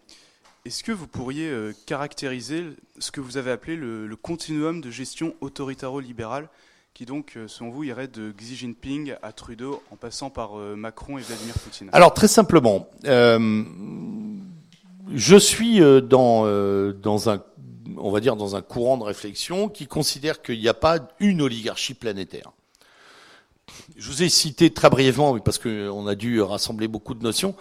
Est-ce 0.65 0.85
que 0.85 0.93
vous 0.93 1.07
pourriez 1.07 1.49
euh, 1.49 1.73
caractériser 1.87 2.65
ce 2.99 3.11
que 3.11 3.21
vous 3.21 3.37
avez 3.39 3.51
appelé 3.51 3.77
le, 3.77 4.07
le 4.07 4.17
continuum 4.17 4.81
de 4.81 4.91
gestion 4.91 5.35
autoritaro-libérale 5.41 6.49
qui 6.93 7.07
donc, 7.07 7.35
euh, 7.37 7.49
selon 7.49 7.71
vous, 7.71 7.85
irait 7.85 8.09
de 8.09 8.33
Xi 8.33 8.57
Jinping 8.57 9.15
à 9.23 9.33
Trudeau 9.33 9.83
en 9.91 9.97
passant 9.97 10.29
par 10.29 10.59
euh, 10.59 10.77
Macron 10.77 11.19
et 11.19 11.23
Vladimir 11.23 11.55
Poutine? 11.55 11.89
Alors 11.93 12.13
très 12.15 12.29
simplement, 12.29 12.89
euh, 13.07 13.65
je 15.15 15.37
suis 15.37 15.81
dans 15.81 16.45
dans 16.93 17.31
un 17.31 17.43
on 17.97 18.11
va 18.13 18.21
dire 18.21 18.37
dans 18.37 18.55
un 18.55 18.63
courant 18.63 18.97
de 18.99 19.03
réflexion 19.05 19.69
qui 19.69 19.87
considère 19.87 20.41
qu'il 20.43 20.61
n'y 20.61 20.69
a 20.69 20.75
pas 20.75 20.99
une 21.21 21.43
oligarchie 21.43 21.95
planétaire. 21.95 22.53
Je 23.97 24.07
vous 24.09 24.23
ai 24.23 24.29
cité 24.29 24.71
très 24.71 24.89
brièvement, 24.89 25.39
parce 25.41 25.59
qu'on 25.59 26.07
a 26.07 26.15
dû 26.15 26.41
rassembler 26.41 26.89
beaucoup 26.89 27.15
de 27.15 27.23
notions. 27.23 27.55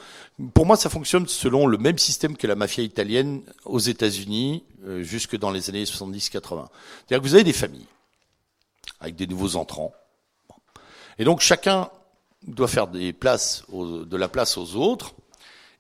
Pour 0.53 0.65
moi, 0.65 0.77
ça 0.77 0.89
fonctionne 0.89 1.27
selon 1.27 1.67
le 1.67 1.77
même 1.77 1.97
système 1.97 2.37
que 2.37 2.47
la 2.47 2.55
mafia 2.55 2.83
italienne 2.83 3.41
aux 3.65 3.79
États-Unis, 3.79 4.63
euh, 4.85 5.03
jusque 5.03 5.37
dans 5.37 5.51
les 5.51 5.69
années 5.69 5.83
70-80. 5.83 6.39
C'est-à-dire 6.39 7.21
que 7.21 7.27
vous 7.27 7.33
avez 7.33 7.43
des 7.43 7.53
familles 7.53 7.87
avec 8.99 9.15
des 9.15 9.27
nouveaux 9.27 9.55
entrants. 9.55 9.93
Et 11.17 11.23
donc 11.23 11.41
chacun 11.41 11.89
doit 12.47 12.67
faire 12.67 12.87
des 12.87 13.13
places 13.13 13.63
de 13.71 14.17
la 14.17 14.27
place 14.27 14.57
aux 14.57 14.75
autres. 14.75 15.13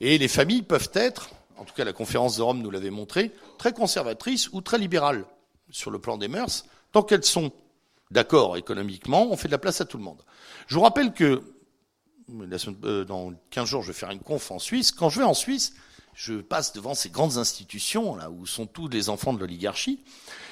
Et 0.01 0.17
les 0.17 0.27
familles 0.27 0.61
peuvent 0.61 0.91
être, 0.93 1.29
en 1.57 1.63
tout 1.63 1.73
cas 1.73 1.83
la 1.83 1.93
conférence 1.93 2.37
de 2.37 2.41
Rome 2.41 2.61
nous 2.61 2.71
l'avait 2.71 2.89
montré, 2.89 3.31
très 3.57 3.73
conservatrices 3.73 4.49
ou 4.51 4.61
très 4.61 4.77
libérales 4.77 5.25
sur 5.69 5.91
le 5.91 5.99
plan 5.99 6.17
des 6.17 6.27
mœurs. 6.27 6.65
Tant 6.91 7.03
qu'elles 7.03 7.25
sont 7.25 7.51
d'accord 8.11 8.57
économiquement, 8.57 9.27
on 9.29 9.37
fait 9.37 9.47
de 9.47 9.53
la 9.53 9.57
place 9.57 9.81
à 9.81 9.85
tout 9.85 9.97
le 9.97 10.03
monde. 10.03 10.23
Je 10.67 10.75
vous 10.75 10.81
rappelle 10.81 11.13
que 11.13 11.41
euh, 12.83 13.05
dans 13.05 13.33
15 13.51 13.67
jours, 13.67 13.81
je 13.81 13.87
vais 13.87 13.93
faire 13.93 14.11
une 14.11 14.19
conf 14.19 14.51
en 14.51 14.59
Suisse. 14.59 14.91
Quand 14.91 15.09
je 15.09 15.19
vais 15.19 15.25
en 15.25 15.33
Suisse, 15.33 15.73
je 16.13 16.35
passe 16.35 16.73
devant 16.73 16.95
ces 16.95 17.09
grandes 17.09 17.37
institutions 17.37 18.15
là 18.15 18.29
où 18.29 18.45
sont 18.45 18.65
tous 18.65 18.87
les 18.87 19.09
enfants 19.09 19.33
de 19.33 19.39
l'oligarchie. 19.39 20.03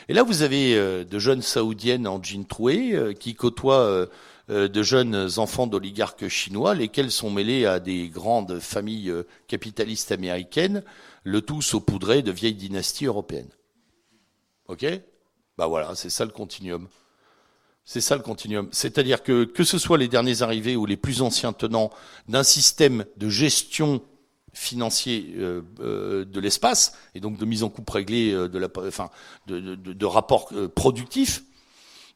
Et 0.08 0.14
là, 0.14 0.24
vous 0.24 0.42
avez 0.42 0.76
euh, 0.76 1.04
de 1.04 1.20
jeunes 1.20 1.42
saoudiennes 1.42 2.08
en 2.08 2.22
jean 2.22 2.46
troué 2.46 2.94
euh, 2.94 3.14
qui 3.14 3.36
côtoient 3.36 4.08
de 4.50 4.82
jeunes 4.82 5.28
enfants 5.40 5.68
d'oligarques 5.68 6.30
chinois, 6.30 6.74
lesquels 6.74 7.12
sont 7.12 7.30
mêlés 7.30 7.66
à 7.66 7.82
des 7.82 8.08
grandes 8.08 8.62
familles 8.62 9.14
capitalistes 9.50 10.14
américaines, 10.14 10.84
le 11.26 11.42
tout 11.42 11.62
saupoudré 11.62 12.22
de 12.22 12.32
vieilles 12.32 12.56
dynasties 12.56 13.08
européennes. 13.08 13.50
Ok? 14.70 14.86
Bah 15.58 15.68
voilà, 15.68 15.96
c'est 15.96 16.10
ça 16.10 16.24
le 16.24 16.32
continuum. 16.32 16.88
C'est 17.90 18.02
ça 18.02 18.18
le 18.18 18.22
continuum. 18.22 18.68
C'est-à-dire 18.74 19.24
que 19.24 19.46
que 19.46 19.64
ce 19.64 19.78
soit 19.78 19.98
les 19.98 20.10
derniers 20.10 20.42
arrivés 20.42 20.76
ou 20.76 20.86
les 20.86 20.98
plus 20.98 21.22
anciens 21.22 21.54
tenants 21.54 21.90
d'un 22.28 22.44
système 22.44 23.06
de 23.16 23.30
gestion 23.30 24.02
financier 24.52 25.34
euh, 25.38 25.62
euh, 25.80 26.26
de 26.26 26.40
l'espace 26.42 26.98
et 27.16 27.22
donc 27.22 27.38
de 27.38 27.46
mise 27.46 27.64
en 27.64 27.70
coupe 27.70 27.90
réglée 27.90 28.34
euh, 28.34 28.50
enfin, 28.86 29.10
de, 29.46 29.62
de, 29.62 29.76
de, 29.76 29.94
de 29.94 30.06
rapports 30.06 30.52
productifs, 30.76 31.44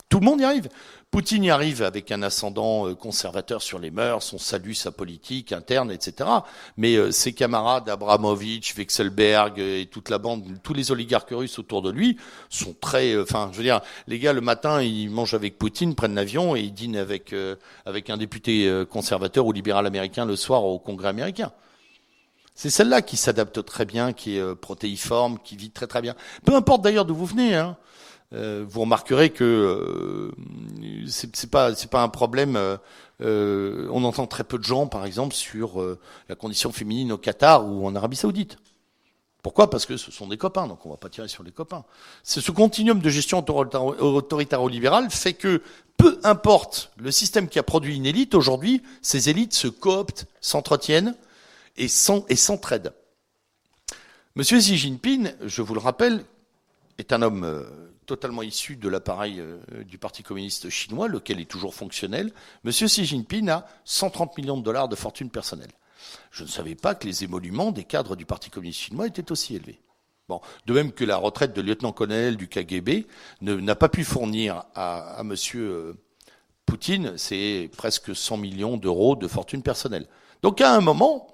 tout 0.09 0.19
le 0.19 0.25
monde 0.25 0.41
y 0.41 0.43
arrive. 0.43 0.67
Poutine 1.11 1.43
y 1.43 1.49
arrive 1.49 1.83
avec 1.83 2.09
un 2.13 2.23
ascendant 2.23 2.87
euh, 2.87 2.95
conservateur 2.95 3.61
sur 3.61 3.79
les 3.79 3.91
mœurs, 3.91 4.33
on 4.33 4.37
salue 4.37 4.71
sa 4.71 4.93
politique 4.93 5.51
interne, 5.51 5.91
etc. 5.91 6.29
Mais 6.77 6.95
euh, 6.95 7.11
ses 7.11 7.33
camarades 7.33 7.89
Abramovich, 7.89 8.73
Wexelberg 8.77 9.59
euh, 9.59 9.81
et 9.81 9.87
toute 9.87 10.09
la 10.09 10.19
bande, 10.19 10.45
tous 10.63 10.73
les 10.73 10.89
oligarques 10.89 11.31
russes 11.31 11.59
autour 11.59 11.81
de 11.81 11.91
lui 11.91 12.17
sont 12.49 12.73
très, 12.79 13.19
enfin, 13.19 13.49
je 13.51 13.57
veux 13.57 13.63
dire, 13.63 13.81
les 14.07 14.19
gars 14.19 14.31
le 14.31 14.39
matin 14.39 14.81
ils 14.81 15.09
mangent 15.09 15.33
avec 15.33 15.57
Poutine, 15.57 15.95
prennent 15.95 16.15
l'avion 16.15 16.55
et 16.55 16.61
ils 16.61 16.73
dînent 16.73 16.95
avec 16.95 17.35
avec 17.85 18.09
un 18.09 18.15
député 18.15 18.85
conservateur 18.89 19.45
ou 19.45 19.51
libéral 19.51 19.85
américain 19.85 20.25
le 20.25 20.37
soir 20.37 20.63
au 20.63 20.79
Congrès 20.79 21.09
américain. 21.09 21.51
C'est 22.55 22.69
celle-là 22.69 23.01
qui 23.01 23.17
s'adapte 23.17 23.65
très 23.65 23.85
bien, 23.85 24.13
qui 24.13 24.37
est 24.37 24.55
protéiforme, 24.55 25.39
qui 25.43 25.57
vit 25.57 25.71
très 25.71 25.87
très 25.87 26.01
bien. 26.01 26.15
Peu 26.45 26.55
importe 26.55 26.81
d'ailleurs 26.81 27.05
d'où 27.05 27.15
vous 27.15 27.25
venez. 27.25 27.55
Hein. 27.55 27.75
Euh, 28.33 28.63
vous 28.67 28.81
remarquerez 28.81 29.29
que 29.29 29.43
euh, 29.43 30.31
c'est 31.07 31.49
pas 31.49 32.03
un 32.03 32.09
problème. 32.09 32.55
euh, 32.55 32.77
euh, 33.21 33.87
on 33.91 34.03
entend 34.03 34.25
très 34.25 34.43
peu 34.43 34.57
de 34.57 34.63
gens, 34.63 34.87
par 34.87 35.05
exemple, 35.05 35.35
sur 35.35 35.83
la 36.27 36.35
condition 36.35 36.71
féminine 36.71 37.11
au 37.11 37.17
Qatar 37.17 37.67
ou 37.67 37.85
en 37.85 37.95
Arabie 37.95 38.15
Saoudite. 38.15 38.57
Pourquoi? 39.43 39.69
Parce 39.69 39.85
que 39.85 39.97
ce 39.97 40.11
sont 40.11 40.27
des 40.27 40.37
copains, 40.37 40.67
donc 40.67 40.85
on 40.85 40.89
va 40.89 40.97
pas 40.97 41.09
tirer 41.09 41.27
sur 41.27 41.43
les 41.43 41.51
copains. 41.51 41.83
Ce 42.23 42.51
continuum 42.51 42.99
de 42.99 43.09
gestion 43.09 43.37
autoritaro-libérale 43.39 45.09
fait 45.11 45.33
que 45.33 45.61
peu 45.97 46.19
importe 46.23 46.91
le 46.97 47.11
système 47.11 47.47
qui 47.47 47.59
a 47.59 47.63
produit 47.63 47.95
une 47.95 48.05
élite, 48.05 48.33
aujourd'hui, 48.33 48.81
ces 49.01 49.29
élites 49.29 49.53
se 49.53 49.67
cooptent, 49.67 50.25
s'entretiennent 50.41 51.15
et 51.77 51.87
s'entraident. 51.87 52.93
Monsieur 54.35 54.57
Xi 54.59 54.77
Jinping, 54.77 55.33
je 55.43 55.61
vous 55.61 55.73
le 55.73 55.79
rappelle, 55.79 56.23
est 56.97 57.13
un 57.13 57.21
homme 57.21 57.65
totalement 58.05 58.41
issu 58.41 58.75
de 58.75 58.89
l'appareil 58.89 59.39
euh, 59.39 59.57
du 59.83 59.97
Parti 59.97 60.23
communiste 60.23 60.69
chinois, 60.69 61.07
lequel 61.07 61.39
est 61.39 61.49
toujours 61.49 61.73
fonctionnel. 61.73 62.31
Monsieur 62.63 62.87
Xi 62.87 63.05
Jinping 63.05 63.49
a 63.49 63.65
130 63.85 64.37
millions 64.37 64.57
de 64.57 64.63
dollars 64.63 64.89
de 64.89 64.95
fortune 64.95 65.29
personnelle. 65.29 65.71
Je 66.31 66.43
ne 66.43 66.49
savais 66.49 66.75
pas 66.75 66.95
que 66.95 67.07
les 67.07 67.23
émoluments 67.23 67.71
des 67.71 67.83
cadres 67.83 68.15
du 68.15 68.25
Parti 68.25 68.49
communiste 68.49 68.79
chinois 68.79 69.07
étaient 69.07 69.31
aussi 69.31 69.55
élevés. 69.55 69.81
De 70.65 70.73
même 70.73 70.91
que 70.91 71.03
la 71.03 71.17
retraite 71.17 71.53
de 71.53 71.61
lieutenant-colonel 71.61 72.37
du 72.37 72.47
KGB 72.47 73.05
n'a 73.41 73.75
pas 73.75 73.89
pu 73.89 74.03
fournir 74.03 74.63
à, 74.75 75.21
euh, 75.55 75.93
Poutine, 76.65 77.17
c'est 77.17 77.69
presque 77.75 78.15
100 78.15 78.37
millions 78.37 78.77
d'euros 78.77 79.15
de 79.15 79.27
fortune 79.27 79.61
personnelle. 79.61 80.07
Donc 80.41 80.61
à 80.61 80.73
un 80.73 80.79
moment, 80.79 81.27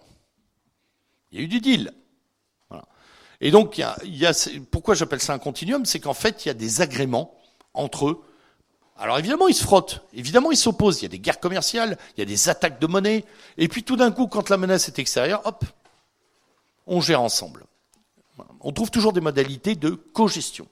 il 1.31 1.39
y 1.39 1.41
a 1.41 1.43
eu 1.43 1.47
du 1.47 1.59
deal. 1.59 1.93
Et 3.41 3.51
donc, 3.51 3.81
pourquoi 4.71 4.95
j'appelle 4.95 5.21
ça 5.21 5.33
un 5.33 5.39
continuum 5.39 5.85
C'est 5.85 5.99
qu'en 5.99 6.13
fait, 6.13 6.45
il 6.45 6.47
y 6.47 6.51
a 6.51 6.55
des 6.55 6.81
agréments 6.81 7.37
entre 7.73 8.07
eux. 8.09 8.23
Alors 8.99 9.19
évidemment, 9.19 9.47
ils 9.47 9.53
se 9.53 9.63
frottent, 9.63 10.01
évidemment, 10.13 10.51
ils 10.51 10.57
s'opposent. 10.57 11.01
Il 11.01 11.03
y 11.03 11.05
a 11.05 11.09
des 11.09 11.19
guerres 11.19 11.39
commerciales, 11.39 11.97
il 12.15 12.19
y 12.19 12.23
a 12.23 12.25
des 12.25 12.49
attaques 12.49 12.79
de 12.79 12.87
monnaie. 12.87 13.25
Et 13.57 13.67
puis 13.67 13.83
tout 13.83 13.95
d'un 13.95 14.11
coup, 14.11 14.27
quand 14.27 14.49
la 14.49 14.57
menace 14.57 14.87
est 14.87 14.97
extérieure, 14.97 15.41
hop, 15.45 15.63
on 16.87 16.99
gère 16.99 17.21
ensemble. 17.21 17.65
On 18.61 18.71
trouve 18.71 18.89
toujours 18.89 19.13
des 19.13 19.21
modalités 19.21 19.75
de 19.75 19.91
co-gestion. 19.91 20.67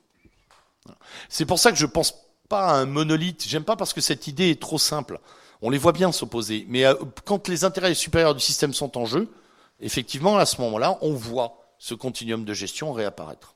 C'est 1.29 1.45
pour 1.45 1.59
ça 1.59 1.71
que 1.71 1.77
je 1.77 1.85
pense 1.85 2.15
pas 2.49 2.67
à 2.67 2.73
un 2.73 2.85
monolithe. 2.85 3.45
J'aime 3.47 3.63
pas 3.63 3.75
parce 3.75 3.93
que 3.93 4.01
cette 4.01 4.27
idée 4.27 4.49
est 4.49 4.61
trop 4.61 4.77
simple. 4.77 5.19
On 5.61 5.69
les 5.69 5.77
voit 5.77 5.93
bien 5.93 6.11
s'opposer. 6.11 6.65
Mais 6.67 6.85
euh, 6.85 6.95
quand 7.25 7.47
les 7.47 7.63
intérêts 7.63 7.93
supérieurs 7.93 8.35
du 8.35 8.41
système 8.41 8.73
sont 8.73 8.97
en 8.97 9.05
jeu, 9.05 9.31
effectivement, 9.79 10.37
à 10.37 10.45
ce 10.45 10.61
moment-là, 10.61 10.97
on 11.01 11.13
voit 11.13 11.64
ce 11.85 11.93
continuum 11.93 12.45
de 12.45 12.53
gestion 12.55 12.93
réapparaître. 12.93 13.53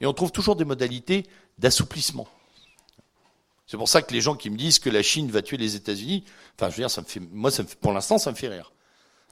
Et 0.00 0.06
on 0.06 0.12
trouve 0.12 0.30
toujours 0.30 0.54
des 0.54 0.64
modalités 0.64 1.26
d'assouplissement. 1.58 2.28
C'est 3.66 3.76
pour 3.76 3.88
ça 3.88 4.02
que 4.02 4.12
les 4.12 4.20
gens 4.20 4.36
qui 4.36 4.50
me 4.50 4.56
disent 4.56 4.78
que 4.78 4.88
la 4.88 5.02
Chine 5.02 5.28
va 5.32 5.42
tuer 5.42 5.56
les 5.56 5.74
États-Unis, 5.74 6.22
enfin, 6.56 6.70
je 6.70 6.76
veux 6.76 6.82
dire, 6.82 6.90
ça 6.92 7.00
me 7.00 7.06
fait, 7.06 7.18
moi, 7.32 7.50
ça 7.50 7.64
me 7.64 7.68
fait, 7.68 7.74
pour 7.80 7.92
l'instant, 7.92 8.18
ça 8.18 8.30
me 8.30 8.36
fait 8.36 8.46
rire. 8.46 8.72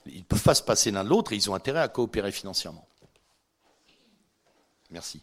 Ils 0.07 0.19
ne 0.19 0.25
peuvent 0.25 0.43
pas 0.43 0.57
se 0.57 0.65
passer 0.65 0.91
l'un 0.91 1.05
de 1.05 1.09
l'autre 1.11 1.33
et 1.33 1.37
ils 1.37 1.49
ont 1.49 1.55
intérêt 1.55 1.79
à 1.79 1.87
coopérer 1.87 2.33
financièrement. 2.33 2.89
Merci. 4.91 5.21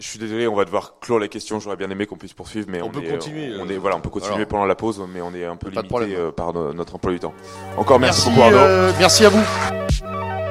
Je 0.00 0.08
suis 0.08 0.18
désolé, 0.18 0.48
on 0.48 0.56
va 0.56 0.64
devoir 0.64 0.98
clore 0.98 1.20
la 1.20 1.28
question. 1.28 1.60
J'aurais 1.60 1.76
bien 1.76 1.88
aimé 1.88 2.04
qu'on 2.06 2.16
puisse 2.16 2.32
poursuivre, 2.32 2.66
mais 2.68 2.82
on, 2.82 2.86
on 2.86 2.90
peut 2.90 3.04
est, 3.04 3.10
continuer. 3.12 3.54
On 3.60 3.68
est, 3.68 3.76
voilà, 3.76 3.94
on 3.96 4.00
peut 4.00 4.10
continuer 4.10 4.44
pendant 4.44 4.66
la 4.66 4.74
pause, 4.74 5.00
mais 5.08 5.20
on 5.20 5.32
est 5.34 5.44
un 5.44 5.54
peu 5.56 5.68
limité 5.70 6.16
euh, 6.16 6.32
par 6.32 6.52
no- 6.52 6.72
notre 6.72 6.96
emploi 6.96 7.12
du 7.12 7.20
temps. 7.20 7.34
Encore 7.76 8.00
merci, 8.00 8.28
Merci, 8.28 8.30
beaucoup 8.30 8.42
Arnaud. 8.42 8.58
euh, 8.58 8.92
merci 8.98 9.24
à 9.24 9.28
vous. 9.28 10.43